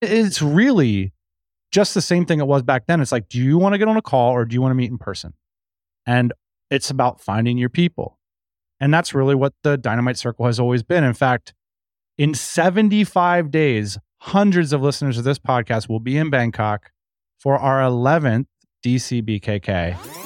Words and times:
It's 0.00 0.42
really 0.42 1.12
just 1.72 1.94
the 1.94 2.02
same 2.02 2.26
thing 2.26 2.40
it 2.40 2.46
was 2.46 2.62
back 2.62 2.86
then. 2.86 3.00
It's 3.00 3.12
like, 3.12 3.28
do 3.28 3.38
you 3.38 3.58
want 3.58 3.74
to 3.74 3.78
get 3.78 3.88
on 3.88 3.96
a 3.96 4.02
call 4.02 4.32
or 4.32 4.44
do 4.44 4.54
you 4.54 4.62
want 4.62 4.70
to 4.70 4.76
meet 4.76 4.90
in 4.90 4.98
person? 4.98 5.34
And 6.06 6.32
it's 6.70 6.90
about 6.90 7.20
finding 7.20 7.58
your 7.58 7.68
people. 7.68 8.18
And 8.80 8.92
that's 8.92 9.14
really 9.14 9.34
what 9.34 9.54
the 9.62 9.76
Dynamite 9.76 10.18
Circle 10.18 10.46
has 10.46 10.60
always 10.60 10.82
been. 10.82 11.04
In 11.04 11.14
fact, 11.14 11.54
in 12.18 12.34
75 12.34 13.50
days, 13.50 13.98
hundreds 14.18 14.72
of 14.72 14.82
listeners 14.82 15.18
of 15.18 15.24
this 15.24 15.38
podcast 15.38 15.88
will 15.88 16.00
be 16.00 16.16
in 16.16 16.30
Bangkok 16.30 16.90
for 17.38 17.56
our 17.56 17.80
11th 17.80 18.46
DCBKK. 18.84 20.25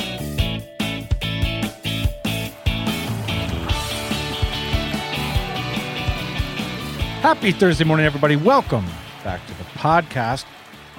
Happy 7.21 7.51
Thursday 7.51 7.83
morning, 7.83 8.05
everybody. 8.05 8.35
Welcome 8.35 8.85
back 9.23 9.45
to 9.47 9.53
the 9.53 9.63
podcast. 9.75 10.45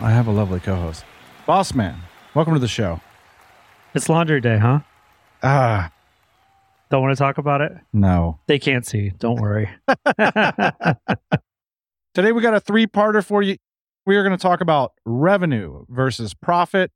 I 0.00 0.10
have 0.12 0.26
a 0.28 0.30
lovely 0.30 0.60
co 0.60 0.76
host, 0.76 1.04
Boss 1.46 1.74
Man. 1.74 1.98
Welcome 2.34 2.54
to 2.54 2.60
the 2.60 2.68
show. 2.68 3.00
It's 3.94 4.08
laundry 4.08 4.40
day, 4.40 4.58
huh? 4.58 4.80
Ah, 5.42 5.90
Don't 6.90 7.02
want 7.02 7.16
to 7.16 7.18
talk 7.18 7.38
about 7.38 7.60
it? 7.60 7.72
no. 7.92 8.38
They 8.46 8.58
can't 8.58 8.86
see. 8.86 9.10
Don't 9.18 9.40
worry. 9.40 9.68
Today, 12.14 12.30
we 12.32 12.40
got 12.42 12.54
a 12.54 12.60
three 12.60 12.86
parter 12.86 13.24
for 13.24 13.42
you. 13.42 13.56
We 14.06 14.16
are 14.16 14.22
going 14.22 14.36
to 14.36 14.42
talk 14.42 14.60
about 14.60 14.92
revenue 15.04 15.84
versus 15.88 16.34
profit. 16.34 16.90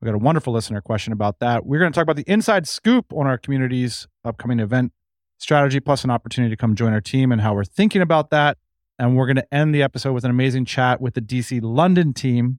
We 0.00 0.06
got 0.06 0.14
a 0.14 0.18
wonderful 0.18 0.52
listener 0.52 0.80
question 0.80 1.12
about 1.12 1.38
that. 1.40 1.64
We're 1.66 1.78
going 1.78 1.92
to 1.92 1.96
talk 1.96 2.02
about 2.04 2.16
the 2.16 2.30
inside 2.30 2.66
scoop 2.68 3.12
on 3.12 3.26
our 3.26 3.38
community's 3.38 4.06
upcoming 4.24 4.60
event 4.60 4.92
strategy, 5.40 5.80
plus 5.80 6.04
an 6.04 6.10
opportunity 6.10 6.52
to 6.54 6.56
come 6.56 6.74
join 6.74 6.92
our 6.92 7.00
team 7.00 7.32
and 7.32 7.40
how 7.40 7.54
we're 7.54 7.64
thinking 7.64 8.02
about 8.02 8.30
that. 8.30 8.58
And 8.98 9.16
we're 9.16 9.26
going 9.26 9.36
to 9.36 9.54
end 9.54 9.74
the 9.74 9.82
episode 9.82 10.12
with 10.12 10.24
an 10.24 10.30
amazing 10.30 10.66
chat 10.66 11.00
with 11.00 11.14
the 11.14 11.22
DC 11.22 11.60
London 11.62 12.12
team 12.12 12.58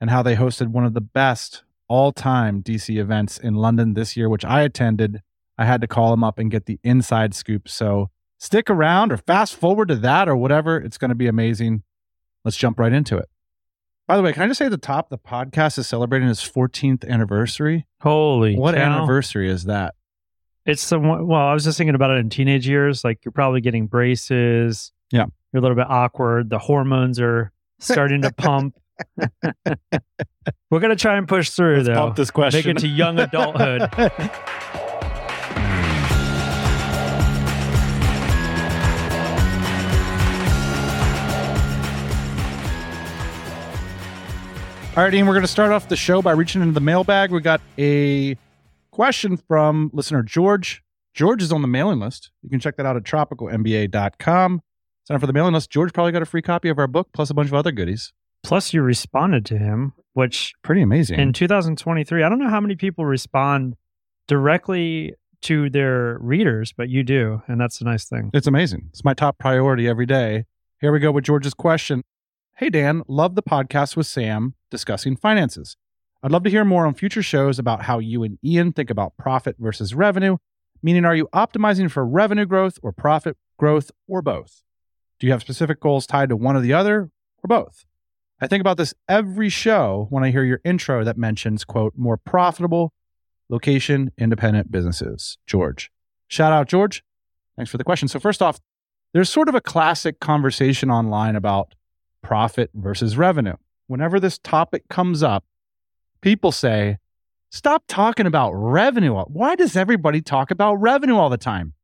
and 0.00 0.08
how 0.08 0.22
they 0.22 0.34
hosted 0.34 0.68
one 0.68 0.84
of 0.84 0.94
the 0.94 1.02
best 1.02 1.64
all 1.86 2.12
time 2.12 2.62
DC 2.62 2.98
events 2.98 3.36
in 3.38 3.54
London 3.54 3.92
this 3.92 4.16
year, 4.16 4.28
which 4.30 4.44
I 4.44 4.62
attended. 4.62 5.20
I 5.58 5.66
had 5.66 5.82
to 5.82 5.86
call 5.86 6.10
them 6.10 6.24
up 6.24 6.38
and 6.38 6.50
get 6.50 6.64
the 6.64 6.80
inside 6.82 7.34
scoop. 7.34 7.68
So 7.68 8.08
stick 8.38 8.70
around 8.70 9.12
or 9.12 9.18
fast 9.18 9.54
forward 9.54 9.88
to 9.88 9.96
that 9.96 10.28
or 10.28 10.34
whatever. 10.34 10.78
It's 10.78 10.96
going 10.96 11.10
to 11.10 11.14
be 11.14 11.26
amazing. 11.26 11.82
Let's 12.44 12.56
jump 12.56 12.80
right 12.80 12.92
into 12.92 13.18
it. 13.18 13.28
By 14.08 14.16
the 14.16 14.22
way, 14.22 14.32
can 14.32 14.42
I 14.42 14.46
just 14.48 14.58
say 14.58 14.64
at 14.64 14.70
the 14.70 14.78
top, 14.78 15.10
the 15.10 15.18
podcast 15.18 15.78
is 15.78 15.86
celebrating 15.86 16.28
its 16.28 16.46
14th 16.46 17.06
anniversary. 17.08 17.86
Holy 18.00 18.56
What 18.56 18.74
cow. 18.74 18.80
anniversary 18.80 19.48
is 19.48 19.64
that? 19.64 19.94
It's 20.64 20.82
some 20.82 21.26
well, 21.26 21.40
I 21.40 21.52
was 21.54 21.64
just 21.64 21.76
thinking 21.76 21.96
about 21.96 22.10
it 22.12 22.18
in 22.18 22.30
teenage 22.30 22.68
years. 22.68 23.02
Like 23.02 23.24
you're 23.24 23.32
probably 23.32 23.60
getting 23.60 23.86
braces. 23.86 24.92
Yeah. 25.10 25.26
You're 25.52 25.58
a 25.58 25.62
little 25.62 25.76
bit 25.76 25.88
awkward. 25.88 26.50
The 26.50 26.58
hormones 26.58 27.18
are 27.20 27.50
starting 27.80 28.22
to 28.22 28.32
pump. 28.32 28.78
We're 30.70 30.80
gonna 30.80 30.96
try 30.96 31.16
and 31.16 31.26
push 31.26 31.50
through 31.50 31.78
Let's 31.78 31.88
though. 31.88 31.94
pump 31.94 32.16
this 32.16 32.30
question. 32.30 32.58
Make 32.58 32.76
it 32.76 32.80
to 32.80 32.88
young 32.88 33.18
adulthood. 33.18 33.90
All 44.94 45.02
right, 45.02 45.14
Ian, 45.14 45.26
we're 45.26 45.32
going 45.32 45.40
to 45.40 45.48
start 45.48 45.72
off 45.72 45.88
the 45.88 45.96
show 45.96 46.20
by 46.20 46.32
reaching 46.32 46.60
into 46.60 46.74
the 46.74 46.80
mailbag. 46.80 47.30
We 47.30 47.40
got 47.40 47.62
a 47.78 48.36
question 48.92 49.36
from 49.36 49.90
listener 49.92 50.22
George. 50.22 50.82
George 51.14 51.42
is 51.42 51.52
on 51.52 51.60
the 51.62 51.68
mailing 51.68 51.98
list. 51.98 52.30
You 52.42 52.48
can 52.48 52.60
check 52.60 52.76
that 52.76 52.86
out 52.86 52.96
at 52.96 53.02
tropicalmba.com. 53.04 54.62
Sign 55.04 55.14
up 55.14 55.20
for 55.20 55.26
the 55.26 55.32
mailing 55.32 55.52
list. 55.54 55.68
George 55.70 55.92
probably 55.92 56.12
got 56.12 56.22
a 56.22 56.26
free 56.26 56.40
copy 56.42 56.68
of 56.68 56.78
our 56.78 56.86
book, 56.86 57.08
plus 57.12 57.28
a 57.28 57.34
bunch 57.34 57.48
of 57.48 57.54
other 57.54 57.72
goodies. 57.72 58.12
Plus, 58.44 58.72
you 58.72 58.82
responded 58.82 59.44
to 59.46 59.58
him, 59.58 59.92
which 60.14 60.54
Pretty 60.62 60.80
amazing. 60.82 61.18
in 61.20 61.32
2023, 61.32 62.22
I 62.22 62.28
don't 62.28 62.38
know 62.38 62.48
how 62.48 62.60
many 62.60 62.76
people 62.76 63.04
respond 63.04 63.76
directly 64.26 65.14
to 65.42 65.68
their 65.70 66.18
readers, 66.20 66.72
but 66.72 66.88
you 66.88 67.02
do, 67.02 67.42
and 67.48 67.60
that's 67.60 67.80
a 67.80 67.84
nice 67.84 68.04
thing. 68.08 68.30
It's 68.32 68.46
amazing. 68.46 68.88
It's 68.90 69.04
my 69.04 69.12
top 69.14 69.38
priority 69.38 69.88
every 69.88 70.06
day. 70.06 70.44
Here 70.80 70.92
we 70.92 70.98
go 71.00 71.10
with 71.12 71.24
George's 71.24 71.54
question. 71.54 72.02
Hey, 72.56 72.70
Dan, 72.70 73.02
love 73.08 73.34
the 73.34 73.42
podcast 73.42 73.96
with 73.96 74.06
Sam 74.06 74.54
discussing 74.70 75.16
finances. 75.16 75.76
I'd 76.22 76.30
love 76.30 76.44
to 76.44 76.50
hear 76.50 76.64
more 76.64 76.86
on 76.86 76.94
future 76.94 77.22
shows 77.22 77.58
about 77.58 77.82
how 77.82 77.98
you 77.98 78.22
and 78.22 78.38
Ian 78.44 78.72
think 78.72 78.90
about 78.90 79.16
profit 79.16 79.56
versus 79.58 79.92
revenue. 79.92 80.36
Meaning, 80.80 81.04
are 81.04 81.16
you 81.16 81.28
optimizing 81.34 81.90
for 81.90 82.06
revenue 82.06 82.46
growth 82.46 82.78
or 82.82 82.92
profit 82.92 83.36
growth 83.56 83.90
or 84.06 84.22
both? 84.22 84.62
Do 85.18 85.26
you 85.26 85.32
have 85.32 85.40
specific 85.40 85.80
goals 85.80 86.06
tied 86.06 86.28
to 86.28 86.36
one 86.36 86.56
or 86.56 86.60
the 86.60 86.72
other 86.72 87.10
or 87.42 87.48
both? 87.48 87.84
I 88.40 88.46
think 88.46 88.60
about 88.60 88.76
this 88.76 88.94
every 89.08 89.48
show 89.48 90.06
when 90.10 90.24
I 90.24 90.30
hear 90.30 90.44
your 90.44 90.60
intro 90.64 91.04
that 91.04 91.16
mentions, 91.16 91.64
quote, 91.64 91.94
more 91.96 92.16
profitable 92.16 92.92
location 93.48 94.12
independent 94.16 94.70
businesses. 94.70 95.38
George. 95.46 95.90
Shout 96.28 96.52
out, 96.52 96.68
George. 96.68 97.02
Thanks 97.56 97.70
for 97.70 97.78
the 97.78 97.84
question. 97.84 98.08
So, 98.08 98.18
first 98.18 98.42
off, 98.42 98.58
there's 99.12 99.28
sort 99.28 99.48
of 99.48 99.54
a 99.54 99.60
classic 99.60 100.20
conversation 100.20 100.90
online 100.90 101.36
about 101.36 101.74
profit 102.22 102.70
versus 102.74 103.16
revenue. 103.16 103.56
Whenever 103.88 104.18
this 104.18 104.38
topic 104.38 104.88
comes 104.88 105.22
up, 105.22 105.44
people 106.22 106.52
say, 106.52 106.98
Stop 107.50 107.84
talking 107.86 108.24
about 108.26 108.52
revenue. 108.52 109.14
Why 109.14 109.56
does 109.56 109.76
everybody 109.76 110.22
talk 110.22 110.50
about 110.50 110.76
revenue 110.76 111.16
all 111.16 111.28
the 111.28 111.36
time? 111.36 111.74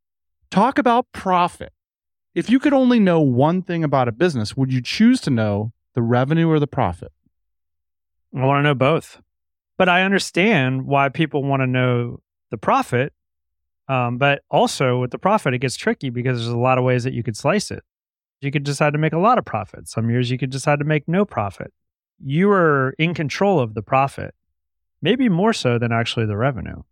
Talk 0.50 0.78
about 0.78 1.12
profit. 1.12 1.74
If 2.34 2.48
you 2.48 2.58
could 2.58 2.72
only 2.72 2.98
know 2.98 3.20
one 3.20 3.60
thing 3.60 3.84
about 3.84 4.08
a 4.08 4.12
business, 4.12 4.56
would 4.56 4.72
you 4.72 4.80
choose 4.80 5.20
to 5.22 5.30
know 5.30 5.74
the 5.94 6.00
revenue 6.00 6.48
or 6.48 6.58
the 6.58 6.66
profit? 6.66 7.12
I 8.34 8.46
want 8.46 8.60
to 8.60 8.62
know 8.62 8.74
both. 8.74 9.20
But 9.76 9.90
I 9.90 10.04
understand 10.04 10.86
why 10.86 11.10
people 11.10 11.42
want 11.42 11.60
to 11.60 11.66
know 11.66 12.20
the 12.50 12.56
profit. 12.56 13.12
Um, 13.88 14.16
but 14.16 14.40
also 14.50 15.00
with 15.00 15.10
the 15.10 15.18
profit, 15.18 15.52
it 15.52 15.58
gets 15.58 15.76
tricky 15.76 16.08
because 16.08 16.38
there's 16.38 16.48
a 16.48 16.56
lot 16.56 16.78
of 16.78 16.84
ways 16.84 17.04
that 17.04 17.12
you 17.12 17.22
could 17.22 17.36
slice 17.36 17.70
it. 17.70 17.82
You 18.40 18.50
could 18.50 18.64
decide 18.64 18.94
to 18.94 18.98
make 18.98 19.12
a 19.12 19.18
lot 19.18 19.36
of 19.36 19.44
profit. 19.44 19.86
Some 19.88 20.08
years 20.08 20.30
you 20.30 20.38
could 20.38 20.50
decide 20.50 20.78
to 20.78 20.84
make 20.86 21.06
no 21.08 21.26
profit. 21.26 21.74
You 22.24 22.50
are 22.50 22.94
in 22.98 23.14
control 23.14 23.60
of 23.60 23.74
the 23.74 23.82
profit, 23.82 24.34
maybe 25.00 25.28
more 25.28 25.52
so 25.52 25.78
than 25.78 25.92
actually 25.92 26.26
the 26.26 26.36
revenue. 26.36 26.82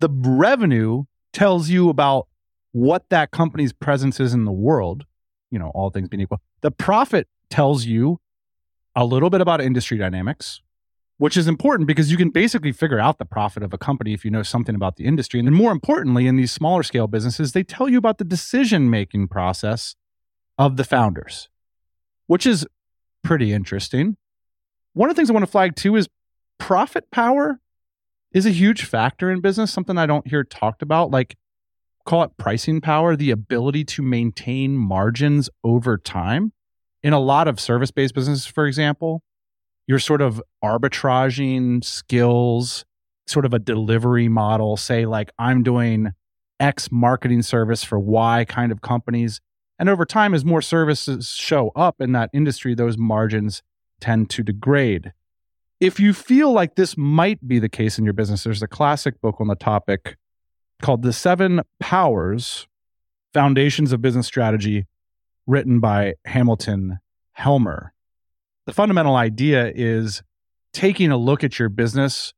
the 0.00 0.08
revenue 0.10 1.04
tells 1.32 1.68
you 1.68 1.88
about 1.88 2.28
what 2.72 3.08
that 3.08 3.30
company's 3.30 3.72
presence 3.72 4.20
is 4.20 4.34
in 4.34 4.44
the 4.44 4.52
world, 4.52 5.04
you 5.50 5.58
know, 5.58 5.70
all 5.74 5.90
things 5.90 6.08
being 6.08 6.20
equal. 6.20 6.40
The 6.60 6.70
profit 6.70 7.28
tells 7.50 7.86
you 7.86 8.20
a 8.94 9.04
little 9.04 9.30
bit 9.30 9.40
about 9.40 9.60
industry 9.60 9.96
dynamics, 9.96 10.60
which 11.18 11.36
is 11.36 11.48
important 11.48 11.86
because 11.86 12.10
you 12.10 12.16
can 12.16 12.30
basically 12.30 12.72
figure 12.72 12.98
out 13.00 13.18
the 13.18 13.24
profit 13.24 13.62
of 13.62 13.72
a 13.72 13.78
company 13.78 14.12
if 14.12 14.24
you 14.24 14.30
know 14.30 14.42
something 14.42 14.74
about 14.74 14.96
the 14.96 15.06
industry. 15.06 15.40
And 15.40 15.48
then 15.48 15.54
more 15.54 15.72
importantly, 15.72 16.26
in 16.26 16.36
these 16.36 16.52
smaller 16.52 16.82
scale 16.82 17.06
businesses, 17.06 17.52
they 17.52 17.62
tell 17.62 17.88
you 17.88 17.98
about 17.98 18.18
the 18.18 18.24
decision 18.24 18.90
making 18.90 19.28
process 19.28 19.96
of 20.58 20.76
the 20.76 20.84
founders, 20.84 21.48
which 22.26 22.46
is 22.46 22.66
pretty 23.22 23.52
interesting. 23.52 24.16
One 24.96 25.10
of 25.10 25.14
the 25.14 25.20
things 25.20 25.28
I 25.28 25.34
want 25.34 25.44
to 25.44 25.52
flag 25.52 25.76
too 25.76 25.94
is 25.96 26.08
profit 26.56 27.10
power 27.10 27.60
is 28.32 28.46
a 28.46 28.50
huge 28.50 28.86
factor 28.86 29.30
in 29.30 29.42
business, 29.42 29.70
something 29.70 29.98
I 29.98 30.06
don't 30.06 30.26
hear 30.26 30.42
talked 30.42 30.80
about. 30.80 31.10
Like, 31.10 31.36
call 32.06 32.22
it 32.22 32.30
pricing 32.38 32.80
power, 32.80 33.14
the 33.14 33.30
ability 33.30 33.84
to 33.84 34.00
maintain 34.00 34.74
margins 34.74 35.50
over 35.62 35.98
time. 35.98 36.54
In 37.02 37.12
a 37.12 37.20
lot 37.20 37.46
of 37.46 37.60
service 37.60 37.90
based 37.90 38.14
businesses, 38.14 38.46
for 38.46 38.66
example, 38.66 39.22
you're 39.86 39.98
sort 39.98 40.22
of 40.22 40.42
arbitraging 40.64 41.84
skills, 41.84 42.86
sort 43.26 43.44
of 43.44 43.52
a 43.52 43.58
delivery 43.58 44.28
model. 44.28 44.78
Say, 44.78 45.04
like, 45.04 45.30
I'm 45.38 45.62
doing 45.62 46.12
X 46.58 46.90
marketing 46.90 47.42
service 47.42 47.84
for 47.84 47.98
Y 47.98 48.46
kind 48.48 48.72
of 48.72 48.80
companies. 48.80 49.42
And 49.78 49.90
over 49.90 50.06
time, 50.06 50.32
as 50.32 50.42
more 50.42 50.62
services 50.62 51.34
show 51.34 51.70
up 51.76 52.00
in 52.00 52.12
that 52.12 52.30
industry, 52.32 52.74
those 52.74 52.96
margins 52.96 53.62
tend 54.00 54.30
to 54.30 54.42
degrade 54.42 55.12
if 55.80 56.00
you 56.00 56.12
feel 56.12 56.52
like 56.52 56.74
this 56.74 56.96
might 56.96 57.46
be 57.46 57.58
the 57.58 57.68
case 57.68 57.98
in 57.98 58.04
your 58.04 58.14
business, 58.14 58.44
there's 58.44 58.62
a 58.62 58.68
classic 58.68 59.20
book 59.20 59.36
on 59.40 59.48
the 59.48 59.54
topic 59.54 60.16
called 60.80 61.02
The 61.02 61.12
Seven 61.12 61.62
Powers 61.80 62.66
Foundations 63.34 63.92
of 63.92 64.00
Business 64.00 64.26
Strategy, 64.26 64.86
written 65.46 65.80
by 65.80 66.14
Hamilton 66.24 66.98
Helmer. 67.32 67.92
The 68.64 68.72
fundamental 68.72 69.16
idea 69.16 69.70
is 69.74 70.22
taking 70.72 71.10
a 71.10 71.16
look 71.16 71.44
at 71.44 71.58
your 71.58 71.68
business 71.68 72.32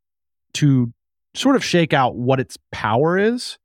to 0.54 0.92
sort 1.34 1.54
of 1.54 1.64
shake 1.64 1.92
out 1.92 2.16
what 2.16 2.40
its 2.40 2.58
power 2.72 3.16
is. 3.18 3.58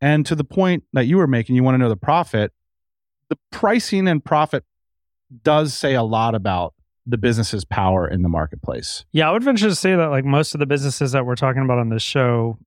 And 0.00 0.26
to 0.26 0.34
the 0.34 0.44
point 0.44 0.84
that 0.92 1.06
you 1.06 1.16
were 1.16 1.26
making, 1.26 1.54
you 1.54 1.62
want 1.62 1.74
to 1.74 1.78
know 1.78 1.88
the 1.88 1.96
profit. 1.96 2.52
The 3.28 3.38
pricing 3.50 4.08
and 4.08 4.24
profit 4.24 4.64
does 5.42 5.74
say 5.74 5.94
a 5.94 6.02
lot 6.02 6.34
about 6.34 6.74
the 7.06 7.16
business's 7.18 7.64
power 7.64 8.08
in 8.08 8.22
the 8.22 8.28
marketplace. 8.28 9.04
Yeah, 9.12 9.28
I 9.28 9.32
would 9.32 9.44
venture 9.44 9.68
to 9.68 9.74
say 9.74 9.94
that 9.94 10.06
like 10.06 10.24
most 10.24 10.54
of 10.54 10.58
the 10.58 10.66
businesses 10.66 11.12
that 11.12 11.24
we're 11.24 11.36
talking 11.36 11.62
about 11.62 11.78
on 11.78 11.88
this 11.88 12.02
show, 12.02 12.58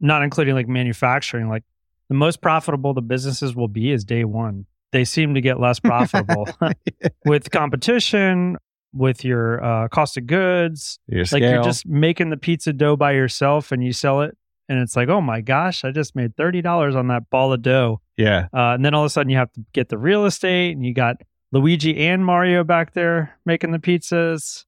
not 0.00 0.22
including 0.22 0.54
like 0.54 0.68
manufacturing, 0.68 1.48
like 1.48 1.62
the 2.08 2.14
most 2.14 2.40
profitable 2.40 2.94
the 2.94 3.02
businesses 3.02 3.54
will 3.54 3.68
be 3.68 3.92
is 3.92 4.04
day 4.04 4.24
one. 4.24 4.66
They 4.90 5.04
seem 5.04 5.34
to 5.34 5.40
get 5.40 5.60
less 5.60 5.78
profitable 5.78 6.48
with 7.24 7.50
competition, 7.50 8.56
with 8.92 9.24
your 9.24 9.62
uh, 9.62 9.88
cost 9.88 10.16
of 10.16 10.26
goods. 10.26 10.98
Your 11.06 11.24
Like 11.30 11.42
you're 11.42 11.62
just 11.62 11.86
making 11.86 12.30
the 12.30 12.36
pizza 12.36 12.72
dough 12.72 12.96
by 12.96 13.12
yourself 13.12 13.70
and 13.70 13.84
you 13.84 13.92
sell 13.92 14.22
it. 14.22 14.36
And 14.70 14.80
it's 14.80 14.96
like, 14.96 15.08
oh 15.08 15.20
my 15.20 15.40
gosh, 15.40 15.84
I 15.84 15.92
just 15.92 16.14
made 16.14 16.36
$30 16.36 16.94
on 16.94 17.08
that 17.08 17.30
ball 17.30 17.52
of 17.52 17.62
dough. 17.62 18.00
yeah. 18.16 18.48
Uh, 18.52 18.74
and 18.74 18.84
then 18.84 18.94
all 18.94 19.02
of 19.02 19.06
a 19.06 19.10
sudden 19.10 19.30
you 19.30 19.38
have 19.38 19.52
to 19.52 19.64
get 19.72 19.88
the 19.88 19.98
real 19.98 20.26
estate 20.26 20.72
and 20.76 20.84
you 20.84 20.92
got 20.92 21.16
Luigi 21.52 21.96
and 22.06 22.24
Mario 22.24 22.64
back 22.64 22.92
there 22.92 23.38
making 23.44 23.72
the 23.72 23.78
pizzas. 23.78 24.64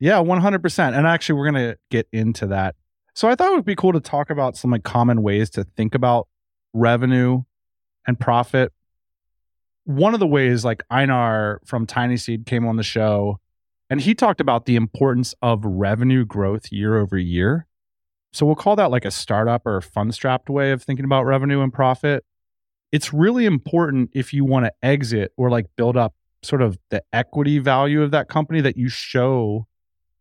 Yeah, 0.00 0.16
100%. 0.16 0.96
And 0.96 1.06
actually, 1.06 1.38
we're 1.38 1.50
going 1.50 1.70
to 1.70 1.78
get 1.90 2.08
into 2.12 2.46
that. 2.48 2.74
So 3.14 3.28
I 3.28 3.36
thought 3.36 3.52
it 3.52 3.54
would 3.54 3.64
be 3.64 3.76
cool 3.76 3.92
to 3.92 4.00
talk 4.00 4.30
about 4.30 4.56
some 4.56 4.72
like 4.72 4.82
common 4.82 5.22
ways 5.22 5.48
to 5.50 5.64
think 5.64 5.94
about 5.94 6.26
revenue 6.72 7.42
and 8.06 8.18
profit. 8.18 8.72
One 9.84 10.14
of 10.14 10.20
the 10.20 10.26
ways, 10.26 10.64
like 10.64 10.82
Einar 10.90 11.60
from 11.64 11.86
TinySeed 11.86 12.46
came 12.46 12.66
on 12.66 12.76
the 12.76 12.82
show 12.82 13.38
and 13.88 14.00
he 14.00 14.14
talked 14.14 14.40
about 14.40 14.66
the 14.66 14.76
importance 14.76 15.34
of 15.42 15.64
revenue 15.64 16.24
growth 16.24 16.72
year 16.72 16.98
over 16.98 17.16
year. 17.16 17.66
So 18.32 18.44
we'll 18.44 18.56
call 18.56 18.74
that 18.76 18.90
like 18.90 19.04
a 19.04 19.10
startup 19.10 19.64
or 19.64 19.80
fundstrapped 19.80 20.48
way 20.48 20.72
of 20.72 20.82
thinking 20.82 21.04
about 21.04 21.24
revenue 21.24 21.62
and 21.62 21.72
profit. 21.72 22.24
It's 22.90 23.12
really 23.12 23.44
important 23.44 24.10
if 24.12 24.32
you 24.32 24.44
want 24.44 24.66
to 24.66 24.72
exit 24.82 25.32
or 25.36 25.50
like 25.50 25.66
build 25.76 25.96
up 25.96 26.14
sort 26.44 26.62
of 26.62 26.78
the 26.90 27.02
equity 27.12 27.58
value 27.58 28.02
of 28.02 28.10
that 28.12 28.28
company 28.28 28.60
that 28.60 28.76
you 28.76 28.88
show 28.88 29.66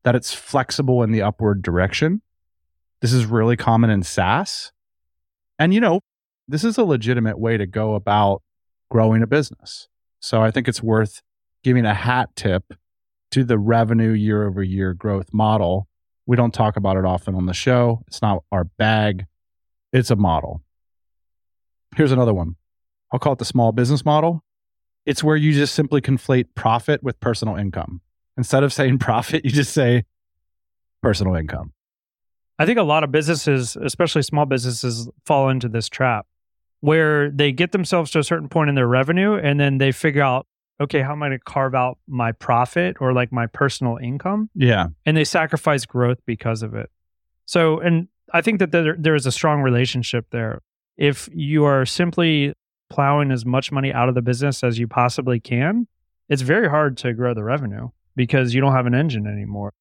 that 0.03 0.15
it's 0.15 0.33
flexible 0.33 1.03
in 1.03 1.11
the 1.11 1.21
upward 1.21 1.61
direction. 1.61 2.21
This 3.01 3.13
is 3.13 3.25
really 3.25 3.57
common 3.57 3.89
in 3.89 4.03
SaaS. 4.03 4.71
And, 5.59 5.73
you 5.73 5.79
know, 5.79 6.01
this 6.47 6.63
is 6.63 6.77
a 6.77 6.83
legitimate 6.83 7.39
way 7.39 7.57
to 7.57 7.65
go 7.65 7.95
about 7.95 8.41
growing 8.89 9.23
a 9.23 9.27
business. 9.27 9.87
So 10.19 10.41
I 10.41 10.51
think 10.51 10.67
it's 10.67 10.83
worth 10.83 11.21
giving 11.63 11.85
a 11.85 11.93
hat 11.93 12.29
tip 12.35 12.73
to 13.31 13.43
the 13.43 13.57
revenue 13.57 14.11
year 14.11 14.47
over 14.47 14.61
year 14.61 14.93
growth 14.93 15.33
model. 15.33 15.87
We 16.25 16.37
don't 16.37 16.53
talk 16.53 16.77
about 16.77 16.97
it 16.97 17.05
often 17.05 17.35
on 17.35 17.45
the 17.45 17.53
show. 17.53 18.03
It's 18.07 18.21
not 18.21 18.43
our 18.51 18.63
bag, 18.63 19.25
it's 19.91 20.11
a 20.11 20.15
model. 20.15 20.61
Here's 21.95 22.11
another 22.11 22.33
one. 22.33 22.55
I'll 23.11 23.19
call 23.19 23.33
it 23.33 23.39
the 23.39 23.45
small 23.45 23.71
business 23.71 24.05
model. 24.05 24.43
It's 25.05 25.23
where 25.23 25.35
you 25.35 25.53
just 25.53 25.75
simply 25.75 26.01
conflate 26.01 26.47
profit 26.55 27.03
with 27.03 27.19
personal 27.19 27.55
income. 27.55 28.01
Instead 28.37 28.63
of 28.63 28.73
saying 28.73 28.97
profit, 28.99 29.43
you 29.45 29.51
just 29.51 29.73
say 29.73 30.05
personal 31.01 31.35
income. 31.35 31.73
I 32.59 32.65
think 32.65 32.77
a 32.77 32.83
lot 32.83 33.03
of 33.03 33.11
businesses, 33.11 33.75
especially 33.75 34.21
small 34.21 34.45
businesses, 34.45 35.09
fall 35.25 35.49
into 35.49 35.67
this 35.67 35.89
trap 35.89 36.25
where 36.83 37.29
they 37.31 37.51
get 37.51 37.71
themselves 37.71 38.11
to 38.11 38.19
a 38.19 38.23
certain 38.23 38.49
point 38.49 38.69
in 38.69 38.75
their 38.75 38.87
revenue 38.87 39.35
and 39.35 39.59
then 39.59 39.77
they 39.77 39.91
figure 39.91 40.21
out, 40.21 40.45
okay, 40.81 41.01
how 41.01 41.13
am 41.13 41.23
I 41.23 41.27
going 41.27 41.39
to 41.39 41.43
carve 41.45 41.73
out 41.73 41.97
my 42.07 42.33
profit 42.33 42.97
or 42.99 43.13
like 43.13 43.31
my 43.31 43.47
personal 43.47 43.97
income? 43.97 44.49
Yeah. 44.53 44.87
And 45.05 45.15
they 45.15 45.23
sacrifice 45.23 45.85
growth 45.85 46.19
because 46.25 46.61
of 46.61 46.75
it. 46.75 46.89
So, 47.45 47.79
and 47.79 48.09
I 48.33 48.41
think 48.41 48.59
that 48.59 48.71
there, 48.71 48.95
there 48.99 49.15
is 49.15 49.25
a 49.25 49.31
strong 49.31 49.61
relationship 49.61 50.25
there. 50.31 50.61
If 50.97 51.29
you 51.33 51.63
are 51.63 51.85
simply 51.85 52.53
plowing 52.93 53.31
as 53.31 53.43
much 53.43 53.71
money 53.71 53.91
out 53.91 54.07
of 54.07 54.13
the 54.13 54.21
business 54.21 54.63
as 54.63 54.77
you 54.77 54.87
possibly 54.87 55.39
can, 55.39 55.87
it's 56.29 56.43
very 56.43 56.69
hard 56.69 56.95
to 56.97 57.11
grow 57.13 57.33
the 57.33 57.43
revenue 57.43 57.89
because 58.15 58.53
you 58.53 58.61
don't 58.61 58.73
have 58.73 58.85
an 58.85 58.93
engine 58.93 59.25
anymore. 59.25 59.73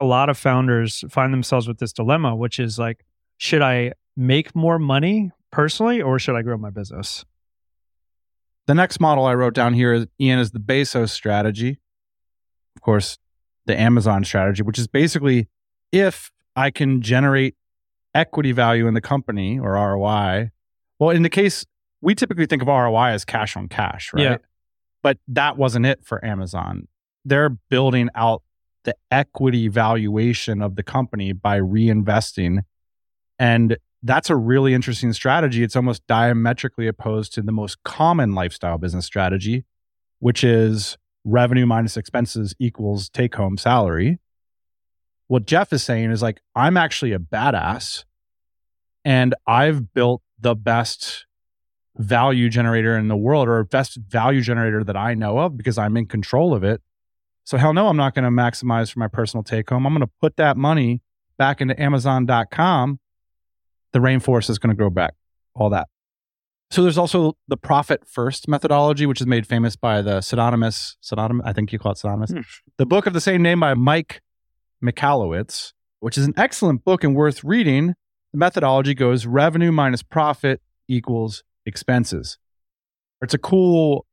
A 0.00 0.04
lot 0.04 0.28
of 0.28 0.38
founders 0.38 1.02
find 1.10 1.32
themselves 1.32 1.66
with 1.66 1.78
this 1.78 1.92
dilemma, 1.92 2.36
which 2.36 2.60
is 2.60 2.78
like, 2.78 3.04
should 3.38 3.60
I 3.60 3.94
make 4.16 4.54
more 4.54 4.78
money 4.78 5.32
personally 5.50 6.00
or 6.00 6.20
should 6.20 6.36
I 6.36 6.42
grow 6.42 6.56
my 6.56 6.70
business? 6.70 7.24
The 8.68 8.74
next 8.74 9.00
model 9.00 9.26
I 9.26 9.34
wrote 9.34 9.54
down 9.54 9.74
here 9.74 9.92
is 9.92 10.06
Ian 10.20 10.38
is 10.38 10.52
the 10.52 10.60
Bezos 10.60 11.10
strategy. 11.10 11.80
Of 12.76 12.82
course, 12.82 13.18
the 13.66 13.78
Amazon 13.78 14.22
strategy, 14.22 14.62
which 14.62 14.78
is 14.78 14.86
basically 14.86 15.48
if 15.90 16.30
I 16.54 16.70
can 16.70 17.02
generate 17.02 17.56
equity 18.14 18.52
value 18.52 18.86
in 18.86 18.94
the 18.94 19.00
company 19.00 19.58
or 19.58 19.72
ROI. 19.72 20.52
Well, 21.00 21.10
in 21.10 21.22
the 21.22 21.30
case, 21.30 21.66
we 22.04 22.14
typically 22.14 22.46
think 22.46 22.60
of 22.62 22.68
ROI 22.68 23.08
as 23.08 23.24
cash 23.24 23.56
on 23.56 23.66
cash, 23.66 24.12
right? 24.12 24.22
Yeah. 24.22 24.36
But 25.02 25.18
that 25.28 25.56
wasn't 25.56 25.86
it 25.86 26.04
for 26.04 26.24
Amazon. 26.24 26.86
They're 27.24 27.48
building 27.48 28.10
out 28.14 28.42
the 28.84 28.94
equity 29.10 29.68
valuation 29.68 30.60
of 30.60 30.76
the 30.76 30.82
company 30.82 31.32
by 31.32 31.58
reinvesting. 31.58 32.60
And 33.38 33.78
that's 34.02 34.28
a 34.28 34.36
really 34.36 34.74
interesting 34.74 35.14
strategy. 35.14 35.62
It's 35.62 35.76
almost 35.76 36.06
diametrically 36.06 36.86
opposed 36.86 37.32
to 37.34 37.42
the 37.42 37.52
most 37.52 37.82
common 37.84 38.34
lifestyle 38.34 38.76
business 38.76 39.06
strategy, 39.06 39.64
which 40.18 40.44
is 40.44 40.98
revenue 41.24 41.64
minus 41.64 41.96
expenses 41.96 42.54
equals 42.58 43.08
take 43.08 43.34
home 43.34 43.56
salary. 43.56 44.18
What 45.28 45.46
Jeff 45.46 45.72
is 45.72 45.82
saying 45.82 46.10
is 46.10 46.20
like, 46.20 46.42
I'm 46.54 46.76
actually 46.76 47.12
a 47.12 47.18
badass 47.18 48.04
and 49.06 49.34
I've 49.46 49.94
built 49.94 50.20
the 50.38 50.54
best 50.54 51.24
value 51.96 52.48
generator 52.48 52.96
in 52.96 53.08
the 53.08 53.16
world 53.16 53.48
or 53.48 53.62
best 53.64 53.96
value 53.96 54.40
generator 54.40 54.82
that 54.84 54.96
I 54.96 55.14
know 55.14 55.38
of 55.38 55.56
because 55.56 55.78
I'm 55.78 55.96
in 55.96 56.06
control 56.06 56.54
of 56.54 56.64
it. 56.64 56.82
So, 57.44 57.58
hell 57.58 57.72
no, 57.74 57.88
I'm 57.88 57.96
not 57.96 58.14
going 58.14 58.24
to 58.24 58.30
maximize 58.30 58.92
for 58.92 58.98
my 58.98 59.08
personal 59.08 59.44
take 59.44 59.68
home. 59.70 59.86
I'm 59.86 59.92
going 59.92 60.06
to 60.06 60.12
put 60.20 60.36
that 60.36 60.56
money 60.56 61.02
back 61.36 61.60
into 61.60 61.80
Amazon.com 61.80 62.98
the 63.94 64.00
rainforest 64.00 64.50
is 64.50 64.58
going 64.58 64.70
to 64.70 64.76
grow 64.76 64.90
back, 64.90 65.14
all 65.54 65.70
that. 65.70 65.88
So 66.70 66.82
there's 66.82 66.98
also 66.98 67.36
the 67.46 67.56
profit 67.56 68.02
first 68.06 68.48
methodology, 68.48 69.06
which 69.06 69.20
is 69.20 69.26
made 69.26 69.46
famous 69.46 69.76
by 69.76 70.02
the 70.02 70.20
pseudonymous, 70.20 70.96
pseudonymous, 71.00 71.46
I 71.46 71.52
think 71.52 71.72
you 71.72 71.78
call 71.78 71.92
it 71.92 71.98
pseudonymous, 71.98 72.32
Hmm. 72.32 72.40
the 72.76 72.86
book 72.86 73.06
of 73.06 73.12
the 73.12 73.20
same 73.20 73.40
name 73.40 73.60
by 73.60 73.74
Mike 73.74 74.20
Michalowicz, 74.82 75.72
which 76.00 76.18
is 76.18 76.26
an 76.26 76.34
excellent 76.36 76.84
book 76.84 77.04
and 77.04 77.14
worth 77.14 77.44
reading. 77.44 77.94
The 78.32 78.38
methodology 78.38 78.94
goes 78.94 79.26
revenue 79.26 79.70
minus 79.70 80.02
profit 80.02 80.60
equals 80.88 81.44
expenses. 81.66 82.38
It's 83.22 83.34
a 83.34 83.38
cool 83.38 84.06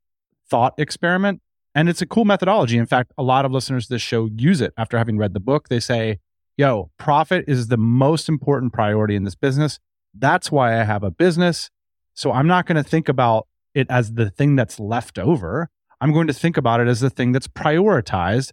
thought 0.50 0.74
experiment 0.78 1.42
and 1.74 1.90
it's 1.90 2.02
a 2.02 2.06
cool 2.06 2.26
methodology. 2.26 2.78
In 2.78 2.86
fact, 2.86 3.14
a 3.18 3.24
lot 3.24 3.46
of 3.46 3.52
listeners 3.52 3.88
to 3.88 3.94
this 3.94 4.02
show 4.02 4.30
use 4.36 4.62
it 4.62 4.74
after 4.78 4.98
having 4.98 5.18
read 5.18 5.34
the 5.34 5.40
book. 5.40 5.70
They 5.70 5.80
say, 5.80 6.20
yo, 6.58 6.92
profit 6.98 7.46
is 7.48 7.68
the 7.68 7.78
most 7.78 8.28
important 8.28 8.74
priority 8.74 9.16
in 9.16 9.24
this 9.24 9.36
business. 9.36 9.80
That's 10.14 10.52
why 10.52 10.80
I 10.80 10.84
have 10.84 11.04
a 11.04 11.12
business. 11.12 11.70
So 12.14 12.32
I'm 12.32 12.48
not 12.48 12.66
going 12.66 12.82
to 12.82 12.88
think 12.88 13.08
about 13.08 13.48
it 13.74 13.88
as 13.90 14.14
the 14.14 14.30
thing 14.30 14.56
that's 14.56 14.80
left 14.80 15.18
over. 15.18 15.70
I'm 16.02 16.12
going 16.12 16.28
to 16.28 16.34
think 16.34 16.58
about 16.58 16.82
it 16.82 16.88
as 16.88 17.00
the 17.00 17.10
thing 17.10 17.32
that's 17.32 17.48
prioritized. 17.48 18.52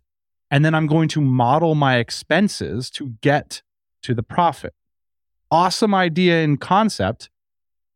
And 0.50 0.64
then 0.64 0.75
I'm 0.75 0.87
going 0.87 1.09
to 1.11 1.21
model 1.21 1.75
my 1.75 1.97
expenses 1.97 2.90
to 2.90 3.14
get 3.21 3.62
to 4.02 4.14
the 4.14 4.23
profit. 4.23 4.75
Awesome 5.50 5.95
idea 5.95 6.43
in 6.43 6.57
concept. 6.57 7.31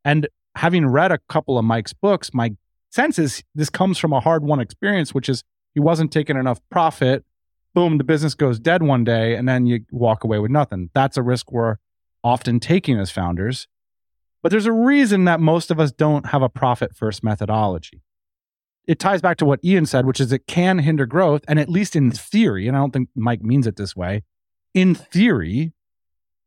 And 0.05 0.27
having 0.57 0.87
read 0.87 1.13
a 1.13 1.19
couple 1.29 1.59
of 1.59 1.65
Mike's 1.65 1.93
books, 1.93 2.33
my 2.33 2.53
sense 2.91 3.19
is 3.19 3.43
this 3.55 3.71
comes 3.71 3.99
from 3.99 4.13
a 4.13 4.21
hard 4.21 4.45
won 4.45 4.61
experience, 4.61 5.15
which 5.15 5.29
is 5.29 5.45
he 5.75 5.81
wasn't 5.81 6.13
taking 6.13 6.37
enough 6.37 6.61
profit 6.71 7.25
boom, 7.75 7.99
the 7.99 8.05
business 8.05 8.35
goes 8.35 8.59
dead 8.59 8.83
one 8.83 9.05
day 9.05 9.35
and 9.35 9.49
then 9.49 9.67
you 9.67 9.81
walk 9.91 10.25
away 10.25 10.39
with 10.39 10.51
nothing. 10.51 10.91
That's 10.95 11.17
a 11.17 11.23
risk 11.23 11.53
we're 11.53 11.77
often 12.23 12.61
taking 12.61 12.99
as 12.99 13.11
founders. 13.11 13.67
But 14.43 14.51
there's 14.51 14.67
a 14.67 14.73
reason 14.73 15.25
that 15.25 15.41
most 15.41 15.71
of 15.71 15.79
us 15.79 15.93
don't 15.93 16.27
have 16.27 16.43
a 16.43 16.49
profit 16.49 16.97
first 16.97 17.23
methodology. 17.23 18.03
It 18.87 18.99
ties 18.99 19.21
back 19.21 19.37
to 19.39 19.45
what 19.45 19.65
Ian 19.65 19.87
said, 19.87 20.07
which 20.07 20.21
is 20.21 20.33
it 20.33 20.47
can 20.47 20.81
hinder 20.81 21.07
growth. 21.07 21.43
And 21.47 21.61
at 21.61 21.69
least 21.69 21.95
in 21.95 22.11
theory, 22.11 22.67
and 22.67 22.77
I 22.77 22.81
don't 22.81 22.91
think 22.91 23.09
Mike 23.15 23.43
means 23.43 23.67
it 23.67 23.77
this 23.77 23.95
way, 23.95 24.25
in 24.75 24.95
theory, 24.95 25.73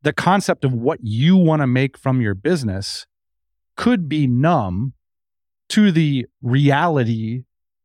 the 0.02 0.12
concept 0.12 0.66
of 0.66 0.74
what 0.74 1.00
you 1.02 1.38
want 1.38 1.62
to 1.62 1.68
make 1.68 1.98
from 1.98 2.22
your 2.22 2.36
business 2.36 3.08
could 3.76 4.08
be 4.08 4.28
numb 4.28 4.94
to 5.70 5.92
the 5.92 6.26
reality 6.42 7.44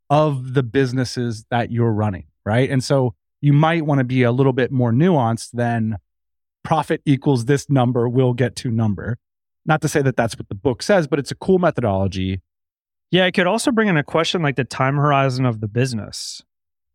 of 0.08 0.54
the 0.54 0.62
businesses 0.62 1.44
that 1.50 1.70
you're 1.70 1.92
running, 1.92 2.26
right? 2.44 2.68
And 2.70 2.82
so 2.82 3.14
you 3.40 3.52
might 3.52 3.86
want 3.86 3.98
to 3.98 4.04
be 4.04 4.22
a 4.22 4.32
little 4.32 4.52
bit 4.52 4.70
more 4.70 4.92
nuanced 4.92 5.50
than 5.52 5.96
profit 6.62 7.00
equals 7.06 7.46
this 7.46 7.70
number, 7.70 8.08
we'll 8.08 8.34
get 8.34 8.56
to 8.56 8.70
number. 8.70 9.18
Not 9.64 9.80
to 9.82 9.88
say 9.88 10.02
that 10.02 10.16
that's 10.16 10.36
what 10.36 10.48
the 10.48 10.54
book 10.54 10.82
says, 10.82 11.06
but 11.06 11.18
it's 11.18 11.30
a 11.30 11.36
cool 11.36 11.58
methodology. 11.58 12.42
Yeah, 13.10 13.26
it 13.26 13.32
could 13.32 13.46
also 13.46 13.70
bring 13.70 13.88
in 13.88 13.96
a 13.96 14.04
question 14.04 14.42
like 14.42 14.56
the 14.56 14.64
time 14.64 14.96
horizon 14.96 15.44
of 15.44 15.60
the 15.60 15.68
business 15.68 16.42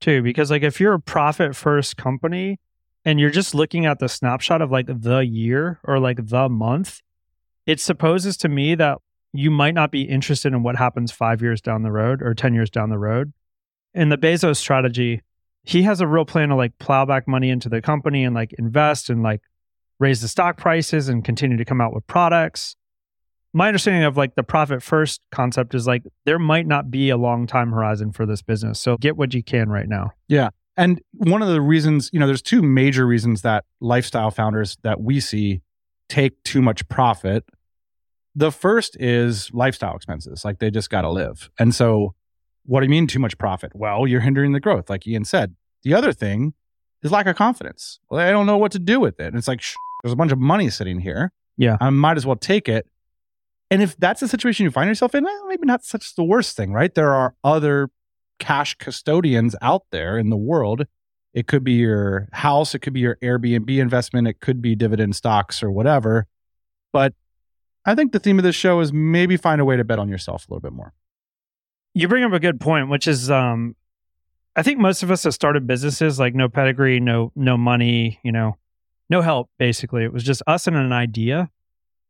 too, 0.01 0.21
because 0.21 0.51
like 0.51 0.63
if 0.63 0.79
you're 0.79 0.93
a 0.93 0.99
profit 0.99 1.55
first 1.55 1.97
company 1.97 2.59
and 3.03 3.19
you're 3.19 3.29
just 3.29 3.55
looking 3.55 3.85
at 3.85 3.99
the 3.99 4.09
snapshot 4.09 4.61
of 4.61 4.71
like 4.71 4.87
the 4.87 5.19
year 5.19 5.79
or 5.83 5.99
like 5.99 6.27
the 6.27 6.49
month, 6.49 7.01
it 7.65 7.79
supposes 7.79 8.37
to 8.37 8.49
me 8.49 8.75
that 8.75 8.99
you 9.33 9.51
might 9.51 9.73
not 9.73 9.91
be 9.91 10.03
interested 10.03 10.53
in 10.53 10.63
what 10.63 10.77
happens 10.77 11.11
five 11.11 11.41
years 11.41 11.61
down 11.61 11.83
the 11.83 11.91
road 11.91 12.21
or 12.21 12.33
10 12.33 12.53
years 12.53 12.69
down 12.69 12.89
the 12.89 12.97
road. 12.97 13.33
In 13.93 14.09
the 14.09 14.17
Bezos 14.17 14.57
strategy, 14.57 15.21
he 15.63 15.83
has 15.83 15.99
a 15.99 16.07
real 16.07 16.25
plan 16.25 16.49
to 16.49 16.55
like 16.55 16.77
plow 16.79 17.05
back 17.05 17.27
money 17.27 17.49
into 17.49 17.69
the 17.69 17.81
company 17.81 18.23
and 18.23 18.35
like 18.35 18.53
invest 18.53 19.09
and 19.09 19.23
like 19.23 19.41
raise 19.99 20.21
the 20.21 20.27
stock 20.27 20.57
prices 20.57 21.09
and 21.09 21.23
continue 21.23 21.57
to 21.57 21.65
come 21.65 21.81
out 21.81 21.93
with 21.93 22.05
products. 22.07 22.75
My 23.53 23.67
understanding 23.67 24.03
of 24.03 24.17
like 24.17 24.35
the 24.35 24.43
profit 24.43 24.83
first 24.83 25.21
concept 25.31 25.73
is 25.73 25.87
like 25.87 26.03
there 26.25 26.39
might 26.39 26.67
not 26.67 26.91
be 26.91 27.09
a 27.09 27.17
long 27.17 27.47
time 27.47 27.71
horizon 27.71 28.11
for 28.11 28.25
this 28.25 28.41
business. 28.41 28.79
So 28.79 28.97
get 28.97 29.17
what 29.17 29.33
you 29.33 29.43
can 29.43 29.69
right 29.69 29.87
now. 29.87 30.11
Yeah. 30.27 30.49
And 30.77 31.01
one 31.13 31.41
of 31.41 31.47
the 31.47 31.61
reasons, 31.61 32.09
you 32.11 32.19
know, 32.19 32.27
there's 32.27 32.41
two 32.41 32.61
major 32.61 33.07
reasons 33.07 33.41
that 33.43 33.63
lifestyle 33.79 34.29
founders 34.29 34.77
that 34.83 35.01
we 35.01 35.19
see 35.21 35.61
take 36.09 36.41
too 36.43 36.61
much 36.61 36.87
profit. 36.89 37.45
The 38.35 38.51
first 38.51 38.97
is 38.99 39.49
lifestyle 39.53 39.95
expenses, 39.95 40.43
like 40.43 40.59
they 40.59 40.69
just 40.69 40.89
got 40.89 41.01
to 41.01 41.09
live. 41.09 41.49
And 41.57 41.73
so, 41.73 42.15
what 42.65 42.81
do 42.81 42.85
you 42.85 42.89
mean 42.89 43.07
too 43.07 43.19
much 43.19 43.37
profit? 43.37 43.71
Well, 43.75 44.07
you're 44.07 44.21
hindering 44.21 44.51
the 44.51 44.59
growth, 44.59 44.89
like 44.89 45.07
Ian 45.07 45.23
said. 45.23 45.55
The 45.83 45.93
other 45.93 46.11
thing 46.11 46.53
is 47.03 47.11
lack 47.11 47.27
of 47.27 47.35
confidence. 47.35 47.99
Well, 48.09 48.19
I 48.19 48.31
don't 48.31 48.45
know 48.45 48.57
what 48.57 48.71
to 48.73 48.79
do 48.79 48.99
with 48.99 49.19
it. 49.19 49.27
And 49.27 49.37
it's 49.37 49.47
like, 49.47 49.61
Shh, 49.61 49.75
there's 50.03 50.13
a 50.13 50.17
bunch 50.17 50.31
of 50.31 50.39
money 50.39 50.69
sitting 50.69 50.99
here. 50.99 51.31
Yeah. 51.57 51.77
I 51.79 51.89
might 51.91 52.17
as 52.17 52.25
well 52.25 52.35
take 52.35 52.67
it. 52.67 52.87
And 53.71 53.81
if 53.81 53.95
that's 53.97 54.19
the 54.19 54.27
situation 54.27 54.63
you 54.63 54.71
find 54.71 54.87
yourself 54.87 55.15
in, 55.15 55.23
well, 55.23 55.47
maybe 55.47 55.65
not 55.65 55.83
such 55.83 56.15
the 56.15 56.23
worst 56.23 56.55
thing, 56.55 56.71
right? 56.71 56.93
There 56.93 57.13
are 57.13 57.35
other 57.43 57.89
cash 58.39 58.75
custodians 58.75 59.55
out 59.61 59.83
there 59.91 60.17
in 60.17 60.29
the 60.29 60.37
world. 60.37 60.85
It 61.33 61.47
could 61.47 61.63
be 61.63 61.73
your 61.73 62.29
house, 62.31 62.75
it 62.75 62.79
could 62.79 62.93
be 62.93 63.01
your 63.01 63.17
Airbnb 63.17 63.69
investment, 63.77 64.27
it 64.27 64.39
could 64.39 64.61
be 64.61 64.75
dividend 64.75 65.15
stocks 65.15 65.63
or 65.63 65.71
whatever. 65.71 66.27
But 66.93 67.13
I 67.85 67.95
think 67.95 68.11
the 68.11 68.19
theme 68.19 68.39
of 68.39 68.43
this 68.43 68.55
show 68.55 68.79
is 68.79 68.91
maybe 68.91 69.37
find 69.37 69.61
a 69.61 69.65
way 69.65 69.77
to 69.77 69.83
bet 69.83 69.99
on 69.99 70.09
yourself 70.09 70.47
a 70.47 70.53
little 70.53 70.61
bit 70.61 70.73
more. 70.73 70.93
You 71.93 72.07
bring 72.07 72.23
up 72.23 72.33
a 72.33 72.39
good 72.39 72.59
point, 72.59 72.89
which 72.89 73.07
is 73.07 73.29
um 73.29 73.75
I 74.55 74.63
think 74.63 74.79
most 74.79 75.03
of 75.03 75.11
us 75.11 75.23
have 75.23 75.33
started 75.33 75.67
businesses 75.67 76.19
like 76.19 76.33
no 76.33 76.49
pedigree, 76.49 76.99
no 76.99 77.31
no 77.35 77.57
money, 77.57 78.19
you 78.23 78.31
know, 78.31 78.57
no 79.09 79.21
help 79.21 79.49
basically. 79.59 80.03
It 80.03 80.13
was 80.13 80.23
just 80.23 80.41
us 80.47 80.67
and 80.67 80.75
an 80.75 80.91
idea. 80.91 81.49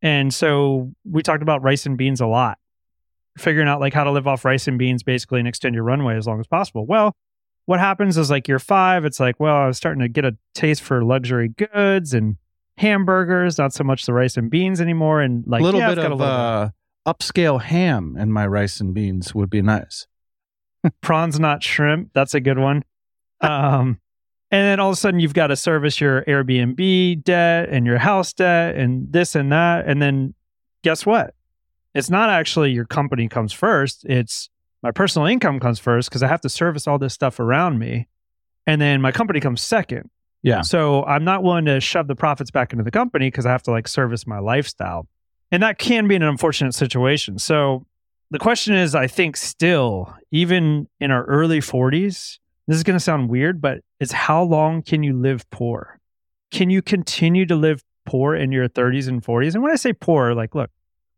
And 0.01 0.33
so 0.33 0.93
we 1.03 1.23
talked 1.23 1.41
about 1.41 1.63
rice 1.63 1.85
and 1.85 1.97
beans 1.97 2.21
a 2.21 2.27
lot 2.27 2.57
figuring 3.37 3.67
out 3.67 3.79
like 3.79 3.93
how 3.93 4.03
to 4.03 4.11
live 4.11 4.27
off 4.27 4.45
rice 4.45 4.67
and 4.67 4.77
beans 4.77 5.03
basically 5.03 5.39
and 5.39 5.47
extend 5.47 5.75
your 5.75 5.83
runway 5.83 6.15
as 6.15 6.27
long 6.27 6.39
as 6.39 6.47
possible. 6.47 6.85
Well, 6.85 7.15
what 7.65 7.79
happens 7.79 8.17
is 8.17 8.29
like 8.29 8.47
year 8.47 8.59
five, 8.59 9.05
it's 9.05 9.19
like, 9.19 9.39
well, 9.39 9.55
I 9.55 9.67
was 9.67 9.77
starting 9.77 10.01
to 10.01 10.07
get 10.07 10.25
a 10.25 10.37
taste 10.53 10.81
for 10.81 11.03
luxury 11.03 11.49
goods 11.49 12.13
and 12.13 12.37
hamburgers, 12.77 13.57
not 13.57 13.73
so 13.73 13.83
much 13.83 14.05
the 14.05 14.13
rice 14.13 14.37
and 14.37 14.49
beans 14.49 14.81
anymore. 14.81 15.21
And 15.21 15.43
like 15.47 15.61
a 15.61 15.63
little 15.63 15.79
yeah, 15.79 15.89
bit 15.89 15.97
of 15.99 16.11
a 16.11 16.15
little 16.15 16.33
uh, 16.33 16.69
upscale 17.07 17.61
ham 17.61 18.15
in 18.17 18.31
my 18.31 18.45
rice 18.45 18.79
and 18.79 18.93
beans 18.93 19.33
would 19.33 19.49
be 19.49 19.61
nice. 19.61 20.07
prawns, 21.01 21.39
not 21.39 21.63
shrimp. 21.63 22.11
That's 22.13 22.33
a 22.33 22.41
good 22.41 22.59
one. 22.59 22.83
Um, 23.41 23.99
and 24.49 24.65
then 24.65 24.79
all 24.79 24.89
of 24.89 24.93
a 24.93 24.95
sudden 24.95 25.19
you've 25.19 25.33
got 25.33 25.47
to 25.47 25.57
service 25.57 25.99
your 25.99 26.23
Airbnb 26.23 27.23
debt 27.23 27.67
and 27.69 27.85
your 27.85 27.97
house 27.97 28.31
debt 28.31 28.75
and 28.75 29.11
this 29.11 29.35
and 29.35 29.51
that. 29.51 29.85
And 29.85 30.01
then 30.01 30.33
guess 30.81 31.05
what? 31.05 31.35
It's 31.93 32.09
not 32.09 32.29
actually 32.29 32.71
your 32.71 32.85
company 32.85 33.27
comes 33.27 33.51
first. 33.51 34.05
It's 34.05 34.49
my 34.81 34.91
personal 34.91 35.27
income 35.27 35.59
comes 35.59 35.79
first 35.79 36.09
because 36.09 36.23
I 36.23 36.27
have 36.27 36.41
to 36.41 36.49
service 36.49 36.87
all 36.87 36.97
this 36.97 37.13
stuff 37.13 37.39
around 37.39 37.77
me. 37.77 38.07
And 38.65 38.79
then 38.79 39.01
my 39.01 39.11
company 39.11 39.41
comes 39.41 39.61
second. 39.61 40.09
Yeah. 40.45 40.61
So 40.61 41.03
I'm 41.05 41.23
not 41.23 41.41
willing 41.41 41.65
to 41.65 41.79
shove 41.79 42.07
the 42.07 42.15
profits 42.15 42.51
back 42.51 42.71
into 42.71 42.83
the 42.83 42.91
company 42.91 43.27
because 43.27 43.47
I 43.47 43.51
have 43.51 43.63
to 43.63 43.71
like 43.71 43.87
service 43.87 44.27
my 44.27 44.37
lifestyle. 44.37 45.07
And 45.51 45.63
that 45.63 45.79
can 45.79 46.07
be 46.07 46.15
an 46.15 46.21
unfortunate 46.21 46.75
situation. 46.75 47.39
So 47.39 47.85
the 48.29 48.37
question 48.37 48.75
is, 48.75 48.93
I 48.93 49.07
think 49.07 49.37
still, 49.37 50.13
even 50.31 50.87
in 50.99 51.09
our 51.09 51.23
early 51.23 51.61
40s, 51.61 52.37
this 52.67 52.77
is 52.77 52.83
going 52.83 52.95
to 52.95 53.03
sound 53.03 53.29
weird, 53.29 53.59
but 53.59 53.79
it's 53.99 54.11
how 54.11 54.43
long 54.43 54.83
can 54.83 55.01
you 55.01 55.13
live 55.19 55.49
poor? 55.49 55.99
Can 56.51 56.69
you 56.69 56.83
continue 56.83 57.47
to 57.47 57.55
live 57.55 57.83
poor 58.05 58.35
in 58.35 58.51
your 58.51 58.69
30s 58.69 59.07
and 59.07 59.23
40s? 59.23 59.55
And 59.55 59.63
when 59.63 59.71
I 59.71 59.77
say 59.77 59.93
poor, 59.93 60.35
like, 60.35 60.53
look, 60.53 60.69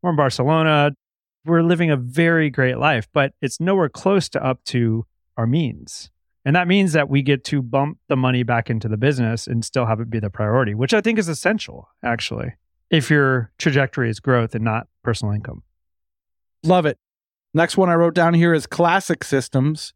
we're 0.01 0.11
in 0.11 0.15
Barcelona. 0.15 0.91
We're 1.43 1.63
living 1.63 1.91
a 1.91 1.97
very 1.97 2.49
great 2.49 2.77
life, 2.77 3.07
but 3.13 3.33
it's 3.41 3.59
nowhere 3.59 3.89
close 3.89 4.29
to 4.29 4.43
up 4.43 4.63
to 4.65 5.05
our 5.35 5.47
means. 5.47 6.11
And 6.47 6.55
that 6.55 6.65
means 6.65 6.93
that 6.93 7.09
we 7.09 7.23
get 7.23 7.43
to 7.43 7.61
bump 7.61 7.97
the 8.07 8.15
money 8.15 8.43
back 8.43 8.69
into 8.69 8.87
the 8.87 8.95
business 8.95 9.47
and 9.47 9.65
still 9.65 9.85
have 9.85 9.99
it 9.99 10.09
be 10.09 10.21
the 10.21 10.29
priority, 10.29 10.73
which 10.73 10.93
I 10.93 11.01
think 11.01 11.19
is 11.19 11.27
essential, 11.27 11.89
actually, 12.05 12.53
if 12.89 13.09
your 13.09 13.51
trajectory 13.57 14.09
is 14.09 14.21
growth 14.21 14.55
and 14.55 14.63
not 14.63 14.87
personal 15.03 15.33
income. 15.33 15.63
Love 16.63 16.85
it. 16.85 16.97
Next 17.53 17.75
one 17.75 17.89
I 17.89 17.95
wrote 17.95 18.15
down 18.15 18.33
here 18.33 18.53
is 18.53 18.65
classic 18.65 19.25
systems. 19.25 19.93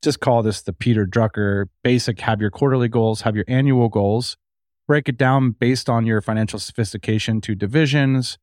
Just 0.00 0.20
call 0.20 0.42
this 0.42 0.62
the 0.62 0.72
Peter 0.72 1.04
Drucker 1.04 1.66
basic 1.82 2.18
have 2.20 2.40
your 2.40 2.50
quarterly 2.50 2.88
goals, 2.88 3.20
have 3.20 3.36
your 3.36 3.44
annual 3.46 3.90
goals, 3.90 4.38
break 4.86 5.06
it 5.06 5.18
down 5.18 5.50
based 5.50 5.90
on 5.90 6.06
your 6.06 6.22
financial 6.22 6.58
sophistication 6.58 7.42
to 7.42 7.54
divisions, 7.54 8.38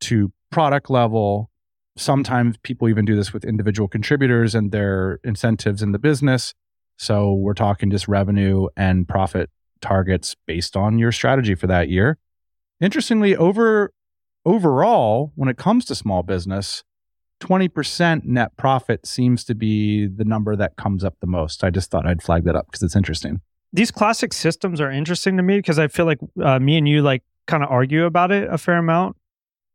to 0.00 0.32
product 0.50 0.90
level. 0.90 1.52
Sometimes 1.96 2.56
people 2.64 2.88
even 2.88 3.04
do 3.04 3.14
this 3.14 3.32
with 3.32 3.44
individual 3.44 3.86
contributors 3.86 4.56
and 4.56 4.72
their 4.72 5.20
incentives 5.22 5.82
in 5.82 5.92
the 5.92 6.00
business. 6.00 6.52
So 7.00 7.32
we're 7.32 7.54
talking 7.54 7.90
just 7.90 8.08
revenue 8.08 8.68
and 8.76 9.08
profit 9.08 9.48
targets 9.80 10.36
based 10.46 10.76
on 10.76 10.98
your 10.98 11.12
strategy 11.12 11.54
for 11.54 11.66
that 11.66 11.88
year. 11.88 12.18
Interestingly, 12.78 13.34
over 13.34 13.94
overall, 14.44 15.32
when 15.34 15.48
it 15.48 15.56
comes 15.56 15.86
to 15.86 15.94
small 15.94 16.22
business, 16.22 16.84
20% 17.40 18.24
net 18.24 18.54
profit 18.58 19.06
seems 19.06 19.44
to 19.44 19.54
be 19.54 20.08
the 20.08 20.26
number 20.26 20.54
that 20.56 20.76
comes 20.76 21.02
up 21.02 21.14
the 21.20 21.26
most. 21.26 21.64
I 21.64 21.70
just 21.70 21.90
thought 21.90 22.06
I'd 22.06 22.22
flag 22.22 22.44
that 22.44 22.54
up 22.54 22.66
because 22.66 22.82
it's 22.82 22.96
interesting. 22.96 23.40
These 23.72 23.90
classic 23.90 24.34
systems 24.34 24.78
are 24.78 24.90
interesting 24.90 25.38
to 25.38 25.42
me 25.42 25.56
because 25.56 25.78
I 25.78 25.88
feel 25.88 26.04
like 26.04 26.18
uh, 26.42 26.58
me 26.58 26.76
and 26.76 26.86
you 26.86 27.00
like 27.00 27.22
kind 27.46 27.62
of 27.62 27.70
argue 27.70 28.04
about 28.04 28.30
it 28.30 28.46
a 28.52 28.58
fair 28.58 28.76
amount 28.76 29.16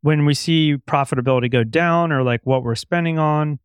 when 0.01 0.25
we 0.25 0.35
see 0.35 0.75
profitability 0.87 1.51
go 1.51 1.63
down 1.63 2.11
or 2.11 2.21
like 2.21 2.41
what 2.43 2.61
we're 2.61 2.75
spending 2.75 3.17
on. 3.17 3.57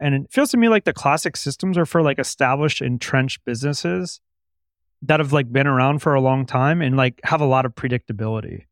And 0.00 0.14
it 0.14 0.26
feels 0.30 0.50
to 0.52 0.56
me 0.56 0.68
like 0.68 0.84
the 0.84 0.92
classic 0.92 1.36
systems 1.36 1.76
are 1.76 1.86
for 1.86 2.02
like 2.02 2.18
established, 2.18 2.80
entrenched 2.80 3.44
businesses 3.44 4.20
that 5.02 5.20
have 5.20 5.32
like 5.32 5.52
been 5.52 5.66
around 5.66 6.00
for 6.00 6.14
a 6.14 6.20
long 6.20 6.46
time 6.46 6.82
and 6.82 6.96
like 6.96 7.20
have 7.24 7.40
a 7.40 7.46
lot 7.46 7.66
of 7.66 7.74
predictability. 7.74 8.64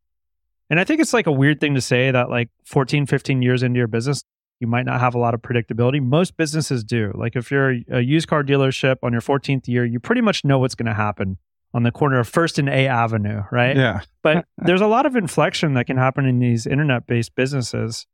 And 0.71 0.81
I 0.81 0.85
think 0.85 1.01
it's 1.01 1.13
like 1.13 1.27
a 1.27 1.33
weird 1.33 1.61
thing 1.61 1.75
to 1.75 1.81
say 1.81 2.11
that 2.11 2.29
like 2.31 2.49
14, 2.65 3.07
15 3.07 3.43
years 3.43 3.63
into 3.63 3.79
your 3.79 3.87
business, 3.87 4.23
you 4.59 4.67
might 4.67 4.87
not 4.87 5.01
have 5.01 5.15
a 5.15 5.19
lot 5.19 5.35
of 5.35 5.43
predictability. 5.43 6.03
Most 6.03 6.37
businesses 6.37 6.83
do. 6.83 7.13
Like 7.15 7.37
if 7.37 7.51
you're 7.51 7.77
a 7.91 8.01
used 8.01 8.29
car 8.29 8.43
dealership 8.43 8.97
on 9.03 9.13
your 9.13 9.21
14th 9.21 9.69
year, 9.69 9.85
you 9.85 10.01
pretty 10.01 10.23
much 10.23 10.45
know 10.45 10.59
what's 10.59 10.75
going 10.75 10.87
to 10.87 10.95
happen 10.95 11.39
on 11.75 11.83
the 11.83 11.93
corner 11.93 12.19
of 12.19 12.27
First 12.27 12.59
and 12.59 12.69
A 12.69 12.87
Avenue, 12.87 13.43
right? 13.53 13.77
Yeah. 13.77 14.01
But 14.23 14.47
there's 14.59 14.81
a 14.81 14.87
lot 14.87 15.07
of 15.07 15.15
inflection 15.15 15.75
that 15.75 15.87
can 15.87 15.99
happen 15.99 16.25
in 16.25 16.39
these 16.39 16.67
internet 16.67 17.07
based 17.07 17.35
businesses. 17.35 18.07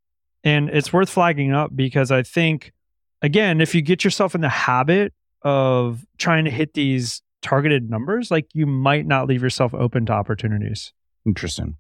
And 0.44 0.68
it's 0.70 0.92
worth 0.92 1.08
flagging 1.08 1.52
up 1.52 1.70
because 1.74 2.10
I 2.10 2.22
think, 2.22 2.72
again, 3.22 3.60
if 3.60 3.74
you 3.74 3.82
get 3.82 4.04
yourself 4.04 4.34
in 4.34 4.40
the 4.40 4.48
habit 4.48 5.14
of 5.42 6.04
trying 6.18 6.44
to 6.44 6.50
hit 6.50 6.74
these 6.74 7.22
targeted 7.40 7.88
numbers, 7.90 8.30
like 8.30 8.46
you 8.52 8.66
might 8.66 9.06
not 9.06 9.26
leave 9.26 9.42
yourself 9.42 9.74
open 9.74 10.06
to 10.06 10.12
opportunities. 10.12 10.92
Interesting. 11.26 11.76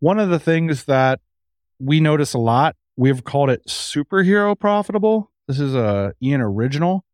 One 0.00 0.18
of 0.18 0.30
the 0.30 0.38
things 0.38 0.84
that 0.84 1.20
we 1.78 2.00
notice 2.00 2.34
a 2.34 2.38
lot, 2.38 2.76
we've 2.96 3.24
called 3.24 3.50
it 3.50 3.66
superhero 3.66 4.58
profitable. 4.58 5.30
This 5.48 5.60
is 5.60 5.74
a 5.74 6.14
Ian 6.22 6.40
original, 6.40 7.04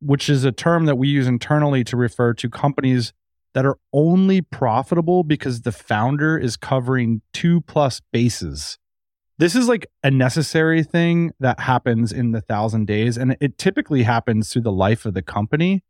which 0.00 0.28
is 0.28 0.44
a 0.44 0.52
term 0.52 0.86
that 0.86 0.96
we 0.96 1.08
use 1.08 1.26
internally 1.26 1.84
to 1.84 1.96
refer 1.96 2.34
to 2.34 2.50
companies 2.50 3.12
that 3.54 3.66
are 3.66 3.78
only 3.92 4.40
profitable 4.40 5.24
because 5.24 5.62
the 5.62 5.72
founder 5.72 6.38
is 6.38 6.56
covering 6.56 7.20
two 7.32 7.60
plus 7.62 8.00
bases. 8.12 8.78
This 9.38 9.56
is 9.56 9.68
like 9.68 9.86
a 10.02 10.10
necessary 10.10 10.82
thing 10.82 11.32
that 11.40 11.60
happens 11.60 12.12
in 12.12 12.32
the 12.32 12.40
thousand 12.40 12.86
days, 12.86 13.16
and 13.16 13.36
it 13.40 13.58
typically 13.58 14.02
happens 14.02 14.52
through 14.52 14.62
the 14.62 14.72
life 14.72 15.04
of 15.04 15.14
the 15.14 15.22
company. 15.22 15.82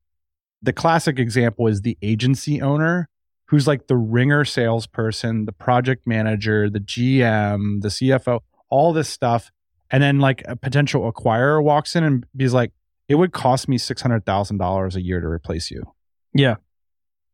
The 0.63 0.73
classic 0.73 1.19
example 1.19 1.67
is 1.67 1.83
the 1.83 1.99
agency 2.03 2.63
owner 2.63 3.09
who's 3.47 3.67
like 3.67 3.87
the 3.87 3.97
ringer 3.97 4.45
salesperson, 4.45 5.45
the 5.45 5.53
project 5.53 6.07
manager, 6.07 6.71
the 6.71 6.81
GM, 6.81 7.83
the 7.83 7.89
CFO, 7.89 8.41
all 8.71 8.95
this 8.95 9.11
stuff. 9.11 9.51
And 9.91 10.03
then 10.03 10.21
like 10.21 10.43
a 10.47 10.57
potential 10.57 11.13
acquirer 11.13 11.63
walks 11.63 11.95
in 11.95 12.03
and 12.03 12.25
he's 12.39 12.55
like, 12.55 12.73
it 13.09 13.17
would 13.17 13.33
cost 13.33 13.69
me 13.69 13.77
$600,000 13.77 14.95
a 14.95 15.03
year 15.03 15.21
to 15.21 15.27
replace 15.27 15.71
you. 15.71 15.83
Yeah. 16.33 16.55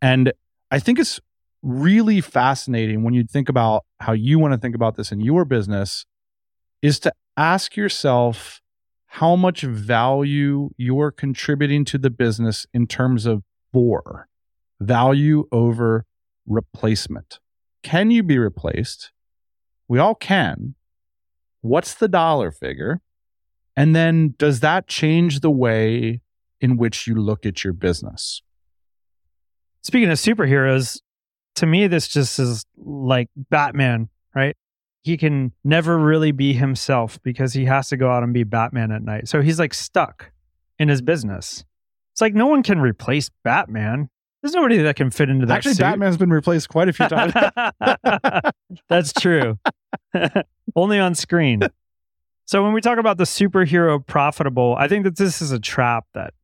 And 0.02 0.32
I 0.72 0.80
think 0.80 0.98
it's 0.98 1.20
really 1.62 2.20
fascinating 2.20 3.04
when 3.04 3.14
you 3.14 3.22
think 3.22 3.48
about 3.48 3.84
how 4.00 4.12
you 4.12 4.38
want 4.38 4.52
to 4.54 4.58
think 4.58 4.74
about 4.74 4.96
this 4.96 5.12
in 5.12 5.20
your 5.20 5.44
business 5.44 6.06
is 6.82 6.98
to 7.00 7.12
ask 7.36 7.76
yourself 7.76 8.60
how 9.06 9.34
much 9.34 9.62
value 9.62 10.70
you're 10.76 11.10
contributing 11.10 11.84
to 11.86 11.98
the 11.98 12.10
business 12.10 12.66
in 12.72 12.86
terms 12.86 13.26
of 13.26 13.42
bore. 13.72 14.28
value 14.80 15.44
over 15.50 16.04
replacement. 16.46 17.40
Can 17.82 18.10
you 18.10 18.22
be 18.22 18.38
replaced? 18.38 19.12
We 19.88 19.98
all 19.98 20.14
can. 20.14 20.74
What's 21.60 21.94
the 21.94 22.08
dollar 22.08 22.50
figure? 22.52 23.00
And 23.76 23.94
then 23.94 24.34
does 24.38 24.60
that 24.60 24.86
change 24.86 25.40
the 25.40 25.50
way 25.50 26.20
in 26.60 26.76
which 26.76 27.06
you 27.06 27.14
look 27.14 27.46
at 27.46 27.64
your 27.64 27.72
business? 27.72 28.42
Speaking 29.82 30.10
of 30.10 30.18
superheroes, 30.18 31.00
to 31.58 31.66
me, 31.66 31.86
this 31.86 32.08
just 32.08 32.38
is 32.38 32.64
like 32.76 33.28
Batman, 33.50 34.08
right? 34.34 34.56
He 35.02 35.16
can 35.16 35.52
never 35.64 35.98
really 35.98 36.32
be 36.32 36.52
himself 36.52 37.20
because 37.22 37.52
he 37.52 37.64
has 37.64 37.88
to 37.88 37.96
go 37.96 38.10
out 38.10 38.22
and 38.22 38.32
be 38.32 38.44
Batman 38.44 38.92
at 38.92 39.02
night. 39.02 39.28
So 39.28 39.42
he's 39.42 39.58
like 39.58 39.74
stuck 39.74 40.30
in 40.78 40.88
his 40.88 41.02
business. 41.02 41.64
It's 42.12 42.20
like 42.20 42.34
no 42.34 42.46
one 42.46 42.62
can 42.62 42.80
replace 42.80 43.30
Batman. 43.42 44.08
There's 44.42 44.54
nobody 44.54 44.78
that 44.78 44.96
can 44.96 45.10
fit 45.10 45.28
into 45.28 45.46
that. 45.46 45.58
Actually, 45.58 45.74
suit. 45.74 45.82
Batman's 45.82 46.16
been 46.16 46.30
replaced 46.30 46.68
quite 46.68 46.88
a 46.88 46.92
few 46.92 47.08
times. 47.08 47.32
That's 48.88 49.12
true. 49.12 49.58
Only 50.76 51.00
on 51.00 51.14
screen. 51.14 51.62
So 52.44 52.62
when 52.62 52.72
we 52.72 52.80
talk 52.80 52.98
about 52.98 53.18
the 53.18 53.24
superhero 53.24 54.04
profitable, 54.04 54.76
I 54.78 54.88
think 54.88 55.04
that 55.04 55.16
this 55.16 55.42
is 55.42 55.50
a 55.50 55.58
trap 55.58 56.06
that 56.14 56.34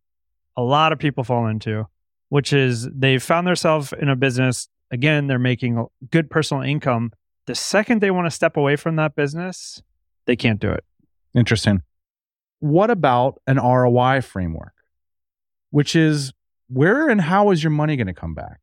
a 0.57 0.63
lot 0.63 0.93
of 0.93 0.99
people 0.99 1.23
fall 1.25 1.47
into, 1.47 1.87
which 2.31 2.53
is 2.53 2.89
they've 2.91 3.23
found 3.23 3.47
themselves 3.47 3.93
in 3.99 4.09
a 4.09 4.17
business. 4.17 4.69
Again, 4.95 5.27
they're 5.27 5.41
making 5.41 5.85
good 6.13 6.31
personal 6.31 6.63
income. 6.63 7.11
The 7.47 7.57
second 7.57 8.01
they 8.01 8.13
want 8.13 8.27
to 8.27 8.31
step 8.31 8.57
away 8.57 8.77
from 8.77 8.95
that 8.95 9.17
business, 9.17 9.83
they 10.27 10.37
can't 10.37 10.61
do 10.61 10.71
it. 10.71 10.85
Interesting. 11.35 11.83
What 12.61 12.91
about 12.91 13.43
an 13.49 13.57
ROI 13.57 14.21
framework, 14.21 14.73
which 15.71 15.97
is 15.97 16.33
where 16.69 17.09
and 17.09 17.21
how 17.21 17.51
is 17.51 17.65
your 17.65 17.73
money 17.73 17.97
going 17.97 18.07
to 18.07 18.15
come 18.15 18.35
back? 18.35 18.61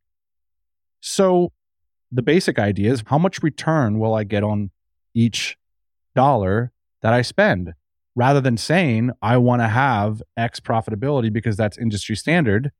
So, 1.01 1.51
the 2.13 2.21
basic 2.21 2.57
idea 2.57 2.93
is 2.93 3.03
how 3.07 3.17
much 3.17 3.43
return 3.43 3.99
will 3.99 4.13
I 4.13 4.23
get 4.23 4.41
on 4.41 4.71
each 5.13 5.57
dollar 6.15 6.71
that 7.01 7.11
I 7.11 7.23
spend? 7.23 7.73
Rather 8.15 8.39
than 8.39 8.55
saying, 8.55 9.11
I 9.21 9.35
want 9.35 9.61
to 9.63 9.67
have 9.67 10.21
X 10.37 10.61
profitability 10.61 11.31
because 11.31 11.57
that's 11.57 11.77
industry 11.77 12.15
standard, 12.15 12.71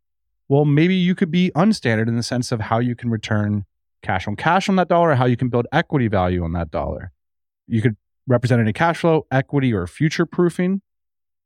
well, 0.51 0.65
maybe 0.65 0.96
you 0.96 1.15
could 1.15 1.31
be 1.31 1.50
unstandard 1.55 2.10
in 2.10 2.17
the 2.17 2.24
sense 2.24 2.51
of 2.51 2.60
how 2.60 2.79
you 2.79 2.93
can 2.93 3.10
return 3.10 3.63
cash 4.03 4.27
on 4.27 4.36
cash 4.36 4.67
on 4.67 4.75
that 4.75 4.89
dollar, 4.89 5.15
how 5.15 5.24
you 5.24 5.38
can 5.38 5.48
build 5.48 5.65
equity 5.72 6.10
value 6.10 6.43
on 6.43 6.51
that 6.51 6.70
dollar. 6.70 7.13
You 7.67 7.81
could 7.81 7.96
represent 8.27 8.60
any 8.60 8.74
cash 8.74 8.98
flow, 8.98 9.25
equity, 9.31 9.72
or 9.72 9.88
future 9.88 10.25
proofing. 10.25 10.81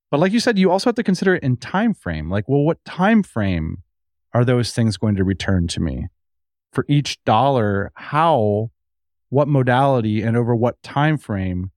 But 0.09 0.19
like 0.19 0.31
you 0.31 0.39
said, 0.39 0.57
you 0.57 0.71
also 0.71 0.89
have 0.89 0.95
to 0.95 1.03
consider 1.03 1.35
it 1.35 1.43
in 1.43 1.57
time 1.57 1.93
frame. 1.93 2.31
Like, 2.31 2.49
well, 2.49 2.63
what 2.63 2.83
time 2.83 3.21
frame 3.21 3.83
are 4.33 4.43
those 4.43 4.73
things 4.73 4.97
going 4.97 5.17
to 5.17 5.23
return 5.23 5.67
to 5.67 5.79
me? 5.79 6.07
For 6.73 6.83
each 6.89 7.23
dollar, 7.25 7.91
how, 7.93 8.71
what 9.29 9.47
modality, 9.47 10.23
and 10.23 10.35
over 10.35 10.55
what 10.55 10.81
time 10.81 11.19
frame 11.19 11.69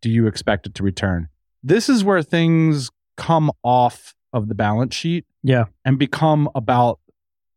do 0.00 0.10
you 0.10 0.26
expect 0.26 0.66
it 0.66 0.74
to 0.74 0.82
return? 0.82 1.28
This 1.62 1.88
is 1.88 2.02
where 2.02 2.24
things 2.24 2.90
come 3.16 3.52
off 3.62 4.16
of 4.32 4.48
the 4.48 4.56
balance 4.56 4.96
sheet 4.96 5.26
Yeah. 5.42 5.64
and 5.84 5.98
become 5.98 6.48
about 6.54 7.00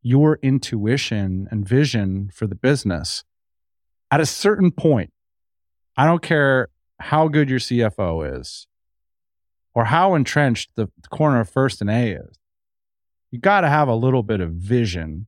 your 0.02 0.40
intuition 0.42 1.48
and 1.50 1.68
vision 1.68 2.30
for 2.34 2.48
the 2.48 2.56
business. 2.56 3.24
At 4.12 4.22
a 4.22 4.26
certain 4.26 4.72
point, 4.72 5.12
I 5.98 6.06
don't 6.06 6.22
care 6.22 6.70
how 7.00 7.28
good 7.28 7.50
your 7.50 7.60
CFO 7.60 8.40
is 8.40 8.68
or 9.74 9.86
how 9.86 10.16
entrenched 10.16 10.72
the 10.76 10.90
corner 11.10 11.40
of 11.40 11.50
first 11.50 11.82
and 11.82 11.90
A 11.90 12.12
is. 12.12 12.38
You 13.32 13.40
got 13.40 13.62
to 13.62 13.70
have 13.70 13.88
a 13.88 13.96
little 13.96 14.24
bit 14.24 14.40
of 14.42 14.52
vision 14.52 15.28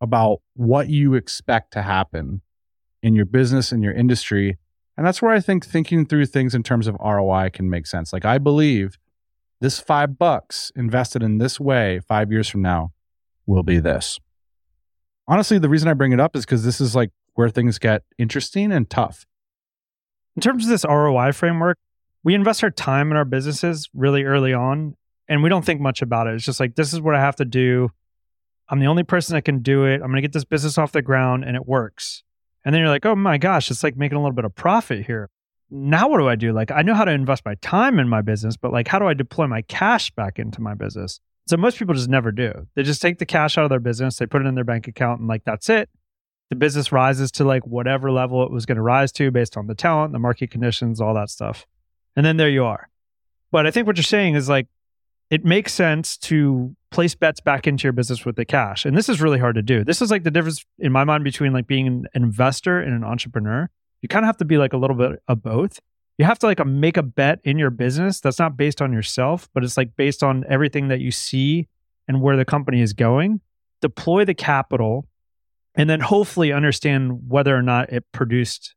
about 0.00 0.40
what 0.54 0.88
you 0.88 1.14
expect 1.14 1.72
to 1.72 1.82
happen 1.82 2.42
in 3.02 3.14
your 3.14 3.24
business 3.24 3.72
and 3.72 3.82
your 3.82 3.92
industry. 3.92 4.58
And 4.96 5.06
that's 5.06 5.22
where 5.22 5.32
I 5.32 5.40
think 5.40 5.64
thinking 5.64 6.06
through 6.06 6.26
things 6.26 6.54
in 6.54 6.62
terms 6.62 6.86
of 6.86 6.96
ROI 7.00 7.50
can 7.52 7.70
make 7.70 7.86
sense. 7.86 8.12
Like, 8.12 8.24
I 8.24 8.38
believe 8.38 8.98
this 9.60 9.78
five 9.78 10.18
bucks 10.18 10.70
invested 10.76 11.22
in 11.22 11.38
this 11.38 11.58
way 11.58 12.00
five 12.00 12.30
years 12.30 12.48
from 12.48 12.62
now 12.62 12.92
will 13.46 13.62
be 13.62 13.78
this. 13.78 14.18
Honestly, 15.26 15.58
the 15.58 15.68
reason 15.68 15.88
I 15.88 15.94
bring 15.94 16.12
it 16.12 16.20
up 16.20 16.36
is 16.36 16.44
because 16.44 16.64
this 16.64 16.80
is 16.80 16.94
like 16.94 17.10
where 17.34 17.48
things 17.48 17.78
get 17.78 18.02
interesting 18.18 18.72
and 18.72 18.88
tough. 18.88 19.26
In 20.36 20.42
terms 20.42 20.64
of 20.64 20.70
this 20.70 20.84
ROI 20.84 21.32
framework, 21.32 21.78
we 22.24 22.34
invest 22.34 22.62
our 22.62 22.70
time 22.70 23.10
in 23.10 23.16
our 23.16 23.24
businesses 23.24 23.88
really 23.92 24.24
early 24.24 24.52
on 24.52 24.96
and 25.28 25.42
we 25.42 25.48
don't 25.48 25.64
think 25.64 25.80
much 25.80 26.02
about 26.02 26.26
it. 26.26 26.34
It's 26.34 26.44
just 26.44 26.60
like, 26.60 26.74
this 26.74 26.92
is 26.92 27.00
what 27.00 27.14
I 27.14 27.20
have 27.20 27.36
to 27.36 27.44
do. 27.44 27.90
I'm 28.68 28.80
the 28.80 28.86
only 28.86 29.02
person 29.02 29.34
that 29.34 29.42
can 29.42 29.60
do 29.60 29.84
it. 29.84 29.94
I'm 29.94 30.08
going 30.08 30.16
to 30.16 30.22
get 30.22 30.32
this 30.32 30.44
business 30.44 30.78
off 30.78 30.92
the 30.92 31.02
ground 31.02 31.44
and 31.44 31.56
it 31.56 31.66
works. 31.66 32.22
And 32.64 32.74
then 32.74 32.80
you're 32.80 32.90
like, 32.90 33.06
oh 33.06 33.14
my 33.14 33.38
gosh, 33.38 33.70
it's 33.70 33.82
like 33.82 33.96
making 33.96 34.16
a 34.16 34.20
little 34.20 34.34
bit 34.34 34.44
of 34.44 34.54
profit 34.54 35.06
here. 35.06 35.30
Now, 35.70 36.08
what 36.08 36.18
do 36.18 36.28
I 36.28 36.34
do? 36.34 36.52
Like, 36.52 36.70
I 36.70 36.82
know 36.82 36.94
how 36.94 37.04
to 37.04 37.10
invest 37.10 37.44
my 37.44 37.54
time 37.56 37.98
in 37.98 38.08
my 38.08 38.22
business, 38.22 38.56
but 38.56 38.72
like, 38.72 38.88
how 38.88 38.98
do 38.98 39.06
I 39.06 39.14
deploy 39.14 39.46
my 39.46 39.62
cash 39.62 40.10
back 40.12 40.38
into 40.38 40.60
my 40.60 40.74
business? 40.74 41.20
So, 41.46 41.56
most 41.56 41.78
people 41.78 41.94
just 41.94 42.08
never 42.08 42.32
do. 42.32 42.66
They 42.74 42.82
just 42.82 43.02
take 43.02 43.18
the 43.18 43.26
cash 43.26 43.58
out 43.58 43.64
of 43.64 43.70
their 43.70 43.80
business, 43.80 44.16
they 44.16 44.26
put 44.26 44.42
it 44.42 44.46
in 44.46 44.54
their 44.54 44.64
bank 44.64 44.88
account, 44.88 45.20
and 45.20 45.28
like, 45.28 45.44
that's 45.44 45.68
it. 45.68 45.90
The 46.50 46.56
business 46.56 46.90
rises 46.92 47.30
to 47.32 47.44
like 47.44 47.66
whatever 47.66 48.10
level 48.10 48.42
it 48.44 48.50
was 48.50 48.64
going 48.64 48.76
to 48.76 48.82
rise 48.82 49.12
to 49.12 49.30
based 49.30 49.56
on 49.58 49.66
the 49.66 49.74
talent, 49.74 50.12
the 50.14 50.18
market 50.18 50.50
conditions, 50.50 51.00
all 51.00 51.12
that 51.14 51.28
stuff. 51.28 51.66
And 52.16 52.24
then 52.24 52.38
there 52.38 52.48
you 52.48 52.64
are. 52.64 52.88
But 53.50 53.66
I 53.66 53.70
think 53.70 53.86
what 53.86 53.96
you're 53.96 54.04
saying 54.04 54.34
is 54.34 54.48
like, 54.48 54.66
it 55.30 55.44
makes 55.44 55.74
sense 55.74 56.16
to 56.16 56.74
place 56.90 57.14
bets 57.14 57.40
back 57.40 57.66
into 57.66 57.84
your 57.84 57.92
business 57.92 58.24
with 58.24 58.36
the 58.36 58.46
cash. 58.46 58.86
And 58.86 58.96
this 58.96 59.10
is 59.10 59.20
really 59.20 59.38
hard 59.38 59.56
to 59.56 59.62
do. 59.62 59.84
This 59.84 60.00
is 60.00 60.10
like 60.10 60.24
the 60.24 60.30
difference 60.30 60.64
in 60.78 60.90
my 60.90 61.04
mind 61.04 61.22
between 61.22 61.52
like 61.52 61.66
being 61.66 61.86
an 61.86 62.06
investor 62.14 62.80
and 62.80 62.94
an 62.94 63.04
entrepreneur. 63.04 63.68
You 64.02 64.08
kind 64.08 64.24
of 64.24 64.28
have 64.28 64.36
to 64.38 64.44
be 64.44 64.58
like 64.58 64.72
a 64.72 64.76
little 64.76 64.96
bit 64.96 65.22
of 65.28 65.42
both. 65.42 65.80
You 66.18 66.24
have 66.24 66.38
to 66.40 66.46
like 66.46 66.60
a, 66.60 66.64
make 66.64 66.96
a 66.96 67.02
bet 67.02 67.40
in 67.44 67.58
your 67.58 67.70
business 67.70 68.20
that's 68.20 68.38
not 68.38 68.56
based 68.56 68.82
on 68.82 68.92
yourself, 68.92 69.48
but 69.54 69.64
it's 69.64 69.76
like 69.76 69.96
based 69.96 70.22
on 70.22 70.44
everything 70.48 70.88
that 70.88 71.00
you 71.00 71.10
see 71.10 71.68
and 72.08 72.20
where 72.20 72.36
the 72.36 72.44
company 72.44 72.80
is 72.80 72.92
going. 72.92 73.40
Deploy 73.80 74.24
the 74.24 74.34
capital 74.34 75.06
and 75.74 75.88
then 75.88 76.00
hopefully 76.00 76.52
understand 76.52 77.28
whether 77.28 77.56
or 77.56 77.62
not 77.62 77.92
it 77.92 78.04
produced 78.12 78.74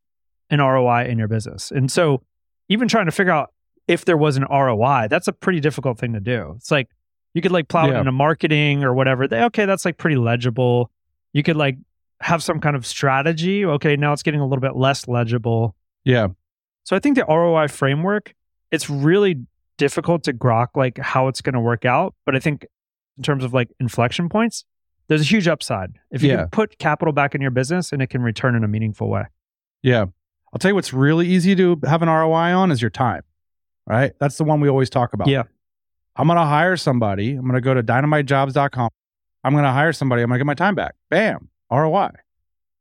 an 0.52 0.60
ROI 0.60 1.06
in 1.06 1.18
your 1.18 1.28
business. 1.28 1.72
And 1.72 1.92
so 1.92 2.22
even 2.70 2.88
trying 2.88 3.06
to 3.06 3.12
figure 3.12 3.32
out 3.32 3.52
if 3.88 4.06
there 4.06 4.18
was 4.18 4.38
an 4.38 4.46
ROI, 4.50 5.08
that's 5.10 5.28
a 5.28 5.34
pretty 5.34 5.60
difficult 5.60 5.98
thing 5.98 6.14
to 6.14 6.20
do. 6.20 6.54
It's 6.58 6.70
like 6.70 6.90
you 7.34 7.42
could 7.42 7.52
like 7.52 7.68
plow 7.68 7.90
it 7.90 7.96
into 7.96 8.12
marketing 8.12 8.84
or 8.84 8.94
whatever. 8.94 9.28
They, 9.28 9.42
okay, 9.46 9.66
that's 9.66 9.86
like 9.86 9.98
pretty 9.98 10.18
legible. 10.18 10.92
You 11.34 11.44
could 11.44 11.56
like 11.56 11.78
have 12.22 12.42
some 12.44 12.60
kind 12.60 12.76
of 12.76 12.86
strategy. 12.86 13.66
Okay, 13.66 13.96
now 13.96 14.14
it's 14.14 14.24
getting 14.24 14.40
a 14.42 14.46
little 14.48 14.62
bit 14.62 14.76
less 14.76 15.08
legible. 15.08 15.76
Yeah. 16.04 16.28
So 16.84 16.96
I 16.96 17.00
think 17.00 17.16
the 17.18 17.26
ROI 17.26 17.68
framework, 17.68 18.34
it's 18.72 18.90
really 18.90 19.46
difficult 19.78 20.24
to 20.24 20.34
grok 20.34 20.68
like 20.76 20.98
how 20.98 21.28
it's 21.28 21.42
going 21.42 21.54
to 21.54 21.60
work 21.60 21.86
out. 21.86 22.16
But 22.26 22.36
I 22.36 22.40
think 22.40 22.66
in 23.18 23.24
terms 23.24 23.44
of 23.44 23.54
like 23.54 23.70
inflection 23.80 24.30
points, 24.30 24.66
there's 25.08 25.22
a 25.22 25.26
huge 25.26 25.48
upside 25.48 25.92
if 26.12 26.22
you 26.24 26.30
Yeah. 26.30 26.38
can 26.38 26.50
put 26.50 26.78
capital 26.80 27.12
back 27.12 27.36
in 27.36 27.42
your 27.42 27.52
business 27.52 27.92
and 27.92 28.02
it 28.02 28.08
can 28.08 28.22
return 28.22 28.56
in 28.56 28.64
a 28.64 28.68
meaningful 28.68 29.10
way. 29.10 29.24
Yeah. 29.84 30.06
I'll 30.54 30.60
tell 30.60 30.72
you 30.72 30.76
what's 30.76 30.94
really 30.94 31.28
easy 31.28 31.56
to 31.56 31.80
have 31.86 32.02
an 32.02 32.10
ROI 32.10 32.54
on 32.54 32.72
is 32.72 32.82
your 32.82 32.90
time, 32.92 33.24
right? 33.88 34.12
That's 34.20 34.38
the 34.38 34.44
one 34.44 34.60
we 34.60 34.70
always 34.70 34.90
talk 34.90 35.14
about. 35.14 35.28
Yeah. 35.28 35.44
I'm 36.16 36.28
going 36.28 36.38
to 36.38 36.46
hire 36.46 36.76
somebody. 36.78 37.32
I'm 37.32 37.42
going 37.44 37.54
to 37.54 37.62
go 37.62 37.74
to 37.74 37.82
dynamitejobs.com. 37.82 38.90
I'm 39.44 39.54
going 39.54 39.64
to 39.64 39.72
hire 39.72 39.94
somebody. 39.94 40.22
I'm 40.24 40.28
going 40.30 40.40
to 40.40 40.44
get 40.44 40.48
my 40.48 40.54
time 40.56 40.76
back. 40.76 40.96
Bam. 41.10 41.50
ROI. 41.72 42.10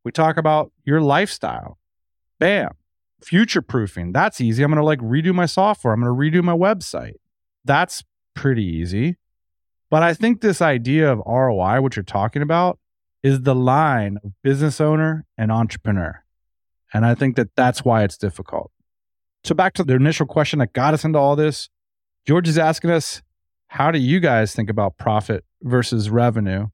We 0.05 0.12
talk 0.12 0.37
about 0.37 0.72
your 0.85 1.00
lifestyle. 1.00 1.79
Bam. 2.38 2.70
Future 3.22 3.62
proofing. 3.62 4.12
That's 4.12 4.40
easy. 4.40 4.62
I'm 4.62 4.70
going 4.70 4.81
to 4.81 4.85
like 4.85 5.00
redo 5.00 5.35
my 5.35 5.46
software. 5.46 5.92
I'm 5.92 6.00
going 6.00 6.33
to 6.33 6.38
redo 6.38 6.42
my 6.42 6.55
website. 6.55 7.14
That's 7.64 8.03
pretty 8.35 8.64
easy. 8.64 9.16
But 9.90 10.03
I 10.03 10.14
think 10.14 10.40
this 10.40 10.62
idea 10.62 11.12
of 11.12 11.18
ROI, 11.26 11.83
what 11.83 11.96
you're 11.96 12.03
talking 12.03 12.42
about, 12.42 12.79
is 13.22 13.42
the 13.42 13.55
line 13.55 14.18
of 14.24 14.33
business 14.42 14.81
owner 14.81 15.26
and 15.37 15.53
entrepreneur. 15.53 16.24
And 16.94 17.05
I 17.05 17.14
think 17.14 17.37
that 17.37 17.55
that's 17.57 17.85
why 17.85 18.05
it's 18.05 18.16
difficult. 18.16 18.70
So, 19.44 19.55
back 19.55 19.74
to 19.74 19.85
the 19.85 19.94
initial 19.94 20.26
question 20.26 20.59
that 20.59 20.72
got 20.72 20.94
us 20.94 21.05
into 21.05 21.18
all 21.18 21.37
this, 21.37 21.68
George 22.26 22.48
is 22.48 22.59
asking 22.59 22.90
us, 22.90 23.22
how 23.68 23.90
do 23.90 23.98
you 23.98 24.20
guys 24.20 24.55
think 24.55 24.70
about 24.70 24.96
profit 24.96 25.44
versus 25.62 26.11
revenue? 26.11 26.68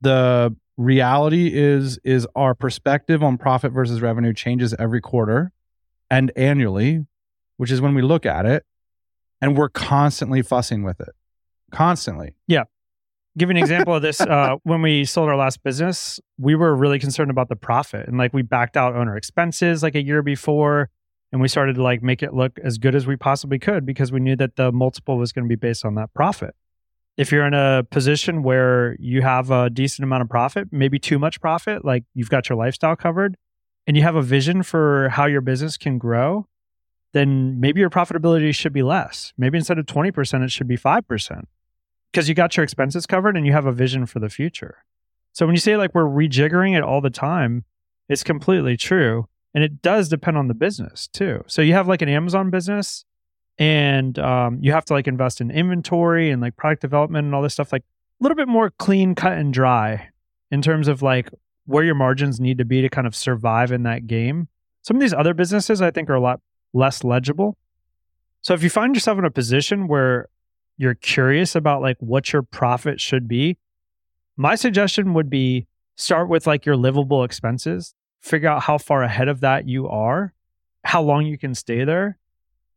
The 0.00 0.56
reality 0.78 1.50
is 1.52 1.98
is 2.04 2.26
our 2.34 2.54
perspective 2.54 3.22
on 3.22 3.36
profit 3.36 3.72
versus 3.72 4.00
revenue 4.00 4.32
changes 4.32 4.74
every 4.78 5.02
quarter 5.02 5.52
and 6.10 6.32
annually, 6.36 7.04
which 7.58 7.70
is 7.70 7.82
when 7.82 7.94
we 7.94 8.00
look 8.00 8.24
at 8.24 8.46
it, 8.46 8.64
and 9.42 9.56
we're 9.58 9.68
constantly 9.68 10.40
fussing 10.40 10.82
with 10.82 11.00
it. 11.00 11.10
Constantly. 11.70 12.34
Yeah. 12.46 12.64
Give 13.36 13.50
an 13.50 13.56
example 13.56 13.94
of 13.94 14.02
this 14.02 14.20
uh, 14.22 14.56
when 14.62 14.80
we 14.80 15.04
sold 15.04 15.28
our 15.28 15.36
last 15.36 15.62
business 15.62 16.18
we 16.38 16.54
were 16.54 16.74
really 16.74 16.98
concerned 16.98 17.30
about 17.30 17.48
the 17.48 17.56
profit 17.56 18.08
and 18.08 18.16
like 18.16 18.32
we 18.32 18.42
backed 18.42 18.76
out 18.76 18.96
owner 18.96 19.16
expenses 19.16 19.82
like 19.82 19.94
a 19.94 20.02
year 20.02 20.22
before 20.22 20.88
and 21.30 21.40
we 21.40 21.48
started 21.48 21.74
to 21.74 21.82
like 21.82 22.02
make 22.02 22.22
it 22.22 22.32
look 22.32 22.58
as 22.64 22.78
good 22.78 22.94
as 22.94 23.06
we 23.06 23.16
possibly 23.16 23.58
could 23.58 23.84
because 23.84 24.10
we 24.10 24.18
knew 24.18 24.34
that 24.34 24.56
the 24.56 24.72
multiple 24.72 25.18
was 25.18 25.30
going 25.32 25.44
to 25.44 25.48
be 25.48 25.56
based 25.56 25.84
on 25.84 25.94
that 25.96 26.12
profit 26.14 26.54
if 27.18 27.32
you're 27.32 27.44
in 27.44 27.52
a 27.52 27.84
position 27.90 28.44
where 28.44 28.96
you 29.00 29.22
have 29.22 29.50
a 29.50 29.68
decent 29.68 30.04
amount 30.04 30.22
of 30.22 30.28
profit, 30.28 30.68
maybe 30.70 31.00
too 31.00 31.18
much 31.18 31.40
profit, 31.40 31.84
like 31.84 32.04
you've 32.14 32.30
got 32.30 32.48
your 32.48 32.56
lifestyle 32.56 32.94
covered, 32.94 33.36
and 33.88 33.96
you 33.96 34.04
have 34.04 34.14
a 34.14 34.22
vision 34.22 34.62
for 34.62 35.08
how 35.08 35.26
your 35.26 35.40
business 35.40 35.76
can 35.76 35.98
grow, 35.98 36.46
then 37.12 37.58
maybe 37.58 37.80
your 37.80 37.90
profitability 37.90 38.54
should 38.54 38.72
be 38.72 38.84
less. 38.84 39.32
Maybe 39.36 39.58
instead 39.58 39.78
of 39.78 39.86
20%, 39.86 40.44
it 40.44 40.52
should 40.52 40.68
be 40.68 40.78
5% 40.78 41.42
because 42.12 42.28
you 42.28 42.36
got 42.36 42.56
your 42.56 42.62
expenses 42.62 43.04
covered 43.04 43.36
and 43.36 43.44
you 43.44 43.52
have 43.52 43.66
a 43.66 43.72
vision 43.72 44.06
for 44.06 44.20
the 44.20 44.28
future. 44.28 44.84
So 45.32 45.44
when 45.44 45.56
you 45.56 45.60
say 45.60 45.76
like 45.76 45.94
we're 45.96 46.04
rejiggering 46.04 46.76
it 46.76 46.84
all 46.84 47.00
the 47.00 47.10
time, 47.10 47.64
it's 48.08 48.22
completely 48.22 48.76
true. 48.76 49.26
And 49.54 49.64
it 49.64 49.82
does 49.82 50.08
depend 50.08 50.38
on 50.38 50.46
the 50.46 50.54
business 50.54 51.08
too. 51.08 51.42
So 51.48 51.62
you 51.62 51.72
have 51.72 51.88
like 51.88 52.02
an 52.02 52.08
Amazon 52.08 52.50
business 52.50 53.04
and 53.58 54.18
um, 54.18 54.58
you 54.60 54.72
have 54.72 54.84
to 54.86 54.92
like 54.92 55.08
invest 55.08 55.40
in 55.40 55.50
inventory 55.50 56.30
and 56.30 56.40
like 56.40 56.56
product 56.56 56.80
development 56.80 57.24
and 57.24 57.34
all 57.34 57.42
this 57.42 57.54
stuff, 57.54 57.72
like 57.72 57.82
a 57.82 58.22
little 58.22 58.36
bit 58.36 58.48
more 58.48 58.70
clean 58.70 59.14
cut 59.14 59.32
and 59.32 59.52
dry 59.52 60.08
in 60.50 60.62
terms 60.62 60.88
of 60.88 61.02
like 61.02 61.30
where 61.66 61.84
your 61.84 61.94
margins 61.94 62.40
need 62.40 62.58
to 62.58 62.64
be 62.64 62.80
to 62.82 62.88
kind 62.88 63.06
of 63.06 63.14
survive 63.14 63.72
in 63.72 63.82
that 63.82 64.06
game. 64.06 64.48
Some 64.82 64.96
of 64.96 65.00
these 65.00 65.12
other 65.12 65.34
businesses 65.34 65.82
I 65.82 65.90
think 65.90 66.08
are 66.08 66.14
a 66.14 66.20
lot 66.20 66.40
less 66.72 67.02
legible. 67.04 67.56
So 68.42 68.54
if 68.54 68.62
you 68.62 68.70
find 68.70 68.94
yourself 68.94 69.18
in 69.18 69.24
a 69.24 69.30
position 69.30 69.88
where 69.88 70.28
you're 70.76 70.94
curious 70.94 71.56
about 71.56 71.82
like 71.82 71.96
what 71.98 72.32
your 72.32 72.42
profit 72.42 73.00
should 73.00 73.26
be, 73.26 73.58
my 74.36 74.54
suggestion 74.54 75.14
would 75.14 75.28
be 75.28 75.66
start 75.96 76.28
with 76.28 76.46
like 76.46 76.64
your 76.64 76.76
livable 76.76 77.24
expenses, 77.24 77.94
figure 78.20 78.48
out 78.48 78.62
how 78.62 78.78
far 78.78 79.02
ahead 79.02 79.28
of 79.28 79.40
that 79.40 79.68
you 79.68 79.88
are, 79.88 80.32
how 80.84 81.02
long 81.02 81.26
you 81.26 81.36
can 81.36 81.54
stay 81.54 81.84
there, 81.84 82.17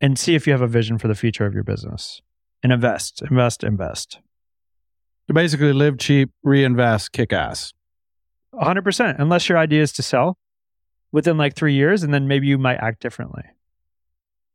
and 0.02 0.20
see 0.20 0.36
if 0.36 0.48
you 0.48 0.52
have 0.52 0.62
a 0.62 0.68
vision 0.68 0.98
for 0.98 1.08
the 1.08 1.16
future 1.16 1.46
of 1.46 1.54
your 1.54 1.64
business. 1.64 2.22
And 2.64 2.74
invest, 2.74 3.22
invest, 3.22 3.64
invest. 3.64 4.20
To 5.28 5.34
basically 5.34 5.72
live 5.72 5.98
cheap, 5.98 6.32
reinvest, 6.44 7.12
kick 7.12 7.32
ass. 7.32 7.74
100%, 8.54 9.16
unless 9.20 9.48
your 9.48 9.58
idea 9.58 9.82
is 9.82 9.94
to 9.94 10.04
sell 10.04 10.38
within 11.12 11.38
like 11.38 11.56
three 11.56 11.74
years, 11.74 12.04
and 12.04 12.14
then 12.14 12.28
maybe 12.28 12.48
you 12.48 12.58
might 12.58 12.78
act 12.78 13.02
differently. 13.02 13.44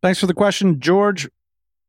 Thanks 0.02 0.20
for 0.20 0.26
the 0.26 0.34
question, 0.34 0.80
George. 0.80 1.28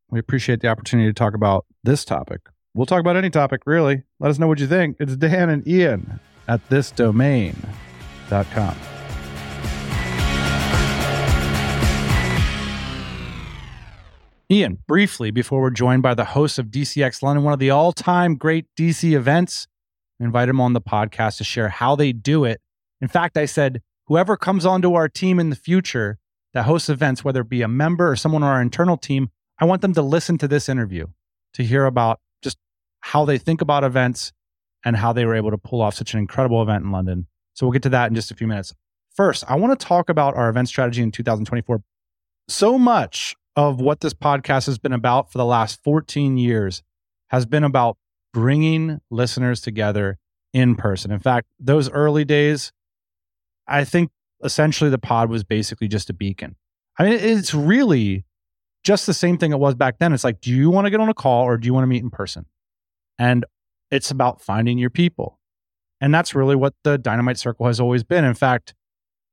We 0.10 0.20
appreciate 0.20 0.62
the 0.62 0.70
opportunity 0.70 1.10
to 1.10 1.14
talk 1.14 1.34
about 1.34 1.66
this 1.84 2.06
topic. 2.06 2.40
We'll 2.74 2.86
talk 2.86 3.02
about 3.02 3.18
any 3.18 3.30
topic, 3.30 3.64
really. 3.66 4.04
Let 4.20 4.30
us 4.30 4.40
know 4.40 4.48
what 4.48 4.60
you 4.60 4.68
think. 4.68 4.96
It's 5.00 5.18
Dan 5.18 5.50
and 5.50 5.68
Ian 5.68 6.20
at 6.48 6.68
thisdomain.com. 6.70 8.97
Ian, 14.50 14.78
briefly, 14.88 15.30
before 15.30 15.60
we're 15.60 15.70
joined 15.72 16.02
by 16.04 16.14
the 16.14 16.24
host 16.24 16.58
of 16.58 16.68
DCX 16.68 17.22
London, 17.22 17.44
one 17.44 17.52
of 17.52 17.60
the 17.60 17.70
all 17.70 17.92
time 17.92 18.36
great 18.36 18.66
DC 18.80 19.12
events, 19.12 19.68
we 20.20 20.26
invite 20.26 20.48
them 20.48 20.62
on 20.62 20.72
the 20.72 20.80
podcast 20.80 21.38
to 21.38 21.44
share 21.44 21.68
how 21.68 21.98
they 21.98 22.14
do 22.14 22.46
it. 22.46 22.62
In 23.02 23.10
fact, 23.10 23.36
I 23.36 23.46
said, 23.46 23.82
whoever 24.06 24.38
comes 24.38 24.66
onto 24.66 24.94
our 24.94 25.10
team 25.10 25.42
in 25.42 25.50
the 25.50 25.56
future 25.58 26.18
that 26.54 26.64
hosts 26.64 26.88
events, 26.88 27.26
whether 27.26 27.42
it 27.42 27.50
be 27.50 27.62
a 27.62 27.68
member 27.68 28.10
or 28.10 28.16
someone 28.16 28.42
on 28.42 28.50
our 28.50 28.62
internal 28.62 28.96
team, 28.96 29.32
I 29.60 29.66
want 29.66 29.82
them 29.82 29.94
to 29.96 30.02
listen 30.02 30.38
to 30.38 30.48
this 30.48 30.70
interview 30.70 31.08
to 31.56 31.64
hear 31.64 31.86
about 31.86 32.22
just 32.42 32.58
how 33.02 33.26
they 33.26 33.38
think 33.38 33.60
about 33.60 33.84
events 33.84 34.32
and 34.86 34.96
how 34.96 35.12
they 35.12 35.26
were 35.26 35.36
able 35.36 35.52
to 35.52 35.58
pull 35.58 35.82
off 35.82 35.96
such 35.96 36.14
an 36.14 36.22
incredible 36.22 36.62
event 36.62 36.86
in 36.86 36.92
London. 36.92 37.28
So 37.54 37.66
we'll 37.66 37.74
get 37.74 37.84
to 37.84 37.90
that 37.90 38.08
in 38.08 38.16
just 38.16 38.32
a 38.32 38.36
few 38.36 38.48
minutes. 38.48 38.74
First, 39.14 39.44
I 39.46 39.56
want 39.56 39.78
to 39.78 39.86
talk 39.86 40.08
about 40.08 40.36
our 40.36 40.48
event 40.48 40.70
strategy 40.70 41.04
in 41.04 41.12
2024. 41.12 41.82
So 42.48 42.80
much 42.80 43.36
of 43.58 43.82
what 43.82 44.02
this 44.02 44.14
podcast 44.14 44.68
has 44.68 44.78
been 44.78 44.94
about 44.94 45.32
for 45.32 45.40
the 45.40 45.46
last 45.46 45.84
14 45.84 46.38
years 46.38 46.84
has 47.30 47.46
been 47.46 47.64
about 47.64 47.98
bringing 48.32 49.00
listeners 49.10 49.60
together 49.60 50.20
in 50.54 50.76
person. 50.76 51.12
In 51.12 51.20
fact, 51.20 51.48
those 51.60 51.90
early 51.90 52.24
days, 52.24 52.72
I 53.68 53.84
think 53.84 54.12
essentially 54.44 54.92
the 54.92 55.00
pod 55.00 55.32
was 55.32 55.44
basically 55.44 55.88
just 55.88 56.10
a 56.12 56.14
beacon. 56.14 56.56
I 57.00 57.04
mean, 57.04 57.14
it's 57.14 57.54
really 57.54 58.26
just 58.84 59.08
the 59.08 59.14
same 59.14 59.40
thing 59.40 59.52
it 59.52 59.60
was 59.60 59.74
back 59.74 59.98
then. 59.98 60.14
It's 60.14 60.24
like, 60.24 60.40
do 60.40 60.52
you 60.52 60.70
want 60.70 60.86
to 60.86 60.92
get 60.92 61.00
on 61.00 61.10
a 61.10 61.14
call 61.14 61.44
or 61.44 61.58
do 61.58 61.66
you 61.66 61.74
want 61.74 61.84
to 61.84 61.88
meet 61.88 62.04
in 62.04 62.12
person? 62.12 62.46
And 63.18 63.44
it's 63.90 64.12
about 64.12 64.40
finding 64.40 64.78
your 64.78 64.92
people. 64.92 65.40
And 66.00 66.14
that's 66.14 66.36
really 66.36 66.56
what 66.56 66.76
the 66.84 67.00
Dynamite 67.00 67.40
Circle 67.40 67.66
has 67.66 67.80
always 67.80 68.04
been. 68.04 68.24
In 68.24 68.36
fact, 68.36 68.76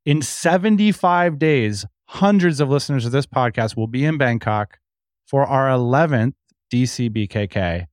in 0.07 0.23
75 0.23 1.39
days, 1.39 1.85
hundreds 2.07 2.61
of 2.61 2.69
listeners 2.69 3.07
of 3.07 3.13
this 3.13 3.27
podcast 3.27 3.77
will 3.77 3.87
be 3.87 4.05
in 4.05 4.19
Bangkok 4.19 4.79
for 5.27 5.45
our 5.45 5.69
11th 5.69 6.35
DC 6.73 7.11
BKK. 7.11 7.87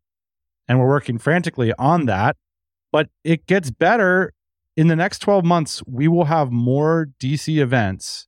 And 0.67 0.79
we're 0.79 0.87
working 0.87 1.17
frantically 1.17 1.73
on 1.77 2.05
that. 2.05 2.37
But 2.91 3.09
it 3.23 3.45
gets 3.45 3.71
better. 3.71 4.33
In 4.77 4.87
the 4.87 4.95
next 4.95 5.19
12 5.19 5.43
months, 5.45 5.83
we 5.85 6.07
will 6.07 6.25
have 6.25 6.51
more 6.51 7.09
DC 7.21 7.61
events 7.61 8.27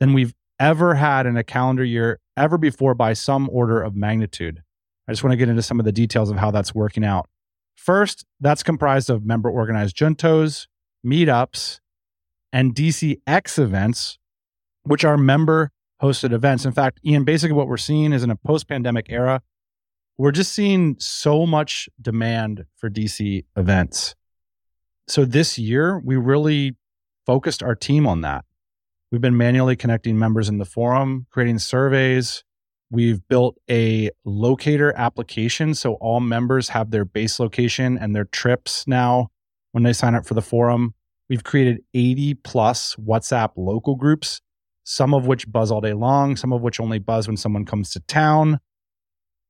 than 0.00 0.12
we've 0.12 0.34
ever 0.58 0.94
had 0.94 1.26
in 1.26 1.36
a 1.36 1.44
calendar 1.44 1.84
year 1.84 2.18
ever 2.36 2.58
before 2.58 2.94
by 2.94 3.12
some 3.12 3.48
order 3.50 3.82
of 3.82 3.94
magnitude. 3.94 4.62
I 5.08 5.12
just 5.12 5.22
want 5.22 5.32
to 5.32 5.36
get 5.36 5.48
into 5.48 5.62
some 5.62 5.78
of 5.78 5.84
the 5.84 5.92
details 5.92 6.30
of 6.30 6.36
how 6.36 6.50
that's 6.50 6.74
working 6.74 7.04
out. 7.04 7.28
First, 7.76 8.24
that's 8.40 8.62
comprised 8.62 9.10
of 9.10 9.24
member 9.24 9.50
organized 9.50 9.96
juntos, 9.96 10.66
meetups, 11.06 11.80
and 12.52 12.74
DCX 12.74 13.58
events, 13.58 14.18
which 14.86 15.04
are 15.04 15.16
member 15.16 15.70
hosted 16.00 16.32
events. 16.32 16.64
In 16.64 16.72
fact, 16.72 17.00
Ian, 17.04 17.24
basically 17.24 17.54
what 17.54 17.68
we're 17.68 17.76
seeing 17.76 18.12
is 18.12 18.22
in 18.22 18.30
a 18.30 18.36
post 18.36 18.68
pandemic 18.68 19.06
era, 19.08 19.42
we're 20.18 20.32
just 20.32 20.52
seeing 20.52 20.96
so 20.98 21.44
much 21.44 21.88
demand 22.00 22.64
for 22.76 22.88
DC 22.88 23.44
events. 23.56 24.14
So 25.08 25.24
this 25.24 25.58
year, 25.58 26.00
we 26.04 26.16
really 26.16 26.76
focused 27.26 27.62
our 27.62 27.74
team 27.74 28.06
on 28.06 28.22
that. 28.22 28.44
We've 29.10 29.20
been 29.20 29.36
manually 29.36 29.76
connecting 29.76 30.18
members 30.18 30.48
in 30.48 30.58
the 30.58 30.64
forum, 30.64 31.26
creating 31.30 31.58
surveys. 31.58 32.44
We've 32.90 33.26
built 33.28 33.56
a 33.68 34.10
locator 34.24 34.92
application 34.96 35.74
so 35.74 35.94
all 35.94 36.20
members 36.20 36.68
have 36.70 36.90
their 36.90 37.04
base 37.04 37.40
location 37.40 37.98
and 37.98 38.14
their 38.14 38.24
trips 38.24 38.86
now 38.86 39.28
when 39.72 39.82
they 39.82 39.92
sign 39.92 40.14
up 40.14 40.26
for 40.26 40.34
the 40.34 40.42
forum. 40.42 40.94
We've 41.28 41.42
created 41.44 41.82
80 41.94 42.34
plus 42.34 42.94
WhatsApp 42.96 43.50
local 43.56 43.96
groups 43.96 44.40
some 44.88 45.12
of 45.12 45.26
which 45.26 45.50
buzz 45.50 45.72
all 45.72 45.80
day 45.80 45.92
long, 45.92 46.36
some 46.36 46.52
of 46.52 46.62
which 46.62 46.78
only 46.78 47.00
buzz 47.00 47.26
when 47.26 47.36
someone 47.36 47.64
comes 47.64 47.90
to 47.90 47.98
town. 48.00 48.60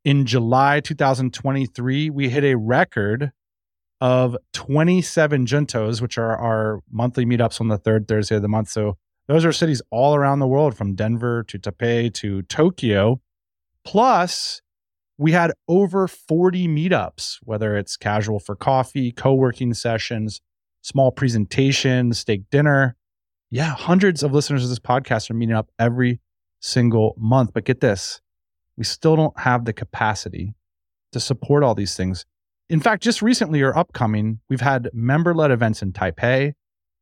In 0.02 0.24
July 0.24 0.80
2023, 0.80 2.08
we 2.08 2.30
hit 2.30 2.42
a 2.42 2.54
record 2.54 3.32
of 4.00 4.34
27 4.54 5.44
juntos, 5.44 6.00
which 6.00 6.16
are 6.16 6.34
our 6.38 6.80
monthly 6.90 7.26
meetups 7.26 7.60
on 7.60 7.68
the 7.68 7.76
third 7.76 8.08
Thursday 8.08 8.36
of 8.36 8.42
the 8.42 8.48
month. 8.48 8.70
So 8.70 8.96
those 9.26 9.44
are 9.44 9.52
cities 9.52 9.82
all 9.90 10.14
around 10.14 10.38
the 10.38 10.46
world 10.46 10.74
from 10.74 10.94
Denver 10.94 11.42
to 11.48 11.58
Taipei 11.58 12.12
to 12.14 12.40
Tokyo. 12.42 13.20
Plus, 13.84 14.62
we 15.18 15.32
had 15.32 15.52
over 15.68 16.08
40 16.08 16.66
meetups, 16.66 17.40
whether 17.42 17.76
it's 17.76 17.98
casual 17.98 18.40
for 18.40 18.56
coffee, 18.56 19.12
co 19.12 19.34
working 19.34 19.74
sessions, 19.74 20.40
small 20.80 21.12
presentations, 21.12 22.20
steak 22.20 22.48
dinner 22.50 22.96
yeah, 23.50 23.70
hundreds 23.74 24.22
of 24.22 24.32
listeners 24.32 24.62
of 24.64 24.70
this 24.70 24.78
podcast 24.78 25.30
are 25.30 25.34
meeting 25.34 25.54
up 25.54 25.70
every 25.78 26.20
single 26.60 27.14
month. 27.18 27.52
But 27.54 27.64
get 27.64 27.80
this, 27.80 28.20
we 28.76 28.84
still 28.84 29.16
don't 29.16 29.38
have 29.40 29.64
the 29.64 29.72
capacity 29.72 30.54
to 31.12 31.20
support 31.20 31.62
all 31.62 31.74
these 31.74 31.96
things. 31.96 32.24
In 32.68 32.80
fact, 32.80 33.02
just 33.02 33.22
recently 33.22 33.62
or 33.62 33.76
upcoming, 33.76 34.40
we've 34.50 34.60
had 34.60 34.90
member 34.92 35.34
led 35.34 35.50
events 35.50 35.82
in 35.82 35.92
Taipei, 35.92 36.54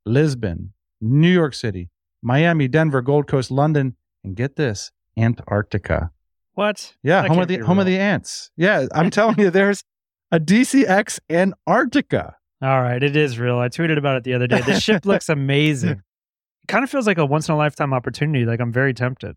Lisbon, 0.05 0.73
New 1.01 1.31
York 1.31 1.55
City, 1.55 1.89
Miami, 2.23 2.69
Denver, 2.69 3.01
Gold 3.01 3.27
Coast, 3.27 3.51
London, 3.51 3.97
and 4.23 4.37
get 4.37 4.57
this, 4.57 4.93
Antarctica. 5.17 6.11
What? 6.53 6.95
Yeah, 7.03 7.23
That 7.23 7.29
home 7.29 7.39
of 7.41 7.49
the 7.49 7.59
home 7.59 7.79
of 7.79 7.87
the 7.87 7.99
ants. 7.99 8.51
Yeah, 8.57 8.87
I'm 8.95 9.11
telling 9.11 9.39
you, 9.41 9.51
there's 9.51 9.83
a 10.31 10.39
DCX 10.39 11.19
Antarctica. 11.31 12.37
All 12.63 12.81
right, 12.83 13.03
it 13.03 13.17
is 13.17 13.39
real. 13.39 13.59
I 13.59 13.69
tweeted 13.69 13.99
about 13.99 14.17
it 14.19 14.25
the 14.25 14.35
other 14.35 14.47
day. 14.47 14.61
The 14.61 14.79
ship 14.79 15.05
looks 15.07 15.29
amazing. 15.29 16.03
Kind 16.67 16.85
of 16.85 16.91
feels 16.91 17.07
like 17.07 17.19
a 17.19 17.27
once 17.27 17.49
in 17.49 17.55
a 17.55 17.59
lifetime 17.59 17.93
opportunity. 17.93 18.45
Like 18.45 18.61
I'm 18.61 18.73
very 18.73 18.95
tempted. 18.95 19.37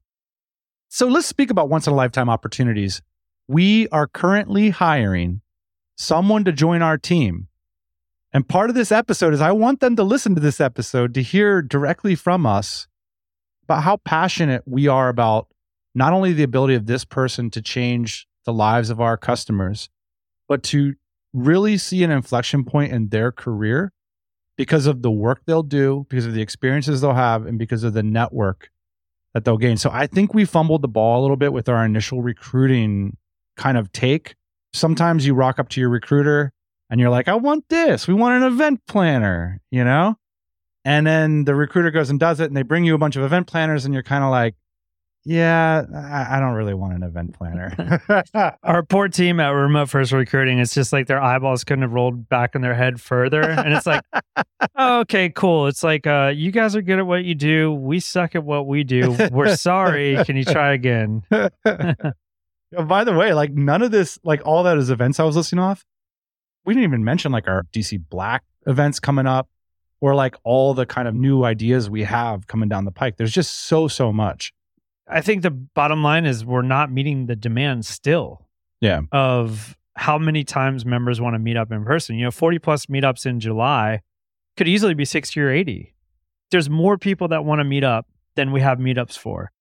So 0.90 1.08
let's 1.08 1.28
speak 1.28 1.50
about 1.50 1.70
once 1.70 1.88
in 1.88 1.94
a 1.94 1.96
lifetime 1.96 2.30
opportunities. 2.30 3.02
We 3.48 3.88
are 3.90 4.08
currently 4.08 4.70
hiring 4.70 5.42
someone 5.98 6.44
to 6.46 6.52
join 6.52 6.82
our 6.82 6.98
team. 6.98 7.48
And 8.34 8.48
part 8.48 8.70
of 8.70 8.76
this 8.76 8.92
episode 8.92 9.34
is 9.34 9.42
I 9.42 9.52
want 9.52 9.80
them 9.80 9.96
to 9.96 10.04
listen 10.04 10.36
to 10.36 10.42
this 10.42 10.62
episode 10.62 11.14
to 11.14 11.22
hear 11.22 11.62
directly 11.62 12.16
from 12.16 12.46
us 12.46 12.88
about 13.64 13.84
how 13.84 13.98
passionate 13.98 14.64
we 14.66 14.88
are 14.88 15.10
about 15.10 15.48
not 15.96 16.14
only 16.14 16.32
the 16.32 16.44
ability 16.44 16.76
of 16.76 16.86
this 16.86 17.04
person 17.04 17.50
to 17.52 17.62
change 17.62 18.28
the 18.46 18.54
lives 18.54 18.90
of 18.90 19.02
our 19.02 19.18
customers, 19.18 19.90
but 20.48 20.64
to 20.64 20.94
really 21.34 21.78
see 21.78 22.04
an 22.04 22.12
inflection 22.12 22.64
point 22.64 22.94
in 22.94 23.10
their 23.10 23.32
career 23.32 23.92
because 24.58 24.88
of 24.88 25.02
the 25.04 25.12
work 25.12 25.42
they'll 25.46 25.64
do, 25.64 26.06
because 26.10 26.26
of 26.26 26.34
the 26.34 26.42
experiences 26.42 27.02
they'll 27.02 27.14
have, 27.14 27.46
and 27.46 27.58
because 27.60 27.84
of 27.84 27.94
the 27.94 28.04
network 28.04 28.70
that 29.34 29.46
they'll 29.46 29.58
gain. 29.58 29.78
So 29.78 29.90
I 29.92 30.08
think 30.08 30.34
we 30.34 30.46
fumbled 30.46 30.82
the 30.82 30.88
ball 30.88 31.20
a 31.20 31.22
little 31.22 31.38
bit 31.38 31.54
with 31.54 31.70
our 31.70 31.86
initial 31.86 32.22
recruiting 32.22 33.18
kind 33.56 33.78
of 33.78 33.92
take. 33.92 34.36
sometimes 34.74 35.26
you 35.26 35.34
rock 35.34 35.60
up 35.60 35.70
to 35.70 35.82
your 35.82 35.90
recruiter 35.90 36.54
and 36.90 37.00
you're 37.00 37.10
like, 37.10 37.28
I 37.28 37.36
want 37.36 37.68
this. 37.70 38.08
We 38.08 38.14
want 38.14 38.42
an 38.42 38.54
event 38.54 38.82
planner, 38.88 39.60
you 39.72 39.84
know? 39.84 40.16
And 40.86 41.06
then 41.06 41.44
the 41.44 41.56
recruiter 41.56 41.92
goes 41.92 42.10
and 42.10 42.18
does 42.18 42.40
it, 42.40 42.46
and 42.46 42.56
they 42.56 42.62
bring 42.62 42.86
you 42.86 42.96
a 42.96 42.98
bunch 42.98 43.18
of 43.18 43.24
event 43.24 43.48
planners, 43.48 43.84
and 43.84 43.94
you're 43.94 44.04
kind 44.04 44.24
of 44.24 44.32
like, 44.32 44.56
yeah, 45.28 45.84
I, 45.94 46.38
I, 46.38 46.40
don't 46.40 46.54
really 46.54 46.74
want 46.74 46.94
an 46.94 47.04
event 47.04 47.38
planner. 47.38 48.02
Our 48.64 48.82
poor 48.82 49.10
team 49.10 49.42
at 49.42 49.50
Remote 49.50 49.90
First 49.90 50.14
Recruiting, 50.14 50.58
it's 50.60 50.74
just 50.74 50.94
like 50.94 51.08
their 51.08 51.22
eyeballs 51.22 51.66
couldn't 51.66 51.82
have 51.82 51.92
rolled 51.92 52.30
back 52.30 52.56
in 52.56 52.62
their 52.62 52.74
head 52.74 53.02
further. 53.02 53.42
And 53.42 53.74
it's 53.74 53.86
like, 53.86 54.06
oh, 54.78 55.00
okay, 55.02 55.30
cool. 55.30 55.68
It's 55.68 55.84
like, 55.84 56.08
uh, 56.08 56.32
you 56.34 56.52
guys 56.52 56.78
are 56.78 56.82
good 56.82 57.00
at 57.00 57.06
what 57.06 57.26
you 57.26 57.36
do. 57.36 57.74
We 57.74 58.00
suck 58.00 58.36
at 58.36 58.46
what 58.46 58.68
we 58.68 58.86
do. 58.86 59.18
We're 59.30 59.58
sorry. 59.58 60.18
Can 60.24 60.38
you 60.38 60.46
try 60.46 60.72
again? 60.72 61.24
By 61.30 63.04
the 63.04 63.14
way, 63.14 63.34
like 63.34 63.52
none 63.52 63.82
of 63.82 63.92
this, 63.92 64.18
like 64.24 64.42
all 64.46 64.64
that 64.64 64.78
is 64.78 64.90
events 64.90 65.20
I 65.20 65.26
was 65.26 65.36
listening 65.36 65.60
off. 65.60 65.84
We 66.64 66.74
didn't 66.74 66.86
even 66.86 67.04
mention 67.04 67.34
like 67.34 67.50
our 67.50 67.64
DC 67.74 68.02
Black 68.10 68.46
events 68.66 69.02
coming 69.02 69.28
up 69.28 69.50
or 70.00 70.16
like 70.16 70.38
all 70.46 70.74
the 70.74 70.86
kind 70.86 71.06
of 71.06 71.16
new 71.16 71.44
ideas 71.44 71.90
we 71.90 72.04
have 72.04 72.48
coming 72.48 72.70
down 72.70 72.86
the 72.86 72.92
pike. 72.92 73.18
There's 73.18 73.34
just 73.34 73.66
so, 73.66 73.90
so 73.90 74.14
much. 74.14 74.54
I 75.10 75.22
think 75.22 75.42
the 75.42 75.52
bottom 75.52 76.04
line 76.04 76.26
is 76.26 76.46
we're 76.46 76.62
not 76.62 76.92
meeting 76.92 77.28
the 77.28 77.36
demand 77.36 77.86
still. 77.86 78.48
Yeah. 78.82 79.02
Of 79.12 79.78
how 79.96 80.18
many 80.18 80.44
times 80.44 80.86
members 80.86 81.20
want 81.20 81.34
to 81.34 81.40
meet 81.40 81.58
up 81.58 81.72
in 81.72 81.84
person. 81.84 82.16
You 82.16 82.26
know, 82.26 82.32
40 82.32 82.60
plus 82.60 82.86
meetups 82.86 83.26
in 83.26 83.40
July 83.40 84.02
could 84.56 84.68
easily 84.68 84.94
be 84.94 85.06
60 85.06 85.40
or 85.42 85.50
80. 85.50 85.94
There's 86.52 86.70
more 86.70 86.98
people 86.98 87.28
that 87.30 87.44
want 87.44 87.60
to 87.60 87.64
meet 87.64 87.84
up 87.84 88.08
than 88.36 88.52
we 88.52 88.62
have 88.62 88.78
meetups 88.78 89.18
for. 89.18 89.52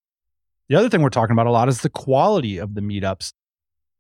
The 0.69 0.77
other 0.77 0.89
thing 0.89 1.01
we're 1.01 1.09
talking 1.09 1.33
about 1.33 1.47
a 1.47 1.51
lot 1.51 1.69
is 1.69 1.81
the 1.81 1.89
quality 1.89 2.59
of 2.59 2.75
the 2.75 2.81
meetups. 2.81 3.33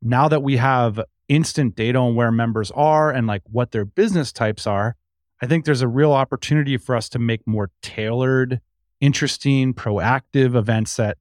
Now 0.02 0.28
that 0.28 0.42
we 0.42 0.56
have 0.58 1.00
instant 1.28 1.74
data 1.74 1.98
on 1.98 2.14
where 2.14 2.30
members 2.30 2.70
are 2.72 3.10
and 3.10 3.26
like 3.26 3.42
what 3.50 3.70
their 3.70 3.84
business 3.84 4.32
types 4.32 4.66
are, 4.66 4.96
I 5.40 5.46
think 5.46 5.64
there's 5.64 5.82
a 5.82 5.88
real 5.88 6.12
opportunity 6.12 6.76
for 6.76 6.94
us 6.96 7.08
to 7.10 7.18
make 7.18 7.46
more 7.46 7.70
tailored, 7.82 8.60
interesting, 9.00 9.74
proactive 9.74 10.54
events 10.54 10.96
that 10.96 11.18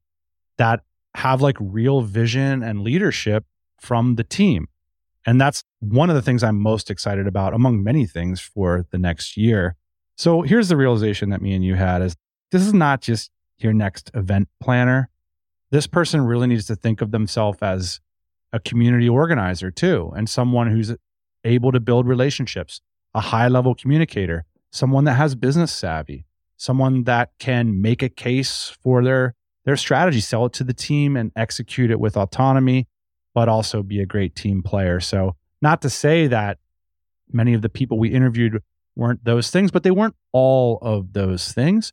that 0.58 0.82
have 1.16 1.42
like 1.42 1.58
real 1.60 2.02
vision 2.02 2.64
and 2.64 2.82
leadership 2.82 3.46
from 3.80 4.16
the 4.16 4.24
team. 4.24 4.68
And 5.26 5.42
that's 5.42 5.64
one 5.80 6.10
of 6.10 6.16
the 6.16 6.22
things 6.22 6.44
I'm 6.44 6.60
most 6.60 6.92
excited 6.92 7.28
about 7.28 7.54
among 7.54 7.84
many 7.84 8.06
things 8.06 8.40
for 8.40 8.86
the 8.92 8.98
next 8.98 9.38
year. 9.38 9.76
So 10.18 10.42
here's 10.42 10.70
the 10.70 10.78
realization 10.78 11.30
that 11.30 11.42
me 11.42 11.54
and 11.54 11.64
you 11.64 11.76
had 11.76 12.02
is 12.02 12.16
this 12.52 12.62
is 12.62 12.74
not 12.74 13.02
just 13.02 13.32
your 13.58 13.74
next 13.74 14.12
event 14.14 14.50
planner. 14.62 15.10
This 15.72 15.88
person 15.88 16.22
really 16.22 16.48
needs 16.48 16.68
to 16.68 16.76
think 16.76 17.02
of 17.02 17.12
themselves 17.12 17.58
as 17.62 18.00
a 18.54 18.60
community 18.60 19.10
organizer 19.10 19.72
too, 19.72 20.14
and 20.16 20.30
someone 20.30 20.72
who's 20.72 20.96
able 21.44 21.72
to 21.72 21.80
build 21.80 22.08
relationships, 22.08 22.82
a 23.14 23.20
high 23.20 23.48
level 23.48 23.76
communicator, 23.76 24.46
someone 24.72 25.04
that 25.06 25.16
has 25.16 25.36
business 25.36 25.72
savvy, 25.72 26.26
someone 26.56 27.04
that 27.04 27.32
can 27.40 27.82
make 27.82 28.02
a 28.02 28.10
case 28.10 28.76
for 28.82 29.04
their 29.04 29.36
their 29.66 29.76
strategy, 29.76 30.22
sell 30.22 30.46
it 30.46 30.54
to 30.54 30.64
the 30.64 30.74
team 30.74 31.18
and 31.18 31.32
execute 31.36 31.92
it 31.92 32.00
with 32.00 32.16
autonomy, 32.16 32.88
but 33.34 33.50
also 33.50 33.84
be 33.84 34.00
a 34.00 34.06
great 34.06 34.36
team 34.36 34.64
player. 34.64 35.00
So, 35.00 35.36
not 35.62 35.82
to 35.82 35.90
say 35.90 36.28
that 36.28 36.60
many 37.32 37.54
of 37.54 37.62
the 37.62 37.70
people 37.70 37.98
we 37.98 38.10
interviewed 38.10 38.62
weren't 38.96 39.26
those 39.26 39.50
things, 39.50 39.72
but 39.72 39.84
they 39.84 39.92
weren't 39.92 40.16
all 40.32 40.78
of 40.82 41.14
those 41.14 41.52
things. 41.52 41.92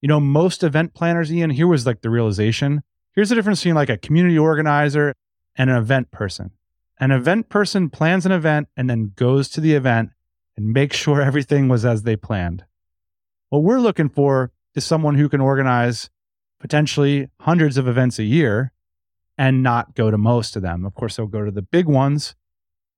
You 0.00 0.08
know, 0.08 0.20
most 0.20 0.62
event 0.62 0.94
planners, 0.94 1.32
Ian, 1.32 1.50
here 1.50 1.66
was 1.66 1.86
like 1.86 2.02
the 2.02 2.10
realization. 2.10 2.82
Here's 3.14 3.30
the 3.30 3.34
difference 3.34 3.60
between 3.60 3.74
like 3.74 3.90
a 3.90 3.98
community 3.98 4.38
organizer 4.38 5.14
and 5.56 5.68
an 5.68 5.76
event 5.76 6.10
person. 6.10 6.52
An 7.00 7.10
event 7.10 7.48
person 7.48 7.90
plans 7.90 8.24
an 8.24 8.32
event 8.32 8.68
and 8.76 8.88
then 8.88 9.12
goes 9.16 9.48
to 9.50 9.60
the 9.60 9.74
event 9.74 10.10
and 10.56 10.72
makes 10.72 10.96
sure 10.96 11.20
everything 11.22 11.68
was 11.68 11.84
as 11.84 12.04
they 12.04 12.16
planned. 12.16 12.64
What 13.48 13.62
we're 13.62 13.80
looking 13.80 14.08
for 14.08 14.52
is 14.74 14.84
someone 14.84 15.16
who 15.16 15.28
can 15.28 15.40
organize 15.40 16.10
potentially 16.60 17.28
hundreds 17.40 17.76
of 17.76 17.88
events 17.88 18.18
a 18.18 18.24
year 18.24 18.72
and 19.36 19.62
not 19.62 19.94
go 19.94 20.10
to 20.10 20.18
most 20.18 20.56
of 20.56 20.62
them. 20.62 20.84
Of 20.84 20.94
course, 20.94 21.16
they'll 21.16 21.26
go 21.26 21.44
to 21.44 21.50
the 21.50 21.62
big 21.62 21.86
ones. 21.86 22.34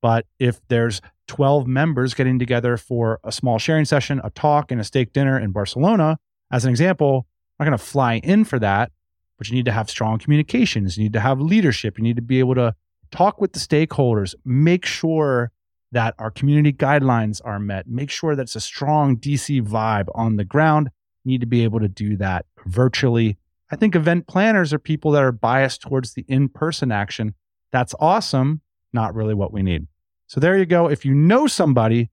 But 0.01 0.25
if 0.39 0.59
there's 0.67 1.01
12 1.27 1.67
members 1.67 2.13
getting 2.13 2.39
together 2.39 2.75
for 2.75 3.19
a 3.23 3.31
small 3.31 3.59
sharing 3.59 3.85
session, 3.85 4.19
a 4.23 4.31
talk, 4.31 4.71
and 4.71 4.81
a 4.81 4.83
steak 4.83 5.13
dinner 5.13 5.39
in 5.39 5.51
Barcelona, 5.51 6.17
as 6.51 6.65
an 6.65 6.71
example, 6.71 7.27
I'm 7.59 7.65
not 7.65 7.69
going 7.71 7.79
to 7.79 7.85
fly 7.85 8.15
in 8.15 8.43
for 8.43 8.57
that, 8.59 8.91
but 9.37 9.47
you 9.49 9.55
need 9.55 9.65
to 9.65 9.71
have 9.71 9.89
strong 9.89 10.17
communications. 10.17 10.97
You 10.97 11.03
need 11.03 11.13
to 11.13 11.19
have 11.19 11.39
leadership. 11.39 11.97
You 11.97 12.03
need 12.03 12.15
to 12.15 12.21
be 12.21 12.39
able 12.39 12.55
to 12.55 12.75
talk 13.11 13.39
with 13.39 13.53
the 13.53 13.59
stakeholders, 13.59 14.33
make 14.43 14.85
sure 14.85 15.51
that 15.91 16.15
our 16.17 16.31
community 16.31 16.71
guidelines 16.71 17.41
are 17.43 17.59
met. 17.59 17.87
Make 17.87 18.09
sure 18.09 18.35
that 18.35 18.43
it's 18.43 18.55
a 18.55 18.61
strong 18.61 19.17
DC 19.17 19.61
vibe 19.61 20.07
on 20.15 20.37
the 20.37 20.45
ground. 20.45 20.89
You 21.23 21.31
need 21.33 21.41
to 21.41 21.47
be 21.47 21.63
able 21.63 21.81
to 21.81 21.89
do 21.89 22.17
that 22.17 22.45
virtually. 22.65 23.37
I 23.71 23.77
think 23.77 23.95
event 23.95 24.27
planners 24.27 24.73
are 24.73 24.79
people 24.79 25.11
that 25.11 25.23
are 25.23 25.31
biased 25.31 25.81
towards 25.81 26.13
the 26.13 26.25
in 26.27 26.49
person 26.49 26.91
action. 26.91 27.35
That's 27.71 27.95
awesome. 27.99 28.61
Not 28.91 29.15
really 29.15 29.33
what 29.33 29.53
we 29.53 29.63
need. 29.63 29.87
So 30.27 30.39
there 30.39 30.57
you 30.57 30.65
go. 30.65 30.89
If 30.89 31.05
you 31.05 31.13
know 31.13 31.47
somebody 31.47 32.09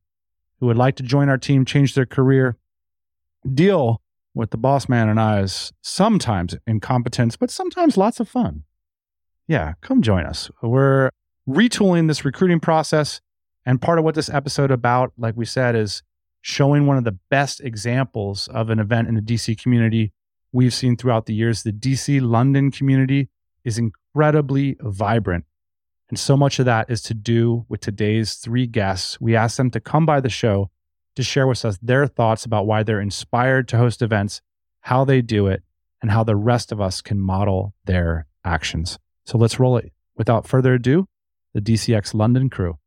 who 0.61 0.66
would 0.66 0.77
like 0.77 0.97
to 0.97 1.03
join 1.03 1.29
our 1.29 1.38
team, 1.38 1.64
change 1.64 1.94
their 1.94 2.07
career, 2.07 2.57
deal 3.53 4.03
with 4.35 4.51
the 4.51 4.57
boss 4.57 4.88
man 4.88 5.09
and 5.09 5.18
I's 5.21 5.73
sometimes 5.83 6.57
incompetence, 6.66 7.37
but 7.37 7.51
sometimes 7.51 7.97
lots 7.97 8.21
of 8.21 8.29
fun. 8.29 8.62
Yeah, 9.49 9.73
come 9.81 10.01
join 10.01 10.27
us. 10.27 10.51
We're 10.62 11.11
retooling 11.49 12.07
this 12.07 12.25
recruiting 12.25 12.61
process 12.61 13.21
and 13.66 13.83
part 13.83 13.99
of 13.99 14.05
what 14.05 14.14
this 14.14 14.31
episode 14.31 14.71
about, 14.71 15.12
like 15.18 15.37
we 15.37 15.44
said, 15.44 15.75
is 15.75 16.03
showing 16.40 16.87
one 16.87 16.97
of 16.97 17.05
the 17.05 17.18
best 17.31 17.61
examples 17.61 18.47
of 18.49 18.71
an 18.71 18.79
event 18.79 19.09
in 19.09 19.14
the 19.14 19.21
DC 19.21 19.61
community 19.61 20.12
we've 20.52 20.74
seen 20.74 20.96
throughout 20.96 21.26
the 21.26 21.34
years. 21.34 21.62
The 21.62 21.72
DC 21.72 22.20
London 22.22 22.70
community 22.70 23.28
is 23.64 23.78
incredibly 23.78 24.76
vibrant. 24.80 25.44
And 26.08 26.18
so 26.18 26.37
much 26.37 26.58
of 26.58 26.64
that 26.64 26.90
is 26.90 27.02
to 27.02 27.14
do 27.14 27.66
with 27.68 27.80
today's 27.80 28.34
three 28.34 28.66
guests. 28.66 29.20
We 29.20 29.37
asked 29.37 29.58
them 29.58 29.70
to 29.72 29.80
come 29.80 30.06
by 30.06 30.20
the 30.20 30.30
show 30.30 30.70
to 31.16 31.22
share 31.22 31.46
with 31.46 31.64
us 31.64 31.78
their 31.82 32.06
thoughts 32.06 32.44
about 32.44 32.66
why 32.66 32.82
they're 32.82 33.00
inspired 33.00 33.68
to 33.68 33.76
host 33.76 34.00
events, 34.00 34.40
how 34.80 35.04
they 35.04 35.20
do 35.20 35.48
it, 35.48 35.62
and 36.00 36.11
how 36.11 36.24
the 36.24 36.37
rest 36.37 36.72
of 36.72 36.80
us 36.80 37.02
can 37.02 37.20
model 37.20 37.74
their 37.84 38.26
actions. 38.44 38.98
So 39.26 39.37
let's 39.37 39.61
roll 39.61 39.76
it. 39.76 39.92
Without 40.16 40.46
further 40.46 40.74
ado, 40.74 41.06
the 41.54 41.61
DCX 41.61 42.14
London 42.14 42.48
crew. 42.48 42.78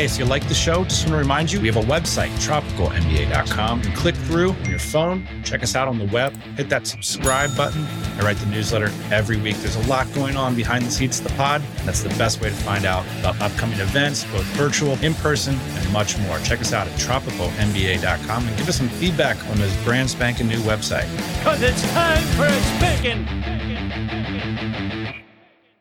Hey, 0.00 0.06
if 0.06 0.18
you 0.18 0.24
like 0.24 0.48
the 0.48 0.54
show, 0.54 0.84
just 0.84 1.02
want 1.02 1.12
to 1.12 1.18
remind 1.18 1.52
you 1.52 1.60
we 1.60 1.66
have 1.66 1.76
a 1.76 1.82
website, 1.82 2.30
tropicalmba.com. 2.38 3.82
You 3.82 3.90
click 3.90 4.14
through 4.14 4.52
on 4.52 4.64
your 4.64 4.78
phone, 4.78 5.28
check 5.44 5.62
us 5.62 5.76
out 5.76 5.88
on 5.88 5.98
the 5.98 6.06
web, 6.06 6.34
hit 6.56 6.70
that 6.70 6.86
subscribe 6.86 7.54
button. 7.54 7.84
I 8.16 8.20
write 8.22 8.38
the 8.38 8.46
newsletter 8.46 8.90
every 9.12 9.36
week. 9.36 9.56
There's 9.56 9.76
a 9.76 9.86
lot 9.88 10.10
going 10.14 10.38
on 10.38 10.56
behind 10.56 10.86
the 10.86 10.90
scenes 10.90 11.18
of 11.20 11.28
the 11.28 11.34
pod. 11.34 11.60
And 11.80 11.86
that's 11.86 12.02
the 12.02 12.08
best 12.16 12.40
way 12.40 12.48
to 12.48 12.54
find 12.54 12.86
out 12.86 13.04
about 13.18 13.38
upcoming 13.42 13.78
events, 13.78 14.24
both 14.32 14.46
virtual, 14.56 14.98
in 15.00 15.12
person, 15.12 15.54
and 15.54 15.92
much 15.92 16.16
more. 16.20 16.38
Check 16.38 16.62
us 16.62 16.72
out 16.72 16.86
at 16.86 16.94
tropicalmba.com 16.94 18.48
and 18.48 18.56
give 18.56 18.70
us 18.70 18.78
some 18.78 18.88
feedback 18.88 19.36
on 19.50 19.58
this 19.58 19.84
brand 19.84 20.08
spanking 20.08 20.48
new 20.48 20.60
website. 20.60 21.14
Because 21.40 21.60
it's 21.60 21.82
time 21.92 22.24
for 22.38 22.46
a 22.46 22.60
spanking. 22.78 23.26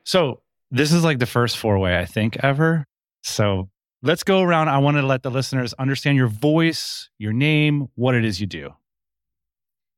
So, 0.03 0.41
this 0.71 0.91
is 0.91 1.05
like 1.05 1.19
the 1.19 1.25
first 1.25 1.57
four 1.57 1.79
way, 1.79 1.97
I 1.97 2.03
think, 2.03 2.35
ever. 2.43 2.85
So, 3.23 3.69
let's 4.01 4.23
go 4.23 4.41
around. 4.41 4.69
I 4.69 4.77
want 4.77 4.97
to 4.97 5.03
let 5.03 5.23
the 5.23 5.31
listeners 5.31 5.73
understand 5.73 6.17
your 6.17 6.27
voice, 6.27 7.09
your 7.17 7.33
name, 7.33 7.89
what 7.95 8.15
it 8.15 8.25
is 8.25 8.39
you 8.39 8.47
do. 8.47 8.73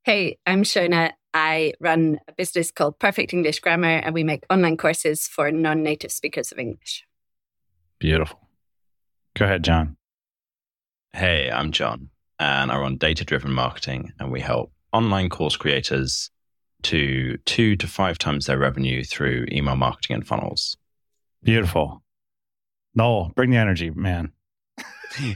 Hey, 0.04 0.38
I'm 0.46 0.64
Seonaid. 0.64 1.12
I 1.34 1.74
run 1.80 2.20
a 2.28 2.34
business 2.34 2.72
called 2.72 3.00
Perfect 3.00 3.34
English 3.34 3.60
Grammar, 3.60 4.02
and 4.04 4.14
we 4.14 4.24
make 4.24 4.44
online 4.50 4.78
courses 4.78 5.28
for 5.28 5.52
non 5.52 5.84
native 5.84 6.12
speakers 6.12 6.52
of 6.52 6.60
English. 6.60 7.06
Beautiful. 8.00 8.40
Go 9.38 9.46
ahead, 9.46 9.64
John. 9.64 9.96
Hey, 11.14 11.50
I'm 11.50 11.72
John, 11.72 12.10
and 12.40 12.72
I 12.72 12.80
run 12.80 12.98
data 12.98 13.24
driven 13.24 13.54
marketing, 13.54 14.12
and 14.20 14.32
we 14.32 14.42
help 14.42 14.74
online 14.92 15.30
course 15.30 15.56
creators 15.56 16.32
to 16.84 17.38
two 17.46 17.76
to 17.76 17.88
five 17.88 18.18
times 18.18 18.48
their 18.48 18.58
revenue 18.58 19.04
through 19.04 19.46
email 19.52 19.76
marketing 19.76 20.16
and 20.16 20.28
funnels. 20.28 20.76
Beautiful. 21.44 22.01
Noel, 22.93 23.32
bring 23.36 23.51
the 23.51 23.58
energy, 23.58 23.89
man. 23.89 24.34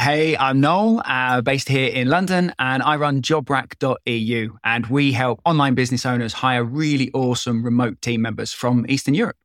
hey, 0.00 0.36
I'm 0.36 0.60
Noel, 0.60 1.02
uh, 1.04 1.40
based 1.40 1.68
here 1.68 1.88
in 1.88 2.08
London, 2.08 2.54
and 2.58 2.82
I 2.82 2.96
run 2.96 3.20
jobrack.eu. 3.20 4.56
And 4.62 4.86
we 4.86 5.12
help 5.12 5.40
online 5.44 5.74
business 5.74 6.06
owners 6.06 6.34
hire 6.34 6.62
really 6.62 7.10
awesome 7.12 7.64
remote 7.64 8.00
team 8.00 8.22
members 8.22 8.52
from 8.52 8.86
Eastern 8.88 9.14
Europe. 9.14 9.36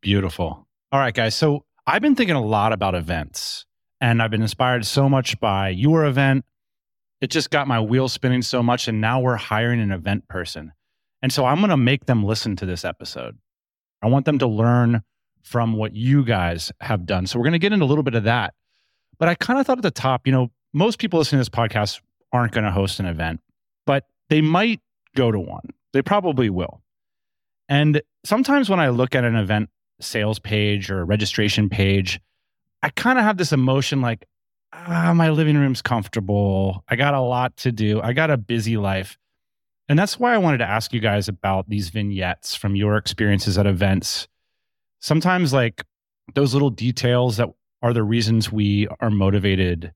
Beautiful. 0.00 0.66
All 0.90 1.00
right, 1.00 1.14
guys. 1.14 1.34
So 1.34 1.66
I've 1.86 2.02
been 2.02 2.14
thinking 2.14 2.36
a 2.36 2.42
lot 2.42 2.72
about 2.72 2.94
events, 2.94 3.66
and 4.00 4.22
I've 4.22 4.30
been 4.30 4.42
inspired 4.42 4.86
so 4.86 5.08
much 5.08 5.38
by 5.38 5.68
your 5.68 6.06
event. 6.06 6.46
It 7.20 7.30
just 7.30 7.50
got 7.50 7.68
my 7.68 7.78
wheels 7.78 8.14
spinning 8.14 8.42
so 8.42 8.62
much, 8.62 8.88
and 8.88 9.02
now 9.02 9.20
we're 9.20 9.36
hiring 9.36 9.80
an 9.80 9.92
event 9.92 10.28
person. 10.28 10.72
And 11.20 11.30
so 11.30 11.44
I'm 11.44 11.58
going 11.58 11.70
to 11.70 11.76
make 11.76 12.06
them 12.06 12.24
listen 12.24 12.56
to 12.56 12.66
this 12.66 12.84
episode. 12.84 13.38
I 14.02 14.08
want 14.08 14.24
them 14.24 14.38
to 14.40 14.46
learn 14.46 15.02
from 15.42 15.74
what 15.74 15.94
you 15.94 16.24
guys 16.24 16.72
have 16.80 17.06
done. 17.06 17.26
So 17.26 17.38
we're 17.38 17.44
going 17.44 17.52
to 17.52 17.58
get 17.58 17.72
into 17.72 17.84
a 17.84 17.86
little 17.86 18.04
bit 18.04 18.14
of 18.14 18.24
that. 18.24 18.54
But 19.18 19.28
I 19.28 19.34
kind 19.34 19.58
of 19.58 19.66
thought 19.66 19.78
at 19.78 19.82
the 19.82 19.90
top, 19.90 20.26
you 20.26 20.32
know, 20.32 20.50
most 20.72 20.98
people 20.98 21.18
listening 21.18 21.42
to 21.42 21.48
this 21.50 21.56
podcast 21.56 22.00
aren't 22.32 22.52
going 22.52 22.64
to 22.64 22.70
host 22.70 22.98
an 22.98 23.06
event, 23.06 23.40
but 23.86 24.06
they 24.30 24.40
might 24.40 24.80
go 25.14 25.30
to 25.30 25.38
one. 25.38 25.68
They 25.92 26.02
probably 26.02 26.48
will. 26.48 26.82
And 27.68 28.02
sometimes 28.24 28.70
when 28.70 28.80
I 28.80 28.88
look 28.88 29.14
at 29.14 29.24
an 29.24 29.36
event 29.36 29.68
sales 30.00 30.38
page 30.38 30.90
or 30.90 31.00
a 31.00 31.04
registration 31.04 31.68
page, 31.68 32.20
I 32.82 32.90
kind 32.90 33.18
of 33.18 33.24
have 33.24 33.36
this 33.36 33.52
emotion 33.52 34.00
like, 34.00 34.26
ah, 34.72 35.12
my 35.14 35.30
living 35.30 35.56
room's 35.56 35.82
comfortable. 35.82 36.82
I 36.88 36.96
got 36.96 37.14
a 37.14 37.20
lot 37.20 37.56
to 37.58 37.72
do. 37.72 38.00
I 38.00 38.12
got 38.12 38.30
a 38.30 38.36
busy 38.36 38.76
life. 38.76 39.18
And 39.88 39.98
that's 39.98 40.18
why 40.18 40.34
I 40.34 40.38
wanted 40.38 40.58
to 40.58 40.68
ask 40.68 40.92
you 40.92 41.00
guys 41.00 41.28
about 41.28 41.68
these 41.68 41.90
vignettes 41.90 42.54
from 42.54 42.74
your 42.74 42.96
experiences 42.96 43.58
at 43.58 43.66
events. 43.66 44.26
Sometimes, 45.02 45.52
like 45.52 45.84
those 46.34 46.54
little 46.54 46.70
details 46.70 47.36
that 47.36 47.48
are 47.82 47.92
the 47.92 48.04
reasons 48.04 48.50
we 48.50 48.86
are 49.00 49.10
motivated 49.10 49.92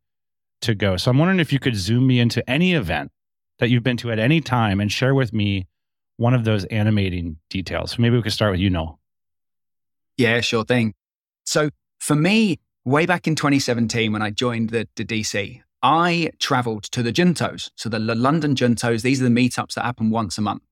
to 0.63 0.75
go. 0.75 0.97
So 0.97 1.11
I'm 1.11 1.19
wondering 1.19 1.41
if 1.41 1.53
you 1.53 1.61
could 1.61 1.77
zoom 1.77 2.07
me 2.07 2.19
into 2.19 2.49
any 2.51 2.75
event 2.75 3.13
that 3.59 3.71
you've 3.71 3.85
been 3.85 3.97
to 3.99 4.11
at 4.11 4.19
any 4.19 4.41
time 4.41 4.81
and 4.81 4.91
share 4.91 5.15
with 5.15 5.33
me 5.33 5.69
one 6.17 6.35
of 6.35 6.45
those 6.45 6.65
animating 6.67 7.37
details. 7.51 7.99
Maybe 7.99 8.17
we 8.17 8.23
could 8.23 8.33
start 8.33 8.51
with 8.51 8.61
you, 8.61 8.69
Noel. 8.69 8.99
Yeah, 10.17 10.41
sure 10.41 10.65
thing. 10.65 10.95
So 11.45 11.71
for 12.01 12.17
me, 12.17 12.59
way 12.85 13.07
back 13.07 13.27
in 13.27 13.37
2017, 13.37 14.13
when 14.13 14.23
I 14.23 14.31
joined 14.31 14.71
the, 14.71 14.89
the 14.97 15.05
DC, 15.05 15.63
I 15.83 16.31
traveled 16.41 16.85
to 16.85 17.03
the 17.03 17.13
Juntos. 17.13 17.71
So 17.77 17.89
the 17.89 17.99
London 17.99 18.55
Juntos, 18.57 19.03
these 19.03 19.21
are 19.21 19.29
the 19.29 19.31
meetups 19.31 19.75
that 19.75 19.85
happen 19.85 20.11
once 20.11 20.37
a 20.37 20.43
month. 20.43 20.63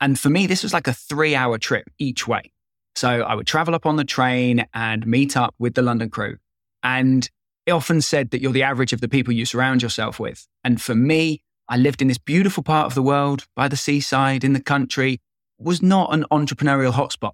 And 0.00 0.18
for 0.18 0.30
me, 0.30 0.46
this 0.48 0.62
was 0.64 0.72
like 0.72 0.88
a 0.88 0.92
three 0.92 1.36
hour 1.36 1.58
trip 1.58 1.88
each 1.98 2.26
way. 2.26 2.53
So 2.96 3.08
I 3.08 3.34
would 3.34 3.46
travel 3.46 3.74
up 3.74 3.86
on 3.86 3.96
the 3.96 4.04
train 4.04 4.66
and 4.72 5.06
meet 5.06 5.36
up 5.36 5.54
with 5.58 5.74
the 5.74 5.82
London 5.82 6.10
crew. 6.10 6.36
And 6.82 7.28
it 7.66 7.72
often 7.72 8.00
said 8.00 8.30
that 8.30 8.40
you're 8.40 8.52
the 8.52 8.62
average 8.62 8.92
of 8.92 9.00
the 9.00 9.08
people 9.08 9.32
you 9.32 9.46
surround 9.46 9.82
yourself 9.82 10.20
with. 10.20 10.46
And 10.62 10.80
for 10.80 10.94
me, 10.94 11.42
I 11.68 11.76
lived 11.76 12.02
in 12.02 12.08
this 12.08 12.18
beautiful 12.18 12.62
part 12.62 12.86
of 12.86 12.94
the 12.94 13.02
world 13.02 13.46
by 13.56 13.68
the 13.68 13.76
seaside 13.76 14.44
in 14.44 14.52
the 14.52 14.60
country, 14.60 15.20
was 15.58 15.82
not 15.82 16.12
an 16.12 16.24
entrepreneurial 16.30 16.92
hotspot. 16.92 17.32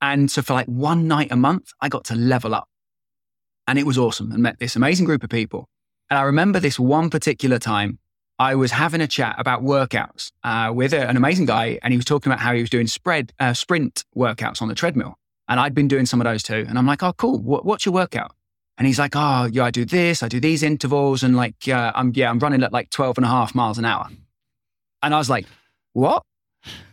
And 0.00 0.30
so 0.30 0.42
for 0.42 0.54
like 0.54 0.66
one 0.66 1.06
night 1.06 1.30
a 1.30 1.36
month, 1.36 1.70
I 1.80 1.88
got 1.88 2.04
to 2.06 2.14
level 2.14 2.54
up. 2.54 2.68
And 3.66 3.78
it 3.78 3.86
was 3.86 3.98
awesome 3.98 4.32
and 4.32 4.42
met 4.42 4.58
this 4.58 4.76
amazing 4.76 5.06
group 5.06 5.22
of 5.22 5.30
people. 5.30 5.68
And 6.10 6.18
I 6.18 6.22
remember 6.22 6.58
this 6.58 6.78
one 6.78 7.10
particular 7.10 7.58
time, 7.58 7.98
I 8.38 8.54
was 8.54 8.70
having 8.70 9.00
a 9.00 9.08
chat 9.08 9.34
about 9.38 9.64
workouts 9.64 10.30
uh, 10.44 10.72
with 10.72 10.92
a, 10.92 11.08
an 11.08 11.16
amazing 11.16 11.46
guy, 11.46 11.78
and 11.82 11.92
he 11.92 11.98
was 11.98 12.04
talking 12.04 12.30
about 12.30 12.40
how 12.40 12.54
he 12.54 12.60
was 12.60 12.70
doing 12.70 12.86
spread 12.86 13.32
uh, 13.40 13.52
sprint 13.52 14.04
workouts 14.16 14.62
on 14.62 14.68
the 14.68 14.74
treadmill. 14.74 15.16
And 15.48 15.58
I'd 15.58 15.74
been 15.74 15.88
doing 15.88 16.06
some 16.06 16.20
of 16.20 16.24
those 16.24 16.42
too. 16.42 16.64
And 16.68 16.78
I'm 16.78 16.86
like, 16.86 17.02
oh, 17.02 17.14
cool. 17.14 17.38
What, 17.38 17.64
what's 17.64 17.84
your 17.84 17.94
workout? 17.94 18.34
And 18.76 18.86
he's 18.86 18.98
like, 18.98 19.14
oh, 19.16 19.48
yeah, 19.50 19.64
I 19.64 19.70
do 19.72 19.84
this, 19.84 20.22
I 20.22 20.28
do 20.28 20.38
these 20.38 20.62
intervals. 20.62 21.24
And 21.24 21.36
like, 21.36 21.66
uh, 21.66 21.90
I'm, 21.94 22.12
yeah, 22.14 22.30
I'm 22.30 22.38
running 22.38 22.62
at 22.62 22.72
like 22.72 22.90
12 22.90 23.18
and 23.18 23.24
a 23.24 23.28
half 23.28 23.54
miles 23.54 23.78
an 23.78 23.84
hour. 23.84 24.08
And 25.02 25.14
I 25.14 25.18
was 25.18 25.28
like, 25.28 25.46
what? 25.94 26.22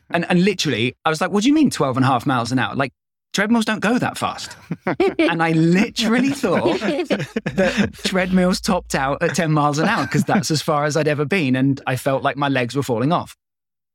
And, 0.09 0.25
and 0.29 0.43
literally, 0.43 0.95
I 1.05 1.09
was 1.09 1.21
like, 1.21 1.31
what 1.31 1.43
do 1.43 1.49
you 1.49 1.53
mean 1.53 1.69
12 1.69 1.97
and 1.97 2.03
a 2.03 2.07
half 2.07 2.25
miles 2.25 2.51
an 2.51 2.57
hour? 2.57 2.75
Like, 2.75 2.93
treadmills 3.35 3.65
don't 3.65 3.81
go 3.81 3.99
that 3.99 4.17
fast. 4.17 4.55
and 5.19 5.43
I 5.43 5.51
literally 5.51 6.29
thought 6.29 6.79
that 6.79 7.91
treadmills 8.05 8.61
topped 8.61 8.95
out 8.95 9.21
at 9.21 9.35
10 9.35 9.51
miles 9.51 9.77
an 9.77 9.87
hour 9.87 10.05
because 10.05 10.23
that's 10.23 10.49
as 10.49 10.61
far 10.61 10.85
as 10.85 10.95
I'd 10.95 11.07
ever 11.07 11.25
been. 11.25 11.55
And 11.55 11.81
I 11.85 11.97
felt 11.97 12.23
like 12.23 12.37
my 12.37 12.47
legs 12.47 12.75
were 12.75 12.83
falling 12.83 13.11
off. 13.11 13.35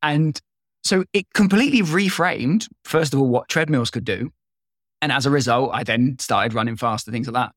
And 0.02 0.38
so 0.84 1.04
it 1.14 1.26
completely 1.34 1.80
reframed, 1.80 2.68
first 2.84 3.14
of 3.14 3.20
all, 3.20 3.28
what 3.28 3.48
treadmills 3.48 3.90
could 3.90 4.04
do. 4.04 4.30
And 5.02 5.10
as 5.10 5.24
a 5.24 5.30
result, 5.30 5.70
I 5.72 5.84
then 5.84 6.18
started 6.18 6.52
running 6.52 6.76
faster, 6.76 7.10
things 7.10 7.26
like 7.26 7.34
that. 7.34 7.52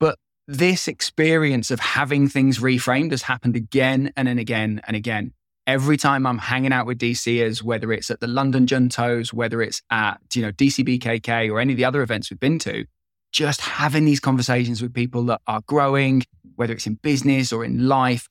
But 0.00 0.18
this 0.48 0.88
experience 0.88 1.70
of 1.70 1.80
having 1.80 2.28
things 2.28 2.60
reframed 2.60 3.10
has 3.10 3.22
happened 3.22 3.56
again 3.56 4.10
and, 4.16 4.26
and 4.26 4.40
again 4.40 4.80
and 4.86 4.96
again. 4.96 5.34
Every 5.66 5.96
time 5.96 6.26
I'm 6.26 6.38
hanging 6.38 6.72
out 6.72 6.86
with 6.86 6.98
DCers, 6.98 7.62
whether 7.62 7.92
it's 7.92 8.10
at 8.10 8.20
the 8.20 8.26
London 8.26 8.66
Juntos, 8.66 9.32
whether 9.32 9.60
it's 9.60 9.82
at, 9.90 10.18
you 10.32 10.42
know, 10.42 10.52
DCBKK 10.52 11.50
or 11.50 11.58
any 11.58 11.72
of 11.72 11.76
the 11.76 11.84
other 11.84 12.02
events 12.02 12.30
we've 12.30 12.38
been 12.38 12.58
to, 12.60 12.84
just 13.32 13.60
having 13.60 14.04
these 14.04 14.20
conversations 14.20 14.80
with 14.80 14.94
people 14.94 15.24
that 15.24 15.40
are 15.46 15.62
growing, 15.66 16.22
whether 16.54 16.72
it's 16.72 16.86
in 16.86 16.94
business 16.94 17.52
or 17.52 17.64
in 17.64 17.88
life, 17.88 18.28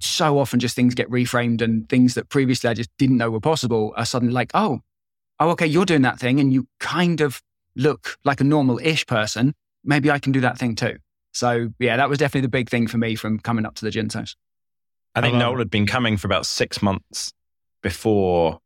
so 0.00 0.38
often 0.38 0.58
just 0.58 0.74
things 0.74 0.94
get 0.94 1.08
reframed 1.08 1.62
and 1.62 1.88
things 1.88 2.14
that 2.14 2.28
previously 2.28 2.68
I 2.68 2.74
just 2.74 2.90
didn't 2.98 3.18
know 3.18 3.30
were 3.30 3.40
possible 3.40 3.94
are 3.96 4.04
suddenly 4.04 4.34
like, 4.34 4.50
oh, 4.54 4.80
oh, 5.38 5.50
okay, 5.50 5.66
you're 5.66 5.84
doing 5.84 6.02
that 6.02 6.18
thing 6.18 6.40
and 6.40 6.52
you 6.52 6.66
kind 6.80 7.20
of 7.20 7.40
look 7.76 8.18
like 8.24 8.40
a 8.40 8.44
normal 8.44 8.80
ish 8.82 9.06
person 9.06 9.54
maybe 9.84 10.10
I 10.10 10.18
can 10.18 10.32
do 10.32 10.40
that 10.40 10.58
thing 10.58 10.74
too. 10.74 10.98
So 11.32 11.70
yeah, 11.78 11.96
that 11.96 12.08
was 12.08 12.18
definitely 12.18 12.42
the 12.42 12.48
big 12.48 12.68
thing 12.68 12.86
for 12.86 12.98
me 12.98 13.14
from 13.14 13.38
coming 13.38 13.64
up 13.64 13.74
to 13.76 13.84
the 13.84 13.90
Juntos. 13.90 14.34
I 15.14 15.20
think 15.20 15.36
Noel 15.36 15.58
had 15.58 15.70
been 15.70 15.86
coming 15.86 16.16
for 16.16 16.26
about 16.26 16.46
six 16.46 16.80
months 16.80 17.32
before 17.82 18.60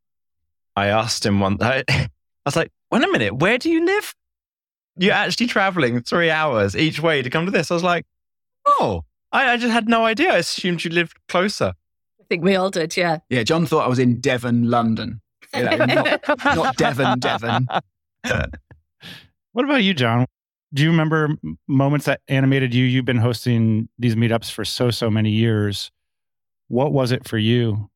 I 0.77 0.87
asked 0.89 1.27
him 1.27 1.41
one. 1.41 1.59
I, 1.61 1.83
I 1.89 2.09
was 2.45 2.57
like, 2.57 2.71
"Wait 2.91 3.03
a 3.03 3.09
minute, 3.09 3.37
where 3.37 3.59
do 3.59 3.71
you 3.71 3.85
live? 3.85 4.15
You're 4.97 5.13
actually 5.13 5.49
traveling 5.49 6.03
three 6.03 6.31
hours 6.31 6.77
each 6.77 7.01
way 7.01 7.23
to 7.23 7.31
come 7.31 7.47
to 7.47 7.51
this." 7.51 7.71
I 7.71 7.75
was 7.75 7.83
like, 7.83 8.07
"Oh, 8.65 9.05
I, 9.33 9.53
I 9.53 9.57
just 9.57 9.73
had 9.73 9.89
no 9.89 10.05
idea. 10.05 10.33
I 10.33 10.39
assumed 10.39 10.85
you 10.85 10.91
lived 10.91 11.17
closer." 11.29 11.75
I 12.21 12.25
think 12.29 12.45
we 12.45 12.57
all 12.57 12.71
did, 12.71 12.97
yeah. 12.97 13.19
Yeah, 13.29 13.43
John 13.43 13.67
thought 13.67 13.85
I 13.85 13.89
was 13.89 13.99
in 13.99 14.21
Devon, 14.21 14.69
London. 14.69 15.21
You 15.55 15.65
know, 15.65 15.77
not, 15.77 16.29
not 16.45 16.77
Devon, 16.77 17.21
Devon. 17.21 17.69
what 19.53 19.65
about 19.65 19.85
you, 19.85 19.95
John? 19.95 20.27
do 20.77 20.83
you 20.83 20.91
remember 20.91 21.31
moments 21.67 22.07
that 22.07 22.21
animated 22.29 22.75
you? 22.75 22.85
You've 22.85 23.05
been 23.05 23.19
hosting 23.19 23.89
these 23.99 24.15
meetups 24.15 24.51
for 24.51 24.65
so, 24.65 24.91
so 24.91 25.11
many 25.11 25.31
years. 25.31 25.91
What 26.69 26.93
was 26.93 27.13
it 27.13 27.29
for 27.29 27.39
you 27.39 27.91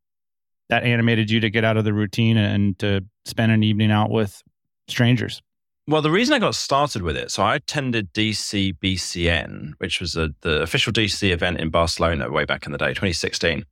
that 0.68 0.84
animated 0.84 1.30
you 1.30 1.40
to 1.40 1.50
get 1.50 1.64
out 1.64 1.76
of 1.76 1.84
the 1.84 1.92
routine 1.92 2.36
and 2.36 2.78
to 2.78 3.04
spend 3.24 3.52
an 3.52 3.62
evening 3.62 3.90
out 3.90 4.10
with 4.10 4.42
strangers? 4.88 5.42
Well, 5.86 6.02
the 6.02 6.10
reason 6.10 6.34
I 6.34 6.38
got 6.38 6.54
started 6.54 7.02
with 7.02 7.16
it, 7.16 7.32
so 7.32 7.42
I 7.42 7.56
attended 7.56 8.12
DCBCN, 8.12 9.72
which 9.78 10.00
was 10.00 10.14
a, 10.14 10.30
the 10.42 10.62
official 10.62 10.92
DC 10.92 11.28
event 11.30 11.58
in 11.58 11.70
Barcelona 11.70 12.30
way 12.30 12.44
back 12.44 12.66
in 12.66 12.72
the 12.72 12.78
day, 12.78 12.90
2016. 12.90 13.64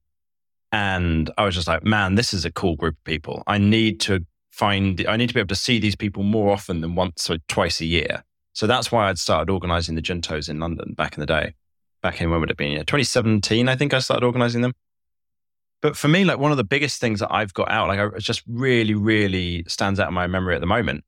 And 0.73 1.31
I 1.39 1.45
was 1.45 1.55
just 1.55 1.69
like, 1.69 1.85
man, 1.85 2.17
this 2.17 2.35
is 2.35 2.45
a 2.45 2.51
cool 2.51 2.77
group 2.77 2.97
of 2.97 3.05
people. 3.05 3.43
I 3.47 3.59
need 3.59 4.01
to 4.01 4.27
find, 4.51 5.05
I 5.09 5.17
need 5.17 5.29
to 5.29 5.35
be 5.35 5.41
able 5.41 5.49
to 5.49 5.55
see 5.55 5.79
these 5.79 5.95
people 5.95 6.25
more 6.25 6.53
often 6.53 6.81
than 6.81 6.97
once 6.97 7.31
or 7.31 7.39
twice 7.47 7.81
a 7.81 7.87
year. 7.87 8.25
So 8.53 8.67
that's 8.67 8.91
why 8.91 9.09
I'd 9.09 9.19
started 9.19 9.53
organizing 9.53 9.95
the 9.95 10.03
Juntos 10.03 10.49
in 10.49 10.59
London 10.59 10.95
back 10.95 11.17
in 11.17 11.21
the 11.21 11.27
day. 11.27 11.55
Back 12.03 12.21
in 12.21 12.31
when 12.31 12.41
would 12.41 12.51
it 12.51 12.57
been? 12.57 12.73
Yeah, 12.73 12.79
2017, 12.81 13.69
I 13.69 13.77
think 13.77 13.95
I 13.95 14.01
started 14.01 14.27
organizing 14.27 14.63
them. 14.63 14.73
But 15.81 15.97
for 15.97 16.09
me, 16.09 16.25
like 16.25 16.39
one 16.39 16.51
of 16.51 16.57
the 16.57 16.65
biggest 16.65 17.01
things 17.01 17.21
that 17.21 17.33
I've 17.33 17.55
got 17.55 17.71
out, 17.71 17.89
like 17.89 18.01
it 18.01 18.21
just 18.21 18.43
really, 18.49 18.95
really 18.95 19.65
stands 19.69 20.01
out 20.01 20.09
in 20.09 20.15
my 20.15 20.27
memory 20.27 20.55
at 20.55 20.61
the 20.61 20.67
moment. 20.67 21.05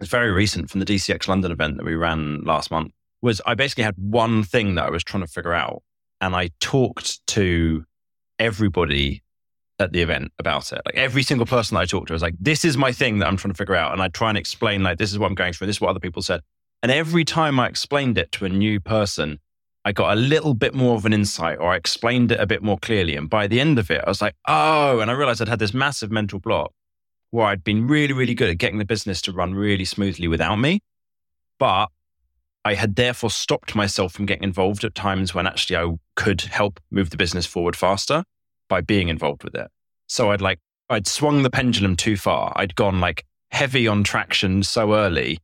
It's 0.00 0.10
very 0.10 0.30
recent 0.30 0.70
from 0.70 0.80
the 0.80 0.86
DCX 0.86 1.26
London 1.26 1.50
event 1.50 1.78
that 1.78 1.86
we 1.86 1.94
ran 1.94 2.42
last 2.42 2.70
month. 2.70 2.92
Was 3.22 3.40
I 3.46 3.54
basically 3.54 3.84
had 3.84 3.96
one 3.96 4.44
thing 4.44 4.76
that 4.76 4.84
I 4.84 4.90
was 4.90 5.02
trying 5.02 5.24
to 5.24 5.26
figure 5.26 5.54
out, 5.54 5.82
and 6.20 6.36
I 6.36 6.50
talked 6.60 7.26
to 7.28 7.84
everybody 8.38 9.22
at 9.80 9.92
the 9.92 10.02
event 10.02 10.32
about 10.38 10.72
it. 10.72 10.82
Like 10.84 10.94
every 10.94 11.22
single 11.22 11.46
person 11.46 11.74
that 11.74 11.80
I 11.80 11.86
talked 11.86 12.08
to 12.08 12.12
was 12.12 12.22
like, 12.22 12.34
"This 12.38 12.64
is 12.64 12.76
my 12.76 12.92
thing 12.92 13.18
that 13.18 13.26
I'm 13.26 13.36
trying 13.36 13.54
to 13.54 13.58
figure 13.58 13.74
out," 13.74 13.92
and 13.92 14.02
I 14.02 14.08
try 14.08 14.28
and 14.28 14.38
explain 14.38 14.82
like, 14.82 14.98
"This 14.98 15.10
is 15.10 15.18
what 15.18 15.26
I'm 15.26 15.34
going 15.34 15.52
through. 15.52 15.66
This 15.66 15.76
is 15.76 15.80
what 15.80 15.90
other 15.90 16.00
people 16.00 16.22
said." 16.22 16.42
And 16.82 16.92
every 16.92 17.24
time 17.24 17.58
I 17.58 17.66
explained 17.66 18.18
it 18.18 18.30
to 18.32 18.44
a 18.44 18.48
new 18.48 18.78
person, 18.78 19.40
I 19.88 19.92
got 19.92 20.12
a 20.12 20.20
little 20.20 20.52
bit 20.52 20.74
more 20.74 20.96
of 20.96 21.06
an 21.06 21.14
insight 21.14 21.56
or 21.58 21.72
I 21.72 21.76
explained 21.76 22.30
it 22.30 22.38
a 22.38 22.46
bit 22.46 22.62
more 22.62 22.76
clearly. 22.76 23.16
And 23.16 23.30
by 23.30 23.46
the 23.46 23.58
end 23.58 23.78
of 23.78 23.90
it, 23.90 24.04
I 24.06 24.10
was 24.10 24.20
like, 24.20 24.34
oh, 24.46 25.00
and 25.00 25.10
I 25.10 25.14
realized 25.14 25.40
I'd 25.40 25.48
had 25.48 25.60
this 25.60 25.72
massive 25.72 26.10
mental 26.10 26.38
block 26.38 26.74
where 27.30 27.46
I'd 27.46 27.64
been 27.64 27.86
really, 27.86 28.12
really 28.12 28.34
good 28.34 28.50
at 28.50 28.58
getting 28.58 28.76
the 28.76 28.84
business 28.84 29.22
to 29.22 29.32
run 29.32 29.54
really 29.54 29.86
smoothly 29.86 30.28
without 30.28 30.56
me. 30.56 30.80
But 31.58 31.86
I 32.66 32.74
had 32.74 32.96
therefore 32.96 33.30
stopped 33.30 33.74
myself 33.74 34.12
from 34.12 34.26
getting 34.26 34.44
involved 34.44 34.84
at 34.84 34.94
times 34.94 35.34
when 35.34 35.46
actually 35.46 35.78
I 35.78 35.96
could 36.16 36.42
help 36.42 36.80
move 36.90 37.08
the 37.08 37.16
business 37.16 37.46
forward 37.46 37.74
faster 37.74 38.24
by 38.68 38.82
being 38.82 39.08
involved 39.08 39.42
with 39.42 39.54
it. 39.54 39.68
So 40.06 40.32
I'd 40.32 40.42
like, 40.42 40.58
I'd 40.90 41.06
swung 41.06 41.44
the 41.44 41.50
pendulum 41.50 41.96
too 41.96 42.18
far. 42.18 42.52
I'd 42.56 42.74
gone 42.74 43.00
like 43.00 43.24
heavy 43.52 43.88
on 43.88 44.04
traction 44.04 44.62
so 44.64 44.92
early 44.92 45.38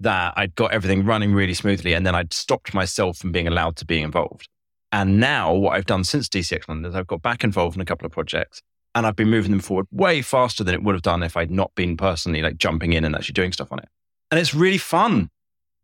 that 0.00 0.34
I'd 0.36 0.54
got 0.54 0.72
everything 0.72 1.04
running 1.04 1.32
really 1.32 1.54
smoothly 1.54 1.92
and 1.92 2.06
then 2.06 2.14
I'd 2.14 2.32
stopped 2.32 2.74
myself 2.74 3.18
from 3.18 3.32
being 3.32 3.46
allowed 3.46 3.76
to 3.76 3.84
be 3.84 4.00
involved. 4.00 4.48
And 4.92 5.20
now 5.20 5.54
what 5.54 5.76
I've 5.76 5.86
done 5.86 6.04
since 6.04 6.28
DCX 6.28 6.68
London 6.68 6.90
is 6.90 6.96
I've 6.96 7.06
got 7.06 7.22
back 7.22 7.44
involved 7.44 7.76
in 7.76 7.82
a 7.82 7.84
couple 7.84 8.06
of 8.06 8.12
projects 8.12 8.60
and 8.94 9.06
I've 9.06 9.16
been 9.16 9.30
moving 9.30 9.52
them 9.52 9.60
forward 9.60 9.86
way 9.92 10.22
faster 10.22 10.64
than 10.64 10.74
it 10.74 10.82
would 10.82 10.94
have 10.94 11.02
done 11.02 11.22
if 11.22 11.36
I'd 11.36 11.50
not 11.50 11.74
been 11.74 11.96
personally 11.96 12.42
like 12.42 12.56
jumping 12.56 12.92
in 12.92 13.04
and 13.04 13.14
actually 13.14 13.34
doing 13.34 13.52
stuff 13.52 13.70
on 13.70 13.78
it. 13.78 13.88
And 14.30 14.40
it's 14.40 14.54
really 14.54 14.78
fun. 14.78 15.28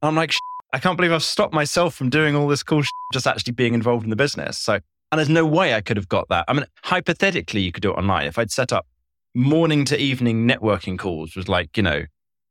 I'm 0.03 0.17
like, 0.17 0.35
I 0.73 0.79
can't 0.79 0.97
believe 0.97 1.13
I've 1.13 1.23
stopped 1.23 1.55
myself 1.55 1.95
from 1.95 2.11
doing 2.11 2.35
all 2.35 2.49
this 2.49 2.63
cool 2.63 2.83
just 3.13 3.27
actually 3.27 3.53
being 3.53 3.75
involved 3.75 4.05
in 4.05 4.11
the 4.11 4.17
business. 4.17 4.59
So, 4.59 4.75
and 4.75 5.19
there's 5.19 5.29
no 5.29 5.47
way 5.47 5.75
I 5.75 5.81
could 5.81 5.97
have 5.97 6.09
got 6.09 6.29
that. 6.29 6.45
I 6.49 6.53
mean, 6.53 6.67
hypothetically, 6.83 7.61
you 7.61 7.73
could 7.73 7.83
do 7.83 7.93
it 7.93 7.97
online. 7.97 8.27
If 8.27 8.39
I'd 8.39 8.51
set 8.51 8.73
up 8.73 8.87
morning 9.35 9.85
to 9.85 10.01
evening 10.01 10.49
networking 10.49 10.99
calls 10.99 11.37
was 11.37 11.49
like, 11.49 11.77
you 11.77 11.83
know, 11.83 12.05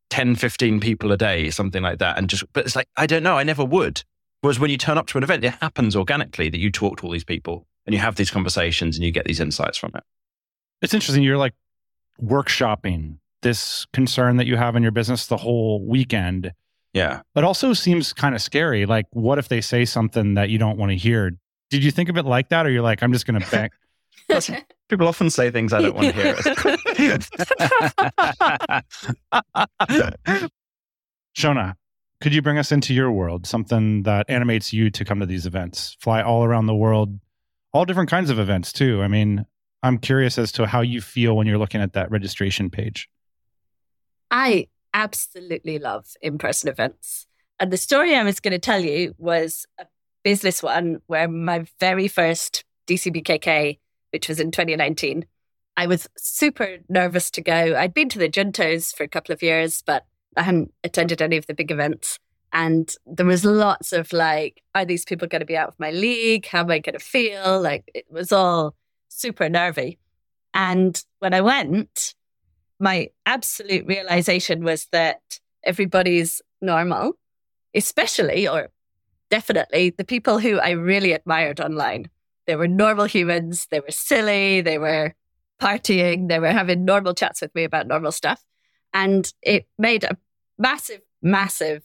10, 0.09 0.35
15 0.35 0.79
people 0.79 1.11
a 1.11 1.17
day, 1.17 1.49
something 1.49 1.83
like 1.83 1.99
that. 1.99 2.17
And 2.17 2.29
just, 2.29 2.43
but 2.53 2.65
it's 2.65 2.75
like, 2.75 2.87
I 2.97 3.05
don't 3.05 3.23
know, 3.23 3.37
I 3.37 3.43
never 3.43 3.65
would. 3.65 4.03
Whereas 4.41 4.59
when 4.59 4.69
you 4.69 4.77
turn 4.77 4.97
up 4.97 5.07
to 5.07 5.17
an 5.17 5.23
event, 5.23 5.43
it 5.43 5.55
happens 5.61 5.95
organically 5.95 6.49
that 6.49 6.59
you 6.59 6.71
talk 6.71 6.97
to 6.99 7.05
all 7.05 7.11
these 7.11 7.23
people 7.23 7.65
and 7.85 7.93
you 7.93 7.99
have 7.99 8.15
these 8.15 8.29
conversations 8.29 8.95
and 8.95 9.05
you 9.05 9.11
get 9.11 9.25
these 9.25 9.39
insights 9.39 9.77
from 9.77 9.91
it. 9.95 10.03
It's 10.81 10.93
interesting. 10.93 11.23
You're 11.23 11.37
like 11.37 11.53
workshopping 12.21 13.17
this 13.41 13.85
concern 13.93 14.37
that 14.37 14.47
you 14.47 14.55
have 14.57 14.75
in 14.75 14.83
your 14.83 14.91
business 14.91 15.27
the 15.27 15.37
whole 15.37 15.85
weekend. 15.85 16.51
Yeah. 16.93 17.21
But 17.33 17.43
also 17.43 17.73
seems 17.73 18.13
kind 18.13 18.35
of 18.35 18.41
scary. 18.41 18.85
Like, 18.85 19.05
what 19.11 19.37
if 19.37 19.49
they 19.49 19.61
say 19.61 19.85
something 19.85 20.35
that 20.35 20.49
you 20.49 20.57
don't 20.57 20.77
want 20.77 20.91
to 20.91 20.97
hear? 20.97 21.31
Did 21.69 21.83
you 21.83 21.91
think 21.91 22.09
of 22.09 22.17
it 22.17 22.25
like 22.25 22.49
that? 22.49 22.65
Or 22.65 22.69
you're 22.69 22.81
like, 22.81 23.03
I'm 23.03 23.13
just 23.13 23.25
going 23.25 23.41
to 23.41 23.51
back. 23.51 23.73
People 24.89 25.07
often 25.07 25.29
say 25.29 25.51
things 25.51 25.73
I 25.73 25.81
don't 25.81 25.95
want 25.95 26.07
to 26.07 26.13
hear. 26.13 26.35
Seonaid, 31.37 31.75
could 32.21 32.33
you 32.33 32.41
bring 32.41 32.57
us 32.57 32.71
into 32.71 32.93
your 32.93 33.11
world, 33.11 33.45
something 33.45 34.03
that 34.03 34.29
animates 34.29 34.73
you 34.73 34.89
to 34.91 35.05
come 35.05 35.19
to 35.19 35.25
these 35.25 35.45
events, 35.45 35.97
fly 35.99 36.21
all 36.21 36.43
around 36.43 36.67
the 36.67 36.75
world, 36.75 37.19
all 37.73 37.85
different 37.85 38.09
kinds 38.09 38.29
of 38.29 38.39
events 38.39 38.71
too? 38.71 39.01
I 39.01 39.07
mean, 39.07 39.45
I'm 39.83 39.97
curious 39.97 40.37
as 40.37 40.51
to 40.53 40.65
how 40.65 40.81
you 40.81 41.01
feel 41.01 41.35
when 41.35 41.45
you're 41.45 41.57
looking 41.57 41.81
at 41.81 41.93
that 41.93 42.09
registration 42.09 42.69
page. 42.69 43.09
I 44.31 44.67
absolutely 44.93 45.77
love 45.77 46.07
in 46.21 46.37
person 46.37 46.69
events. 46.69 47.27
And 47.59 47.71
the 47.71 47.77
story 47.77 48.15
I 48.15 48.23
was 48.23 48.39
going 48.39 48.53
to 48.53 48.59
tell 48.59 48.79
you 48.79 49.13
was 49.17 49.65
a 49.77 49.85
business 50.23 50.63
one 50.63 51.01
where 51.07 51.27
my 51.27 51.65
very 51.79 52.07
first 52.07 52.63
DCBKK, 52.87 53.79
which 54.15 54.29
was 54.29 54.39
in 54.39 54.49
2019, 54.49 55.25
I 55.75 55.87
was 55.87 56.07
super 56.17 56.77
nervous 56.87 57.29
to 57.31 57.41
go. 57.41 57.75
I'd 57.75 57.93
been 57.93 58.07
to 58.07 58.17
the 58.17 58.29
Juntos 58.29 58.95
for 58.95 59.03
a 59.03 59.09
couple 59.09 59.33
of 59.33 59.43
years, 59.43 59.83
but 59.85 60.05
I 60.37 60.43
hadn't 60.43 60.71
attended 60.85 61.21
any 61.21 61.35
of 61.35 61.47
the 61.47 61.53
big 61.53 61.69
events. 61.69 62.17
And 62.53 62.95
there 63.05 63.25
was 63.25 63.43
lots 63.43 63.91
of 63.91 64.13
like, 64.13 64.61
are 64.73 64.85
these 64.85 65.03
people 65.03 65.27
going 65.27 65.41
to 65.41 65.45
be 65.45 65.57
out 65.57 65.67
of 65.67 65.79
my 65.79 65.91
league? 65.91 66.45
How 66.45 66.61
am 66.61 66.71
I 66.71 66.79
going 66.79 66.97
to 66.97 67.03
feel? 67.03 67.59
Like 67.59 67.91
it 67.93 68.05
was 68.09 68.31
all 68.31 68.73
super 69.09 69.49
nervy. 69.49 69.99
And 70.53 71.03
when 71.19 71.33
I 71.33 71.41
went, 71.41 72.15
my 72.79 73.09
absolute 73.25 73.85
realization 73.85 74.63
was 74.63 74.85
that 74.93 75.41
everybody's 75.61 76.41
normal, 76.61 77.17
especially 77.73 78.47
or 78.47 78.69
definitely 79.29 79.89
the 79.89 80.05
people 80.05 80.39
who 80.39 80.57
I 80.57 80.69
really 80.69 81.11
admired 81.11 81.59
online. 81.59 82.09
They 82.47 82.55
were 82.55 82.67
normal 82.67 83.05
humans, 83.05 83.67
they 83.71 83.79
were 83.79 83.91
silly, 83.91 84.61
they 84.61 84.77
were 84.77 85.15
partying, 85.61 86.29
they 86.29 86.39
were 86.39 86.51
having 86.51 86.85
normal 86.85 87.13
chats 87.13 87.41
with 87.41 87.53
me 87.55 87.63
about 87.63 87.87
normal 87.87 88.11
stuff. 88.11 88.43
And 88.93 89.31
it 89.41 89.67
made 89.77 90.03
a 90.03 90.17
massive, 90.57 91.01
massive 91.21 91.83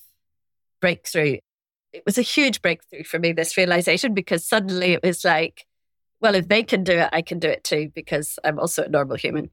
breakthrough. 0.81 1.39
It 1.93 2.03
was 2.07 2.19
a 2.19 2.23
huge 2.23 2.63
breakthrough 2.63 3.05
for 3.05 3.19
me, 3.19 3.33
this 3.33 3.57
realization, 3.57 4.15
because 4.15 4.47
suddenly 4.47 4.93
it 4.93 5.03
was 5.03 5.25
like, 5.25 5.67
well, 6.21 6.35
if 6.35 6.49
they 6.49 6.63
can 6.63 6.85
do 6.85 6.93
it, 6.93 7.09
I 7.13 7.23
can 7.23 7.39
do 7.39 7.49
it 7.49 7.65
too, 7.65 7.91
because 7.95 8.39
I'm 8.45 8.59
also 8.59 8.85
a 8.85 8.89
normal 8.89 9.17
human. 9.17 9.51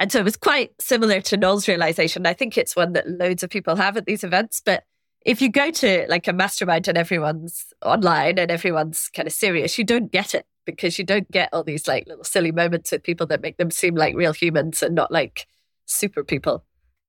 And 0.00 0.12
so 0.12 0.20
it 0.20 0.24
was 0.24 0.36
quite 0.36 0.70
similar 0.80 1.20
to 1.22 1.36
Noel's 1.36 1.66
realization. 1.66 2.26
I 2.26 2.32
think 2.32 2.56
it's 2.56 2.76
one 2.76 2.92
that 2.92 3.08
loads 3.08 3.42
of 3.42 3.50
people 3.50 3.76
have 3.76 3.96
at 3.96 4.06
these 4.06 4.22
events. 4.22 4.62
But 4.64 4.84
if 5.28 5.42
you 5.42 5.50
go 5.50 5.70
to 5.70 6.06
like 6.08 6.26
a 6.26 6.32
mastermind 6.32 6.88
and 6.88 6.96
everyone's 6.96 7.66
online 7.84 8.38
and 8.38 8.50
everyone's 8.50 9.10
kind 9.14 9.26
of 9.26 9.32
serious, 9.34 9.76
you 9.76 9.84
don't 9.84 10.10
get 10.10 10.34
it 10.34 10.46
because 10.64 10.98
you 10.98 11.04
don't 11.04 11.30
get 11.30 11.50
all 11.52 11.62
these 11.62 11.86
like 11.86 12.06
little 12.06 12.24
silly 12.24 12.50
moments 12.50 12.92
with 12.92 13.02
people 13.02 13.26
that 13.26 13.42
make 13.42 13.58
them 13.58 13.70
seem 13.70 13.94
like 13.94 14.14
real 14.16 14.32
humans 14.32 14.82
and 14.82 14.94
not 14.94 15.12
like 15.12 15.46
super 15.84 16.24
people. 16.24 16.64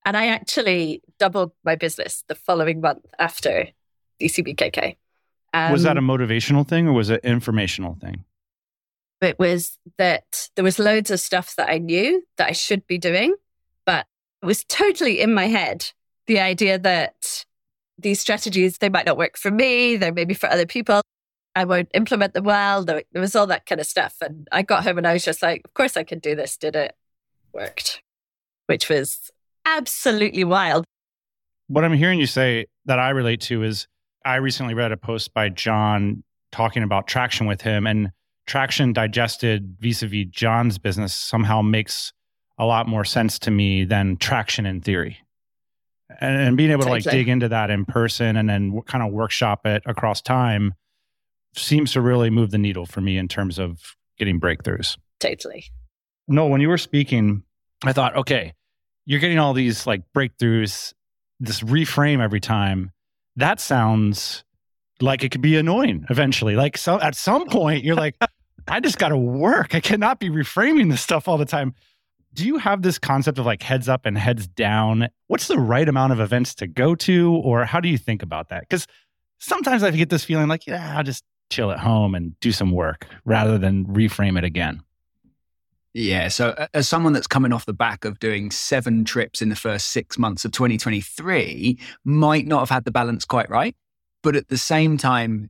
And 0.06 0.18
I 0.18 0.28
actually 0.28 1.02
doubled 1.18 1.54
my 1.64 1.76
business 1.76 2.26
the 2.28 2.36
following 2.36 2.82
month 2.82 3.06
after 3.20 3.68
DCBKK. 4.20 4.98
Um, 5.54 5.72
was 5.72 5.84
that 5.84 5.96
a 5.96 6.00
Um, 6.00 6.08
motivational 6.08 6.68
thing 6.68 6.88
or 6.90 6.94
was 6.94 7.10
it 7.10 7.22
informational 7.24 7.96
thing? 8.02 8.26
it 9.22 9.38
was 9.40 9.78
that 9.98 10.50
there 10.56 10.64
was 10.64 10.80
loads 10.80 11.12
of 11.12 11.20
stuff 11.20 11.56
that 11.58 11.70
I 11.70 11.78
knew 11.78 12.24
that 12.38 12.48
I 12.50 12.54
should 12.54 12.88
be 12.88 12.98
doing, 12.98 13.36
but 13.86 14.08
it 14.42 14.46
was 14.46 14.64
totally 14.66 15.20
in 15.20 15.34
my 15.34 15.48
head. 15.48 15.92
The 16.28 16.40
idea 16.40 16.80
that 16.80 17.46
these 18.02 18.20
strategies, 18.20 18.78
they 18.78 18.90
might 18.90 19.06
not 19.06 19.18
work 19.18 19.38
for 19.38 19.52
me, 19.52 19.98
they're 19.98 20.14
maybe 20.14 20.34
for 20.34 20.50
other 20.50 20.66
people. 20.66 21.02
I 21.56 21.66
won't 21.66 21.90
implement 21.94 22.34
them 22.34 22.46
well. 22.46 22.86
There 22.86 23.04
was 23.14 23.36
all 23.36 23.48
that 23.48 23.66
kind 23.66 23.82
of 23.82 23.88
stuff. 23.88 24.16
And 24.22 24.48
I 24.52 24.62
got 24.62 24.84
home 24.84 24.98
and 24.98 25.08
I 25.08 25.14
was 25.14 25.26
just 25.26 25.42
like, 25.42 25.62
of 25.66 25.74
course 25.74 25.98
I 25.98 26.04
can 26.04 26.20
do 26.20 26.36
this. 26.36 26.56
Did 26.58 26.76
it? 26.76 26.96
Worked, 27.52 28.02
which 28.68 28.88
was 28.90 29.32
absolutely 29.66 30.44
wild. 30.44 30.86
What 31.68 31.84
I'm 31.84 31.94
hearing 31.94 32.20
you 32.20 32.28
say 32.28 32.68
that 32.86 33.00
I 33.00 33.10
relate 33.10 33.42
to 33.42 33.64
is 33.64 33.88
I 34.24 34.36
recently 34.36 34.74
read 34.74 34.92
a 34.92 34.98
post 34.98 35.34
by 35.34 35.50
John 35.50 36.24
talking 36.52 36.84
about 36.84 37.08
traction 37.08 37.48
with 37.48 37.62
him 37.62 37.88
and 37.88 38.12
traction 38.46 38.94
digested 38.94 39.78
vis-a-vis 39.80 40.28
John's 40.30 40.78
business 40.78 41.14
somehow 41.14 41.62
makes 41.62 42.14
a 42.58 42.66
lot 42.66 42.88
more 42.88 43.06
sense 43.06 43.40
to 43.40 43.52
me 43.52 43.86
than 43.86 44.18
traction 44.18 44.66
in 44.66 44.82
theory. 44.82 45.18
And, 46.22 46.36
and 46.42 46.58
being 46.58 46.72
able 46.72 46.84
to 46.84 46.90
like 46.90 47.04
Totally. 47.04 47.24
dig 47.24 47.30
into 47.30 47.48
that 47.50 47.70
in 47.70 47.86
person 47.86 48.36
and 48.36 48.50
then 48.50 48.82
kind 48.82 49.04
of 49.04 49.14
workshop 49.14 49.66
it 49.66 49.84
across 49.86 50.22
time 50.22 50.74
seems 51.56 51.94
to 51.94 52.02
really 52.02 52.30
move 52.30 52.52
the 52.52 52.58
needle 52.58 52.86
for 52.86 53.02
me 53.02 53.18
in 53.18 53.28
terms 53.28 53.58
of 53.58 53.96
getting 54.18 54.40
breakthroughs. 54.40 54.98
Totally. 55.20 55.66
No, 56.28 56.48
when 56.48 56.62
you 56.62 56.70
were 56.70 56.78
speaking, 56.78 57.44
I 57.84 57.94
thought, 57.94 58.16
okay, 58.16 58.54
you're 59.06 59.20
getting 59.20 59.40
all 59.40 59.54
these 59.54 59.88
like 59.88 60.04
breakthroughs, 60.16 60.94
this 61.40 61.62
reframe 61.62 62.22
every 62.22 62.40
time. 62.40 62.92
That 63.36 63.60
sounds 63.60 64.44
like 65.02 65.24
it 65.24 65.32
could 65.32 65.42
be 65.42 65.56
annoying 65.56 66.06
eventually. 66.10 66.56
Like 66.56 66.78
so 66.78 67.00
at 67.00 67.16
some 67.16 67.48
point 67.48 67.84
you're 67.84 67.96
like, 67.96 68.16
I 68.68 68.80
just 68.80 69.00
gotta 69.00 69.18
work. 69.18 69.74
I 69.74 69.80
cannot 69.80 70.20
be 70.20 70.30
reframing 70.30 70.92
this 70.92 71.02
stuff 71.02 71.28
all 71.28 71.38
the 71.38 71.46
time. 71.46 71.74
Do 72.40 72.48
you 72.48 72.58
have 72.58 72.84
this 72.84 72.98
concept 72.98 73.38
of 73.38 73.46
like 73.46 73.62
heads 73.62 73.90
up 73.90 74.06
and 74.06 74.18
heads 74.18 74.48
down? 74.48 75.10
What's 75.28 75.50
the 75.50 75.60
right 75.60 75.90
amount 75.90 76.14
of 76.14 76.22
events 76.22 76.56
to 76.56 76.68
go 76.68 76.96
to? 76.96 77.34
Or 77.36 77.66
how 77.66 77.82
do 77.82 77.90
you 77.90 77.98
think 77.98 78.24
about 78.24 78.48
that? 78.48 78.62
Because 78.62 78.88
sometimes 79.40 79.84
I 79.84 79.92
get 79.92 80.08
this 80.08 80.24
feeling 80.24 80.48
like, 80.48 80.66
yeah, 80.66 80.96
I'll 80.98 81.04
just 81.04 81.26
chill 81.50 81.70
at 81.70 81.80
home 81.80 82.16
and 82.16 82.40
do 82.40 82.54
some 82.54 82.72
work 82.72 83.08
rather 83.26 83.58
than 83.58 83.84
reframe 83.88 84.38
it 84.38 84.46
again. 84.46 84.82
Yeah. 85.94 86.30
So, 86.30 86.56
as 86.74 86.88
someone 86.88 87.12
that's 87.12 87.28
coming 87.28 87.52
off 87.52 87.66
the 87.66 87.74
back 87.74 88.06
of 88.06 88.20
doing 88.20 88.52
seven 88.52 89.04
trips 89.04 89.42
in 89.42 89.50
the 89.50 89.56
first 89.58 89.88
six 89.88 90.18
months 90.18 90.46
of 90.46 90.54
2023, 90.54 91.78
might 92.06 92.48
not 92.48 92.60
have 92.60 92.70
had 92.70 92.86
the 92.86 92.92
balance 92.92 93.26
quite 93.26 93.50
right. 93.50 93.76
But 94.24 94.38
at 94.38 94.48
the 94.48 94.58
same 94.58 94.98
time, 94.98 95.50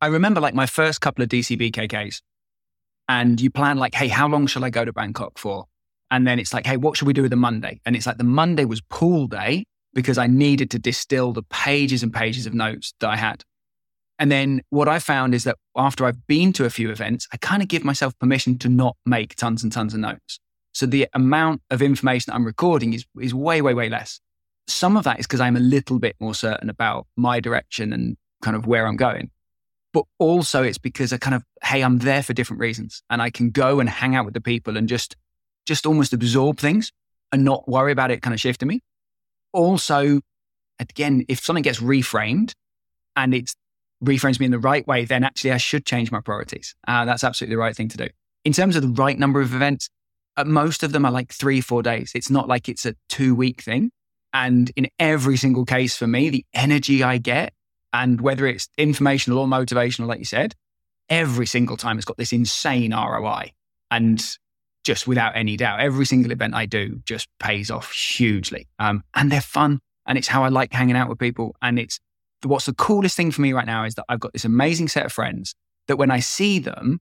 I 0.00 0.08
remember 0.08 0.40
like 0.40 0.54
my 0.54 0.66
first 0.66 1.00
couple 1.00 1.22
of 1.22 1.28
DCBKKs, 1.28 2.22
and 3.08 3.40
you 3.40 3.52
plan 3.52 3.78
like, 3.78 3.94
hey, 3.94 4.08
how 4.08 4.26
long 4.26 4.48
shall 4.48 4.64
I 4.64 4.70
go 4.70 4.84
to 4.84 4.92
Bangkok 4.92 5.38
for? 5.38 5.67
And 6.10 6.26
then 6.26 6.38
it's 6.38 6.54
like, 6.54 6.66
hey, 6.66 6.76
what 6.76 6.96
should 6.96 7.06
we 7.06 7.12
do 7.12 7.22
with 7.22 7.30
the 7.30 7.36
Monday? 7.36 7.80
And 7.84 7.94
it's 7.94 8.06
like 8.06 8.18
the 8.18 8.24
Monday 8.24 8.64
was 8.64 8.80
pool 8.80 9.26
day 9.26 9.64
because 9.94 10.18
I 10.18 10.26
needed 10.26 10.70
to 10.70 10.78
distill 10.78 11.32
the 11.32 11.42
pages 11.42 12.02
and 12.02 12.12
pages 12.12 12.46
of 12.46 12.54
notes 12.54 12.94
that 13.00 13.10
I 13.10 13.16
had. 13.16 13.44
And 14.18 14.32
then 14.32 14.62
what 14.70 14.88
I 14.88 14.98
found 14.98 15.34
is 15.34 15.44
that 15.44 15.56
after 15.76 16.04
I've 16.04 16.26
been 16.26 16.52
to 16.54 16.64
a 16.64 16.70
few 16.70 16.90
events, 16.90 17.28
I 17.32 17.36
kind 17.36 17.62
of 17.62 17.68
give 17.68 17.84
myself 17.84 18.18
permission 18.18 18.58
to 18.58 18.68
not 18.68 18.96
make 19.06 19.36
tons 19.36 19.62
and 19.62 19.72
tons 19.72 19.94
of 19.94 20.00
notes. 20.00 20.40
So 20.72 20.86
the 20.86 21.08
amount 21.14 21.62
of 21.70 21.82
information 21.82 22.30
that 22.30 22.36
I'm 22.36 22.44
recording 22.44 22.94
is, 22.94 23.04
is 23.20 23.34
way, 23.34 23.62
way, 23.62 23.74
way 23.74 23.88
less. 23.88 24.20
Some 24.66 24.96
of 24.96 25.04
that 25.04 25.20
is 25.20 25.26
because 25.26 25.40
I'm 25.40 25.56
a 25.56 25.60
little 25.60 25.98
bit 25.98 26.16
more 26.20 26.34
certain 26.34 26.68
about 26.68 27.06
my 27.16 27.40
direction 27.40 27.92
and 27.92 28.16
kind 28.42 28.56
of 28.56 28.66
where 28.66 28.86
I'm 28.86 28.96
going. 28.96 29.30
But 29.92 30.04
also 30.18 30.62
it's 30.62 30.78
because 30.78 31.12
I 31.12 31.18
kind 31.18 31.34
of, 31.34 31.42
hey, 31.62 31.82
I'm 31.82 31.98
there 31.98 32.22
for 32.22 32.34
different 32.34 32.60
reasons 32.60 33.02
and 33.08 33.22
I 33.22 33.30
can 33.30 33.50
go 33.50 33.80
and 33.80 33.88
hang 33.88 34.14
out 34.14 34.24
with 34.24 34.34
the 34.34 34.40
people 34.40 34.76
and 34.76 34.88
just, 34.88 35.16
just 35.68 35.86
almost 35.86 36.12
absorb 36.12 36.58
things 36.58 36.90
and 37.30 37.44
not 37.44 37.68
worry 37.68 37.92
about 37.92 38.10
it 38.10 38.22
kind 38.22 38.34
of 38.34 38.40
shifting 38.40 38.68
me. 38.68 38.80
Also, 39.52 40.20
again, 40.80 41.24
if 41.28 41.40
something 41.40 41.62
gets 41.62 41.78
reframed 41.78 42.52
and 43.14 43.34
it's 43.34 43.54
reframes 44.02 44.40
me 44.40 44.46
in 44.46 44.52
the 44.52 44.58
right 44.58 44.86
way, 44.86 45.04
then 45.04 45.24
actually 45.24 45.52
I 45.52 45.56
should 45.56 45.84
change 45.84 46.10
my 46.10 46.20
priorities. 46.20 46.74
Uh, 46.86 47.04
that's 47.04 47.24
absolutely 47.24 47.56
the 47.56 47.60
right 47.60 47.76
thing 47.76 47.88
to 47.88 47.96
do. 47.96 48.08
In 48.44 48.52
terms 48.52 48.76
of 48.76 48.82
the 48.82 49.02
right 49.02 49.18
number 49.18 49.40
of 49.40 49.54
events, 49.54 49.88
uh, 50.36 50.44
most 50.44 50.82
of 50.82 50.92
them 50.92 51.04
are 51.04 51.10
like 51.10 51.32
three, 51.32 51.60
four 51.60 51.82
days. 51.82 52.12
It's 52.14 52.30
not 52.30 52.48
like 52.48 52.68
it's 52.68 52.86
a 52.86 52.94
two 53.08 53.34
week 53.34 53.60
thing. 53.62 53.90
And 54.32 54.70
in 54.76 54.88
every 54.98 55.36
single 55.36 55.64
case 55.64 55.96
for 55.96 56.06
me, 56.06 56.30
the 56.30 56.44
energy 56.54 57.02
I 57.02 57.18
get, 57.18 57.52
and 57.92 58.20
whether 58.20 58.46
it's 58.46 58.68
informational 58.78 59.38
or 59.40 59.46
motivational, 59.46 60.06
like 60.06 60.18
you 60.18 60.24
said, 60.24 60.54
every 61.08 61.46
single 61.46 61.76
time 61.76 61.96
it's 61.96 62.04
got 62.04 62.18
this 62.18 62.32
insane 62.32 62.92
ROI. 62.92 63.52
And 63.90 64.22
just 64.88 65.06
without 65.06 65.36
any 65.36 65.54
doubt, 65.54 65.80
every 65.80 66.06
single 66.06 66.32
event 66.32 66.54
I 66.54 66.64
do 66.64 67.02
just 67.04 67.28
pays 67.38 67.70
off 67.70 67.92
hugely. 67.92 68.66
Um, 68.78 69.04
and 69.14 69.30
they're 69.30 69.42
fun. 69.42 69.80
And 70.06 70.16
it's 70.16 70.28
how 70.28 70.44
I 70.44 70.48
like 70.48 70.72
hanging 70.72 70.96
out 70.96 71.10
with 71.10 71.18
people. 71.18 71.54
And 71.60 71.78
it's 71.78 72.00
what's 72.42 72.64
the 72.64 72.72
coolest 72.72 73.14
thing 73.14 73.30
for 73.30 73.42
me 73.42 73.52
right 73.52 73.66
now 73.66 73.84
is 73.84 73.96
that 73.96 74.06
I've 74.08 74.18
got 74.18 74.32
this 74.32 74.46
amazing 74.46 74.88
set 74.88 75.04
of 75.04 75.12
friends 75.12 75.54
that 75.88 75.98
when 75.98 76.10
I 76.10 76.20
see 76.20 76.58
them, 76.58 77.00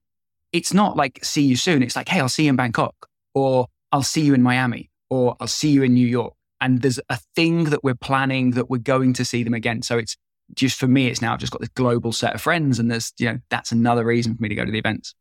it's 0.52 0.74
not 0.74 0.98
like 0.98 1.24
see 1.24 1.44
you 1.44 1.56
soon. 1.56 1.82
It's 1.82 1.96
like, 1.96 2.10
hey, 2.10 2.20
I'll 2.20 2.28
see 2.28 2.44
you 2.44 2.50
in 2.50 2.58
Bangkok 2.58 3.08
or 3.34 3.68
I'll 3.94 4.04
see 4.04 4.20
you 4.20 4.34
in 4.34 4.44
Miami 4.44 4.92
or 5.10 5.38
I'll 5.40 5.48
see 5.48 5.70
you 5.70 5.84
in 5.84 5.94
New 5.94 6.08
York. 6.08 6.34
and 6.60 6.82
there's 6.82 7.00
a 7.10 7.18
thing 7.38 7.66
that 7.66 7.86
we're 7.86 7.96
planning 7.96 8.52
that 8.52 8.70
we're 8.70 8.80
going 8.80 9.14
to 9.14 9.24
see 9.24 9.44
them 9.44 9.54
again. 9.54 9.82
So 9.82 9.98
it's 9.98 10.18
just 10.56 10.78
for 10.78 10.88
me, 10.88 11.08
it's 11.08 11.22
now 11.22 11.32
I've 11.32 11.40
just 11.40 11.54
got 11.54 11.62
this 11.62 11.70
global 11.70 12.12
set 12.12 12.36
of 12.36 12.42
friends, 12.42 12.80
and 12.80 12.92
there's 12.92 13.14
you 13.18 13.32
know 13.32 13.40
that's 13.50 13.72
another 13.72 14.04
reason 14.04 14.36
for 14.36 14.42
me 14.42 14.50
to 14.50 14.56
go 14.56 14.66
to 14.66 14.72
the 14.72 14.80
events. 14.80 15.14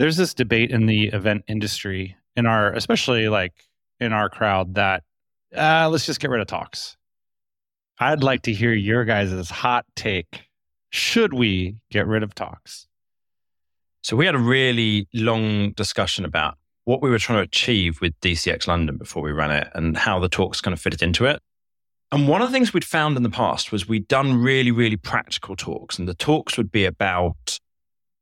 There's 0.00 0.16
this 0.16 0.32
debate 0.32 0.70
in 0.70 0.86
the 0.86 1.08
event 1.08 1.44
industry, 1.46 2.16
in 2.34 2.46
our 2.46 2.72
especially 2.72 3.28
like 3.28 3.52
in 4.00 4.14
our 4.14 4.30
crowd, 4.30 4.76
that 4.76 5.02
uh, 5.54 5.90
let's 5.90 6.06
just 6.06 6.20
get 6.20 6.30
rid 6.30 6.40
of 6.40 6.46
talks. 6.46 6.96
I'd 7.98 8.22
like 8.22 8.40
to 8.44 8.52
hear 8.54 8.72
your 8.72 9.04
guys' 9.04 9.50
hot 9.50 9.84
take. 9.96 10.44
Should 10.88 11.34
we 11.34 11.76
get 11.90 12.06
rid 12.06 12.22
of 12.22 12.34
talks? 12.34 12.86
So 14.00 14.16
we 14.16 14.24
had 14.24 14.34
a 14.34 14.38
really 14.38 15.06
long 15.12 15.72
discussion 15.72 16.24
about 16.24 16.56
what 16.84 17.02
we 17.02 17.10
were 17.10 17.18
trying 17.18 17.40
to 17.40 17.42
achieve 17.42 18.00
with 18.00 18.18
DCX 18.20 18.66
London 18.68 18.96
before 18.96 19.22
we 19.22 19.32
ran 19.32 19.50
it 19.50 19.68
and 19.74 19.98
how 19.98 20.18
the 20.18 20.30
talks 20.30 20.62
kind 20.62 20.72
of 20.72 20.80
fitted 20.80 21.02
into 21.02 21.26
it. 21.26 21.42
And 22.10 22.26
one 22.26 22.40
of 22.40 22.48
the 22.48 22.52
things 22.54 22.72
we'd 22.72 22.86
found 22.86 23.18
in 23.18 23.22
the 23.22 23.28
past 23.28 23.70
was 23.70 23.86
we'd 23.86 24.08
done 24.08 24.40
really, 24.40 24.70
really 24.70 24.96
practical 24.96 25.56
talks, 25.56 25.98
and 25.98 26.08
the 26.08 26.14
talks 26.14 26.56
would 26.56 26.72
be 26.72 26.86
about 26.86 27.60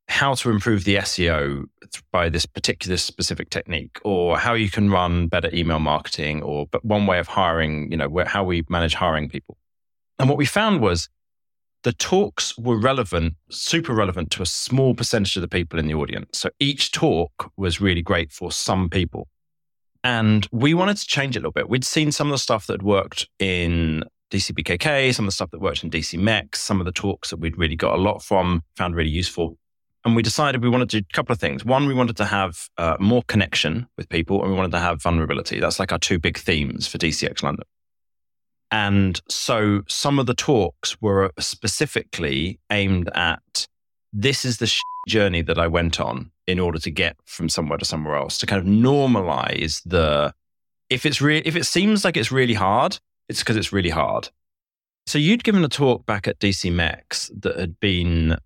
how 0.09 0.35
to 0.35 0.51
improve 0.51 0.85
the 0.85 0.97
SEO 0.97 1.65
by 2.11 2.29
this 2.29 2.47
particular 2.47 2.97
specific 2.97 3.51
technique, 3.51 3.99
or 4.05 4.39
how 4.39 4.55
you 4.55 4.71
can 4.71 4.91
run 4.91 5.29
better 5.29 5.51
email 5.53 5.79
marketing, 5.79 6.43
or 6.43 6.67
but 6.67 6.85
one 6.85 7.07
way 7.07 7.19
of 7.19 7.29
hiring, 7.29 7.91
you 7.91 7.97
know, 7.97 8.09
where, 8.09 8.25
how 8.25 8.43
we 8.43 8.65
manage 8.69 8.95
hiring 8.95 9.29
people. 9.29 9.57
And 10.19 10.29
what 10.29 10.39
we 10.39 10.47
found 10.47 10.81
was 10.81 11.09
the 11.85 11.93
talks 11.93 12.59
were 12.59 12.79
relevant, 12.79 13.35
super 13.51 13.95
relevant 13.95 14.31
to 14.33 14.43
a 14.43 14.47
small 14.47 14.95
percentage 14.95 15.37
of 15.37 15.43
the 15.43 15.49
people 15.49 15.79
in 15.79 15.87
the 15.87 15.95
audience. 15.95 16.39
So 16.39 16.51
each 16.59 16.91
talk 16.91 17.53
was 17.57 17.81
really 17.81 18.03
great 18.03 18.33
for 18.33 18.51
some 18.51 18.89
people. 18.89 19.29
And 20.03 20.49
we 20.53 20.75
wanted 20.75 20.97
to 20.97 21.07
change 21.07 21.37
it 21.37 21.41
a 21.41 21.43
little 21.43 21.53
bit. 21.53 21.69
We'd 21.69 21.85
seen 21.85 22.13
some 22.13 22.29
of 22.29 22.33
the 22.33 22.39
stuff 22.39 22.67
that 22.67 22.83
worked 22.83 23.29
in 23.39 24.05
DCBKK, 24.31 25.15
some 25.15 25.25
of 25.25 25.29
the 25.29 25.33
stuff 25.33 25.51
that 25.51 25.61
worked 25.61 25.85
in 25.85 25.91
DC 25.91 26.19
MEX, 26.19 26.61
some 26.61 26.81
of 26.81 26.87
the 26.87 26.93
talks 26.93 27.31
that 27.31 27.39
we'd 27.39 27.59
really 27.59 27.77
got 27.77 27.95
a 27.95 28.03
lot 28.03 28.23
from, 28.23 28.63
found 28.77 28.95
really 28.95 29.11
useful. 29.11 29.57
And 30.05 30.15
we 30.15 30.23
decided 30.23 30.63
we 30.63 30.69
wanted 30.69 30.91
to 30.91 31.01
do 31.01 31.07
a 31.11 31.15
couple 31.15 31.33
of 31.33 31.41
things. 31.41 31.65
One, 31.65 31.87
we 31.87 31.95
wanted 31.95 32.17
to 32.19 32.25
have 32.25 32.69
uh, 32.79 32.97
more 33.01 33.23
connection 33.25 33.87
with 33.97 34.09
people, 34.09 34.41
and 34.43 34.51
we 34.51 34.57
wanted 34.57 34.73
to 34.73 34.79
have 34.79 35.03
vulnerability. 35.03 35.61
That's 35.61 35.79
like 35.79 35.93
our 35.93 35.99
two 35.99 36.19
big 36.19 36.39
themes 36.39 36.87
for 36.87 36.99
DCX 36.99 37.43
London. 37.43 37.65
And 38.71 39.21
so 39.29 39.83
some 39.89 40.19
of 40.19 40.27
the 40.27 40.35
talks 40.35 41.01
were 41.01 41.33
specifically 41.39 42.61
aimed 42.71 43.11
at 43.15 43.67
this 44.13 44.45
is 44.45 44.59
the 44.59 44.73
journey 45.07 45.43
that 45.43 45.59
I 45.59 45.67
went 45.67 46.01
on 46.01 46.31
in 46.47 46.59
order 46.59 46.79
to 46.79 46.91
get 46.91 47.17
from 47.25 47.49
somewhere 47.49 47.79
to 47.79 47.85
somewhere 47.85 48.17
else 48.17 48.39
to 48.39 48.47
kind 48.47 48.61
of 48.61 48.67
normalize 48.67 49.83
the 49.85 50.35
if 50.91 51.05
it's 51.05 51.21
re- 51.21 51.43
if 51.45 51.57
it 51.57 51.67
seems 51.67 52.05
like 52.05 52.17
it's 52.17 52.33
really 52.33 52.55
hard, 52.55 52.99
it's 53.29 53.41
because 53.41 53.57
it's 53.57 53.73
really 53.73 53.91
hard. 53.91 54.31
So 55.07 55.19
you'd 55.19 55.45
given 55.45 55.65
a 55.65 55.69
talk 55.69 56.07
back 56.07 56.29
at 56.29 56.39
DC 56.39 56.73
MEX 56.73 57.31
that 57.41 57.59
had 57.59 57.81
been 57.81 58.37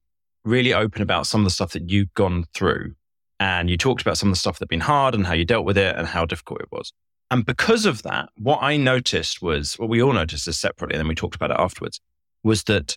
really 0.44 0.74
open 0.74 1.02
about 1.02 1.26
some 1.26 1.40
of 1.40 1.44
the 1.44 1.50
stuff 1.50 1.72
that 1.72 1.90
you've 1.90 2.12
gone 2.14 2.44
through. 2.54 2.94
And 3.40 3.68
you 3.68 3.76
talked 3.76 4.02
about 4.02 4.18
some 4.18 4.28
of 4.28 4.34
the 4.34 4.38
stuff 4.38 4.58
that 4.58 4.64
had 4.64 4.68
been 4.68 4.80
hard 4.80 5.14
and 5.14 5.26
how 5.26 5.34
you 5.34 5.44
dealt 5.44 5.64
with 5.64 5.76
it 5.76 5.96
and 5.96 6.06
how 6.06 6.24
difficult 6.24 6.60
it 6.60 6.68
was. 6.70 6.92
And 7.30 7.44
because 7.46 7.86
of 7.86 8.02
that, 8.02 8.28
what 8.36 8.62
I 8.62 8.76
noticed 8.76 9.40
was, 9.40 9.78
what 9.78 9.88
we 9.88 10.02
all 10.02 10.12
noticed 10.12 10.46
this 10.46 10.58
separately, 10.58 10.94
and 10.94 11.00
then 11.00 11.08
we 11.08 11.14
talked 11.14 11.34
about 11.34 11.50
it 11.50 11.56
afterwards, 11.58 12.00
was 12.44 12.64
that 12.64 12.96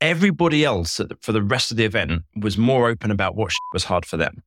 everybody 0.00 0.64
else 0.64 1.00
for 1.20 1.32
the 1.32 1.42
rest 1.42 1.70
of 1.70 1.76
the 1.76 1.84
event 1.84 2.22
was 2.36 2.58
more 2.58 2.88
open 2.88 3.10
about 3.10 3.34
what 3.36 3.52
was 3.72 3.84
hard 3.84 4.04
for 4.04 4.16
them. 4.16 4.42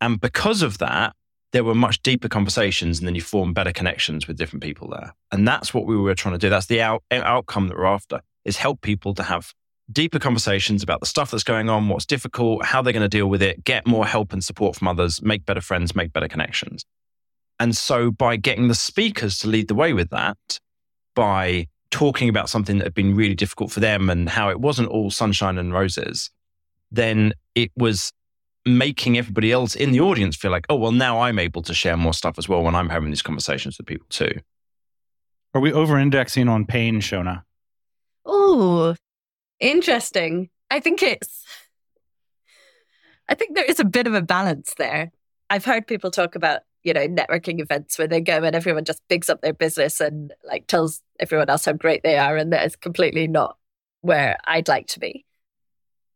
And 0.00 0.20
because 0.20 0.62
of 0.62 0.78
that, 0.78 1.14
there 1.52 1.64
were 1.64 1.74
much 1.74 2.02
deeper 2.02 2.28
conversations 2.28 2.98
and 2.98 3.06
then 3.06 3.14
you 3.14 3.20
form 3.20 3.52
better 3.52 3.72
connections 3.72 4.26
with 4.26 4.36
different 4.36 4.62
people 4.62 4.88
there. 4.88 5.14
And 5.32 5.46
that's 5.46 5.74
what 5.74 5.86
we 5.86 5.96
were 5.96 6.14
trying 6.14 6.34
to 6.34 6.38
do. 6.38 6.50
That's 6.50 6.66
the 6.66 6.80
out- 6.80 7.02
outcome 7.10 7.68
that 7.68 7.76
we're 7.76 7.84
after 7.86 8.20
is 8.44 8.56
help 8.56 8.80
people 8.80 9.14
to 9.14 9.22
have 9.22 9.52
deeper 9.92 10.18
conversations 10.18 10.82
about 10.82 11.00
the 11.00 11.06
stuff 11.06 11.30
that's 11.30 11.44
going 11.44 11.68
on, 11.68 11.88
what's 11.88 12.06
difficult, 12.06 12.64
how 12.64 12.82
they're 12.82 12.92
going 12.92 13.02
to 13.02 13.08
deal 13.08 13.26
with 13.26 13.42
it, 13.42 13.64
get 13.64 13.86
more 13.86 14.06
help 14.06 14.32
and 14.32 14.42
support 14.42 14.76
from 14.76 14.88
others, 14.88 15.22
make 15.22 15.44
better 15.44 15.60
friends, 15.60 15.94
make 15.94 16.12
better 16.12 16.28
connections. 16.28 16.84
And 17.58 17.76
so 17.76 18.10
by 18.10 18.36
getting 18.36 18.68
the 18.68 18.74
speakers 18.74 19.38
to 19.38 19.48
lead 19.48 19.68
the 19.68 19.74
way 19.74 19.92
with 19.92 20.10
that, 20.10 20.60
by 21.14 21.66
talking 21.90 22.28
about 22.28 22.48
something 22.48 22.78
that 22.78 22.84
had 22.84 22.94
been 22.94 23.14
really 23.14 23.34
difficult 23.34 23.70
for 23.70 23.80
them 23.80 24.08
and 24.08 24.28
how 24.28 24.48
it 24.48 24.60
wasn't 24.60 24.88
all 24.88 25.10
sunshine 25.10 25.58
and 25.58 25.72
roses, 25.72 26.30
then 26.90 27.32
it 27.54 27.70
was 27.76 28.12
making 28.64 29.18
everybody 29.18 29.52
else 29.52 29.74
in 29.74 29.90
the 29.90 30.00
audience 30.00 30.36
feel 30.36 30.50
like, 30.50 30.66
oh, 30.68 30.76
well, 30.76 30.92
now 30.92 31.20
I'm 31.20 31.38
able 31.38 31.62
to 31.62 31.74
share 31.74 31.96
more 31.96 32.14
stuff 32.14 32.38
as 32.38 32.48
well 32.48 32.62
when 32.62 32.74
I'm 32.74 32.88
having 32.88 33.10
these 33.10 33.22
conversations 33.22 33.78
with 33.78 33.86
people 33.86 34.06
too. 34.10 34.40
Are 35.52 35.60
we 35.60 35.72
over 35.72 35.98
indexing 35.98 36.48
on 36.48 36.64
pain, 36.64 37.00
Seonaid? 37.00 37.42
Oh, 38.24 38.94
interesting. 39.60 40.50
I 40.70 40.80
think 40.80 41.02
it's, 41.02 41.44
I 43.28 43.34
think 43.34 43.54
there 43.54 43.64
is 43.64 43.80
a 43.80 43.84
bit 43.84 44.06
of 44.06 44.14
a 44.14 44.22
balance 44.22 44.74
there. 44.78 45.12
I've 45.48 45.64
heard 45.64 45.86
people 45.86 46.10
talk 46.10 46.34
about 46.34 46.62
you 46.82 46.94
know, 46.94 47.06
networking 47.06 47.60
events 47.60 47.98
where 47.98 48.08
they 48.08 48.20
go 48.20 48.42
and 48.42 48.56
everyone 48.56 48.84
just 48.84 49.02
bigs 49.08 49.28
up 49.28 49.42
their 49.42 49.52
business 49.52 50.00
and 50.00 50.32
like 50.46 50.66
tells 50.66 51.02
everyone 51.18 51.50
else 51.50 51.66
how 51.66 51.72
great 51.72 52.02
they 52.02 52.16
are. 52.16 52.36
And 52.36 52.52
that 52.52 52.64
is 52.64 52.76
completely 52.76 53.26
not 53.26 53.56
where 54.00 54.38
I'd 54.46 54.68
like 54.68 54.86
to 54.88 55.00
be. 55.00 55.24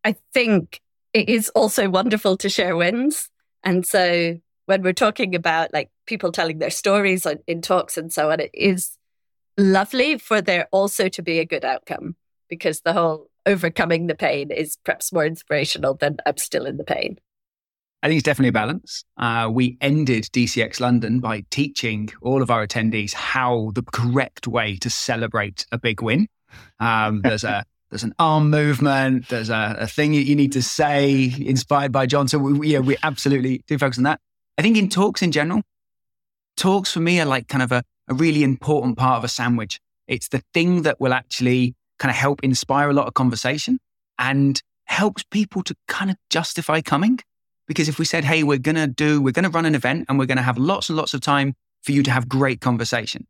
I 0.05 0.17
think 0.33 0.81
it 1.13 1.29
is 1.29 1.51
also 1.51 1.89
wonderful 1.89 2.37
to 2.39 2.49
share 2.49 2.77
wins. 2.77 3.29
And 3.63 3.87
so 3.87 4.39
when 4.67 4.83
we're 4.83 4.95
talking 4.95 5.35
about 5.35 5.73
like 5.73 5.91
people 6.07 6.33
telling 6.33 6.59
their 6.59 6.71
stories 6.71 7.27
in 7.47 7.61
talks 7.61 7.99
and 7.99 8.13
so 8.13 8.31
on, 8.31 8.41
it 8.41 8.51
is 8.55 8.97
lovely 9.59 10.19
for 10.19 10.41
there 10.41 10.67
also 10.73 11.09
to 11.09 11.23
be 11.23 11.39
a 11.39 11.45
good 11.45 11.65
outcome 11.65 12.17
because 12.49 12.81
the 12.81 12.93
whole 12.95 13.29
overcoming 13.47 14.07
the 14.07 14.15
pain 14.15 14.51
is 14.51 14.77
perhaps 14.85 15.13
more 15.13 15.25
inspirational 15.25 15.95
than 15.95 16.19
I'm 16.27 16.37
still 16.37 16.67
in 16.67 16.77
the 16.77 16.85
pain. 16.85 17.19
I 18.03 18.09
think 18.09 18.19
it's 18.19 18.25
definitely 18.25 18.51
a 18.51 18.53
balance. 18.53 19.03
Uh, 19.17 19.49
we 19.51 19.79
ended 19.81 20.25
DCX 20.25 20.79
London 20.79 21.21
by 21.21 21.45
teaching 21.51 22.11
all 22.21 22.43
of 22.43 22.51
our 22.51 22.67
attendees 22.67 23.15
how 23.15 23.71
the 23.75 23.83
correct 23.83 24.47
way 24.47 24.77
to 24.77 24.91
celebrate 24.91 25.65
a 25.73 25.79
big 25.79 26.03
win. 26.03 26.29
Um, 26.81 27.23
there's 27.23 27.45
a 27.45 27.65
there's 27.91 28.05
an 28.05 28.15
arm 28.19 28.51
movement. 28.51 29.29
There's 29.29 29.51
a, 29.51 29.77
a 29.79 29.87
thing 29.87 30.13
you 30.13 30.35
need 30.35 30.53
to 30.53 30.63
say 30.63 31.33
inspired 31.39 31.93
by 31.93 32.07
John. 32.07 32.29
So 32.29 32.39
we, 32.39 32.69
yeah, 32.73 32.81
we 32.81 32.97
absolutely 33.03 33.63
do 33.69 33.79
focus 33.79 33.99
on 33.99 34.05
that. 34.05 34.21
I 34.59 34.63
think 34.63 34.77
in 34.77 34.89
talks 34.89 35.23
in 35.23 35.33
general, 35.33 35.63
talks 36.57 36.93
for 36.93 37.01
me 37.01 37.21
are 37.21 37.27
like 37.27 37.49
kind 37.49 37.63
of 37.63 37.73
a, 37.73 37.85
a 38.09 38.15
really 38.15 38.43
important 38.43 38.99
part 38.99 39.19
of 39.19 39.25
a 39.25 39.29
sandwich. 39.29 39.81
It's 40.09 40.29
the 40.29 40.43
thing 40.53 40.83
that 40.83 41.01
will 41.01 41.15
actually 41.15 41.75
kind 41.99 42.11
of 42.11 42.17
help 42.17 42.43
inspire 42.43 42.91
a 42.91 42.93
lot 42.93 43.07
of 43.07 43.15
conversation 43.15 43.79
and 44.19 44.63
helps 44.85 45.23
people 45.25 45.63
to 45.63 45.75
kind 45.89 46.11
of 46.11 46.17
justify 46.31 46.81
coming. 46.81 47.19
Because 47.67 47.89
if 47.89 47.99
we 47.99 48.05
said, 48.05 48.25
hey, 48.25 48.43
we're 48.43 48.59
going 48.59 48.77
to 48.77 48.87
do, 48.87 49.23
we're 49.23 49.33
going 49.33 49.45
to 49.45 49.51
run 49.51 49.65
an 49.65 49.75
event 49.75 50.07
and 50.09 50.19
we're 50.19 50.27
going 50.27 50.37
to 50.37 50.43
have 50.43 50.59
lots 50.59 50.91
and 50.91 50.97
lots 50.97 51.15
of 51.15 51.21
time 51.21 51.55
for 51.83 51.93
you 51.93 52.03
to 52.03 52.11
have 52.11 52.29
great 52.29 52.61
conversation, 52.61 53.27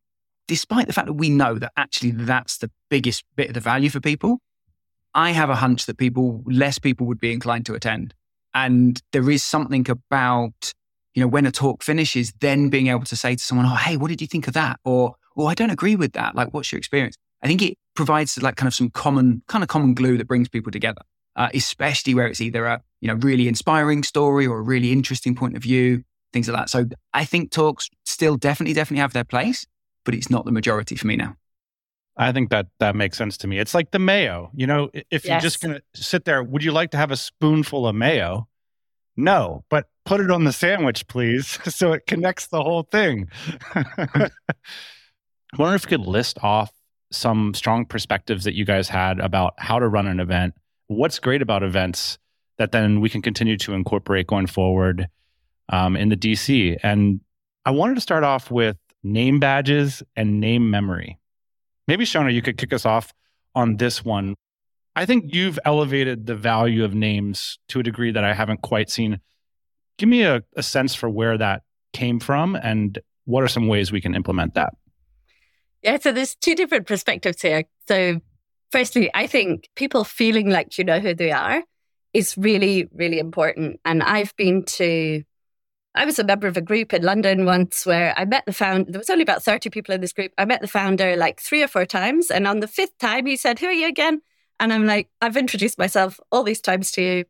despite 0.49 0.87
the 0.87 0.93
fact 0.93 1.07
that 1.07 1.15
we 1.15 1.31
know 1.31 1.59
that 1.59 1.73
actually 1.77 2.11
that's 2.11 2.59
the 2.59 2.71
biggest 2.89 3.25
bit 3.37 3.49
of 3.49 3.55
the 3.55 3.61
value 3.61 3.91
for 3.91 4.01
people, 4.01 4.39
I 5.15 5.31
have 5.31 5.51
a 5.51 5.57
hunch 5.57 5.87
that 5.87 5.99
people, 5.99 6.43
less 6.47 6.79
people 6.79 7.07
would 7.07 7.21
be 7.21 7.33
inclined 7.33 7.67
to 7.67 7.75
attend. 7.75 8.15
And 8.53 9.01
there 9.13 9.31
is 9.31 9.43
something 9.43 9.89
about, 9.89 10.73
you 11.15 11.21
know, 11.21 11.29
when 11.29 11.47
a 11.47 11.53
talk 11.53 11.83
finishes, 11.83 12.33
then 12.41 12.69
being 12.69 12.89
able 12.89 13.05
to 13.05 13.17
say 13.17 13.37
to 13.37 13.43
someone, 13.43 13.67
oh, 13.67 13.77
hey, 13.77 13.97
what 13.97 14.09
did 14.09 14.21
you 14.21 14.27
think 14.27 14.49
of 14.49 14.55
that? 14.55 14.81
Or, 14.85 15.15
oh, 15.37 15.47
I 15.47 15.55
don't 15.55 15.71
agree 15.71 15.97
with 15.97 16.13
that. 16.13 16.35
Like, 16.35 16.53
what's 16.53 16.73
your 16.73 16.79
experience? 16.79 17.17
I 17.43 17.47
think 17.47 17.63
it 17.63 17.79
provides 17.95 18.41
like 18.43 18.57
kind 18.57 18.67
of 18.67 18.75
some 18.75 18.91
common, 18.91 19.43
kind 19.49 19.63
of 19.63 19.69
common 19.69 19.95
glue 19.95 20.19
that 20.19 20.27
brings 20.27 20.49
people 20.49 20.73
together 20.73 21.03
uh, 21.37 21.49
especially 21.55 22.15
where 22.15 22.27
it's 22.27 22.41
either 22.41 22.65
a 22.67 22.83
you 23.01 23.09
know 23.09 23.15
really 23.15 23.49
inspiring 23.49 24.03
story 24.03 24.47
or 24.47 24.59
a 24.59 24.63
really 24.63 24.93
interesting 24.93 25.35
point 25.35 25.57
of 25.57 25.63
view, 25.63 26.03
things 26.33 26.49
like 26.49 26.57
that. 26.57 26.71
So 26.71 26.87
I 27.13 27.25
think 27.25 27.51
talks 27.51 27.91
still 28.05 28.37
definitely 28.37 28.75
definitely 28.75 29.01
have 29.01 29.13
their 29.13 29.25
place, 29.25 29.67
but 30.05 30.15
it's 30.15 30.31
not 30.31 30.45
the 30.45 30.53
majority 30.53 30.97
for 30.97 31.07
me 31.07 31.17
now. 31.17 31.37
I 32.17 32.31
think 32.31 32.51
that 32.51 32.69
that 32.79 32.95
makes 32.95 33.19
sense 33.19 33.37
to 33.39 33.49
me. 33.49 33.59
It's 33.59 33.75
like 33.75 33.91
the 33.91 33.99
mayo. 33.99 34.51
You 34.55 34.69
know, 34.69 34.91
if 34.95 35.25
yes. 35.25 35.27
you're 35.27 35.41
just 35.41 35.61
going 35.61 35.75
to 35.75 35.83
sit 36.01 36.25
there, 36.25 36.45
would 36.45 36.63
you 36.63 36.71
like 36.71 36.93
to 36.93 36.97
have 36.97 37.11
a 37.11 37.17
spoonful 37.17 37.89
of 37.89 37.97
mayo? 37.97 38.47
No, 39.17 39.65
but 39.69 39.87
put 40.05 40.21
it 40.21 40.31
on 40.31 40.45
the 40.45 40.53
sandwich, 40.53 41.07
please, 41.09 41.59
so 41.75 41.93
it 41.93 42.07
connects 42.07 42.47
the 42.49 42.63
whole 42.63 42.83
thing. 42.83 43.29
I 43.75 44.31
wonder 45.59 45.75
if 45.75 45.85
you 45.85 45.99
could 45.99 46.07
list 46.07 46.39
off 46.43 46.73
some 47.17 47.55
strong 47.55 47.85
perspectives 47.85 48.45
that 48.45 48.55
you 48.55 48.65
guys 48.65 48.89
had 48.89 49.21
about 49.21 49.55
how 49.59 49.79
to 49.79 49.89
run 49.89 50.07
an 50.07 50.21
event 50.21 50.55
what's 50.89 51.19
great 51.19 51.43
about 51.43 51.63
events 51.63 52.19
that 52.59 52.73
then 52.73 53.01
we 53.01 53.09
can 53.09 53.23
continue 53.23 53.57
to 53.59 53.75
incorporate 53.75 54.27
going 54.27 54.47
forward 54.47 55.09
um, 55.71 55.97
in 55.97 56.09
the 56.09 56.17
DC. 56.17 56.79
And 56.83 57.21
I 57.65 57.71
wanted 57.71 57.95
to 57.97 58.01
start 58.01 58.23
off 58.23 58.51
with 58.51 58.77
name 59.03 59.41
badges 59.41 60.03
and 60.15 60.41
name 60.41 60.71
memory. 60.71 61.19
Maybe 61.89 62.05
Seonaid, 62.05 62.35
you 62.35 62.43
could 62.43 62.59
kick 62.59 62.73
us 62.73 62.87
off 62.87 63.13
on 63.55 63.77
this 63.77 64.05
one. 64.05 64.35
I 64.97 65.07
think 65.07 65.35
you've 65.35 65.59
elevated 65.65 66.27
the 66.27 66.37
value 66.37 66.85
of 66.85 66.95
names 66.95 67.59
to 67.69 67.81
a 67.81 67.83
degree 67.83 68.13
that 68.13 68.25
I 68.25 68.33
haven't 68.33 68.63
quite 68.63 68.89
seen. 68.89 69.21
Give 69.99 70.09
me 70.09 70.23
a, 70.23 70.43
a 70.57 70.63
sense 70.63 70.95
for 70.95 71.11
where 71.11 71.37
that 71.37 71.63
came 71.93 72.21
from 72.21 72.55
and 72.57 72.99
what 73.25 73.43
are 73.43 73.49
some 73.49 73.69
ways 73.69 73.91
we 73.91 74.01
can 74.01 74.15
implement 74.15 74.55
that? 74.55 74.75
Yeah, 75.85 75.99
so 76.01 76.13
there's 76.13 76.35
two 76.35 76.55
different 76.55 76.87
perspectives 76.87 77.43
here. 77.43 77.65
So, 77.87 78.21
firstly, 78.73 79.11
I 79.13 79.27
think 79.27 79.69
people 79.77 80.03
feeling 80.03 80.49
like 80.49 80.79
you 80.79 80.85
know 80.85 80.99
who 80.99 81.15
they 81.15 81.31
are 81.31 81.63
is 82.15 82.39
really, 82.39 82.89
really 82.95 83.19
important. 83.19 83.81
And 83.85 84.03
I've 84.03 84.35
been 84.37 84.65
to, 84.65 85.23
I 85.95 86.07
was 86.07 86.19
a 86.19 86.25
member 86.25 86.47
of 86.47 86.57
a 86.57 86.63
group 86.63 86.95
in 86.95 87.03
London 87.03 87.45
once 87.45 87.85
where 87.85 88.15
I 88.17 88.25
met 88.25 88.47
the 88.47 88.53
founder. 88.55 88.93
There 88.93 88.99
was 88.99 89.11
only 89.11 89.25
about 89.25 89.43
30 89.43 89.69
people 89.69 89.95
in 89.95 90.01
this 90.01 90.15
group. 90.15 90.33
I 90.39 90.47
met 90.47 90.63
the 90.63 90.69
founder 90.69 91.17
like 91.17 91.39
three 91.39 91.63
or 91.63 91.69
four 91.69 91.85
times. 91.85 92.31
And 92.31 92.47
on 92.47 92.61
the 92.61 92.69
fifth 92.69 92.97
time, 92.97 93.27
he 93.27 93.37
said, 93.37 93.59
Who 93.59 93.67
are 93.67 93.73
you 93.73 93.87
again? 93.87 94.23
And 94.59 94.73
I'm 94.73 94.87
like, 94.87 95.11
I've 95.21 95.37
introduced 95.37 95.79
myself 95.79 96.19
all 96.33 96.45
these 96.45 96.63
times 96.63 96.93
to 96.93 97.03
you. 97.03 97.25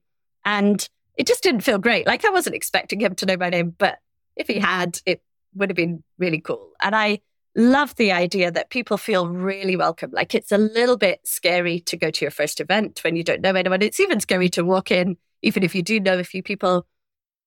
And 0.44 0.88
it 1.16 1.26
just 1.26 1.42
didn't 1.42 1.62
feel 1.62 1.78
great. 1.78 2.06
Like 2.06 2.24
I 2.24 2.30
wasn't 2.30 2.54
expecting 2.54 3.00
him 3.00 3.16
to 3.16 3.26
know 3.26 3.36
my 3.36 3.48
name, 3.48 3.74
but 3.76 3.98
if 4.36 4.46
he 4.46 4.60
had, 4.60 5.00
it 5.06 5.22
would 5.54 5.70
have 5.70 5.76
been 5.76 6.04
really 6.18 6.40
cool. 6.40 6.70
And 6.80 6.94
I 6.94 7.20
love 7.56 7.94
the 7.96 8.12
idea 8.12 8.50
that 8.50 8.70
people 8.70 8.96
feel 8.96 9.28
really 9.28 9.76
welcome. 9.76 10.10
Like 10.12 10.34
it's 10.34 10.52
a 10.52 10.58
little 10.58 10.96
bit 10.96 11.20
scary 11.24 11.80
to 11.80 11.96
go 11.96 12.10
to 12.10 12.24
your 12.24 12.30
first 12.30 12.60
event 12.60 13.00
when 13.04 13.16
you 13.16 13.24
don't 13.24 13.40
know 13.40 13.54
anyone. 13.54 13.82
It's 13.82 14.00
even 14.00 14.20
scary 14.20 14.48
to 14.50 14.64
walk 14.64 14.90
in, 14.90 15.16
even 15.42 15.62
if 15.62 15.74
you 15.74 15.82
do 15.82 16.00
know 16.00 16.18
a 16.18 16.24
few 16.24 16.42
people. 16.42 16.86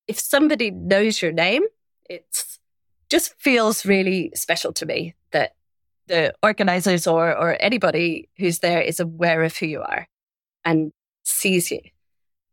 If 0.08 0.20
somebody 0.20 0.72
knows 0.72 1.22
your 1.22 1.34
name, 1.34 1.64
it's 2.10 2.60
just 3.10 3.34
feels 3.40 3.86
really 3.86 4.32
special 4.36 4.74
to 4.74 4.86
me 4.86 5.16
that 5.32 5.56
the 6.08 6.34
organizers 6.42 7.06
or 7.06 7.36
or 7.36 7.58
anybody 7.60 8.30
who's 8.38 8.60
there 8.60 8.82
is 8.82 9.00
aware 9.00 9.44
of 9.44 9.56
who 9.58 9.66
you 9.66 9.82
are 9.82 10.08
and 10.64 10.92
sees 11.24 11.70
you. 11.72 11.82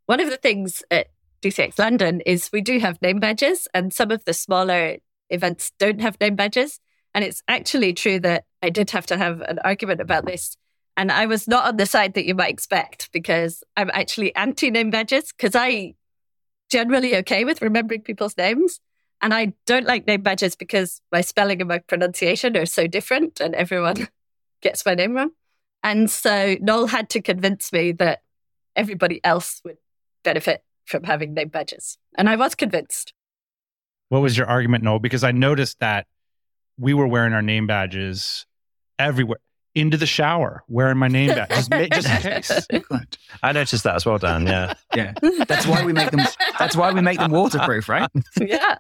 One 0.07 0.21
of 0.21 0.29
the 0.29 0.37
things 0.37 0.83
at 0.91 1.09
DCX 1.43 1.79
London 1.79 2.21
is 2.23 2.51
we 2.53 2.61
do 2.61 2.79
have 2.79 3.01
name 3.01 3.21
badges, 3.21 3.69
and 3.75 3.93
some 3.93 4.11
of 4.11 4.25
the 4.25 4.35
smaller 4.35 4.97
events 5.31 5.73
don't 5.79 6.01
have 6.01 6.21
name 6.21 6.37
badges. 6.37 6.81
And 7.15 7.25
it's 7.25 7.43
actually 7.49 7.93
true 7.93 8.19
that 8.21 8.45
I 8.63 8.71
did 8.71 8.91
have 8.91 9.07
to 9.07 9.17
have 9.17 9.41
an 9.43 9.61
argument 9.61 10.01
about 10.01 10.27
this. 10.27 10.57
And 10.97 11.11
I 11.11 11.27
was 11.27 11.49
not 11.49 11.67
on 11.67 11.77
the 11.77 11.87
side 11.87 12.15
that 12.15 12.25
you 12.25 12.35
might 12.35 12.53
expect 12.53 13.11
because 13.13 13.63
I'm 13.77 13.91
actually 13.93 14.35
anti 14.35 14.71
name 14.71 14.91
badges 14.91 15.33
because 15.33 15.55
I 15.55 15.95
generally 16.71 17.17
okay 17.17 17.45
with 17.45 17.63
remembering 17.63 18.03
people's 18.03 18.37
names. 18.37 18.81
And 19.23 19.33
I 19.33 19.55
don't 19.65 19.87
like 19.87 20.07
name 20.07 20.23
badges 20.23 20.57
because 20.57 21.01
my 21.11 21.21
spelling 21.21 21.61
and 21.61 21.69
my 21.69 21.79
pronunciation 21.79 22.57
are 22.57 22.67
so 22.67 22.87
different 22.87 23.41
and 23.41 23.55
everyone 23.55 24.09
gets 24.61 24.85
my 24.85 24.95
name 24.95 25.15
wrong. 25.15 25.31
And 25.83 26.11
so 26.11 26.57
Noel 26.61 26.87
had 26.87 27.11
to 27.11 27.23
convince 27.23 27.73
me 27.73 27.93
that 27.93 28.23
everybody 28.77 29.21
else 29.25 29.61
would 29.65 29.77
benefit 30.25 30.65
from 30.85 31.05
having 31.05 31.35
name 31.35 31.49
badges. 31.49 31.99
And 32.17 32.29
I 32.29 32.37
was 32.37 32.55
convinced. 32.55 33.13
What 34.09 34.21
was 34.23 34.37
your 34.37 34.47
argument, 34.47 34.85
Noel? 34.85 34.99
Because 34.99 35.25
I 35.25 35.33
noticed 35.33 35.81
that 35.81 36.07
we 36.79 36.95
were 36.95 37.07
wearing 37.07 37.33
our 37.33 37.43
name 37.43 37.67
badges 37.67 38.47
everywhere. 38.99 39.39
Into 39.75 39.97
the 39.97 40.07
shower, 40.07 40.63
wearing 40.69 40.99
my 40.99 41.09
name 41.09 41.31
badge, 41.31 41.49
just, 41.49 41.73
just 41.73 42.71
in 42.71 42.83
case. 42.83 43.01
I 43.43 43.51
noticed 43.51 43.83
that 43.83 43.97
as 43.97 44.07
well, 44.07 44.19
Dan. 44.19 44.47
Yeah. 44.47 44.75
Yeah. 44.95 45.15
That's 45.49 45.67
why 45.67 45.85
we 45.85 45.93
make 45.93 46.13
them 46.13 46.25
that's 46.61 46.77
why 46.77 46.93
we 46.93 47.01
make 47.01 47.19
them 47.19 47.33
waterproof, 47.33 47.89
right? 47.89 48.09
yeah. 48.41 48.79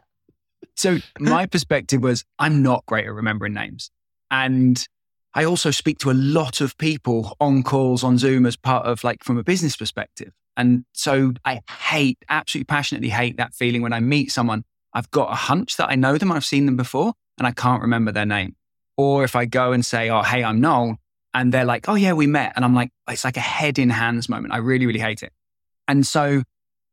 So 0.76 0.98
my 1.18 1.46
perspective 1.46 2.00
was 2.00 2.24
I'm 2.38 2.62
not 2.62 2.86
great 2.86 3.06
at 3.06 3.12
remembering 3.12 3.54
names. 3.54 3.90
And 4.30 4.86
I 5.34 5.44
also 5.44 5.72
speak 5.72 5.98
to 5.98 6.12
a 6.12 6.14
lot 6.14 6.60
of 6.60 6.78
people 6.78 7.36
on 7.40 7.64
calls 7.64 8.04
on 8.04 8.16
Zoom 8.16 8.46
as 8.46 8.56
part 8.56 8.86
of 8.86 9.02
like 9.02 9.24
from 9.24 9.36
a 9.36 9.42
business 9.42 9.76
perspective. 9.76 10.32
And 10.56 10.84
so 10.92 11.32
I 11.44 11.60
hate, 11.88 12.18
absolutely 12.28 12.66
passionately 12.66 13.08
hate 13.08 13.36
that 13.38 13.54
feeling 13.54 13.82
when 13.82 13.92
I 13.92 13.98
meet 13.98 14.30
someone. 14.30 14.64
I've 14.92 15.10
got 15.10 15.32
a 15.32 15.34
hunch 15.34 15.76
that 15.76 15.90
I 15.90 15.96
know 15.96 16.18
them, 16.18 16.30
I've 16.30 16.44
seen 16.44 16.66
them 16.66 16.76
before, 16.76 17.14
and 17.38 17.46
I 17.46 17.52
can't 17.52 17.82
remember 17.82 18.12
their 18.12 18.26
name. 18.26 18.56
Or 18.96 19.24
if 19.24 19.34
I 19.34 19.44
go 19.44 19.72
and 19.72 19.84
say, 19.84 20.10
Oh, 20.10 20.22
hey, 20.22 20.44
I'm 20.44 20.60
Noel, 20.60 20.96
and 21.32 21.52
they're 21.52 21.64
like, 21.64 21.88
Oh, 21.88 21.94
yeah, 21.94 22.12
we 22.12 22.26
met. 22.26 22.52
And 22.56 22.64
I'm 22.64 22.74
like, 22.74 22.90
It's 23.08 23.24
like 23.24 23.36
a 23.36 23.40
head 23.40 23.78
in 23.78 23.90
hands 23.90 24.28
moment. 24.28 24.54
I 24.54 24.58
really, 24.58 24.86
really 24.86 25.00
hate 25.00 25.22
it. 25.22 25.32
And 25.88 26.06
so 26.06 26.42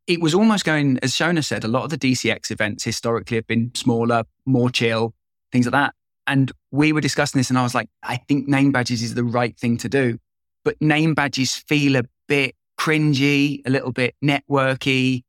it 0.08 0.20
was 0.20 0.34
almost 0.34 0.66
going, 0.66 1.00
as 1.02 1.14
Seonaid 1.14 1.46
said, 1.46 1.64
a 1.64 1.68
lot 1.68 1.84
of 1.84 1.90
the 1.90 1.98
DCX 1.98 2.52
events 2.52 2.84
historically 2.84 3.38
have 3.38 3.48
been 3.48 3.72
smaller, 3.76 4.24
more 4.46 4.70
chill, 4.70 5.14
things 5.52 5.66
like 5.66 5.74
that. 5.74 5.94
And 6.28 6.52
we 6.72 6.92
were 6.94 7.02
discussing 7.02 7.40
this, 7.40 7.50
and 7.50 7.58
I 7.58 7.64
was 7.64 7.76
like, 7.76 7.90
I 8.04 8.18
think 8.18 8.48
name 8.48 8.72
badges 8.72 9.04
is 9.04 9.14
the 9.14 9.24
right 9.24 9.58
thing 9.58 9.78
to 9.78 9.90
do. 9.90 10.18
But 10.64 10.82
name 10.82 11.14
badges 11.14 11.56
feel 11.56 11.96
a 11.96 12.04
bit 12.28 12.56
cringy, 12.80 13.62
a 13.66 13.70
little 13.70 13.92
bit 13.92 14.16
networky, 14.24 15.24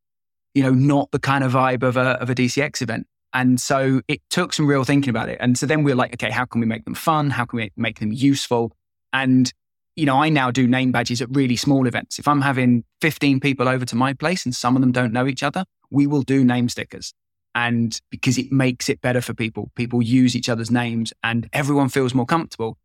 you 0.55 0.63
know, 0.63 0.73
not 0.73 1.11
the 1.11 1.19
kind 1.19 1.45
of 1.45 1.53
vibe 1.53 1.83
of 1.83 1.97
a, 1.97 2.21
of 2.21 2.31
a 2.31 2.35
DCX 2.35 2.83
event. 2.83 3.07
And 3.35 3.61
so 3.61 4.03
it 4.09 4.21
took 4.29 4.53
some 4.53 4.67
real 4.67 4.85
thinking 4.85 5.11
about 5.11 5.29
it. 5.29 5.39
And 5.41 5.57
so 5.57 5.67
then 5.67 5.85
we 5.85 5.93
are 5.93 5.97
like, 5.97 6.13
okay, 6.15 6.31
how 6.31 6.45
can 6.45 6.61
we 6.61 6.67
make 6.67 6.85
them 6.85 6.95
fun? 6.95 7.31
How 7.31 7.45
can 7.45 7.57
we 7.59 7.73
make 7.77 7.99
them 7.99 8.13
useful? 8.13 8.73
And, 9.13 9.51
you 9.97 10.05
know, 10.05 10.23
I 10.23 10.29
now 10.29 10.51
do 10.51 10.67
name 10.67 10.93
badges 10.93 11.23
at 11.23 11.29
really 11.35 11.57
small 11.57 11.87
events. 11.87 12.19
If 12.19 12.29
I'm 12.29 12.43
having 12.43 12.85
15 13.01 13.41
people 13.41 13.69
over 13.69 13.85
to 13.87 13.97
my 13.97 14.13
place 14.13 14.45
and 14.45 14.55
some 14.55 14.77
of 14.77 14.83
them 14.83 14.93
don't 14.93 15.13
know 15.13 15.27
each 15.27 15.43
other, 15.43 15.65
we 15.91 16.07
will 16.07 16.23
do 16.23 16.45
name 16.45 16.69
stickers. 16.69 17.15
And 17.55 17.99
because 18.11 18.39
it 18.39 18.51
makes 18.51 18.89
it 18.89 19.01
better 19.01 19.21
for 19.21 19.35
people, 19.35 19.71
people 19.75 20.03
use 20.03 20.35
each 20.35 20.49
other's 20.49 20.71
names 20.71 21.13
and 21.23 21.49
everyone 21.53 21.89
feels 21.89 22.15
more 22.15 22.27
comfortable. 22.27 22.79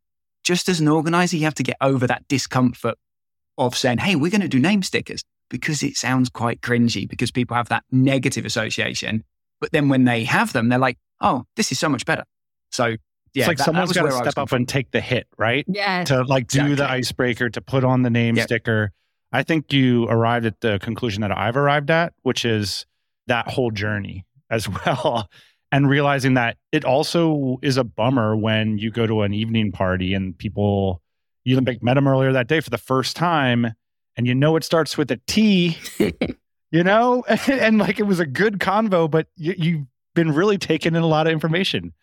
Just 0.43 0.70
as 0.70 0.80
an 0.80 0.88
organizer, 0.88 1.38
you 1.38 1.43
have 1.43 1.56
to 1.56 1.64
get 1.64 1.78
over 1.82 2.08
that 2.08 2.28
discomfort 2.28 2.95
of 3.58 3.76
saying, 3.76 4.00
hey, 4.00 4.16
we're 4.16 4.32
going 4.32 4.41
to 4.41 4.48
do 4.48 4.60
name 4.60 4.84
stickers 4.84 5.24
because 5.50 5.84
it 5.84 5.95
sounds 5.95 6.30
quite 6.30 6.62
cringy 6.62 7.08
because 7.08 7.32
people 7.32 7.56
have 7.56 7.70
that 7.70 7.84
negative 7.91 8.45
association. 8.45 9.24
But 9.60 9.72
then 9.72 9.89
when 9.89 10.05
they 10.05 10.24
have 10.26 10.53
them, 10.53 10.70
they're 10.70 10.80
like, 10.80 10.97
oh, 11.22 11.43
this 11.55 11.72
is 11.72 11.80
so 11.80 11.89
much 11.89 12.05
better. 12.05 12.24
So, 12.72 12.86
yeah, 12.88 12.95
it's 13.34 13.47
like 13.47 13.58
that- 13.58 13.58
that 13.58 13.66
someone's 13.66 13.88
was 13.89 13.97
got 13.97 14.01
to 14.01 14.08
where 14.08 14.14
I 14.18 14.20
was 14.24 14.32
step 14.34 14.41
up 14.41 14.51
and 14.51 14.68
take 14.68 14.91
the 14.91 15.01
hit, 15.01 15.28
right? 15.38 15.66
Yeah. 15.68 16.03
To 16.05 16.24
like 16.24 16.47
do 16.47 16.76
the 16.76 16.89
icebreaker, 16.89 17.49
to 17.49 17.62
put 17.62 17.84
on 17.84 18.01
the 18.03 18.10
name 18.10 18.36
Yep. 18.36 18.47
sticker. 18.47 18.91
I 19.32 19.43
think 19.43 19.74
you 19.74 20.05
arrived 20.05 20.45
at 20.45 20.62
the 20.62 20.80
conclusion 20.82 21.22
that 21.22 21.38
I've 21.38 21.58
arrived 21.58 21.91
at, 21.91 22.14
which 22.24 22.45
is 22.45 22.86
that 23.28 23.49
whole 23.49 23.72
journey 23.72 24.26
as 24.49 24.68
well. 24.86 25.30
And 25.72 25.89
realizing 25.89 26.36
that 26.36 26.58
it 26.72 26.86
also 26.86 27.58
is 27.62 27.76
a 27.76 27.84
bummer 27.84 28.38
when 28.38 28.78
you 28.78 28.89
go 28.89 29.05
to 29.05 29.24
an 29.24 29.34
evening 29.34 29.72
party 29.74 30.14
and 30.14 30.38
people, 30.38 31.01
you 31.43 31.60
like 31.60 31.84
met 31.84 31.95
them 31.95 32.08
earlier 32.08 32.32
that 32.32 32.47
day 32.47 32.62
for 32.62 32.70
the 32.70 32.78
first 32.78 33.16
time 33.18 33.74
and 34.16 34.26
you 34.26 34.34
know 34.34 34.55
it 34.55 34.64
starts 34.64 34.97
with 34.97 35.12
a 35.12 35.20
T, 35.28 35.78
you 36.72 36.84
know? 36.84 37.24
And, 37.47 37.78
like 37.78 37.99
it 37.99 38.03
was 38.03 38.20
a 38.20 38.26
good 38.26 38.59
convo, 38.59 39.09
but 39.09 39.28
you, 39.36 39.55
you've 39.57 39.86
been 40.15 40.34
really 40.34 40.57
taking 40.57 40.95
in 40.95 41.03
a 41.03 41.07
lot 41.07 41.28
of 41.28 41.34
information. 41.34 41.93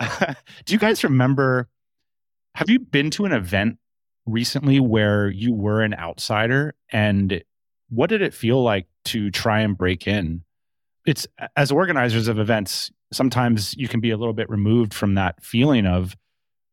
Do 0.00 0.72
you 0.72 0.78
guys 0.78 1.02
remember? 1.04 1.68
Have 2.54 2.70
you 2.70 2.78
been 2.78 3.10
to 3.10 3.24
an 3.24 3.32
event 3.32 3.78
recently 4.26 4.80
where 4.80 5.28
you 5.28 5.54
were 5.54 5.82
an 5.82 5.94
outsider 5.94 6.74
and 6.90 7.42
what 7.88 8.10
did 8.10 8.22
it 8.22 8.34
feel 8.34 8.62
like 8.62 8.86
to 9.06 9.30
try 9.30 9.60
and 9.60 9.76
break 9.76 10.06
in? 10.06 10.42
It's 11.06 11.26
as 11.56 11.70
organizers 11.70 12.28
of 12.28 12.38
events, 12.38 12.90
sometimes 13.12 13.74
you 13.76 13.88
can 13.88 14.00
be 14.00 14.10
a 14.10 14.16
little 14.16 14.34
bit 14.34 14.50
removed 14.50 14.92
from 14.92 15.14
that 15.14 15.42
feeling 15.42 15.86
of 15.86 16.16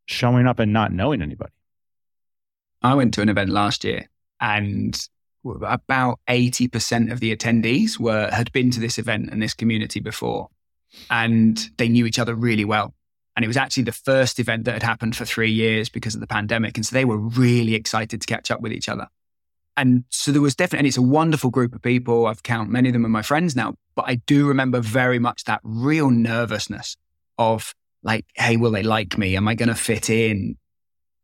showing 0.06 0.46
up 0.46 0.58
and 0.58 0.72
not 0.72 0.92
knowing 0.92 1.22
anybody. 1.22 1.52
I 2.82 2.94
went 2.94 3.14
to 3.14 3.22
an 3.22 3.28
event 3.28 3.50
last 3.50 3.84
year 3.84 4.08
and 4.40 4.96
about 5.52 6.20
80% 6.28 7.12
of 7.12 7.20
the 7.20 7.34
attendees 7.34 7.98
were 7.98 8.28
had 8.30 8.52
been 8.52 8.70
to 8.70 8.80
this 8.80 8.98
event 8.98 9.30
and 9.30 9.42
this 9.42 9.54
community 9.54 10.00
before 10.00 10.48
and 11.10 11.70
they 11.76 11.88
knew 11.88 12.06
each 12.06 12.18
other 12.18 12.34
really 12.34 12.64
well. 12.64 12.94
And 13.34 13.44
it 13.44 13.48
was 13.48 13.56
actually 13.56 13.82
the 13.82 13.92
first 13.92 14.38
event 14.38 14.64
that 14.64 14.72
had 14.72 14.82
happened 14.82 15.14
for 15.14 15.26
3 15.26 15.50
years 15.50 15.88
because 15.90 16.14
of 16.14 16.20
the 16.20 16.26
pandemic 16.26 16.76
and 16.76 16.86
so 16.86 16.94
they 16.94 17.04
were 17.04 17.18
really 17.18 17.74
excited 17.74 18.20
to 18.20 18.26
catch 18.26 18.50
up 18.50 18.60
with 18.60 18.72
each 18.72 18.88
other. 18.88 19.08
And 19.76 20.04
so 20.08 20.32
there 20.32 20.40
was 20.40 20.56
definitely 20.56 20.80
and 20.80 20.88
it's 20.88 20.96
a 20.96 21.02
wonderful 21.02 21.50
group 21.50 21.74
of 21.74 21.82
people. 21.82 22.26
I've 22.26 22.42
count 22.42 22.70
many 22.70 22.88
of 22.88 22.92
them 22.94 23.04
are 23.04 23.10
my 23.10 23.22
friends 23.22 23.54
now 23.54 23.74
but 23.94 24.06
I 24.08 24.16
do 24.26 24.46
remember 24.46 24.80
very 24.80 25.18
much 25.18 25.44
that 25.44 25.60
real 25.62 26.10
nervousness 26.10 26.96
of 27.38 27.74
like 28.02 28.24
hey 28.34 28.56
will 28.56 28.70
they 28.70 28.82
like 28.82 29.18
me? 29.18 29.36
Am 29.36 29.48
I 29.48 29.54
going 29.54 29.68
to 29.68 29.74
fit 29.74 30.08
in? 30.10 30.56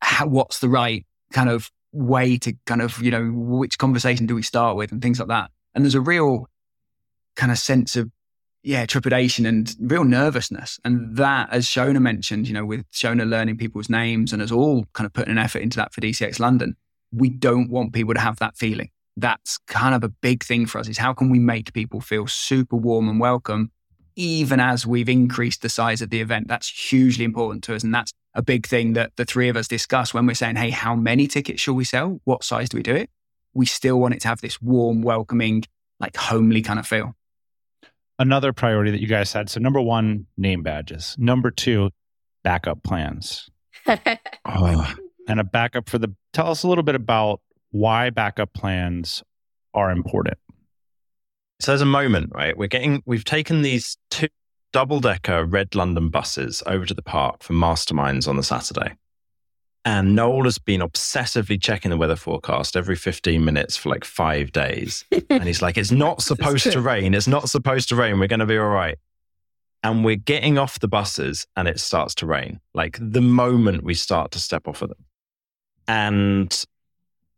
How, 0.01 0.27
what's 0.27 0.59
the 0.59 0.69
right 0.69 1.07
kind 1.33 1.49
of 1.49 1.71
way 1.93 2.39
to 2.39 2.55
kind 2.67 2.83
of, 2.83 3.01
you 3.03 3.11
know, 3.11 3.31
which 3.35 3.79
conversation 3.79 4.27
do 4.27 4.35
we 4.35 4.43
start 4.43 4.77
with 4.77 4.93
and 4.93 5.03
things 5.03 5.19
like 5.19 5.29
that. 5.29 5.51
And 5.75 5.85
there's 5.85 5.95
a 5.95 6.01
real 6.01 6.49
kind 7.37 7.53
of 7.53 7.59
sense 7.59 7.97
of, 7.97 8.11
yeah, 8.63 8.87
trepidation 8.87 9.45
and 9.45 9.75
real 9.81 10.05
nervousness. 10.05 10.79
And 10.85 11.17
that, 11.17 11.49
as 11.53 11.67
Seonaid 11.67 12.01
mentioned, 12.01 12.47
you 12.47 12.55
know, 12.55 12.65
with 12.65 12.89
Seonaid 12.93 13.29
learning 13.29 13.59
people's 13.59 13.91
names 13.91 14.33
and 14.33 14.41
us 14.41 14.53
all 14.53 14.87
kind 14.93 15.07
of 15.07 15.13
putting 15.13 15.33
an 15.33 15.39
effort 15.39 15.61
into 15.61 15.77
that 15.77 15.93
for 15.93 16.01
DCX 16.01 16.39
London, 16.39 16.77
we 17.13 17.29
don't 17.29 17.71
want 17.71 17.93
people 17.93 18.15
to 18.15 18.21
have 18.21 18.39
that 18.39 18.57
feeling. 18.57 18.91
That's 19.17 19.59
kind 19.67 19.95
of 19.95 20.05
a 20.05 20.09
big 20.09 20.43
thing 20.43 20.67
for 20.67 20.79
us 20.79 20.89
is 20.89 20.97
how 20.97 21.13
can 21.13 21.29
we 21.29 21.39
make 21.39 21.75
people 21.75 22.01
feel 22.01 22.27
super 22.27 22.77
warm 22.77 23.09
and 23.09 23.21
welcome 23.21 23.71
even 24.17 24.61
as 24.61 24.87
we've 24.87 25.09
increased 25.09 25.63
the 25.63 25.69
size 25.69 26.03
of 26.03 26.11
the 26.11 26.21
event. 26.21 26.49
That's 26.49 26.69
hugely 26.69 27.25
important 27.25 27.65
to 27.65 27.75
us. 27.75 27.83
And 27.83 27.95
that's 27.95 28.13
a 28.35 28.43
big 28.43 28.67
thing 28.67 28.95
that 28.95 29.13
the 29.17 29.25
three 29.25 29.49
of 29.49 29.57
us 29.57 29.69
discuss 29.69 30.15
when 30.15 30.27
we're 30.27 30.35
saying, 30.35 30.57
hey, 30.57 30.71
how 30.71 30.95
many 30.95 31.27
tickets 31.27 31.61
shall 31.61 31.75
we 31.75 31.85
sell? 31.85 32.21
What 32.25 32.45
size 32.45 32.69
do 32.69 32.77
we 32.77 32.83
do 32.83 32.95
it? 32.95 33.11
We 33.55 33.67
still 33.67 34.01
want 34.01 34.15
it 34.15 34.21
to 34.23 34.29
have 34.29 34.41
this 34.41 34.61
warm, 34.63 35.03
welcoming, 35.03 35.65
like 36.01 36.17
homely 36.17 36.63
kind 36.63 36.79
of 36.79 36.87
feel. 36.87 37.15
Another 38.19 38.53
priority 38.53 38.91
that 38.91 39.01
you 39.01 39.07
guys 39.07 39.33
had. 39.33 39.51
So, 39.51 39.61
number 39.61 39.81
one, 39.81 40.27
name 40.37 40.63
badges. 40.63 41.17
Number 41.19 41.51
two, 41.51 41.91
backup 42.43 42.83
plans. 42.83 43.49
Oh, 44.45 44.93
and 45.29 45.39
a 45.39 45.45
backup 45.45 45.89
for 45.89 45.99
the. 45.99 46.13
Tell 46.33 46.49
us 46.51 46.65
a 46.65 46.69
little 46.69 46.83
bit 46.83 46.97
about 46.97 47.41
why 47.71 48.11
backup 48.11 48.53
plans 48.53 49.23
are 49.73 49.91
important. 49.91 50.37
So 51.63 51.71
there's 51.71 51.81
a 51.81 51.87
moment, 51.87 52.33
right? 52.35 52.57
We're 52.57 52.67
getting, 52.67 53.05
we've 53.07 53.25
taken 53.25 53.63
these 53.63 53.97
two 54.11 54.27
double 54.73 54.99
decker 54.99 55.45
red 55.45 55.77
London 55.77 56.09
buses 56.09 56.61
over 56.67 56.85
to 56.85 56.93
the 56.93 57.03
park 57.03 57.45
for 57.45 57.53
masterminds 57.53 58.27
on 58.27 58.37
the 58.37 58.43
Saturday. 58.43 58.97
And 59.85 60.17
Noel 60.17 60.43
has 60.43 60.59
been 60.59 60.81
obsessively 60.81 61.63
checking 61.63 61.93
the 61.93 61.97
weather 61.97 62.17
forecast 62.17 62.77
every 62.77 62.97
15 62.97 63.45
minutes 63.45 63.77
for 63.77 63.91
like 63.91 64.05
five 64.05 64.51
days. 64.51 65.05
and 65.31 65.45
he's 65.45 65.63
like, 65.63 65.79
it's 65.79 65.93
not 65.93 66.21
supposed 66.21 66.73
to 66.73 66.81
rain. 66.81 67.15
It's 67.15 67.29
not 67.29 67.49
supposed 67.49 67.89
to 67.91 67.97
rain. 67.97 68.19
We're 68.19 68.27
going 68.27 68.41
to 68.41 68.47
be 68.47 68.59
all 68.59 68.67
right. 68.67 68.99
And 69.85 70.05
we're 70.05 70.17
getting 70.17 70.59
off 70.59 70.81
the 70.81 70.89
buses 70.89 71.47
and 71.57 71.69
it 71.69 71.79
starts 71.79 72.17
to 72.17 72.27
rain, 72.27 72.59
like 72.75 72.99
the 73.01 73.21
moment 73.21 73.85
we 73.85 73.95
start 73.95 74.33
to 74.33 74.41
step 74.41 74.67
off 74.67 74.83
of 74.83 74.89
them. 74.89 75.05
And 75.87 76.65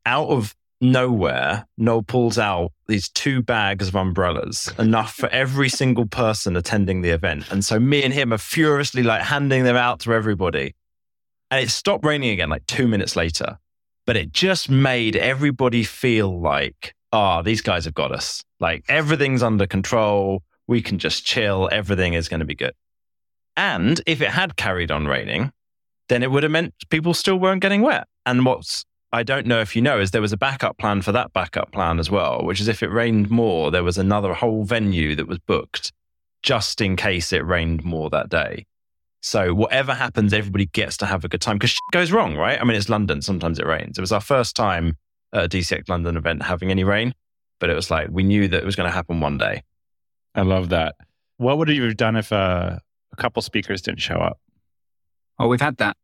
out 0.06 0.28
of 0.28 0.54
nowhere, 0.80 1.66
Noel 1.76 2.02
pulls 2.02 2.38
out 2.38 2.72
these 2.86 3.08
two 3.08 3.42
bags 3.42 3.88
of 3.88 3.94
umbrellas, 3.94 4.72
enough 4.78 5.14
for 5.14 5.28
every 5.30 5.68
single 5.68 6.06
person 6.06 6.56
attending 6.56 7.02
the 7.02 7.10
event. 7.10 7.50
And 7.50 7.64
so 7.64 7.80
me 7.80 8.02
and 8.02 8.12
him 8.12 8.32
are 8.32 8.38
furiously 8.38 9.02
like 9.02 9.22
handing 9.22 9.64
them 9.64 9.76
out 9.76 10.00
to 10.00 10.12
everybody. 10.12 10.74
And 11.50 11.64
it 11.64 11.70
stopped 11.70 12.04
raining 12.04 12.30
again 12.30 12.50
like 12.50 12.66
two 12.66 12.88
minutes 12.88 13.16
later. 13.16 13.58
But 14.06 14.16
it 14.16 14.32
just 14.32 14.68
made 14.68 15.16
everybody 15.16 15.82
feel 15.82 16.40
like, 16.40 16.94
oh, 17.12 17.42
these 17.42 17.62
guys 17.62 17.86
have 17.86 17.94
got 17.94 18.12
us. 18.12 18.44
Like 18.60 18.84
everything's 18.88 19.42
under 19.42 19.66
control. 19.66 20.42
We 20.66 20.82
can 20.82 20.98
just 20.98 21.24
chill. 21.24 21.68
Everything 21.72 22.14
is 22.14 22.28
going 22.28 22.40
to 22.40 22.46
be 22.46 22.54
good. 22.54 22.74
And 23.56 24.00
if 24.06 24.20
it 24.20 24.30
had 24.30 24.56
carried 24.56 24.90
on 24.90 25.06
raining, 25.06 25.52
then 26.08 26.22
it 26.22 26.30
would 26.30 26.42
have 26.42 26.52
meant 26.52 26.74
people 26.90 27.14
still 27.14 27.36
weren't 27.36 27.62
getting 27.62 27.82
wet. 27.82 28.06
And 28.26 28.44
what's 28.44 28.84
I 29.14 29.22
don't 29.22 29.46
know 29.46 29.60
if 29.60 29.76
you 29.76 29.80
know 29.80 30.00
is 30.00 30.10
there 30.10 30.20
was 30.20 30.32
a 30.32 30.36
backup 30.36 30.76
plan 30.76 31.00
for 31.00 31.12
that 31.12 31.32
backup 31.32 31.70
plan 31.70 32.00
as 32.00 32.10
well, 32.10 32.44
which 32.44 32.60
is 32.60 32.66
if 32.66 32.82
it 32.82 32.88
rained 32.88 33.30
more, 33.30 33.70
there 33.70 33.84
was 33.84 33.96
another 33.96 34.34
whole 34.34 34.64
venue 34.64 35.14
that 35.14 35.28
was 35.28 35.38
booked 35.38 35.92
just 36.42 36.80
in 36.80 36.96
case 36.96 37.32
it 37.32 37.46
rained 37.46 37.84
more 37.84 38.10
that 38.10 38.28
day. 38.28 38.66
So 39.22 39.54
whatever 39.54 39.94
happens, 39.94 40.32
everybody 40.32 40.66
gets 40.66 40.96
to 40.96 41.06
have 41.06 41.24
a 41.24 41.28
good 41.28 41.40
time 41.40 41.58
because 41.58 41.70
shit 41.70 41.80
goes 41.92 42.10
wrong, 42.10 42.36
right? 42.36 42.60
I 42.60 42.64
mean, 42.64 42.76
it's 42.76 42.88
London. 42.88 43.22
Sometimes 43.22 43.60
it 43.60 43.66
rains. 43.66 43.96
It 43.96 44.00
was 44.00 44.10
our 44.10 44.20
first 44.20 44.56
time 44.56 44.98
at 45.32 45.44
a 45.44 45.48
DCX 45.48 45.88
London 45.88 46.16
event 46.16 46.42
having 46.42 46.72
any 46.72 46.82
rain, 46.82 47.14
but 47.60 47.70
it 47.70 47.74
was 47.74 47.92
like 47.92 48.08
we 48.10 48.24
knew 48.24 48.48
that 48.48 48.62
it 48.62 48.66
was 48.66 48.74
going 48.74 48.88
to 48.88 48.94
happen 48.94 49.20
one 49.20 49.38
day. 49.38 49.62
I 50.34 50.42
love 50.42 50.70
that. 50.70 50.96
What 51.36 51.58
would 51.58 51.68
you 51.68 51.84
have 51.84 51.96
done 51.96 52.16
if 52.16 52.32
uh, 52.32 52.78
a 53.12 53.16
couple 53.16 53.42
speakers 53.42 53.80
didn't 53.80 54.00
show 54.00 54.16
up? 54.16 54.40
Oh, 55.38 55.46
we've 55.46 55.60
had 55.60 55.76
that. 55.76 55.96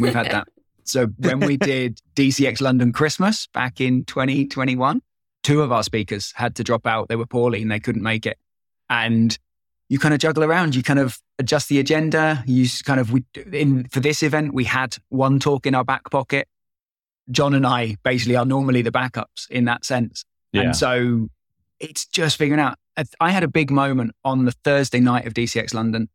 We've 0.00 0.14
had 0.14 0.26
that. 0.30 0.48
So 0.88 1.06
when 1.18 1.40
we 1.40 1.56
did 1.58 2.00
DCX 2.14 2.60
London 2.60 2.92
Christmas 2.92 3.46
back 3.48 3.80
in 3.80 4.04
2021, 4.04 5.02
two 5.42 5.62
of 5.62 5.72
our 5.72 5.82
speakers 5.82 6.32
had 6.36 6.56
to 6.56 6.64
drop 6.64 6.86
out. 6.86 7.08
They 7.08 7.16
were 7.16 7.26
poorly 7.26 7.62
and 7.62 7.70
they 7.70 7.80
couldn't 7.80 8.02
make 8.02 8.26
it. 8.26 8.38
And 8.90 9.38
you 9.88 9.98
kind 9.98 10.14
of 10.14 10.20
juggle 10.20 10.44
around. 10.44 10.74
You 10.74 10.82
kind 10.82 10.98
of 10.98 11.18
adjust 11.38 11.68
the 11.68 11.78
agenda. 11.78 12.42
You 12.46 12.66
kind 12.84 13.00
of 13.00 13.12
we 13.12 13.24
in 13.52 13.88
for 13.88 14.00
this 14.00 14.22
event 14.22 14.54
we 14.54 14.64
had 14.64 14.96
one 15.08 15.38
talk 15.38 15.66
in 15.66 15.74
our 15.74 15.84
back 15.84 16.10
pocket. 16.10 16.48
John 17.30 17.54
and 17.54 17.66
I 17.66 17.96
basically 18.02 18.36
are 18.36 18.44
normally 18.44 18.82
the 18.82 18.90
backups 18.90 19.48
in 19.50 19.66
that 19.66 19.84
sense. 19.84 20.24
Yeah. 20.52 20.62
And 20.62 20.76
so 20.76 21.28
it's 21.78 22.06
just 22.06 22.36
figuring 22.36 22.60
out. 22.60 22.76
I 23.20 23.30
had 23.30 23.44
a 23.44 23.48
big 23.48 23.70
moment 23.70 24.12
on 24.24 24.44
the 24.44 24.52
Thursday 24.64 24.98
night 24.98 25.24
of 25.24 25.32
DCX 25.32 25.72
London 25.72 26.08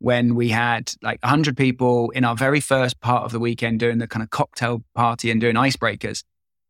when 0.00 0.34
we 0.34 0.48
had 0.48 0.92
like 1.02 1.22
100 1.22 1.56
people 1.56 2.10
in 2.10 2.24
our 2.24 2.34
very 2.34 2.60
first 2.60 3.00
part 3.00 3.24
of 3.24 3.32
the 3.32 3.38
weekend 3.38 3.78
doing 3.78 3.98
the 3.98 4.08
kind 4.08 4.22
of 4.22 4.30
cocktail 4.30 4.82
party 4.94 5.30
and 5.30 5.40
doing 5.40 5.54
icebreakers. 5.54 6.24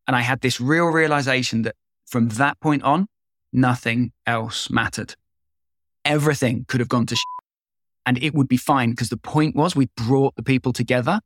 And 0.07 0.17
I 0.17 0.21
had 0.21 0.41
this 0.41 0.61
real 0.61 0.87
realization 0.87 1.63
that 1.63 1.77
from 2.07 2.29
that 2.31 2.59
point 2.59 2.83
on, 2.83 3.07
nothing 3.53 4.13
else 4.27 4.69
mattered. 4.69 5.15
Everything 6.05 6.65
could 6.67 6.81
have 6.81 6.89
gone 6.89 7.07
to 7.07 7.15
shit 7.15 7.25
and 8.05 8.21
it 8.21 8.35
would 8.35 8.49
be 8.49 8.57
fine 8.57 8.91
because 8.91 9.11
the 9.11 9.17
point 9.17 9.55
was 9.55 9.77
we 9.77 9.89
brought 9.97 10.35
the 10.35 10.43
people 10.43 10.73
together. 10.73 11.21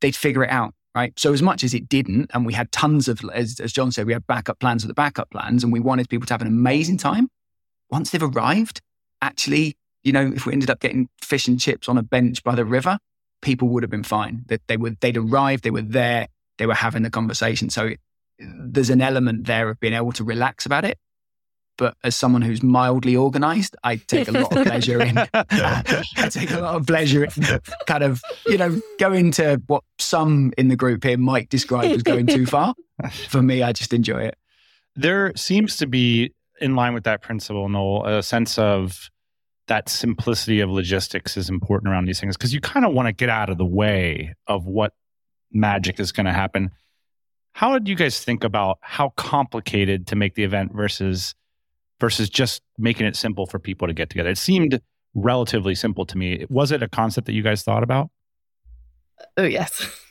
They'd 0.00 0.14
figure 0.14 0.44
it 0.44 0.50
out, 0.50 0.72
right? 0.94 1.18
So 1.18 1.32
as 1.32 1.42
much 1.42 1.64
as 1.64 1.74
it 1.74 1.88
didn't, 1.88 2.30
and 2.32 2.46
we 2.46 2.52
had 2.52 2.70
tons 2.70 3.08
of, 3.08 3.20
as, 3.32 3.58
as 3.58 3.72
John 3.72 3.90
said, 3.90 4.06
we 4.06 4.12
had 4.12 4.24
backup 4.28 4.60
plans 4.60 4.82
for 4.84 4.88
the 4.88 4.94
backup 4.94 5.30
plans 5.30 5.64
and 5.64 5.72
we 5.72 5.80
wanted 5.80 6.08
people 6.08 6.26
to 6.26 6.34
have 6.34 6.42
an 6.42 6.46
amazing 6.46 6.98
time. 6.98 7.28
Once 7.90 8.10
they've 8.10 8.22
arrived, 8.22 8.80
actually 9.20 9.76
you 10.04 10.12
know, 10.12 10.30
if 10.34 10.46
we 10.46 10.52
ended 10.52 10.70
up 10.70 10.80
getting 10.80 11.08
fish 11.20 11.48
and 11.48 11.58
chips 11.58 11.88
on 11.88 11.98
a 11.98 12.02
bench 12.02 12.44
by 12.44 12.54
the 12.54 12.64
river, 12.64 12.98
people 13.40 13.68
would 13.68 13.82
have 13.82 13.90
been 13.90 14.04
fine. 14.04 14.44
That 14.46 14.60
they 14.68 14.76
were 14.76 14.90
they'd 15.00 15.16
arrived, 15.16 15.64
they 15.64 15.70
were 15.70 15.82
there, 15.82 16.28
they 16.58 16.66
were 16.66 16.74
having 16.74 17.02
the 17.02 17.10
conversation. 17.10 17.70
So 17.70 17.90
there's 18.38 18.90
an 18.90 19.00
element 19.00 19.46
there 19.46 19.70
of 19.70 19.80
being 19.80 19.94
able 19.94 20.12
to 20.12 20.24
relax 20.24 20.66
about 20.66 20.84
it. 20.84 20.98
But 21.76 21.96
as 22.04 22.14
someone 22.14 22.42
who's 22.42 22.62
mildly 22.62 23.16
organized, 23.16 23.76
I 23.82 23.96
take 23.96 24.28
a 24.28 24.32
lot 24.32 24.56
of 24.56 24.64
pleasure 24.64 25.02
in. 25.02 25.18
I 25.34 26.28
take 26.30 26.52
a 26.52 26.60
lot 26.60 26.76
of 26.76 26.86
pleasure 26.86 27.24
in 27.24 27.32
kind 27.86 28.04
of, 28.04 28.22
you 28.46 28.58
know, 28.58 28.80
going 29.00 29.32
to 29.32 29.60
what 29.66 29.82
some 29.98 30.52
in 30.56 30.68
the 30.68 30.76
group 30.76 31.02
here 31.02 31.18
might 31.18 31.48
describe 31.48 31.90
as 31.90 32.04
going 32.04 32.28
too 32.28 32.46
far. 32.46 32.74
For 33.28 33.42
me, 33.42 33.64
I 33.64 33.72
just 33.72 33.92
enjoy 33.92 34.22
it. 34.22 34.36
There 34.94 35.32
seems 35.34 35.76
to 35.78 35.88
be, 35.88 36.32
in 36.60 36.76
line 36.76 36.94
with 36.94 37.02
that 37.04 37.22
principle, 37.22 37.68
Noel, 37.68 38.06
a 38.06 38.22
sense 38.22 38.56
of 38.56 39.10
that 39.66 39.88
simplicity 39.88 40.60
of 40.60 40.70
logistics 40.70 41.36
is 41.36 41.48
important 41.48 41.90
around 41.90 42.06
these 42.06 42.20
things 42.20 42.36
because 42.36 42.52
you 42.52 42.60
kind 42.60 42.84
of 42.84 42.92
want 42.92 43.06
to 43.06 43.12
get 43.12 43.28
out 43.28 43.48
of 43.48 43.58
the 43.58 43.64
way 43.64 44.34
of 44.46 44.66
what 44.66 44.92
magic 45.52 45.98
is 45.98 46.12
going 46.12 46.26
to 46.26 46.32
happen. 46.32 46.70
How 47.52 47.72
did 47.78 47.88
you 47.88 47.94
guys 47.94 48.22
think 48.22 48.44
about 48.44 48.78
how 48.82 49.10
complicated 49.10 50.06
to 50.08 50.16
make 50.16 50.34
the 50.34 50.44
event 50.44 50.72
versus 50.74 51.34
versus 52.00 52.28
just 52.28 52.62
making 52.76 53.06
it 53.06 53.16
simple 53.16 53.46
for 53.46 53.58
people 53.58 53.86
to 53.86 53.94
get 53.94 54.10
together? 54.10 54.30
It 54.30 54.38
seemed 54.38 54.80
relatively 55.14 55.74
simple 55.74 56.04
to 56.06 56.18
me. 56.18 56.44
Was 56.50 56.72
it 56.72 56.82
a 56.82 56.88
concept 56.88 57.26
that 57.26 57.32
you 57.32 57.42
guys 57.42 57.62
thought 57.62 57.82
about? 57.82 58.10
Oh 59.36 59.44
yes. 59.44 60.00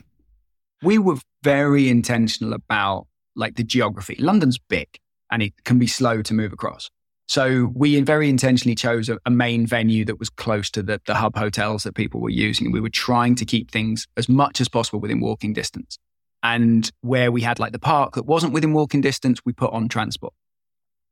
We 0.81 0.97
were 0.97 1.15
very 1.43 1.87
intentional 1.87 2.51
about 2.51 3.07
like 3.37 3.55
the 3.55 3.63
geography. 3.63 4.17
London's 4.19 4.57
big 4.57 4.99
and 5.31 5.41
it 5.41 5.63
can 5.63 5.79
be 5.79 5.87
slow 5.87 6.21
to 6.21 6.33
move 6.33 6.51
across. 6.51 6.91
So 7.27 7.71
we 7.73 7.99
very 8.01 8.29
intentionally 8.29 8.75
chose 8.75 9.09
a, 9.09 9.17
a, 9.25 9.31
main 9.31 9.65
venue 9.65 10.03
that 10.05 10.19
was 10.19 10.29
close 10.29 10.69
to 10.71 10.83
the, 10.83 11.01
the 11.05 11.15
hub 11.15 11.37
hotels 11.37 11.83
that 11.83 11.95
people 11.95 12.19
were 12.19 12.29
using. 12.29 12.71
We 12.71 12.81
were 12.81 12.89
trying 12.89 13.35
to 13.35 13.45
keep 13.45 13.71
things 13.71 14.07
as 14.17 14.27
much 14.27 14.59
as 14.59 14.67
possible 14.67 14.99
within 14.99 15.21
walking 15.21 15.53
distance. 15.53 15.97
And 16.43 16.91
where 17.01 17.31
we 17.31 17.41
had 17.41 17.59
like 17.59 17.71
the 17.71 17.79
park 17.79 18.15
that 18.15 18.25
wasn't 18.25 18.53
within 18.53 18.73
walking 18.73 18.99
distance, 18.99 19.39
we 19.45 19.53
put 19.53 19.71
on 19.71 19.87
transport 19.87 20.33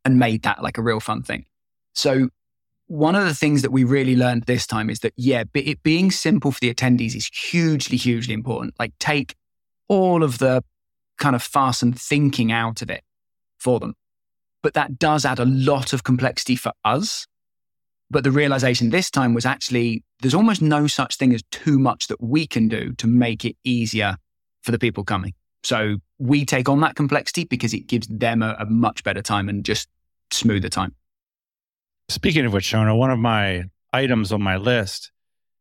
and 0.04 0.20
made 0.20 0.44
that 0.44 0.62
like 0.62 0.78
a 0.78 0.84
real 0.84 1.00
fun 1.00 1.24
thing. 1.24 1.46
So 1.94 2.30
one 2.88 3.16
of 3.16 3.24
the 3.24 3.34
things 3.34 3.62
that 3.62 3.72
we 3.72 3.86
really 3.86 4.18
learned 4.18 4.44
this 4.44 4.68
time 4.68 4.90
is 4.90 5.00
that, 5.00 5.14
yeah, 5.16 5.46
it 5.54 5.82
being 5.82 6.12
simple 6.12 6.52
for 6.52 6.60
the 6.60 6.74
attendees 6.74 7.16
is 7.16 7.28
hugely, 7.28 7.96
hugely 7.96 8.34
important. 8.34 8.74
Like 8.78 8.92
take 9.00 9.36
all 9.88 10.24
of 10.24 10.40
the 10.40 10.62
kind 11.18 11.36
of 11.36 11.42
fuss 11.42 11.82
and 11.82 11.98
thinking 11.98 12.52
out 12.52 12.82
of 12.82 12.90
it 12.90 13.04
for 13.58 13.80
them. 13.80 13.96
But 14.64 14.74
that 14.76 15.00
does 15.00 15.26
add 15.26 15.40
a 15.40 15.46
lot 15.46 15.94
of 15.94 16.04
complexity 16.04 16.56
for 16.56 16.72
us. 16.86 17.28
But 18.10 18.24
the 18.24 18.32
realization 18.32 18.90
this 18.90 19.10
time 19.10 19.34
was 19.34 19.46
actually 19.46 20.04
there's 20.22 20.34
almost 20.34 20.62
no 20.62 20.88
such 20.88 21.16
thing 21.16 21.34
as 21.34 21.42
too 21.52 21.80
much 21.80 22.08
that 22.08 22.22
we 22.22 22.46
can 22.46 22.68
do 22.68 22.94
to 22.94 23.08
make 23.08 23.46
it 23.46 23.56
easier 23.64 24.18
for 24.62 24.72
the 24.72 24.80
people 24.80 25.04
coming. 25.04 25.34
So 25.64 25.98
we 26.20 26.46
take 26.46 26.70
on 26.70 26.82
that 26.82 26.96
complexity 26.96 27.46
because 27.46 27.74
it 27.74 27.88
gives 27.88 28.08
them 28.08 28.44
a, 28.44 28.56
a 28.60 28.66
much 28.66 29.04
better 29.04 29.22
time 29.22 29.50
and 29.50 29.64
just 29.64 29.88
smoother 30.32 30.70
time. 30.70 30.96
Speaking 32.10 32.46
of 32.46 32.54
which, 32.54 32.72
Seonaid, 32.72 32.98
one 32.98 33.12
of 33.12 33.20
my 33.20 33.64
items 33.94 34.32
on 34.32 34.42
my 34.42 34.58
list 34.58 35.12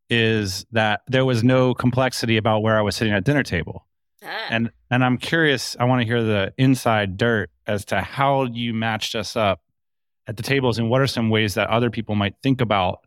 is 0.08 0.66
that 0.72 1.02
there 1.06 1.24
was 1.24 1.44
no 1.44 1.74
complexity 1.74 2.36
about 2.36 2.62
where 2.62 2.76
I 2.76 2.82
was 2.82 2.96
sitting 2.96 3.12
at 3.12 3.24
dinner 3.24 3.42
table. 3.42 3.86
Ah. 4.24 4.46
And 4.50 4.70
and 4.90 5.04
I'm 5.04 5.16
curious, 5.16 5.76
I 5.78 5.84
want 5.84 6.00
to 6.00 6.06
hear 6.06 6.22
the 6.22 6.52
inside 6.58 7.16
dirt 7.16 7.50
as 7.70 7.84
to 7.86 8.00
how 8.00 8.44
you 8.44 8.74
matched 8.74 9.14
us 9.14 9.36
up 9.36 9.60
at 10.26 10.36
the 10.36 10.42
tables 10.42 10.78
and 10.78 10.90
what 10.90 11.00
are 11.00 11.06
some 11.06 11.30
ways 11.30 11.54
that 11.54 11.68
other 11.68 11.88
people 11.88 12.14
might 12.14 12.34
think 12.42 12.60
about 12.60 12.98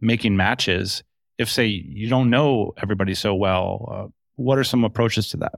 making 0.00 0.36
matches 0.36 1.02
if 1.38 1.48
say 1.48 1.66
you 1.66 2.08
don't 2.08 2.30
know 2.30 2.72
everybody 2.82 3.14
so 3.14 3.34
well 3.34 3.88
uh, 3.90 4.06
what 4.36 4.58
are 4.58 4.64
some 4.64 4.84
approaches 4.84 5.30
to 5.30 5.36
that? 5.38 5.54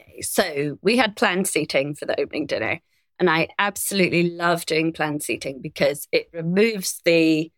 Okay, 0.00 0.20
so 0.22 0.78
we 0.82 0.96
had 0.96 1.16
planned 1.16 1.46
seating 1.46 1.94
for 1.94 2.06
the 2.06 2.18
opening 2.20 2.46
dinner 2.46 2.80
and 3.20 3.30
i 3.30 3.48
absolutely 3.58 4.30
love 4.30 4.66
doing 4.66 4.92
planned 4.92 5.22
seating 5.22 5.60
because 5.60 6.08
it 6.10 6.28
removes 6.32 7.00
the 7.04 7.50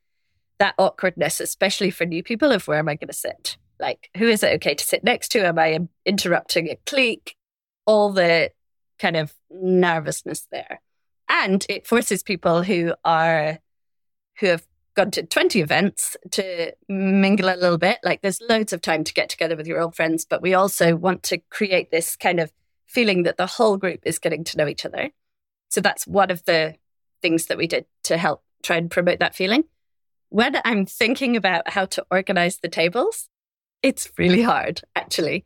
that 0.59 0.75
awkwardness 0.79 1.41
especially 1.41 1.91
for 1.91 2.05
new 2.05 2.23
people 2.23 2.51
of 2.53 2.67
where 2.67 2.79
am 2.79 2.89
i 2.89 2.95
going 2.95 3.09
to 3.09 3.15
sit? 3.15 3.57
Like 3.79 4.11
who 4.17 4.27
is 4.27 4.43
it 4.43 4.55
okay 4.55 4.75
to 4.75 4.85
sit 4.85 5.05
next 5.05 5.29
to? 5.31 5.47
Am 5.47 5.59
i 5.59 5.79
interrupting 6.05 6.69
a 6.69 6.77
clique? 6.87 7.37
All 7.87 8.11
the 8.13 8.51
kind 8.99 9.17
of 9.17 9.35
nervousness 9.51 10.47
there 10.51 10.81
and 11.29 11.67
it 11.69 11.87
forces 11.87 12.23
people 12.23 12.63
who 12.63 12.95
are 13.05 13.59
who 14.39 14.47
have 14.47 14.67
gone 14.95 15.11
to 15.11 15.23
20 15.23 15.61
events 15.61 16.17
to 16.31 16.73
mingle 16.89 17.49
a 17.49 17.57
little 17.57 17.79
bit. 17.79 17.99
Like 18.03 18.23
there's 18.23 18.41
loads 18.41 18.73
of 18.73 18.81
time 18.81 19.05
to 19.05 19.13
get 19.13 19.29
together 19.29 19.57
with 19.57 19.67
your 19.67 19.81
old 19.81 19.95
friends, 19.95 20.25
but 20.25 20.43
we 20.43 20.55
also 20.55 20.97
want 20.97 21.23
to 21.25 21.39
create 21.51 21.91
this 21.91 22.17
kind 22.17 22.41
of 22.41 22.51
feeling 22.87 23.25
that 23.25 23.37
the 23.37 23.47
whole 23.47 23.77
group 23.77 24.01
is 24.05 24.19
getting 24.19 24.43
to 24.45 24.57
know 24.57 24.67
each 24.67 24.87
other. 24.87 25.11
So 25.69 25.81
that's 25.81 26.07
one 26.07 26.31
of 26.31 26.45
the 26.45 26.77
things 27.21 27.47
that 27.47 27.59
we 27.59 27.67
did 27.67 27.85
to 28.05 28.17
help 28.17 28.43
try 28.63 28.77
and 28.77 28.91
promote 28.91 29.19
that 29.19 29.35
feeling. 29.35 29.65
When 30.31 30.59
I'm 30.65 30.87
thinking 30.87 31.37
about 31.37 31.69
how 31.71 31.85
to 31.87 32.07
organize 32.11 32.59
the 32.59 32.69
tables, 32.69 33.29
it's 33.83 34.11
really 34.17 34.43
hard, 34.43 34.81
actually. 34.95 35.45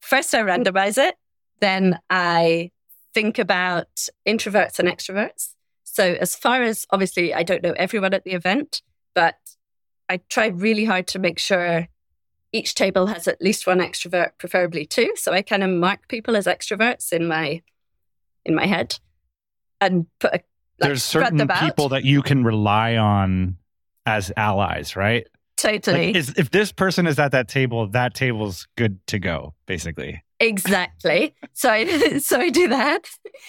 First, 0.00 0.34
I 0.34 0.40
randomize 0.40 0.98
it. 0.98 1.14
Then 1.60 2.00
I 2.10 2.71
think 3.14 3.38
about 3.38 4.08
introverts 4.26 4.78
and 4.78 4.88
extroverts. 4.88 5.54
So, 5.84 6.16
as 6.20 6.34
far 6.34 6.62
as 6.62 6.86
obviously, 6.90 7.34
I 7.34 7.42
don't 7.42 7.62
know 7.62 7.74
everyone 7.76 8.14
at 8.14 8.24
the 8.24 8.32
event, 8.32 8.82
but 9.14 9.36
I 10.08 10.18
try 10.28 10.46
really 10.46 10.84
hard 10.84 11.06
to 11.08 11.18
make 11.18 11.38
sure 11.38 11.88
each 12.52 12.74
table 12.74 13.06
has 13.06 13.26
at 13.26 13.40
least 13.40 13.66
one 13.66 13.78
extrovert, 13.78 14.32
preferably 14.38 14.84
two. 14.84 15.12
So 15.16 15.32
I 15.32 15.42
kind 15.42 15.62
of 15.62 15.70
mark 15.70 16.08
people 16.08 16.36
as 16.36 16.46
extroverts 16.46 17.12
in 17.12 17.26
my 17.26 17.62
in 18.44 18.54
my 18.54 18.66
head 18.66 18.98
and 19.80 20.06
put 20.18 20.34
a 20.34 20.40
like, 20.78 20.88
There's 20.88 21.02
certain 21.02 21.48
people 21.48 21.90
that 21.90 22.04
you 22.04 22.22
can 22.22 22.44
rely 22.44 22.96
on 22.96 23.56
as 24.04 24.32
allies, 24.36 24.96
right? 24.96 25.26
Totally. 25.56 26.08
Like, 26.08 26.16
is, 26.16 26.34
if 26.36 26.50
this 26.50 26.72
person 26.72 27.06
is 27.06 27.18
at 27.18 27.32
that 27.32 27.48
table, 27.48 27.86
that 27.88 28.14
table's 28.14 28.66
good 28.76 28.98
to 29.08 29.18
go, 29.18 29.54
basically. 29.66 30.24
Exactly. 30.42 31.34
So 31.52 31.70
I, 31.70 32.18
so 32.18 32.40
I 32.40 32.50
do 32.50 32.68
that. 32.68 33.08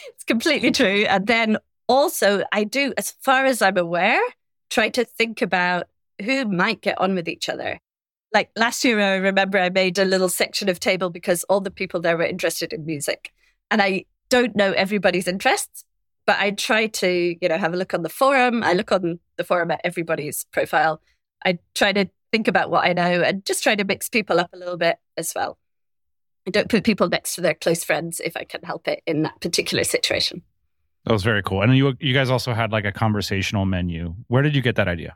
It's 0.09 0.23
completely 0.23 0.71
true. 0.71 1.05
And 1.09 1.25
then 1.25 1.57
also, 1.87 2.43
I 2.51 2.63
do, 2.63 2.93
as 2.97 3.11
far 3.21 3.45
as 3.45 3.61
I'm 3.61 3.77
aware, 3.77 4.21
try 4.69 4.89
to 4.89 5.03
think 5.03 5.41
about 5.41 5.87
who 6.23 6.45
might 6.45 6.81
get 6.81 7.01
on 7.01 7.15
with 7.15 7.27
each 7.27 7.49
other. 7.49 7.79
Like 8.31 8.51
last 8.55 8.83
year, 8.85 8.99
I 8.99 9.15
remember 9.15 9.57
I 9.57 9.69
made 9.69 9.97
a 9.97 10.05
little 10.05 10.29
section 10.29 10.69
of 10.69 10.79
table 10.79 11.09
because 11.09 11.43
all 11.45 11.61
the 11.61 11.71
people 11.71 11.99
there 11.99 12.15
were 12.15 12.23
interested 12.25 12.71
in 12.73 12.85
music. 12.85 13.31
And 13.71 13.81
I 13.81 14.05
don't 14.29 14.55
know 14.55 14.71
everybody's 14.73 15.27
interests, 15.27 15.85
but 16.27 16.37
I 16.39 16.51
try 16.51 16.87
to, 16.87 17.35
you 17.41 17.49
know, 17.49 17.57
have 17.57 17.73
a 17.73 17.77
look 17.77 17.93
on 17.95 18.03
the 18.03 18.09
forum. 18.09 18.63
I 18.63 18.73
look 18.73 18.91
on 18.91 19.19
the 19.37 19.43
forum 19.43 19.71
at 19.71 19.81
everybody's 19.83 20.45
profile. 20.51 21.01
I 21.43 21.57
try 21.73 21.91
to 21.93 22.05
think 22.31 22.47
about 22.47 22.69
what 22.69 22.85
I 22.85 22.93
know 22.93 23.21
and 23.21 23.43
just 23.45 23.63
try 23.63 23.75
to 23.75 23.83
mix 23.83 24.09
people 24.09 24.39
up 24.39 24.49
a 24.53 24.57
little 24.57 24.77
bit 24.77 24.97
as 25.17 25.33
well. 25.35 25.57
I 26.47 26.51
don't 26.51 26.69
put 26.69 26.83
people 26.83 27.07
next 27.07 27.35
to 27.35 27.41
their 27.41 27.53
close 27.53 27.83
friends 27.83 28.19
if 28.19 28.35
I 28.35 28.43
can 28.43 28.61
help 28.63 28.87
it 28.87 29.01
in 29.05 29.23
that 29.23 29.39
particular 29.39 29.83
situation. 29.83 30.41
That 31.05 31.13
was 31.13 31.23
very 31.23 31.43
cool. 31.43 31.61
And 31.61 31.75
you 31.75 31.93
you 31.99 32.13
guys 32.13 32.29
also 32.29 32.53
had 32.53 32.71
like 32.71 32.85
a 32.85 32.91
conversational 32.91 33.65
menu. 33.65 34.15
Where 34.27 34.41
did 34.41 34.55
you 34.55 34.61
get 34.61 34.75
that 34.75 34.87
idea? 34.87 35.15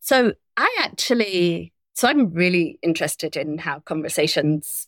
So 0.00 0.32
I 0.56 0.76
actually 0.80 1.72
so 1.94 2.06
I'm 2.06 2.32
really 2.32 2.78
interested 2.82 3.36
in 3.36 3.58
how 3.58 3.80
conversations 3.80 4.86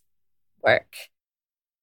work. 0.63 0.95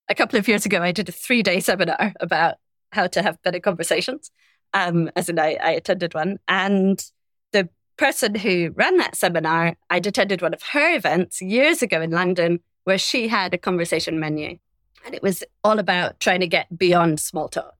A 0.09 0.15
couple 0.15 0.39
of 0.39 0.47
years 0.47 0.65
ago, 0.65 0.81
I 0.81 0.93
did 0.93 1.09
a 1.09 1.11
three 1.11 1.43
day 1.43 1.59
seminar 1.59 2.13
about 2.21 2.55
how 2.93 3.07
to 3.07 3.21
have 3.21 3.41
better 3.43 3.59
conversations. 3.59 4.31
Um, 4.73 5.11
as 5.17 5.27
in, 5.27 5.38
I, 5.39 5.57
I 5.61 5.71
attended 5.71 6.13
one, 6.13 6.39
and 6.47 7.03
the 7.51 7.69
person 7.97 8.35
who 8.35 8.71
ran 8.75 8.97
that 8.97 9.15
seminar, 9.15 9.75
I'd 9.89 10.07
attended 10.07 10.41
one 10.41 10.53
of 10.53 10.61
her 10.63 10.95
events 10.95 11.41
years 11.41 11.81
ago 11.81 12.01
in 12.01 12.11
London 12.11 12.59
where 12.88 12.97
she 12.97 13.27
had 13.27 13.53
a 13.53 13.57
conversation 13.57 14.17
menu. 14.17 14.57
And 15.05 15.13
it 15.13 15.21
was 15.21 15.43
all 15.61 15.77
about 15.77 16.21
trying 16.21 16.39
to 16.39 16.47
get 16.47 16.77
beyond 16.77 17.19
small 17.19 17.49
talk. 17.49 17.75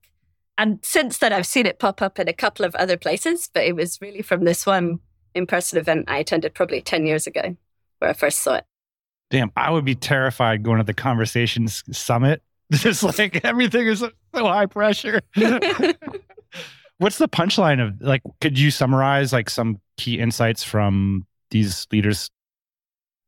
And 0.58 0.80
since 0.82 1.16
then, 1.16 1.32
I've 1.32 1.46
seen 1.46 1.64
it 1.64 1.78
pop 1.78 2.02
up 2.02 2.18
in 2.18 2.28
a 2.28 2.34
couple 2.34 2.66
of 2.66 2.74
other 2.74 2.98
places, 2.98 3.48
but 3.54 3.64
it 3.64 3.74
was 3.74 3.98
really 4.02 4.20
from 4.20 4.44
this 4.44 4.66
one 4.66 5.00
in 5.34 5.46
person 5.46 5.78
event 5.78 6.04
I 6.08 6.18
attended 6.18 6.52
probably 6.52 6.82
10 6.82 7.06
years 7.06 7.26
ago 7.26 7.56
where 8.00 8.10
I 8.10 8.12
first 8.12 8.42
saw 8.42 8.56
it. 8.56 8.66
Damn, 9.30 9.50
I 9.56 9.70
would 9.70 9.86
be 9.86 9.94
terrified 9.94 10.62
going 10.62 10.76
to 10.76 10.84
the 10.84 10.92
Conversations 10.92 11.84
Summit. 11.90 12.42
Just 12.72 13.02
like 13.02 13.42
everything 13.46 13.86
is 13.86 14.00
so 14.00 14.10
high 14.34 14.66
pressure. 14.66 15.22
What's 16.98 17.16
the 17.16 17.28
punchline 17.28 17.82
of 17.82 17.98
like, 18.02 18.20
could 18.42 18.58
you 18.58 18.70
summarize 18.70 19.32
like 19.32 19.48
some 19.48 19.80
key 19.96 20.18
insights 20.18 20.64
from 20.64 21.26
these 21.50 21.86
leaders? 21.90 22.30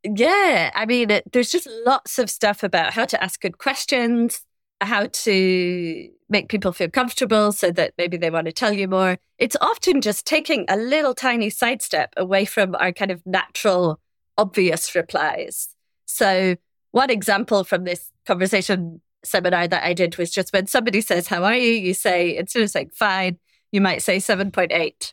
Yeah, 0.02 0.70
I 0.74 0.86
mean, 0.86 1.10
it, 1.10 1.30
there's 1.32 1.50
just 1.50 1.68
lots 1.84 2.18
of 2.18 2.30
stuff 2.30 2.62
about 2.62 2.94
how 2.94 3.04
to 3.04 3.22
ask 3.22 3.40
good 3.40 3.58
questions, 3.58 4.40
how 4.80 5.06
to 5.06 6.08
make 6.30 6.48
people 6.48 6.72
feel 6.72 6.88
comfortable 6.88 7.52
so 7.52 7.70
that 7.72 7.92
maybe 7.98 8.16
they 8.16 8.30
want 8.30 8.46
to 8.46 8.52
tell 8.52 8.72
you 8.72 8.88
more. 8.88 9.18
It's 9.38 9.56
often 9.60 10.00
just 10.00 10.26
taking 10.26 10.64
a 10.68 10.76
little 10.76 11.14
tiny 11.14 11.50
sidestep 11.50 12.14
away 12.16 12.46
from 12.46 12.74
our 12.76 12.92
kind 12.92 13.10
of 13.10 13.24
natural, 13.26 14.00
obvious 14.38 14.94
replies. 14.94 15.68
So, 16.06 16.56
one 16.92 17.10
example 17.10 17.62
from 17.64 17.84
this 17.84 18.10
conversation 18.26 19.00
seminar 19.22 19.68
that 19.68 19.84
I 19.84 19.92
did 19.92 20.16
was 20.16 20.30
just 20.30 20.52
when 20.52 20.66
somebody 20.66 21.00
says, 21.00 21.28
How 21.28 21.44
are 21.44 21.56
you? 21.56 21.72
You 21.72 21.94
say, 21.94 22.36
instead 22.36 22.62
of 22.62 22.70
saying 22.70 22.90
fine, 22.94 23.38
you 23.70 23.80
might 23.80 24.02
say 24.02 24.16
7.8. 24.16 25.12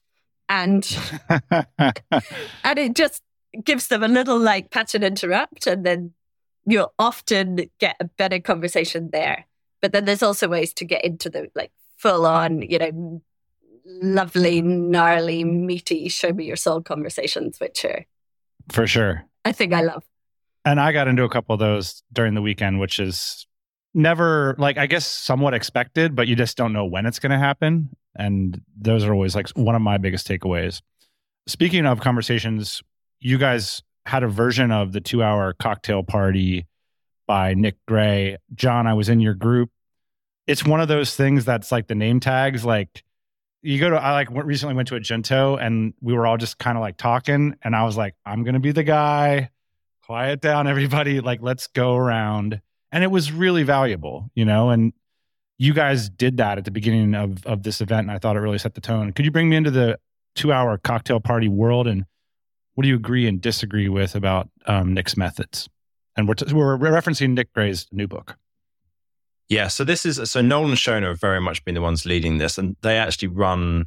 And 0.50 0.98
and 2.64 2.80
it 2.80 2.96
just 2.96 3.22
gives 3.64 3.88
them 3.88 4.04
a 4.04 4.08
little 4.08 4.40
like 4.40 4.72
pattern 4.72 5.04
interrupt 5.04 5.68
and 5.68 5.86
then 5.86 6.14
you'll 6.66 6.94
often 7.00 7.70
get 7.80 7.96
a 8.00 8.06
better 8.06 8.40
conversation 8.40 9.10
there. 9.12 9.46
But 9.82 9.94
then 9.94 10.06
there's 10.06 10.24
also 10.24 10.48
ways 10.48 10.74
to 10.74 10.86
get 10.86 11.04
into 11.06 11.30
the 11.30 11.50
like 11.56 11.72
full 11.98 12.26
on, 12.26 12.62
you 12.62 12.80
know, 12.80 13.22
lovely, 13.86 14.62
gnarly, 14.62 15.44
meaty, 15.44 16.10
show 16.10 16.34
me 16.34 16.46
your 16.46 16.56
soul 16.56 16.82
conversations, 16.82 17.60
which 17.60 17.86
are 17.86 18.06
for 18.70 18.86
sure. 18.86 19.26
I 19.46 19.52
think 19.52 19.74
I 19.74 19.82
love. 19.82 20.04
And 20.66 20.80
I 20.80 20.92
got 20.92 21.08
into 21.08 21.24
a 21.24 21.30
couple 21.30 21.54
of 21.54 21.60
those 21.60 22.04
during 22.12 22.34
the 22.34 22.42
weekend, 22.42 22.80
which 22.80 23.00
is 23.00 23.48
never 23.94 24.56
like 24.58 24.78
I 24.78 24.88
guess 24.88 25.06
somewhat 25.06 25.54
expected, 25.54 26.16
but 26.16 26.28
you 26.28 26.36
just 26.36 26.58
don't 26.58 26.74
know 26.74 26.86
when 26.86 27.06
it's 27.06 27.20
going 27.20 27.32
to 27.32 27.38
happen. 27.38 27.90
And 28.16 28.62
those 28.78 29.06
are 29.06 29.14
always 29.14 29.36
like 29.36 29.48
one 29.50 29.76
of 29.76 29.82
my 29.82 29.98
biggest 29.98 30.28
takeaways. 30.28 30.82
Speaking 31.48 31.86
of 31.86 32.02
conversations, 32.02 32.82
you 33.20 33.38
guys 33.38 33.82
had 34.06 34.24
a 34.24 34.28
version 34.28 34.72
of 34.72 34.94
the 34.94 35.02
two 35.02 35.22
hour 35.22 35.54
cocktail 35.54 36.04
party 36.04 36.66
by 37.28 37.54
Nick 37.54 37.78
Gray. 37.88 38.38
John, 38.56 38.88
I 38.88 38.94
was 38.94 39.10
in 39.10 39.20
your 39.20 39.34
group. 39.34 39.70
It's 40.48 40.66
one 40.66 40.80
of 40.80 40.88
those 40.88 41.16
things 41.16 41.44
that's 41.44 41.72
like 41.72 41.88
the 41.88 41.96
name 41.96 42.20
tags. 42.20 42.64
Like 42.64 43.04
you 43.62 43.80
go 43.80 43.90
to, 43.90 43.98
I 43.98 44.14
like 44.14 44.30
recently 44.32 44.76
went 44.76 44.88
to 44.90 44.96
a 44.96 45.00
Junto 45.00 45.58
and 45.58 45.94
we 46.00 46.14
were 46.14 46.26
all 46.26 46.38
just 46.38 46.58
kind 46.58 46.78
of 46.78 46.82
like 46.82 46.96
talking. 46.96 47.56
And 47.64 47.76
I 47.76 47.84
was 47.84 47.98
like, 47.98 48.16
I'm 48.26 48.44
going 48.44 48.54
to 48.54 48.62
be 48.62 48.72
the 48.72 48.84
guy. 48.84 49.50
Quiet 50.06 50.40
down, 50.40 50.68
everybody. 50.68 51.20
Like, 51.20 51.42
let's 51.42 51.68
go 51.68 51.98
around. 51.98 52.62
And 52.94 53.04
it 53.04 53.12
was 53.12 53.30
really 53.34 53.64
valuable, 53.64 54.32
you 54.36 54.46
know? 54.46 54.70
And 54.70 54.94
you 55.58 55.74
guys 55.74 56.10
did 56.10 56.38
that 56.38 56.58
at 56.58 56.64
the 56.64 56.72
beginning 56.72 57.14
of, 57.14 57.46
of 57.46 57.64
this 57.64 57.82
event. 57.82 58.08
And 58.08 58.12
I 58.12 58.20
thought 58.20 58.38
it 58.38 58.40
really 58.40 58.58
set 58.58 58.74
the 58.74 58.80
tone. 58.80 59.12
Could 59.12 59.26
you 59.26 59.32
bring 59.32 59.50
me 59.50 59.58
into 59.58 59.72
the 59.72 60.00
two 60.34 60.54
hour 60.54 60.78
cocktail 60.78 61.20
party 61.20 61.50
world 61.50 61.88
and 61.88 62.06
what 62.78 62.84
do 62.84 62.90
you 62.90 62.96
agree 62.96 63.26
and 63.26 63.42
disagree 63.42 63.90
with 63.90 64.14
about 64.14 64.52
um, 64.68 64.94
Nick's 64.94 65.18
methods? 65.18 65.68
And 66.16 66.28
we're, 66.28 66.36
t- 66.36 66.54
we're 66.54 66.78
referencing 66.78 67.32
Nick 67.32 67.52
Gray's 67.52 67.88
new 67.92 68.08
book. 68.08 68.38
Yeah, 69.50 69.68
so 69.68 69.84
this 69.84 70.06
is 70.06 70.30
so 70.30 70.42
Noel 70.42 70.66
and 70.66 70.76
Seonaid 70.76 71.08
have 71.08 71.20
very 71.20 71.42
much 71.42 71.66
been 71.66 71.74
the 71.74 71.82
ones 71.82 72.06
leading 72.06 72.38
this, 72.38 72.60
and 72.60 72.76
they 72.84 72.98
actually 72.98 73.30
run 73.30 73.86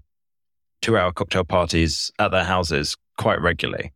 two-hour 0.83 1.13
cocktail 1.13 1.45
parties 1.45 2.11
at 2.19 2.33
their 2.33 2.43
houses 2.43 2.97
quite 3.17 3.41
regularly. 3.41 3.93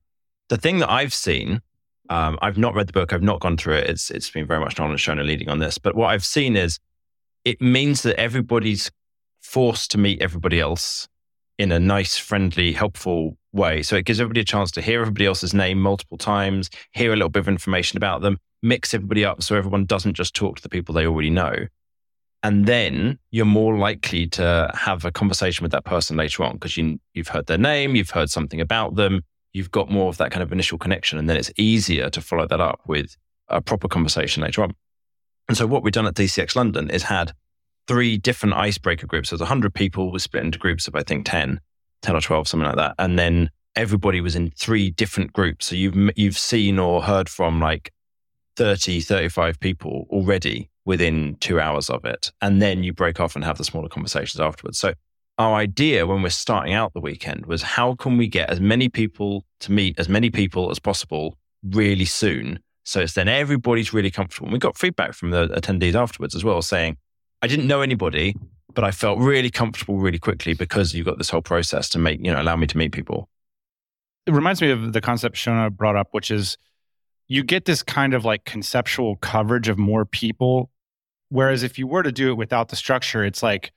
The 0.49 0.59
thing 0.59 0.79
that 0.79 0.91
I've 0.93 1.13
seen, 1.13 1.61
um, 2.09 2.39
I've 2.41 2.59
not 2.59 2.77
read 2.77 2.87
the 2.87 2.93
book, 2.93 3.13
I've 3.13 3.21
not 3.21 3.41
gone 3.41 3.57
through 3.57 3.79
it. 3.79 3.91
It's 3.91 4.13
it's 4.13 4.31
been 4.31 4.47
very 4.47 4.61
much 4.61 4.79
Noel 4.79 4.91
and 4.91 4.99
Seonaid 4.99 5.27
leading 5.27 5.49
on 5.49 5.59
this, 5.59 5.77
but 5.77 5.97
what 5.97 6.11
I've 6.11 6.25
seen 6.25 6.55
is 6.55 6.79
it 7.45 7.61
means 7.61 8.03
that 8.03 8.21
everybody's 8.21 8.93
forced 9.41 9.91
to 9.91 9.99
meet 9.99 10.23
everybody 10.23 10.61
else 10.61 11.09
in 11.59 11.73
a 11.73 11.79
nice, 11.79 12.17
friendly, 12.17 12.73
helpful 12.73 13.37
way. 13.53 13.83
So 13.83 13.97
it 13.97 14.05
gives 14.05 14.21
everybody 14.21 14.41
a 14.41 14.45
chance 14.45 14.71
to 14.73 14.83
hear 14.83 15.01
everybody 15.01 15.27
else's 15.27 15.55
name 15.55 15.79
multiple 15.81 16.19
times, 16.19 16.71
hear 16.93 17.13
a 17.13 17.17
little 17.17 17.29
bit 17.29 17.41
of 17.41 17.49
information 17.49 17.97
about 17.97 18.23
them, 18.23 18.39
mix 18.63 18.93
everybody 18.93 19.25
up 19.25 19.43
so 19.43 19.57
everyone 19.57 19.85
doesn't 19.85 20.15
just 20.15 20.35
talk 20.35 20.57
to 20.57 20.63
the 20.63 20.69
people 20.69 20.95
they 20.95 21.07
already 21.07 21.31
know. 21.31 21.55
And 22.43 22.67
then 22.67 23.19
you're 23.31 23.47
more 23.47 23.79
likely 23.79 24.27
to 24.29 24.71
have 24.75 25.05
a 25.05 25.13
conversation 25.13 25.63
with 25.63 25.73
that 25.73 25.85
person 25.85 26.17
later 26.17 26.43
on 26.43 26.55
because 26.55 26.77
you, 26.77 27.01
you've 27.15 27.29
heard 27.29 27.47
their 27.47 27.59
name, 27.59 27.95
you've 27.95 28.11
heard 28.11 28.29
something 28.29 28.61
about 28.61 28.97
them, 28.97 29.23
you've 29.55 29.71
got 29.71 29.91
more 29.91 30.09
of 30.09 30.19
that 30.19 30.31
kind 30.31 30.43
of 30.43 30.53
initial 30.53 30.77
connection. 30.77 31.19
And 31.19 31.29
then 31.29 31.37
it's 31.37 31.53
easier 31.57 32.11
to 32.11 32.21
follow 32.21 32.47
that 32.47 32.61
up 32.61 32.81
with 32.87 33.17
a 33.49 33.63
proper 33.63 33.89
conversation 33.89 34.43
later 34.43 34.63
on. 34.63 34.75
And 35.49 35.57
so 35.57 35.67
what 35.67 35.83
we've 35.83 35.93
done 35.93 36.07
at 36.07 36.15
DCX 36.15 36.57
London 36.57 36.91
is 36.91 37.05
had 37.05 37.33
three 37.87 38.17
different 38.17 38.55
icebreaker 38.55 39.07
groups. 39.07 39.29
So 39.29 39.37
there's 39.37 39.49
100 39.49 39.75
people 39.75 40.13
were 40.13 40.19
split 40.19 40.45
into 40.45 40.59
groups 40.59 40.89
of, 40.89 40.95
I 40.95 41.03
think, 41.03 41.27
10, 41.27 41.61
10 42.03 42.17
or 42.17 42.21
12, 42.21 42.49
something 42.49 42.67
like 42.67 42.77
that. 42.77 42.95
And 42.99 43.19
then 43.19 43.51
everybody 43.77 44.21
was 44.21 44.37
in 44.37 44.51
three 44.51 44.91
different 44.91 45.33
groups. 45.33 45.67
So 45.67 45.77
you've, 45.77 46.11
you've 46.17 46.39
seen 46.39 46.79
or 46.79 47.03
heard 47.03 47.29
from 47.29 47.61
like 47.61 47.93
30, 48.57 49.01
35 49.01 49.61
people 49.61 50.07
already 50.11 50.71
within 50.85 51.37
two 51.41 51.61
hours 51.61 51.91
of 51.91 52.05
it. 52.05 52.31
And 52.41 52.61
then 52.61 52.83
you 52.83 52.93
break 52.93 53.21
off 53.21 53.35
and 53.35 53.45
have 53.45 53.59
the 53.59 53.65
smaller 53.65 53.89
conversations 53.89 54.41
afterwards. 54.41 54.79
So 54.79 54.95
our 55.39 55.55
idea 55.55 56.07
when 56.07 56.23
we're 56.23 56.31
starting 56.31 56.75
out 56.75 56.93
the 56.93 57.01
weekend 57.01 57.47
was 57.47 57.63
how 57.63 57.95
can 57.97 58.17
we 58.17 58.29
get 58.29 58.51
as 58.51 58.61
many 58.61 58.89
people 58.89 59.45
to 59.61 59.73
meet 59.73 59.99
as 59.99 60.09
many 60.09 60.31
people 60.31 60.71
as 60.71 60.79
possible 60.79 61.37
really 61.65 62.05
soon 62.05 62.61
so 62.85 63.01
it's 63.01 63.15
then 63.15 63.29
everybody's 63.29 63.93
really 63.93 64.11
comfortable. 64.11 64.47
And 64.47 64.53
we 64.53 64.59
got 64.59 64.77
feedback 64.77 65.15
from 65.15 65.31
the 65.31 65.49
attendees 65.49 65.95
afterwards 65.95 66.35
as 66.35 66.45
well 66.45 66.61
saying, 66.63 66.99
I 67.45 67.47
didn't 67.47 67.67
know 67.67 67.83
anybody, 67.83 68.35
but 68.73 68.85
I 68.85 68.91
felt 68.91 69.19
really 69.19 69.51
comfortable 69.51 69.99
really 69.99 70.19
quickly 70.19 70.55
because 70.55 70.95
you 70.95 71.05
got 71.05 71.19
this 71.19 71.29
whole 71.29 71.43
process 71.43 71.91
to 71.91 71.99
make, 71.99 72.25
you 72.25 72.33
know, 72.33 72.41
allow 72.41 72.57
me 72.57 72.67
to 72.67 72.79
meet 72.79 72.93
people. 72.93 73.29
It 74.25 74.33
reminds 74.33 74.63
me 74.63 74.71
of 74.71 74.95
the 74.95 75.03
concept 75.03 75.37
Seonaid 75.37 75.77
brought 75.77 75.95
up, 75.95 76.09
which 76.13 76.31
is 76.31 76.57
you 77.29 77.43
get 77.45 77.67
this 77.67 77.83
kind 77.83 78.15
of 78.15 78.25
like 78.25 78.47
conceptual 78.47 79.17
coverage 79.17 79.69
of 79.69 79.77
more 79.77 80.07
people. 80.07 80.71
Whereas 81.29 81.63
if 81.63 81.79
you 81.79 81.87
were 81.87 82.03
to 82.03 82.13
do 82.13 82.31
it 82.31 82.39
without 82.39 82.71
the 82.71 82.77
structure, 82.77 83.23
it's 83.23 83.43
like 83.43 83.73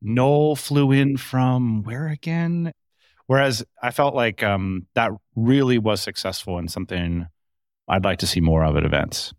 Noel 0.00 0.56
flew 0.56 0.90
in 0.90 1.18
from 1.18 1.84
where 1.84 2.08
again? 2.08 2.72
Whereas 3.28 3.64
I 3.80 3.92
felt 3.92 4.16
like 4.16 4.42
um, 4.42 4.88
that 4.94 5.12
really 5.36 5.78
was 5.78 6.02
successful 6.02 6.58
and 6.58 6.68
something 6.68 7.28
I'd 7.86 8.02
like 8.02 8.18
to 8.18 8.26
see 8.26 8.40
more 8.40 8.64
of 8.64 8.76
at 8.76 8.84
events. 8.84 9.32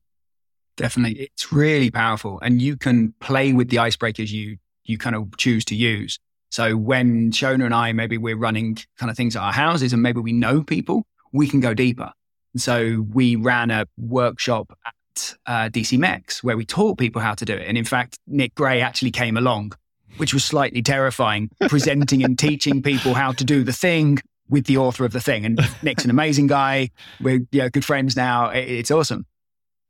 Definitely. 0.75 1.29
It's 1.33 1.51
really 1.51 1.91
powerful. 1.91 2.39
And 2.41 2.61
you 2.61 2.77
can 2.77 3.13
play 3.19 3.53
with 3.53 3.69
the 3.69 3.77
icebreakers 3.77 4.29
you 4.29 4.57
you 4.85 4.97
kind 4.97 5.15
of 5.15 5.37
choose 5.37 5.63
to 5.65 5.75
use. 5.75 6.19
So 6.49 6.75
when 6.75 7.31
Seonaid 7.31 7.65
and 7.65 7.73
I, 7.73 7.93
maybe 7.93 8.17
we're 8.17 8.37
running 8.37 8.77
kind 8.97 9.09
of 9.09 9.17
things 9.17 9.35
at 9.35 9.41
our 9.41 9.53
houses 9.53 9.93
and 9.93 10.01
maybe 10.03 10.19
we 10.19 10.33
know 10.33 10.61
people, 10.61 11.05
we 11.31 11.47
can 11.47 11.61
go 11.61 11.73
deeper. 11.73 12.11
And 12.53 12.61
so 12.61 13.05
we 13.11 13.35
ran 13.35 13.71
a 13.71 13.87
workshop 13.97 14.77
at 14.85 15.35
uh, 15.47 15.69
DC 15.69 15.97
Mex 15.97 16.43
where 16.43 16.57
we 16.57 16.65
taught 16.65 16.97
people 16.97 17.21
how 17.21 17.33
to 17.33 17.45
do 17.45 17.53
it. 17.53 17.67
And 17.67 17.77
in 17.77 17.85
fact, 17.85 18.19
Nick 18.27 18.53
Gray 18.55 18.81
actually 18.81 19.11
came 19.11 19.37
along, 19.37 19.73
which 20.17 20.33
was 20.33 20.43
slightly 20.43 20.81
terrifying, 20.81 21.49
presenting 21.69 22.23
and 22.23 22.37
teaching 22.37 22.83
people 22.83 23.13
how 23.13 23.31
to 23.31 23.43
do 23.43 23.63
the 23.63 23.73
thing 23.73 24.19
with 24.49 24.65
the 24.65 24.77
author 24.77 25.05
of 25.05 25.13
the 25.13 25.21
thing. 25.21 25.45
And 25.45 25.59
Nick's 25.81 26.03
an 26.03 26.11
amazing 26.11 26.47
guy. 26.47 26.91
We're 27.19 27.41
you 27.51 27.61
know, 27.61 27.69
good 27.69 27.85
friends 27.85 28.15
now. 28.15 28.49
It's 28.49 28.91
awesome. 28.91 29.25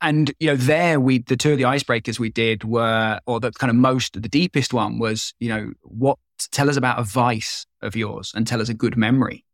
And 0.04 0.34
you 0.40 0.48
know, 0.48 0.58
there 0.58 1.00
we 1.00 1.20
the 1.20 1.38
two 1.38 1.54
of 1.54 1.58
the 1.58 1.64
icebreakers 1.64 2.20
we 2.20 2.30
did 2.30 2.66
were, 2.66 3.20
or 3.26 3.40
the 3.40 3.52
kind 3.52 3.72
of 3.72 3.78
most 3.78 4.22
the 4.22 4.30
deepest 4.30 4.74
one 4.74 5.00
was, 5.00 5.34
you 5.40 5.50
know, 5.50 5.72
what 5.82 6.20
tell 6.52 6.70
us 6.70 6.76
about 6.76 7.00
a 7.00 7.04
vice 7.04 7.66
of 7.82 7.96
yours 7.96 8.34
and 8.36 8.46
tell 8.46 8.62
us 8.62 8.68
a 8.68 8.74
good 8.74 8.98
memory, 8.98 9.46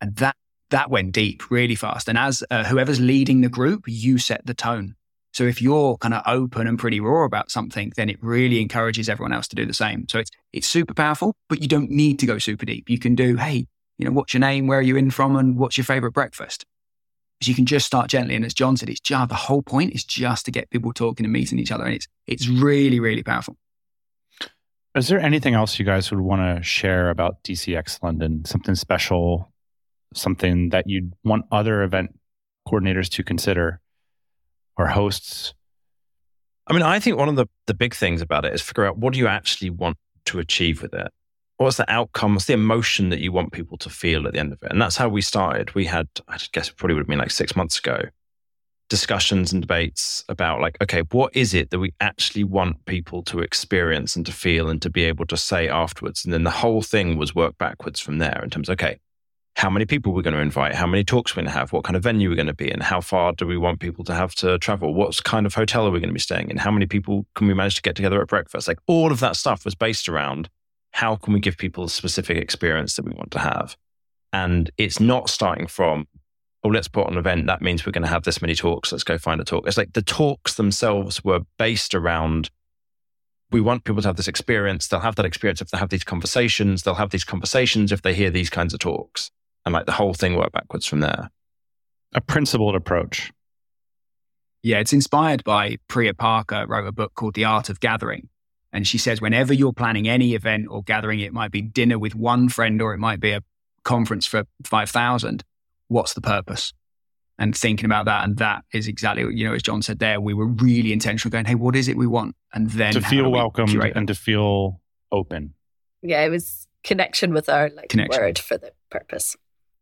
and 0.00 0.14
that 0.16 0.36
that 0.70 0.88
went 0.88 1.12
deep 1.12 1.50
really 1.50 1.74
fast. 1.74 2.08
And 2.08 2.16
as 2.16 2.44
uh, 2.50 2.64
whoever's 2.64 3.00
leading 3.00 3.40
the 3.40 3.48
group, 3.48 3.84
you 3.86 4.18
set 4.18 4.46
the 4.46 4.54
tone. 4.54 4.94
So 5.32 5.44
if 5.44 5.60
you're 5.60 5.96
kind 5.98 6.14
of 6.14 6.22
open 6.26 6.66
and 6.66 6.78
pretty 6.78 7.00
raw 7.00 7.24
about 7.24 7.50
something, 7.50 7.92
then 7.96 8.08
it 8.08 8.18
really 8.22 8.60
encourages 8.60 9.08
everyone 9.08 9.32
else 9.32 9.48
to 9.48 9.56
do 9.56 9.66
the 9.66 9.74
same. 9.74 10.06
So 10.08 10.20
it's 10.20 10.30
it's 10.52 10.68
super 10.68 10.94
powerful, 10.94 11.34
but 11.48 11.60
you 11.60 11.66
don't 11.68 11.90
need 11.90 12.20
to 12.20 12.26
go 12.26 12.38
super 12.38 12.66
deep. 12.66 12.88
You 12.88 13.00
can 13.00 13.16
do, 13.16 13.36
hey, 13.36 13.66
you 13.98 14.04
know, 14.06 14.12
what's 14.12 14.32
your 14.32 14.40
name? 14.40 14.68
Where 14.68 14.78
are 14.78 14.82
you 14.82 14.96
in 14.96 15.10
from? 15.10 15.34
And 15.34 15.56
what's 15.58 15.76
your 15.76 15.84
favorite 15.84 16.12
breakfast? 16.12 16.64
So 17.40 17.50
you 17.50 17.54
can 17.54 17.66
just 17.66 17.86
start 17.86 18.08
gently. 18.08 18.34
And 18.34 18.44
as 18.44 18.54
John 18.54 18.76
said, 18.76 18.88
it's 18.88 19.00
just 19.00 19.28
the 19.28 19.34
whole 19.34 19.62
point 19.62 19.94
is 19.94 20.04
just 20.04 20.44
to 20.46 20.50
get 20.50 20.70
people 20.70 20.92
talking 20.92 21.24
and 21.24 21.32
meeting 21.32 21.58
each 21.58 21.70
other. 21.70 21.84
And 21.84 21.94
it's, 21.94 22.08
it's 22.26 22.48
really, 22.48 22.98
really 22.98 23.22
powerful. 23.22 23.56
Is 24.96 25.06
there 25.06 25.20
anything 25.20 25.54
else 25.54 25.78
you 25.78 25.84
guys 25.84 26.10
would 26.10 26.20
want 26.20 26.56
to 26.56 26.62
share 26.64 27.10
about 27.10 27.44
DCX 27.44 28.02
London? 28.02 28.44
Something 28.44 28.74
special, 28.74 29.52
something 30.14 30.70
that 30.70 30.88
you'd 30.88 31.12
want 31.22 31.44
other 31.52 31.82
event 31.82 32.18
coordinators 32.66 33.08
to 33.10 33.22
consider 33.22 33.80
or 34.76 34.88
hosts? 34.88 35.54
I 36.66 36.72
mean, 36.72 36.82
I 36.82 36.98
think 36.98 37.16
one 37.16 37.28
of 37.28 37.36
the, 37.36 37.46
the 37.66 37.74
big 37.74 37.94
things 37.94 38.20
about 38.20 38.44
it 38.44 38.52
is 38.52 38.60
figure 38.60 38.84
out 38.84 38.98
what 38.98 39.12
do 39.12 39.20
you 39.20 39.28
actually 39.28 39.70
want 39.70 39.96
to 40.26 40.40
achieve 40.40 40.82
with 40.82 40.92
it 40.92 41.12
what's 41.58 41.76
the 41.76 41.90
outcome? 41.92 42.34
What's 42.34 42.46
the 42.46 42.54
emotion 42.54 43.10
that 43.10 43.20
you 43.20 43.32
want 43.32 43.52
people 43.52 43.76
to 43.78 43.90
feel 43.90 44.26
at 44.26 44.32
the 44.32 44.38
end 44.38 44.52
of 44.52 44.62
it? 44.62 44.70
And 44.70 44.80
that's 44.80 44.96
how 44.96 45.08
we 45.08 45.20
started. 45.20 45.74
We 45.74 45.84
had, 45.84 46.08
I 46.28 46.38
guess 46.52 46.68
it 46.68 46.76
probably 46.76 46.94
would 46.94 47.02
have 47.02 47.08
been 47.08 47.18
like 47.18 47.30
six 47.30 47.54
months 47.56 47.78
ago, 47.78 48.04
discussions 48.88 49.52
and 49.52 49.60
debates 49.60 50.24
about 50.28 50.60
like, 50.60 50.80
okay, 50.82 51.02
what 51.10 51.34
is 51.36 51.54
it 51.54 51.70
that 51.70 51.78
we 51.78 51.92
actually 52.00 52.44
want 52.44 52.84
people 52.86 53.22
to 53.24 53.40
experience 53.40 54.16
and 54.16 54.24
to 54.24 54.32
feel 54.32 54.68
and 54.68 54.80
to 54.82 54.88
be 54.88 55.04
able 55.04 55.26
to 55.26 55.36
say 55.36 55.68
afterwards? 55.68 56.24
And 56.24 56.32
then 56.32 56.44
the 56.44 56.50
whole 56.50 56.80
thing 56.80 57.18
was 57.18 57.34
work 57.34 57.58
backwards 57.58 58.00
from 58.00 58.18
there 58.18 58.40
in 58.42 58.50
terms 58.50 58.68
of, 58.68 58.74
okay, 58.74 58.98
how 59.56 59.68
many 59.68 59.84
people 59.84 60.12
we're 60.12 60.22
going 60.22 60.34
to 60.34 60.40
invite, 60.40 60.76
how 60.76 60.86
many 60.86 61.02
talks 61.02 61.34
we're 61.34 61.42
going 61.42 61.52
to 61.52 61.58
have, 61.58 61.72
what 61.72 61.82
kind 61.82 61.96
of 61.96 62.02
venue 62.04 62.28
we're 62.28 62.36
going 62.36 62.46
to 62.46 62.54
be 62.54 62.70
in, 62.70 62.78
how 62.78 63.00
far 63.00 63.32
do 63.32 63.44
we 63.44 63.56
want 63.56 63.80
people 63.80 64.04
to 64.04 64.14
have 64.14 64.32
to 64.36 64.56
travel, 64.60 64.94
what 64.94 65.24
kind 65.24 65.46
of 65.46 65.54
hotel 65.54 65.84
are 65.84 65.90
we 65.90 65.98
going 65.98 66.08
to 66.08 66.14
be 66.14 66.20
staying 66.20 66.48
in, 66.48 66.58
how 66.58 66.70
many 66.70 66.86
people 66.86 67.26
can 67.34 67.48
we 67.48 67.54
manage 67.54 67.74
to 67.74 67.82
get 67.82 67.96
together 67.96 68.22
at 68.22 68.28
breakfast? 68.28 68.68
Like 68.68 68.78
all 68.86 69.10
of 69.10 69.18
that 69.18 69.34
stuff 69.34 69.64
was 69.64 69.74
based 69.74 70.08
around 70.08 70.48
how 70.98 71.14
can 71.14 71.32
we 71.32 71.38
give 71.38 71.56
people 71.56 71.84
a 71.84 71.88
specific 71.88 72.36
experience 72.36 72.96
that 72.96 73.04
we 73.04 73.12
want 73.12 73.30
to 73.30 73.38
have? 73.38 73.76
And 74.32 74.68
it's 74.78 74.98
not 74.98 75.30
starting 75.30 75.68
from, 75.68 76.08
oh, 76.64 76.70
let's 76.70 76.88
put 76.88 77.06
on 77.06 77.12
an 77.12 77.20
event. 77.20 77.46
That 77.46 77.62
means 77.62 77.86
we're 77.86 77.92
going 77.92 78.02
to 78.02 78.08
have 78.08 78.24
this 78.24 78.42
many 78.42 78.56
talks. 78.56 78.90
Let's 78.90 79.04
go 79.04 79.16
find 79.16 79.40
a 79.40 79.44
talk. 79.44 79.68
It's 79.68 79.76
like 79.76 79.92
the 79.92 80.02
talks 80.02 80.54
themselves 80.54 81.22
were 81.22 81.42
based 81.56 81.94
around 81.94 82.50
we 83.52 83.60
want 83.60 83.84
people 83.84 84.02
to 84.02 84.08
have 84.08 84.16
this 84.16 84.26
experience. 84.26 84.88
They'll 84.88 84.98
have 84.98 85.14
that 85.14 85.24
experience 85.24 85.60
if 85.60 85.70
they 85.70 85.78
have 85.78 85.88
these 85.88 86.02
conversations. 86.02 86.82
They'll 86.82 86.94
have 86.94 87.10
these 87.10 87.24
conversations 87.24 87.92
if 87.92 88.02
they 88.02 88.12
hear 88.12 88.30
these 88.30 88.50
kinds 88.50 88.74
of 88.74 88.80
talks. 88.80 89.30
And 89.64 89.72
like 89.72 89.86
the 89.86 89.92
whole 89.92 90.14
thing 90.14 90.34
worked 90.34 90.52
backwards 90.52 90.84
from 90.84 90.98
there. 90.98 91.30
A 92.12 92.20
principled 92.20 92.74
approach. 92.74 93.30
Yeah, 94.64 94.80
it's 94.80 94.92
inspired 94.92 95.44
by 95.44 95.76
Priya 95.86 96.12
Parker, 96.12 96.66
wrote 96.68 96.88
a 96.88 96.92
book 96.92 97.14
called 97.14 97.34
The 97.34 97.44
Art 97.44 97.68
of 97.70 97.78
Gathering. 97.78 98.28
And 98.72 98.86
she 98.86 98.98
says, 98.98 99.20
whenever 99.20 99.54
you're 99.54 99.72
planning 99.72 100.08
any 100.08 100.34
event 100.34 100.66
or 100.68 100.82
gathering, 100.82 101.20
it 101.20 101.32
might 101.32 101.50
be 101.50 101.62
dinner 101.62 101.98
with 101.98 102.14
one 102.14 102.48
friend 102.48 102.82
or 102.82 102.92
it 102.92 102.98
might 102.98 103.20
be 103.20 103.32
a 103.32 103.42
conference 103.82 104.26
for 104.26 104.44
5,000. 104.64 105.42
What's 105.88 106.12
the 106.12 106.20
purpose? 106.20 106.74
And 107.38 107.56
thinking 107.56 107.86
about 107.86 108.04
that. 108.06 108.24
And 108.24 108.36
that 108.38 108.64
is 108.72 108.88
exactly, 108.88 109.22
you 109.34 109.46
know, 109.46 109.54
as 109.54 109.62
John 109.62 109.80
said 109.80 110.00
there, 110.00 110.20
we 110.20 110.34
were 110.34 110.48
really 110.48 110.92
intentional 110.92 111.30
going, 111.30 111.46
hey, 111.46 111.54
what 111.54 111.76
is 111.76 111.88
it 111.88 111.96
we 111.96 112.06
want? 112.06 112.34
And 112.52 112.68
then 112.70 112.92
to 112.92 113.00
feel 113.00 113.30
welcomed 113.30 113.74
and 113.74 114.08
to 114.08 114.14
feel 114.14 114.80
open. 115.12 115.54
Yeah, 116.02 116.22
it 116.24 116.30
was 116.30 116.66
connection 116.84 117.32
with 117.32 117.48
our 117.48 117.70
like 117.70 117.88
connection. 117.88 118.22
word 118.22 118.38
for 118.38 118.58
the 118.58 118.72
purpose. 118.90 119.36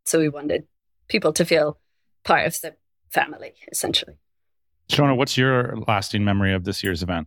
So 0.05 0.19
we 0.19 0.29
wanted 0.29 0.67
people 1.09 1.33
to 1.33 1.45
feel 1.45 1.79
part 2.25 2.47
of 2.47 2.61
the 2.61 2.77
family, 3.11 3.55
essentially. 3.73 4.19
Seonaid, 4.89 5.17
what's 5.17 5.37
your 5.37 5.79
lasting 5.89 6.25
memory 6.25 6.55
of 6.55 6.65
this 6.65 6.85
year's 6.85 7.03
event? 7.03 7.27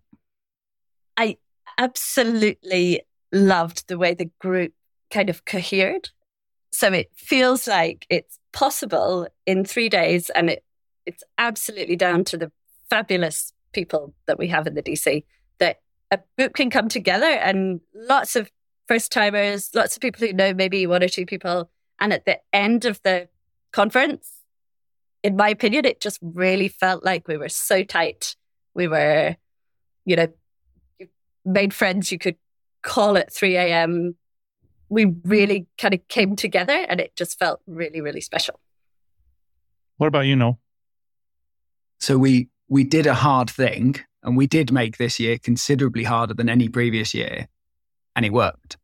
I 1.17 1.37
absolutely 1.79 3.01
loved 3.31 3.87
the 3.87 3.97
way 3.97 4.13
the 4.13 4.29
group 4.39 4.73
kind 5.09 5.29
of 5.29 5.45
cohered. 5.45 6.09
So 6.71 6.91
it 6.93 7.09
feels 7.15 7.67
like 7.67 8.05
it's 8.09 8.37
possible 8.51 9.27
in 9.47 9.65
three 9.65 9.89
days, 9.89 10.29
and 10.29 10.51
it, 10.51 10.63
it's 11.05 11.23
absolutely 11.39 11.95
down 11.95 12.23
to 12.25 12.37
the 12.37 12.51
fabulous 12.89 13.53
people 13.71 14.13
that 14.27 14.37
we 14.37 14.47
have 14.47 14.67
in 14.67 14.75
the 14.75 14.83
DC 14.83 15.23
that 15.59 15.79
a 16.11 16.19
group 16.37 16.53
can 16.55 16.69
come 16.69 16.89
together 16.89 17.25
and 17.25 17.81
lots 17.93 18.35
of 18.35 18.51
first 18.87 19.11
timers, 19.11 19.69
lots 19.73 19.95
of 19.95 20.01
people 20.01 20.25
who 20.25 20.33
know 20.33 20.53
maybe 20.53 20.85
one 20.85 21.03
or 21.03 21.07
two 21.07 21.25
people. 21.25 21.69
And 21.99 22.11
at 22.11 22.25
the 22.25 22.39
end 22.53 22.85
of 22.85 23.01
the 23.03 23.29
conference, 23.71 24.31
in 25.23 25.35
my 25.35 25.49
opinion, 25.49 25.85
it 25.85 26.01
just 26.01 26.19
really 26.21 26.67
felt 26.67 27.03
like 27.03 27.27
we 27.27 27.37
were 27.37 27.49
so 27.49 27.83
tight. 27.83 28.35
We 28.73 28.87
were, 28.87 29.35
you 30.05 30.15
know, 30.15 30.27
made 31.45 31.73
friends 31.73 32.11
you 32.11 32.17
could 32.17 32.35
call 32.81 33.17
at 33.17 33.31
3 33.31 33.55
a.m. 33.57 34.15
We 34.89 35.13
really 35.23 35.67
kind 35.77 35.93
of 35.93 36.07
came 36.07 36.35
together 36.35 36.85
and 36.87 36.99
it 36.99 37.15
just 37.15 37.37
felt 37.37 37.61
really, 37.67 38.01
really 38.01 38.21
special. 38.21 38.59
What 39.97 40.07
about 40.07 40.21
you, 40.21 40.35
Noel? 40.35 40.59
So 41.99 42.17
we 42.17 42.49
we 42.69 42.83
did 42.83 43.05
a 43.05 43.13
hard 43.13 43.49
thing 43.49 43.95
and 44.23 44.37
we 44.37 44.47
did 44.47 44.71
make 44.71 44.97
this 44.97 45.19
year 45.19 45.37
considerably 45.37 46.03
harder 46.03 46.33
than 46.33 46.49
any 46.49 46.69
previous 46.69 47.13
year 47.13 47.47
and 48.15 48.25
it 48.25 48.33
worked. 48.33 48.77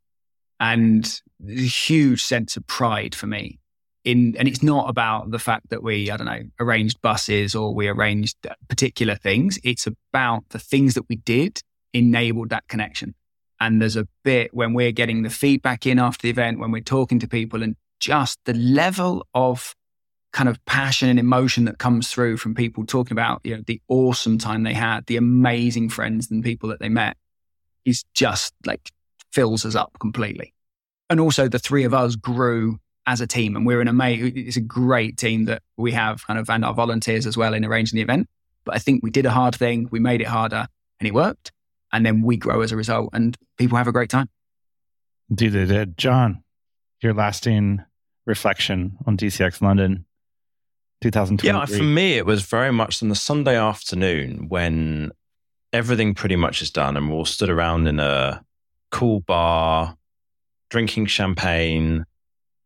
And 0.60 1.04
there's 1.38 1.60
a 1.60 1.62
huge 1.62 2.22
sense 2.22 2.56
of 2.56 2.66
pride 2.66 3.14
for 3.14 3.26
me. 3.26 3.58
In, 4.04 4.36
and 4.38 4.46
it's 4.46 4.62
not 4.62 4.88
about 4.88 5.30
the 5.30 5.38
fact 5.38 5.70
that 5.70 5.82
we, 5.82 6.10
I 6.10 6.16
don't 6.16 6.26
know, 6.26 6.42
arranged 6.60 7.02
buses 7.02 7.54
or 7.54 7.74
we 7.74 7.88
arranged 7.88 8.36
particular 8.68 9.16
things. 9.16 9.58
It's 9.64 9.86
about 9.86 10.48
the 10.50 10.60
things 10.60 10.94
that 10.94 11.08
we 11.08 11.16
did 11.16 11.60
enabled 11.98 12.50
that 12.50 12.68
connection. 12.68 13.14
And 13.60 13.80
there's 13.80 13.96
a 13.96 14.06
bit 14.22 14.52
when 14.52 14.74
we're 14.74 14.92
getting 14.92 15.22
the 15.22 15.30
feedback 15.30 15.86
in 15.86 15.98
after 15.98 16.22
the 16.22 16.30
event, 16.30 16.58
when 16.58 16.70
we're 16.70 16.82
talking 16.82 17.18
to 17.20 17.28
people, 17.28 17.62
and 17.62 17.74
just 18.00 18.38
the 18.44 18.54
level 18.54 19.26
of 19.34 19.74
kind 20.32 20.48
of 20.48 20.62
passion 20.66 21.08
and 21.08 21.18
emotion 21.18 21.64
that 21.64 21.78
comes 21.78 22.10
through 22.10 22.36
from 22.36 22.54
people 22.54 22.84
talking 22.84 23.12
about 23.14 23.40
you 23.44 23.56
know 23.56 23.62
the 23.66 23.80
awesome 23.88 24.36
time 24.36 24.62
they 24.62 24.74
had, 24.74 25.06
the 25.06 25.16
amazing 25.16 25.88
friends 25.88 26.30
and 26.30 26.44
people 26.44 26.68
that 26.68 26.80
they 26.80 26.90
met, 26.90 27.16
is 27.86 28.04
just 28.12 28.52
like 28.66 28.90
fills 29.32 29.64
us 29.64 29.74
up 29.74 29.96
completely. 30.00 30.52
And 31.08 31.20
also, 31.20 31.48
the 31.48 31.58
three 31.58 31.84
of 31.84 31.94
us 31.94 32.16
grew 32.16 32.78
as 33.06 33.22
a 33.22 33.26
team, 33.26 33.56
and 33.56 33.64
we're 33.64 33.80
an 33.80 33.88
amazing. 33.88 34.32
It's 34.36 34.58
a 34.58 34.60
great 34.60 35.16
team 35.16 35.46
that 35.46 35.62
we 35.78 35.92
have, 35.92 36.26
kind 36.26 36.38
of, 36.38 36.50
and 36.50 36.64
our 36.64 36.74
volunteers 36.74 37.26
as 37.26 37.38
well 37.38 37.54
in 37.54 37.64
arranging 37.64 37.96
the 37.96 38.02
event. 38.02 38.26
But 38.64 38.74
I 38.74 38.78
think 38.80 39.02
we 39.02 39.10
did 39.10 39.24
a 39.24 39.30
hard 39.30 39.54
thing, 39.54 39.88
we 39.90 40.00
made 40.00 40.20
it 40.20 40.26
harder, 40.26 40.66
and 41.00 41.08
it 41.08 41.14
worked 41.14 41.52
and 41.92 42.04
then 42.04 42.22
we 42.22 42.36
grow 42.36 42.60
as 42.60 42.72
a 42.72 42.76
result 42.76 43.10
and 43.12 43.36
people 43.58 43.78
have 43.78 43.88
a 43.88 43.92
great 43.92 44.10
time. 44.10 44.28
Indeed, 45.30 45.50
they 45.50 45.64
did. 45.64 45.98
John, 45.98 46.42
your 47.00 47.14
lasting 47.14 47.84
reflection 48.26 48.96
on 49.06 49.16
DCX 49.16 49.60
London 49.60 50.04
2023. 51.02 51.48
Yeah, 51.48 51.64
for 51.64 51.84
me, 51.84 52.14
it 52.14 52.26
was 52.26 52.42
very 52.42 52.72
much 52.72 53.02
on 53.02 53.08
the 53.08 53.14
Sunday 53.14 53.56
afternoon 53.56 54.46
when 54.48 55.10
everything 55.72 56.14
pretty 56.14 56.36
much 56.36 56.62
is 56.62 56.70
done 56.70 56.96
and 56.96 57.10
we're 57.10 57.16
all 57.16 57.24
stood 57.24 57.50
around 57.50 57.86
in 57.86 58.00
a 58.00 58.42
cool 58.90 59.20
bar, 59.20 59.96
drinking 60.70 61.06
champagne. 61.06 62.04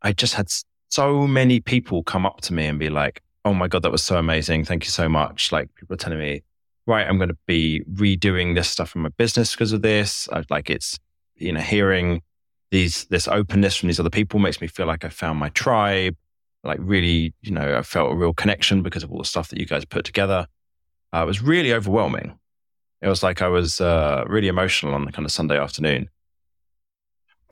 I 0.02 0.12
just 0.12 0.34
had 0.34 0.48
so 0.90 1.26
many 1.26 1.60
people 1.60 2.02
come 2.02 2.26
up 2.26 2.40
to 2.42 2.52
me 2.52 2.66
and 2.66 2.78
be 2.78 2.90
like, 2.90 3.22
oh 3.44 3.54
my 3.54 3.68
God, 3.68 3.82
that 3.82 3.92
was 3.92 4.04
so 4.04 4.16
amazing. 4.16 4.64
Thank 4.64 4.84
you 4.84 4.90
so 4.90 5.08
much. 5.08 5.50
Like 5.50 5.74
people 5.74 5.94
are 5.94 5.98
telling 5.98 6.18
me, 6.18 6.42
right, 6.90 7.06
I'm 7.06 7.16
going 7.16 7.30
to 7.30 7.38
be 7.46 7.82
redoing 7.94 8.54
this 8.54 8.68
stuff 8.68 8.94
in 8.94 9.02
my 9.02 9.10
business 9.10 9.52
because 9.52 9.72
of 9.72 9.82
this. 9.82 10.28
I, 10.32 10.44
like 10.50 10.68
it's, 10.68 10.98
you 11.36 11.52
know, 11.52 11.60
hearing 11.60 12.22
these, 12.70 13.04
this 13.06 13.28
openness 13.28 13.76
from 13.76 13.88
these 13.88 14.00
other 14.00 14.10
people 14.10 14.40
makes 14.40 14.60
me 14.60 14.66
feel 14.66 14.86
like 14.86 15.04
I 15.04 15.08
found 15.08 15.38
my 15.38 15.48
tribe. 15.50 16.16
Like 16.64 16.78
really, 16.82 17.32
you 17.40 17.52
know, 17.52 17.78
I 17.78 17.82
felt 17.82 18.12
a 18.12 18.16
real 18.16 18.34
connection 18.34 18.82
because 18.82 19.02
of 19.02 19.10
all 19.10 19.18
the 19.18 19.24
stuff 19.24 19.48
that 19.48 19.58
you 19.58 19.66
guys 19.66 19.84
put 19.84 20.04
together. 20.04 20.46
Uh, 21.14 21.22
it 21.22 21.26
was 21.26 21.40
really 21.40 21.72
overwhelming. 21.72 22.38
It 23.00 23.08
was 23.08 23.22
like 23.22 23.40
I 23.40 23.48
was 23.48 23.80
uh, 23.80 24.24
really 24.26 24.48
emotional 24.48 24.92
on 24.92 25.04
the 25.06 25.12
kind 25.12 25.24
of 25.24 25.32
Sunday 25.32 25.58
afternoon 25.58 26.08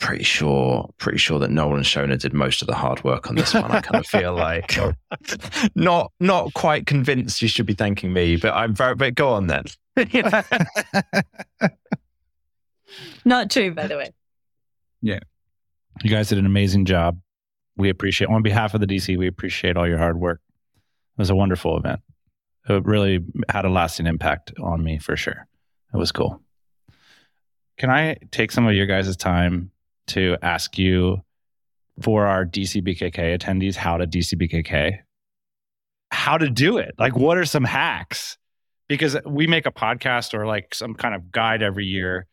pretty 0.00 0.24
sure, 0.24 0.88
pretty 0.98 1.18
sure 1.18 1.38
that 1.38 1.50
Noel 1.50 1.76
and 1.76 1.84
Seonaid 1.84 2.20
did 2.20 2.32
most 2.32 2.62
of 2.62 2.68
the 2.68 2.74
hard 2.74 3.02
work 3.04 3.28
on 3.28 3.36
this 3.36 3.54
one. 3.54 3.70
I 3.70 3.80
kind 3.80 3.96
of 3.96 4.06
feel 4.06 4.34
like 4.34 4.78
not 5.74 6.12
not 6.20 6.54
quite 6.54 6.86
convinced 6.86 7.42
you 7.42 7.48
should 7.48 7.66
be 7.66 7.74
thanking 7.74 8.12
me, 8.12 8.36
but 8.36 8.54
I'm 8.54 8.74
very. 8.74 8.94
But 8.94 9.14
go 9.14 9.30
on 9.30 9.46
then. 9.46 9.64
not 13.24 13.50
true, 13.50 13.74
by 13.74 13.86
the 13.86 13.96
way. 13.96 14.12
Yeah, 15.02 15.20
you 16.02 16.10
guys 16.10 16.28
did 16.28 16.38
an 16.38 16.46
amazing 16.46 16.84
job. 16.84 17.18
We 17.76 17.90
appreciate 17.90 18.28
on 18.28 18.42
behalf 18.42 18.74
of 18.74 18.80
the 18.80 18.86
DC. 18.86 19.16
We 19.16 19.26
appreciate 19.26 19.76
all 19.76 19.86
your 19.86 19.98
hard 19.98 20.18
work. 20.18 20.40
It 21.16 21.20
was 21.20 21.30
a 21.30 21.36
wonderful 21.36 21.76
event. 21.76 22.00
It 22.68 22.84
really 22.84 23.24
had 23.48 23.64
a 23.64 23.70
lasting 23.70 24.06
impact 24.06 24.52
on 24.60 24.82
me 24.82 24.98
for 24.98 25.16
sure. 25.16 25.46
It 25.92 25.96
was 25.96 26.12
cool. 26.12 26.42
Can 27.78 27.90
I 27.90 28.16
take 28.30 28.50
some 28.50 28.66
of 28.66 28.74
your 28.74 28.86
guys' 28.86 29.16
time 29.16 29.70
to 30.08 30.36
ask 30.42 30.78
you 30.78 31.22
for 32.02 32.26
our 32.26 32.44
DCBKK 32.44 33.38
attendees 33.38 33.74
how 33.74 33.96
to 33.96 34.06
DCBKK, 34.06 34.98
how 36.10 36.38
to 36.38 36.48
do 36.48 36.78
it. 36.78 36.94
Like, 36.98 37.16
what 37.16 37.38
are 37.38 37.44
some 37.44 37.64
hacks? 37.64 38.38
Because 38.88 39.16
we 39.26 39.46
make 39.46 39.66
a 39.66 39.72
podcast 39.72 40.32
or 40.34 40.46
like 40.46 40.74
some 40.74 40.94
kind 40.94 41.14
of 41.14 41.30
guide 41.30 41.62
every 41.62 41.84
year, 41.84 42.26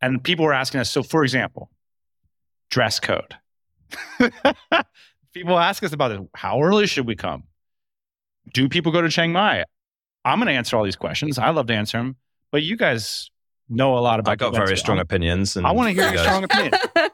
and 0.00 0.22
people 0.22 0.44
were 0.44 0.52
asking 0.52 0.80
us. 0.80 0.90
So, 0.90 1.02
for 1.02 1.22
example, 1.22 1.70
dress 2.70 2.98
code. 2.98 3.36
people 5.32 5.58
ask 5.58 5.82
us 5.82 5.92
about 5.92 6.12
it. 6.12 6.20
How 6.34 6.62
early 6.62 6.86
should 6.86 7.06
we 7.06 7.14
come? 7.14 7.44
Do 8.52 8.68
people 8.68 8.90
go 8.90 9.02
to 9.02 9.08
Chiang 9.08 9.32
Mai? 9.32 9.64
I'm 10.24 10.38
going 10.38 10.48
to 10.48 10.52
answer 10.52 10.76
all 10.76 10.84
these 10.84 10.96
questions. 10.96 11.38
I 11.38 11.50
love 11.50 11.66
to 11.68 11.74
answer 11.74 11.98
them, 11.98 12.16
but 12.50 12.62
you 12.62 12.76
guys 12.76 13.30
know 13.68 13.96
a 13.96 14.00
lot 14.00 14.20
about. 14.20 14.32
I 14.32 14.36
got 14.36 14.54
very 14.54 14.76
strong 14.76 14.98
opinions, 14.98 15.56
and 15.56 15.66
I 15.66 15.70
want 15.70 15.94
to 15.94 16.02
hear 16.02 16.12
your 16.12 16.22
strong 16.22 16.44
opinion. 16.44 16.72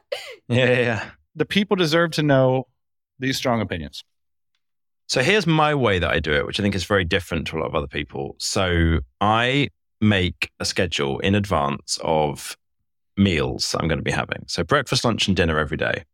Yeah, 0.49 0.67
yeah, 0.67 0.81
yeah. 0.81 1.11
The 1.35 1.45
people 1.45 1.77
deserve 1.77 2.13
to 2.13 2.23
know 2.23 2.67
these 3.19 3.37
strong 3.37 3.61
opinions. 3.61 4.05
So 5.09 5.23
here's 5.23 5.47
my 5.47 5.75
way 5.75 5.99
that 5.99 6.11
I 6.11 6.19
do 6.19 6.33
it, 6.33 6.47
which 6.47 6.59
I 6.59 6.63
think 6.63 6.75
is 6.75 6.85
very 6.85 7.05
different 7.05 7.47
to 7.49 7.57
a 7.57 7.61
lot 7.61 7.69
of 7.69 7.75
other 7.75 7.87
people. 7.87 8.35
So 8.39 9.01
I 9.21 9.69
make 10.01 10.51
a 10.59 10.65
schedule 10.65 11.19
in 11.21 11.35
advance 11.35 11.99
of 12.03 12.57
meals 13.17 13.75
I'm 13.79 13.89
going 13.89 13.99
to 13.99 14.05
be 14.05 14.11
having. 14.11 14.45
So 14.47 14.65
breakfast, 14.65 15.05
lunch, 15.05 15.29
and 15.29 15.37
dinner 15.37 15.59
every 15.59 15.77
day. 15.77 16.05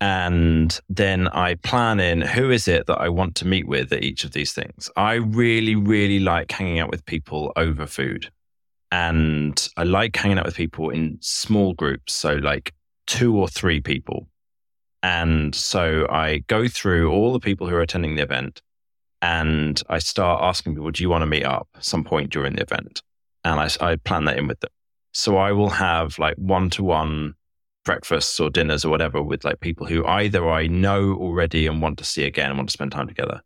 And 0.00 0.78
then 0.88 1.28
I 1.28 1.56
plan 1.56 2.00
in 2.00 2.22
who 2.22 2.50
is 2.50 2.66
it 2.68 2.86
that 2.86 3.00
I 3.00 3.10
want 3.10 3.34
to 3.36 3.46
meet 3.46 3.68
with 3.68 3.92
at 3.92 4.02
each 4.02 4.24
of 4.24 4.32
these 4.32 4.52
things. 4.52 4.88
I 4.96 5.14
really, 5.14 5.74
really 5.74 6.20
like 6.20 6.50
hanging 6.50 6.78
out 6.78 6.90
with 6.90 7.04
people 7.04 7.52
over 7.56 7.86
food. 7.86 8.30
And 8.90 9.68
I 9.76 9.84
like 9.84 10.16
hanging 10.16 10.38
out 10.38 10.46
with 10.46 10.56
people 10.56 10.88
in 10.88 11.18
small 11.20 11.74
groups. 11.74 12.14
So, 12.14 12.34
like 12.34 12.72
two 13.10 13.36
or 13.36 13.48
three 13.48 13.80
people. 13.80 14.28
And 15.02 15.52
so 15.52 16.06
I 16.08 16.38
go 16.46 16.68
through 16.68 17.10
all 17.10 17.32
the 17.32 17.40
people 17.40 17.68
who 17.68 17.74
are 17.74 17.80
attending 17.80 18.14
the 18.14 18.22
event 18.22 18.62
and 19.20 19.82
I 19.88 19.98
start 19.98 20.42
asking 20.44 20.74
people, 20.74 20.92
do 20.92 21.02
you 21.02 21.10
want 21.10 21.22
to 21.22 21.26
meet 21.26 21.44
up 21.44 21.68
some 21.80 22.04
point 22.04 22.30
during 22.30 22.54
the 22.54 22.62
event? 22.62 23.02
And 23.44 23.58
I, 23.58 23.68
I 23.80 23.96
plan 23.96 24.26
that 24.26 24.38
in 24.38 24.46
with 24.46 24.60
them. 24.60 24.70
So 25.12 25.36
I 25.38 25.50
will 25.50 25.70
have 25.70 26.20
like 26.20 26.36
one 26.36 26.70
to 26.70 26.84
one 26.84 27.34
breakfasts 27.84 28.38
or 28.38 28.48
dinners 28.48 28.84
or 28.84 28.90
whatever 28.90 29.20
with 29.20 29.44
like 29.44 29.58
people 29.58 29.86
who 29.86 30.06
either 30.06 30.48
I 30.48 30.68
know 30.68 31.14
already 31.14 31.66
and 31.66 31.82
want 31.82 31.98
to 31.98 32.04
see 32.04 32.24
again 32.24 32.50
and 32.50 32.58
want 32.58 32.68
to 32.68 32.72
spend 32.72 32.92
time 32.92 33.08
together, 33.08 33.40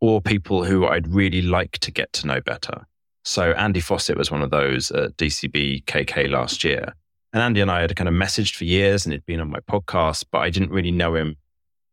or 0.00 0.22
people 0.22 0.64
who 0.64 0.86
I'd 0.86 1.08
really 1.08 1.42
like 1.42 1.72
to 1.80 1.90
get 1.90 2.10
to 2.14 2.26
know 2.26 2.40
better. 2.40 2.86
So 3.24 3.52
Andy 3.52 3.80
Fossett 3.80 4.16
was 4.16 4.30
one 4.30 4.40
of 4.40 4.50
those 4.50 4.90
at 4.92 5.16
DCB 5.18 5.84
KK 5.84 6.30
last 6.30 6.64
year. 6.64 6.94
And 7.34 7.42
Andy 7.42 7.60
and 7.60 7.70
I 7.70 7.80
had 7.80 7.94
kind 7.96 8.08
of 8.08 8.14
messaged 8.14 8.54
for 8.54 8.64
years 8.64 9.04
and 9.04 9.12
he'd 9.12 9.26
been 9.26 9.40
on 9.40 9.50
my 9.50 9.58
podcast, 9.58 10.24
but 10.30 10.38
I 10.38 10.50
didn't 10.50 10.70
really 10.70 10.92
know 10.92 11.16
him 11.16 11.36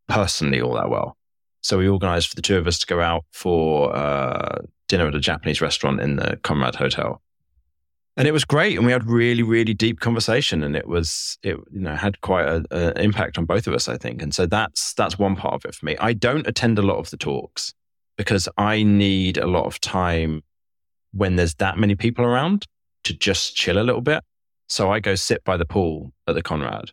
personally 0.06 0.60
all 0.60 0.74
that 0.74 0.88
well. 0.88 1.16
So 1.62 1.78
we 1.78 1.88
organized 1.88 2.28
for 2.28 2.36
the 2.36 2.42
two 2.42 2.56
of 2.56 2.68
us 2.68 2.78
to 2.78 2.86
go 2.86 3.00
out 3.00 3.24
for 3.32 3.94
uh, 3.94 4.60
dinner 4.86 5.08
at 5.08 5.16
a 5.16 5.20
Japanese 5.20 5.60
restaurant 5.60 6.00
in 6.00 6.14
the 6.14 6.38
Conrad 6.44 6.76
Hotel. 6.76 7.20
And 8.16 8.28
it 8.28 8.32
was 8.32 8.44
great. 8.44 8.76
And 8.76 8.86
we 8.86 8.92
had 8.92 9.08
really, 9.08 9.42
really 9.42 9.74
deep 9.74 9.98
conversation. 9.98 10.62
And 10.62 10.76
it 10.76 10.86
was, 10.86 11.38
it, 11.42 11.56
you 11.72 11.80
know, 11.80 11.96
had 11.96 12.20
quite 12.20 12.46
an 12.70 12.96
impact 12.98 13.36
on 13.36 13.44
both 13.44 13.66
of 13.66 13.74
us, 13.74 13.88
I 13.88 13.96
think. 13.96 14.22
And 14.22 14.32
so 14.32 14.46
that's, 14.46 14.94
that's 14.94 15.18
one 15.18 15.34
part 15.34 15.54
of 15.54 15.64
it 15.64 15.74
for 15.74 15.86
me. 15.86 15.96
I 15.98 16.12
don't 16.12 16.46
attend 16.46 16.78
a 16.78 16.82
lot 16.82 16.98
of 16.98 17.10
the 17.10 17.16
talks 17.16 17.74
because 18.16 18.48
I 18.58 18.84
need 18.84 19.38
a 19.38 19.46
lot 19.48 19.64
of 19.64 19.80
time 19.80 20.44
when 21.12 21.34
there's 21.34 21.54
that 21.54 21.78
many 21.78 21.96
people 21.96 22.24
around 22.24 22.66
to 23.04 23.12
just 23.12 23.56
chill 23.56 23.78
a 23.78 23.82
little 23.82 24.02
bit. 24.02 24.22
So 24.72 24.90
I 24.90 25.00
go 25.00 25.16
sit 25.16 25.44
by 25.44 25.58
the 25.58 25.66
pool 25.66 26.14
at 26.26 26.34
the 26.34 26.42
Conrad 26.42 26.92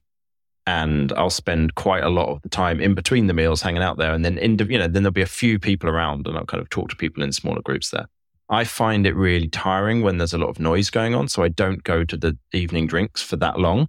and 0.68 1.14
I'll 1.14 1.30
spend 1.30 1.76
quite 1.76 2.04
a 2.04 2.10
lot 2.10 2.28
of 2.28 2.42
the 2.42 2.50
time 2.50 2.82
in 2.82 2.94
between 2.94 3.28
the 3.28 3.34
meals 3.34 3.62
hanging 3.62 3.82
out 3.82 3.96
there. 3.96 4.14
And 4.14 4.26
then, 4.26 4.38
in, 4.38 4.60
you 4.70 4.78
know, 4.78 4.90
then 4.90 5.04
there'll 5.04 5.14
be 5.14 5.22
a 5.22 5.26
few 5.26 5.60
people 5.60 5.90
around 5.90 6.28
and 6.28 6.38
I'll 6.38 6.46
kind 6.46 6.62
of 6.62 6.70
talk 6.70 6.90
to 6.90 6.98
people 6.98 7.24
in 7.24 7.32
smaller 7.32 7.62
groups 7.62 7.92
there. 7.92 8.08
I 8.50 8.66
find 8.66 9.08
it 9.08 9.16
really 9.16 9.48
tiring 9.48 10.02
when 10.02 10.18
there's 10.18 10.34
a 10.34 10.38
lot 10.38 10.50
of 10.50 10.60
noise 10.60 10.90
going 10.90 11.16
on. 11.16 11.30
So 11.30 11.42
I 11.42 11.48
don't 11.48 11.82
go 11.86 12.04
to 12.04 12.18
the 12.18 12.38
evening 12.52 12.86
drinks 12.86 13.22
for 13.22 13.38
that 13.38 13.62
long. 13.62 13.88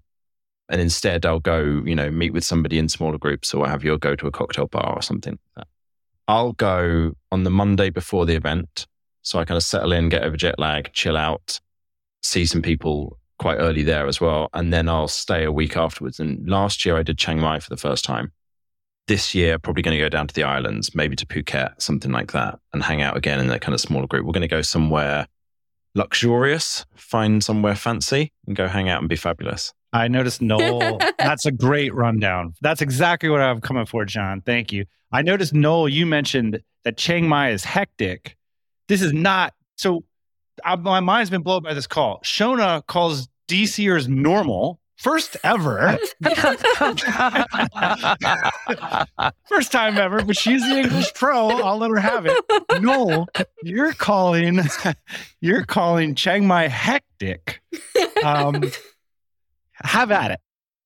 And 0.69 0.81
instead, 0.81 1.27
I'll 1.27 1.41
go, 1.41 1.83
you 1.85 1.97
know, 1.97 2.13
meet 2.13 2.33
with 2.33 2.45
somebody 2.45 2.79
in 2.79 2.89
smaller 2.89 3.19
groups 3.19 3.53
or 3.53 3.67
have 3.67 3.83
you, 3.83 3.99
go 3.99 4.15
to 4.15 4.29
a 4.29 4.31
cocktail 4.31 4.69
bar 4.69 4.95
or 4.95 5.03
something 5.03 5.33
like 5.33 5.67
that. 5.67 5.69
I'll 6.29 6.53
go 6.53 7.15
on 7.33 7.43
the 7.43 7.51
Monday 7.51 7.91
before 7.91 8.25
the 8.25 8.37
event. 8.37 8.87
So 9.23 9.41
I 9.41 9.45
kind 9.45 9.57
of 9.57 9.65
settle 9.65 9.91
in, 9.91 10.11
get 10.11 10.23
over 10.23 10.37
jet 10.37 10.61
lag, 10.61 10.93
chill 10.93 11.17
out, 11.17 11.59
see 12.23 12.47
some 12.47 12.63
people 12.63 13.17
quite 13.41 13.57
early 13.57 13.83
there 13.83 14.07
as 14.07 14.21
well. 14.21 14.51
And 14.53 14.73
then 14.73 14.89
I'll 14.89 15.09
stay 15.09 15.45
a 15.45 15.51
week 15.51 15.77
afterwards. 15.77 16.21
And 16.21 16.49
last 16.49 16.85
year 16.85 16.97
I 16.97 17.03
did 17.03 17.19
Chiang 17.19 17.41
Mai 17.41 17.59
for 17.59 17.71
the 17.71 17.77
first 17.77 18.05
time. 18.05 18.33
This 19.07 19.35
year, 19.35 19.59
probably 19.59 19.83
going 19.83 19.97
to 19.97 20.05
go 20.05 20.11
down 20.11 20.29
to 20.29 20.35
the 20.35 20.45
islands, 20.45 20.95
maybe 20.95 21.17
to 21.17 21.27
Phuket, 21.27 21.81
something 21.83 22.13
like 22.13 22.33
that, 22.33 22.61
and 22.73 22.83
hang 22.83 23.03
out 23.03 23.17
again 23.17 23.41
in 23.41 23.49
that 23.49 23.63
kind 23.63 23.75
of 23.75 23.81
smaller 23.81 24.07
group. 24.07 24.25
We're 24.25 24.33
going 24.33 24.43
to 24.43 24.49
go 24.49 24.63
somewhere 24.63 25.27
luxurious, 25.95 26.85
find 26.95 27.43
somewhere 27.43 27.75
fancy, 27.75 28.31
and 28.47 28.55
go 28.55 28.69
hang 28.69 28.89
out 28.89 29.01
and 29.01 29.09
be 29.09 29.17
fabulous. 29.17 29.73
I 29.93 30.07
noticed 30.07 30.43
Noel. 30.43 30.99
that's 31.19 31.47
a 31.47 31.51
great 31.51 31.93
rundown. 31.95 32.55
That's 32.61 32.83
exactly 32.83 33.31
what 33.31 33.41
I'm 33.41 33.61
coming 33.61 33.87
for, 33.87 34.05
John. 34.05 34.43
Thank 34.43 34.71
you. 34.71 34.85
I 35.11 35.23
noticed 35.23 35.55
Noel. 35.55 35.89
You 35.89 36.07
mentioned 36.07 36.63
that 36.85 36.97
Chiang 36.97 37.27
Mai 37.27 37.51
is 37.51 37.65
hectic. 37.65 38.37
This 38.87 39.03
is 39.03 39.13
not 39.13 39.55
so. 39.77 40.05
I, 40.65 40.77
my 40.77 41.01
mind's 41.01 41.31
been 41.31 41.43
blown 41.43 41.63
by 41.63 41.75
this 41.75 41.87
call. 41.87 42.21
Seonaid 42.25 42.87
calls 42.87 43.29
DCers 43.49 44.09
normal. 44.09 44.81
First 44.97 45.37
ever. 45.43 45.97
First 49.49 49.73
time 49.73 49.97
ever, 49.97 50.23
but 50.23 50.37
she's 50.37 50.61
the 50.61 50.81
English 50.81 51.15
pro. 51.15 51.49
I'll 51.49 51.79
let 51.79 51.91
her 51.91 51.99
have 51.99 52.27
it. 52.27 52.37
No, 52.83 53.27
you're 53.63 53.95
calling 53.95 54.61
you're 55.41 55.65
calling 55.65 56.15
Chiang 56.15 56.47
Mai 56.47 56.69
hectic. 56.69 57.61
Um, 58.23 58.71
have 59.75 60.11
at 60.11 60.33
it. 60.33 60.41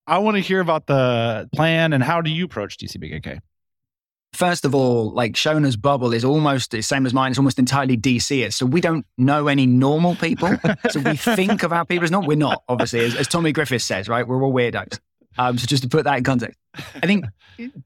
I 0.07 0.19
want 0.19 0.37
to 0.37 0.41
hear 0.41 0.61
about 0.61 0.87
the 0.87 1.49
plan 1.53 1.93
and 1.93 2.03
how 2.03 2.21
do 2.21 2.31
you 2.31 2.45
approach 2.45 2.77
DCBKK? 2.79 3.41
First 4.35 4.65
of 4.65 4.74
all, 4.74 5.11
like 5.12 5.35
Seonaid's 5.35 5.77
bubble 5.77 6.12
is 6.12 6.24
almost 6.24 6.73
the 6.73 6.82
same 6.82 7.06
as 7.06 7.15
mine. 7.15 7.31
It's 7.31 7.39
almost 7.39 7.59
entirely 7.59 7.97
DC. 7.97 8.52
So 8.52 8.66
we 8.66 8.81
don't 8.81 9.06
know 9.16 9.47
any 9.47 9.65
normal 9.65 10.16
people. 10.16 10.51
so 10.90 11.01
we 11.01 11.16
think 11.16 11.62
of 11.62 11.73
our 11.73 11.85
people 11.85 12.05
as 12.05 12.11
not. 12.11 12.27
We're 12.27 12.36
not, 12.36 12.62
obviously, 12.69 13.01
as, 13.01 13.15
as 13.15 13.28
Tommy 13.28 13.52
Griffiths 13.52 13.85
says, 13.85 14.09
right? 14.09 14.27
We're 14.27 14.43
all 14.43 14.52
weirdos. 14.52 14.98
Um, 15.39 15.56
so 15.59 15.66
just 15.66 15.82
to 15.85 15.89
put 15.89 16.05
that 16.05 16.19
in 16.19 16.24
context, 16.24 16.59
I 16.74 17.06
think 17.06 17.27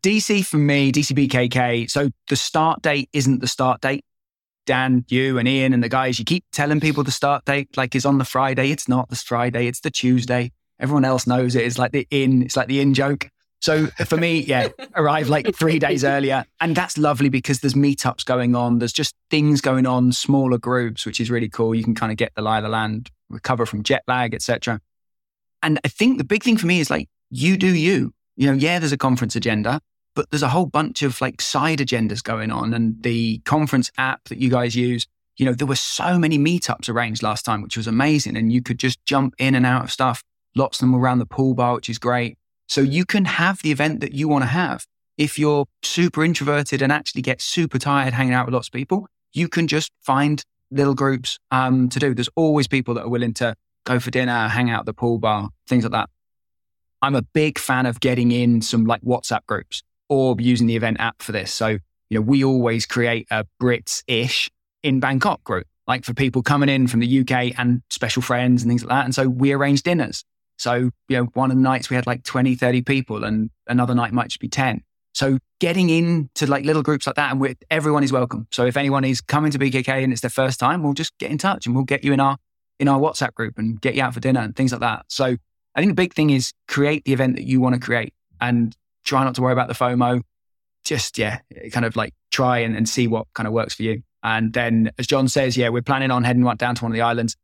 DC 0.02 0.44
for 0.46 0.56
me, 0.56 0.90
DCBKK. 0.90 1.90
So 1.90 2.10
the 2.28 2.36
start 2.36 2.82
date 2.82 3.08
isn't 3.12 3.40
the 3.40 3.46
start 3.46 3.80
date. 3.80 4.04
Dan, 4.66 5.04
you 5.08 5.38
and 5.38 5.48
Ian 5.48 5.72
and 5.72 5.82
the 5.82 5.88
guys, 5.88 6.18
you 6.18 6.24
keep 6.24 6.44
telling 6.52 6.80
people 6.80 7.02
the 7.02 7.10
start 7.10 7.44
date 7.46 7.76
like 7.76 7.94
is 7.94 8.04
on 8.04 8.18
the 8.18 8.24
Friday. 8.24 8.70
It's 8.70 8.88
not 8.88 9.08
the 9.08 9.16
Friday. 9.16 9.66
It's 9.66 9.80
the 9.80 9.90
Tuesday. 9.90 10.52
Everyone 10.78 11.04
else 11.04 11.26
knows 11.26 11.56
it. 11.56 11.64
It's 11.64 11.78
like 11.78 11.92
the 11.92 12.06
in, 12.10 12.42
it's 12.42 12.56
like 12.56 12.68
the 12.68 12.80
in 12.80 12.94
joke. 12.94 13.30
So 13.60 13.86
for 14.06 14.16
me, 14.16 14.40
yeah, 14.40 14.68
arrive 14.94 15.28
like 15.28 15.54
three 15.54 15.78
days 15.78 16.04
earlier. 16.04 16.44
And 16.60 16.76
that's 16.76 16.96
lovely 16.96 17.28
because 17.28 17.60
there's 17.60 17.74
meetups 17.74 18.24
going 18.24 18.54
on. 18.54 18.78
There's 18.78 18.92
just 18.92 19.14
things 19.30 19.60
going 19.60 19.86
on, 19.86 20.12
smaller 20.12 20.58
groups, 20.58 21.04
which 21.04 21.20
is 21.20 21.30
really 21.30 21.48
cool. 21.48 21.74
You 21.74 21.82
can 21.82 21.94
kind 21.94 22.12
of 22.12 22.18
get 22.18 22.32
the 22.36 22.42
lie 22.42 22.58
of 22.58 22.62
the 22.62 22.68
land, 22.68 23.10
recover 23.28 23.66
from 23.66 23.82
jet 23.82 24.04
lag, 24.06 24.32
etc. 24.32 24.80
And 25.62 25.80
I 25.84 25.88
think 25.88 26.18
the 26.18 26.24
big 26.24 26.44
thing 26.44 26.56
for 26.56 26.66
me 26.66 26.78
is 26.78 26.88
like, 26.88 27.08
you 27.30 27.56
do 27.56 27.74
you. 27.74 28.12
You 28.36 28.46
know, 28.46 28.52
yeah, 28.52 28.78
there's 28.78 28.92
a 28.92 28.96
conference 28.96 29.34
agenda, 29.34 29.80
but 30.14 30.30
there's 30.30 30.44
a 30.44 30.48
whole 30.48 30.66
bunch 30.66 31.02
of 31.02 31.20
like 31.20 31.42
side 31.42 31.80
agendas 31.80 32.22
going 32.22 32.52
on. 32.52 32.72
And 32.72 33.02
the 33.02 33.38
conference 33.40 33.90
app 33.98 34.24
that 34.28 34.38
you 34.38 34.50
guys 34.50 34.76
use, 34.76 35.08
you 35.36 35.44
know, 35.44 35.52
there 35.52 35.66
were 35.66 35.74
so 35.74 36.16
many 36.16 36.38
meetups 36.38 36.88
arranged 36.88 37.24
last 37.24 37.44
time, 37.44 37.62
which 37.62 37.76
was 37.76 37.88
amazing. 37.88 38.36
And 38.36 38.52
you 38.52 38.62
could 38.62 38.78
just 38.78 39.04
jump 39.04 39.34
in 39.38 39.56
and 39.56 39.66
out 39.66 39.82
of 39.82 39.90
stuff. 39.90 40.22
Lots 40.54 40.78
of 40.78 40.82
them 40.82 40.94
around 40.94 41.18
the 41.18 41.26
pool 41.26 41.54
bar, 41.54 41.74
which 41.74 41.90
is 41.90 41.98
great. 41.98 42.37
So 42.68 42.82
you 42.82 43.04
can 43.04 43.24
have 43.24 43.60
the 43.62 43.72
event 43.72 44.00
that 44.00 44.12
you 44.12 44.28
want 44.28 44.42
to 44.42 44.48
have. 44.48 44.86
If 45.16 45.38
you're 45.38 45.66
super 45.82 46.22
introverted 46.22 46.80
and 46.80 46.92
actually 46.92 47.22
get 47.22 47.40
super 47.40 47.78
tired 47.78 48.14
hanging 48.14 48.34
out 48.34 48.46
with 48.46 48.54
lots 48.54 48.68
of 48.68 48.72
people, 48.72 49.08
you 49.32 49.48
can 49.48 49.66
just 49.66 49.90
find 50.00 50.42
little 50.70 50.94
groups 50.94 51.38
um, 51.50 51.88
to 51.88 51.98
do. 51.98 52.14
There's 52.14 52.28
always 52.36 52.68
people 52.68 52.94
that 52.94 53.04
are 53.04 53.08
willing 53.08 53.34
to 53.34 53.54
go 53.84 53.98
for 53.98 54.10
dinner, 54.10 54.48
hang 54.48 54.70
out 54.70 54.80
at 54.80 54.86
the 54.86 54.92
pool 54.92 55.18
bar, 55.18 55.48
things 55.66 55.82
like 55.82 55.92
that. 55.92 56.10
I'm 57.00 57.14
a 57.14 57.22
big 57.22 57.58
fan 57.58 57.86
of 57.86 58.00
getting 58.00 58.32
in 58.32 58.60
some 58.60 58.84
like 58.84 59.00
WhatsApp 59.02 59.46
groups 59.46 59.82
or 60.08 60.36
using 60.38 60.66
the 60.66 60.76
event 60.76 60.98
app 61.00 61.22
for 61.22 61.32
this. 61.32 61.52
So, 61.52 61.68
you 61.68 62.18
know, 62.18 62.20
we 62.20 62.44
always 62.44 62.86
create 62.86 63.26
a 63.30 63.46
Brits 63.60 64.02
ish 64.06 64.50
in 64.82 65.00
Bangkok 65.00 65.42
group, 65.44 65.66
like 65.86 66.04
for 66.04 66.12
people 66.12 66.42
coming 66.42 66.68
in 66.68 66.86
from 66.86 67.00
the 67.00 67.20
UK 67.20 67.58
and 67.58 67.82
special 67.90 68.22
friends 68.22 68.62
and 68.62 68.70
things 68.70 68.84
like 68.84 68.90
that. 68.90 69.04
And 69.04 69.14
so 69.14 69.28
we 69.28 69.52
arrange 69.52 69.82
dinners. 69.82 70.24
So, 70.58 70.90
you 71.08 71.16
know, 71.16 71.24
one 71.34 71.50
of 71.50 71.56
the 71.56 71.62
nights 71.62 71.88
we 71.88 71.96
had 71.96 72.06
like 72.06 72.24
20, 72.24 72.54
30 72.56 72.82
people 72.82 73.24
and 73.24 73.50
another 73.66 73.94
night 73.94 74.12
might 74.12 74.28
just 74.28 74.40
be 74.40 74.48
10. 74.48 74.82
So 75.14 75.38
getting 75.60 75.88
into 75.88 76.46
like 76.46 76.64
little 76.64 76.82
groups 76.82 77.06
like 77.06 77.16
that 77.16 77.30
and 77.30 77.40
with 77.40 77.56
everyone 77.70 78.04
is 78.04 78.12
welcome. 78.12 78.46
So 78.50 78.66
if 78.66 78.76
anyone 78.76 79.04
is 79.04 79.20
coming 79.20 79.50
to 79.52 79.58
BKK 79.58 80.04
and 80.04 80.12
it's 80.12 80.20
their 80.20 80.30
first 80.30 80.60
time, 80.60 80.82
we'll 80.82 80.94
just 80.94 81.16
get 81.18 81.30
in 81.30 81.38
touch 81.38 81.66
and 81.66 81.74
we'll 81.74 81.84
get 81.84 82.04
you 82.04 82.12
in 82.12 82.20
our, 82.20 82.36
in 82.78 82.88
our 82.88 83.00
WhatsApp 83.00 83.34
group 83.34 83.58
and 83.58 83.80
get 83.80 83.94
you 83.94 84.02
out 84.02 84.14
for 84.14 84.20
dinner 84.20 84.40
and 84.40 84.54
things 84.54 84.72
like 84.72 84.80
that. 84.80 85.06
So 85.08 85.36
I 85.74 85.80
think 85.80 85.90
the 85.90 85.94
big 85.94 86.14
thing 86.14 86.30
is 86.30 86.52
create 86.66 87.04
the 87.04 87.12
event 87.12 87.36
that 87.36 87.44
you 87.44 87.60
want 87.60 87.74
to 87.74 87.80
create 87.80 88.12
and 88.40 88.76
try 89.04 89.24
not 89.24 89.34
to 89.36 89.42
worry 89.42 89.52
about 89.52 89.68
the 89.68 89.74
FOMO. 89.74 90.22
Just, 90.84 91.18
yeah, 91.18 91.40
kind 91.72 91.84
of 91.84 91.96
like 91.96 92.14
try 92.30 92.58
and, 92.58 92.76
and 92.76 92.88
see 92.88 93.08
what 93.08 93.26
kind 93.34 93.46
of 93.46 93.52
works 93.52 93.74
for 93.74 93.82
you. 93.82 94.02
And 94.22 94.52
then, 94.52 94.90
as 94.98 95.06
John 95.06 95.28
says, 95.28 95.56
yeah, 95.56 95.68
we're 95.68 95.82
planning 95.82 96.10
on 96.10 96.24
heading 96.24 96.42
down 96.56 96.74
to 96.74 96.84
one 96.84 96.92
of 96.92 96.94
the 96.94 97.02
islands. 97.02 97.36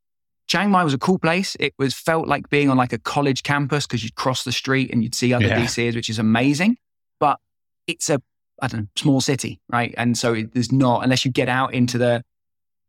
Chiang 0.55 0.71
Mai 0.71 0.85
was 0.85 0.95
a 0.95 0.99
cool 0.99 1.19
place. 1.19 1.57
It 1.59 1.75
was 1.81 1.95
felt 1.95 2.29
like 2.29 2.49
being 2.49 2.71
on 2.71 2.77
like 2.77 2.93
a 2.93 2.99
college 2.99 3.43
campus 3.43 3.89
because 3.89 4.05
you'd 4.05 4.15
cross 4.15 4.45
the 4.45 4.53
street 4.53 4.93
and 4.93 5.03
you'd 5.03 5.15
see 5.15 5.35
other 5.35 5.47
Yeah. 5.47 5.61
DCs, 5.61 5.97
which 5.97 6.09
is 6.09 6.21
amazing. 6.21 6.77
But 7.19 7.41
it's 7.89 8.09
a 8.09 8.23
I 8.63 8.69
don't 8.69 8.83
know 8.83 8.87
small 8.95 9.21
city, 9.21 9.61
right? 9.69 9.93
And 9.97 10.17
so 10.17 10.33
it, 10.35 10.55
there's 10.55 10.71
not 10.71 11.03
unless 11.03 11.25
you 11.25 11.33
get 11.33 11.49
out 11.49 11.75
into 11.75 11.99
the 11.99 12.23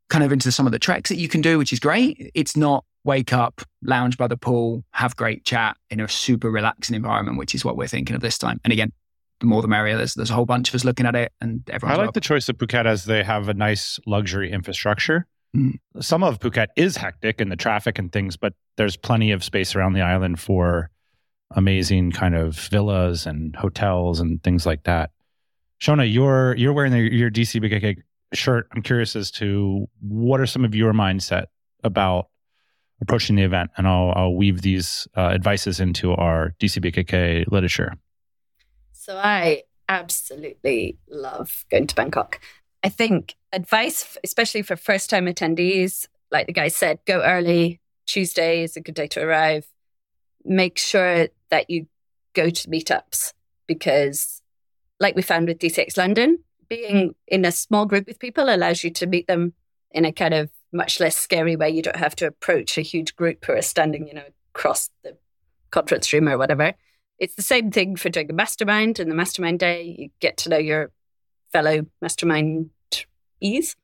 kind 0.10 0.24
of 0.24 0.32
into 0.32 0.52
some 0.52 0.68
of 0.68 0.74
the 0.74 0.78
treks 0.78 1.10
that 1.10 1.18
you 1.18 1.28
can 1.28 1.42
do, 1.42 1.58
which 1.58 1.74
is 1.74 1.80
great. 1.80 2.30
It's 2.36 2.56
not 2.56 2.86
wake 3.04 3.34
up, 3.34 3.64
lounge 3.82 4.16
by 4.16 4.28
the 4.28 4.38
pool, 4.38 4.84
have 4.92 5.16
great 5.16 5.44
chat 5.44 5.76
in 5.90 6.00
a 6.00 6.08
super 6.08 6.52
relaxing 6.52 6.96
environment, 6.96 7.40
which 7.40 7.56
is 7.56 7.66
what 7.66 7.78
we're 7.78 7.88
thinking 7.88 8.16
of 8.16 8.22
this 8.22 8.38
time. 8.38 8.62
And 8.64 8.74
again, 8.74 8.92
the 9.40 9.48
more 9.48 9.64
the 9.64 9.68
merrier. 9.68 9.98
There's 9.98 10.14
there's 10.14 10.30
a 10.30 10.36
whole 10.36 10.46
bunch 10.46 10.70
of 10.70 10.76
us 10.76 10.86
looking 10.86 11.08
at 11.08 11.16
it, 11.16 11.32
and 11.42 11.68
everyone. 11.72 12.00
I 12.00 12.04
like 12.04 12.14
the 12.14 12.22
choice 12.22 12.48
of 12.48 12.58
Phuket 12.58 12.86
as 12.86 13.06
they 13.06 13.24
have 13.24 13.50
a 13.50 13.56
nice 13.56 14.00
luxury 14.06 14.52
infrastructure. 14.52 15.26
Some 16.00 16.24
of 16.24 16.40
Phuket 16.40 16.68
is 16.76 16.98
hectic 16.98 17.42
and 17.42 17.52
the 17.52 17.56
traffic 17.56 18.00
and 18.00 18.12
things, 18.12 18.38
but 18.38 18.54
there's 18.78 18.98
plenty 18.98 19.32
of 19.32 19.44
space 19.44 19.76
around 19.76 19.94
the 19.94 20.02
island 20.02 20.40
for 20.40 20.90
amazing 21.52 22.12
kind 22.12 22.36
of 22.36 22.56
villas 22.56 23.26
and 23.26 23.56
hotels 23.56 24.20
and 24.20 24.42
things 24.44 24.66
like 24.66 24.84
that. 24.84 25.12
Seonaid, 25.82 26.12
you're 26.14 26.56
you're 26.56 26.74
wearing 26.74 26.92
the, 26.92 27.00
your 27.00 27.30
DC 27.30 27.62
BKK 27.62 27.98
shirt. 28.34 28.68
I'm 28.74 28.82
curious 28.82 29.16
as 29.16 29.32
to 29.32 29.88
what 30.02 30.40
are 30.40 30.46
some 30.46 30.66
of 30.66 30.74
your 30.76 30.94
mindset 30.94 31.46
about 31.84 32.30
approaching 33.02 33.36
the 33.36 33.44
event, 33.44 33.72
and 33.78 33.88
I'll, 33.88 34.14
I'll 34.16 34.36
weave 34.36 34.62
these 34.62 35.08
uh, 35.16 35.30
advices 35.30 35.80
into 35.80 36.14
our 36.14 36.56
DC 36.60 36.84
BKK 36.84 37.52
literature. 37.52 37.94
So 38.94 39.18
I 39.18 39.64
absolutely 39.88 40.98
love 41.10 41.66
going 41.70 41.88
to 41.88 41.96
Bangkok. 41.96 42.40
I 42.84 42.90
think 42.90 43.36
advice, 43.56 44.18
especially 44.24 44.62
for 44.62 44.76
first 44.76 45.10
time 45.10 45.26
attendees, 45.26 46.08
like 46.32 46.48
the 46.48 46.54
guy 46.54 46.68
said, 46.68 47.00
go 47.06 47.22
early. 47.22 47.80
Tuesday 48.06 48.64
is 48.64 48.76
a 48.76 48.82
good 48.82 48.96
day 48.96 49.08
to 49.08 49.22
arrive. 49.22 49.66
Make 50.44 50.78
sure 50.78 51.30
that 51.50 51.70
you 51.70 51.88
go 52.34 52.50
to 52.50 52.68
meetups 52.68 53.34
because, 53.66 54.42
like 55.00 55.16
we 55.16 55.22
found 55.22 55.48
with 55.48 55.60
DCX 55.60 55.98
London, 55.98 56.40
being 56.68 57.16
in 57.28 57.46
a 57.46 57.52
small 57.52 57.86
group 57.86 58.08
with 58.08 58.20
people 58.20 58.54
allows 58.54 58.84
you 58.84 58.92
to 58.92 59.08
meet 59.08 59.28
them 59.28 59.54
in 59.92 60.06
a 60.06 60.12
kind 60.12 60.34
of 60.34 60.50
much 60.72 61.00
less 61.00 61.16
scary 61.18 61.56
way. 61.56 61.70
You 61.70 61.82
don't 61.82 61.96
have 61.96 62.16
to 62.18 62.28
approach 62.28 62.78
a 62.78 62.82
huge 62.82 63.16
group 63.16 63.46
who 63.46 63.54
are 63.54 63.62
standing, 63.62 64.08
you 64.08 64.14
know, 64.14 64.28
across 64.54 64.90
the 65.04 65.18
conference 65.72 66.12
room 66.12 66.28
or 66.28 66.38
whatever. 66.38 66.74
It's 67.18 67.36
the 67.36 67.42
same 67.42 67.72
thing 67.72 67.96
for 67.96 68.10
doing 68.10 68.30
a 68.30 68.34
mastermind 68.34 69.00
and 69.00 69.10
the 69.10 69.16
mastermind 69.16 69.60
day. 69.60 69.96
You 69.98 70.10
get 70.20 70.38
to 70.38 70.50
know 70.50 70.58
your 70.58 70.92
fellow 71.54 71.86
mastermind 72.02 72.72
ease. 73.46 73.76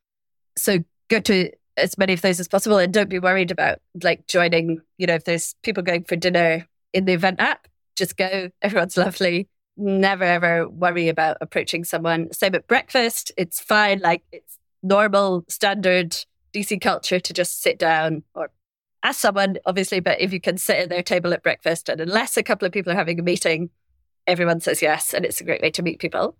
So 0.56 0.78
go 1.08 1.20
to 1.20 1.50
as 1.76 1.96
many 1.96 2.12
of 2.12 2.20
those 2.20 2.40
as 2.40 2.48
possible 2.48 2.78
and 2.78 2.92
don't 2.92 3.08
be 3.08 3.18
worried 3.18 3.50
about 3.50 3.78
like 4.02 4.26
joining, 4.26 4.80
you 4.98 5.06
know, 5.06 5.14
if 5.14 5.24
there's 5.24 5.54
people 5.62 5.82
going 5.82 6.04
for 6.04 6.16
dinner 6.16 6.66
in 6.92 7.06
the 7.06 7.12
event 7.12 7.40
app, 7.40 7.66
just 7.96 8.16
go. 8.16 8.50
Everyone's 8.60 8.96
lovely. 8.96 9.48
Never 9.76 10.24
ever 10.24 10.68
worry 10.68 11.08
about 11.08 11.38
approaching 11.40 11.84
someone. 11.84 12.32
Same 12.32 12.54
at 12.54 12.66
breakfast. 12.66 13.32
It's 13.36 13.60
fine. 13.60 14.00
Like 14.00 14.22
it's 14.32 14.58
normal, 14.82 15.44
standard 15.48 16.16
DC 16.54 16.80
culture 16.80 17.20
to 17.20 17.32
just 17.32 17.62
sit 17.62 17.78
down 17.78 18.22
or 18.34 18.50
ask 19.02 19.20
someone, 19.20 19.56
obviously, 19.64 20.00
but 20.00 20.20
if 20.20 20.32
you 20.32 20.40
can 20.40 20.58
sit 20.58 20.76
at 20.76 20.88
their 20.88 21.02
table 21.02 21.32
at 21.32 21.42
breakfast, 21.42 21.88
and 21.88 22.00
unless 22.00 22.36
a 22.36 22.42
couple 22.42 22.66
of 22.66 22.72
people 22.72 22.92
are 22.92 22.96
having 22.96 23.18
a 23.18 23.22
meeting, 23.22 23.70
everyone 24.26 24.60
says 24.60 24.82
yes, 24.82 25.14
and 25.14 25.24
it's 25.24 25.40
a 25.40 25.44
great 25.44 25.62
way 25.62 25.70
to 25.70 25.82
meet 25.82 25.98
people. 25.98 26.36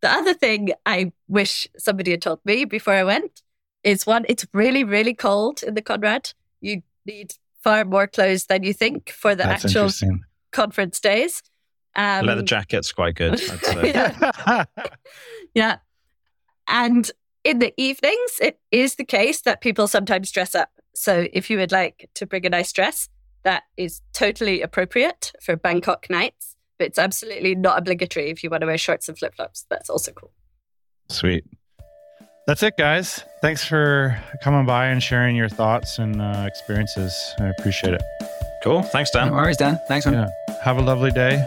The 0.00 0.10
other 0.10 0.34
thing 0.34 0.70
I 0.86 1.12
wish 1.26 1.68
somebody 1.76 2.12
had 2.12 2.22
told 2.22 2.40
me 2.44 2.64
before 2.64 2.94
I 2.94 3.04
went 3.04 3.42
is 3.82 4.06
one, 4.06 4.24
it's 4.28 4.46
really, 4.52 4.84
really 4.84 5.14
cold 5.14 5.62
in 5.62 5.74
the 5.74 5.82
Conrad. 5.82 6.32
You 6.60 6.82
need 7.04 7.34
far 7.62 7.84
more 7.84 8.06
clothes 8.06 8.46
than 8.46 8.62
you 8.62 8.72
think 8.72 9.10
for 9.10 9.34
the 9.34 9.44
That's 9.44 9.64
actual 9.64 9.90
conference 10.52 11.00
days. 11.00 11.42
Um, 11.96 12.26
Leather 12.26 12.42
jacket's 12.42 12.92
quite 12.92 13.16
good. 13.16 13.40
Yeah. 13.82 14.64
Yeah. 15.54 15.76
And 16.68 17.10
in 17.44 17.58
the 17.58 17.72
evenings, 17.76 18.38
it 18.40 18.60
is 18.70 18.96
the 18.96 19.04
case 19.04 19.40
that 19.42 19.60
people 19.60 19.88
sometimes 19.88 20.30
dress 20.30 20.54
up. 20.54 20.70
So 20.94 21.26
if 21.32 21.50
you 21.50 21.58
would 21.58 21.72
like 21.72 22.10
to 22.14 22.26
bring 22.26 22.44
a 22.44 22.50
nice 22.50 22.72
dress, 22.72 23.08
that 23.42 23.62
is 23.76 24.02
totally 24.12 24.62
appropriate 24.62 25.32
for 25.42 25.56
Bangkok 25.56 26.08
nights. 26.10 26.56
But 26.78 26.88
it's 26.88 26.98
absolutely 26.98 27.54
not 27.54 27.78
obligatory 27.78 28.30
if 28.30 28.44
you 28.44 28.50
want 28.50 28.60
to 28.62 28.66
wear 28.66 28.78
shorts 28.78 29.08
and 29.08 29.18
flip 29.18 29.34
flops. 29.34 29.66
That's 29.68 29.90
also 29.90 30.12
cool. 30.12 30.30
Sweet. 31.08 31.44
That's 32.46 32.62
it, 32.62 32.78
guys. 32.78 33.24
Thanks 33.42 33.64
for 33.64 34.18
coming 34.42 34.64
by 34.64 34.86
and 34.86 35.02
sharing 35.02 35.36
your 35.36 35.48
thoughts 35.48 35.98
and 35.98 36.22
uh, 36.22 36.44
experiences. 36.46 37.34
I 37.38 37.48
appreciate 37.48 37.94
it. 37.94 38.02
Cool. 38.64 38.82
Thanks, 38.82 39.10
Dan. 39.10 39.28
No 39.28 39.34
worries, 39.34 39.58
Dan. 39.58 39.78
Thanks, 39.86 40.06
man. 40.06 40.14
Yeah. 40.48 40.54
Have 40.64 40.78
a 40.78 40.82
lovely 40.82 41.10
day. 41.10 41.46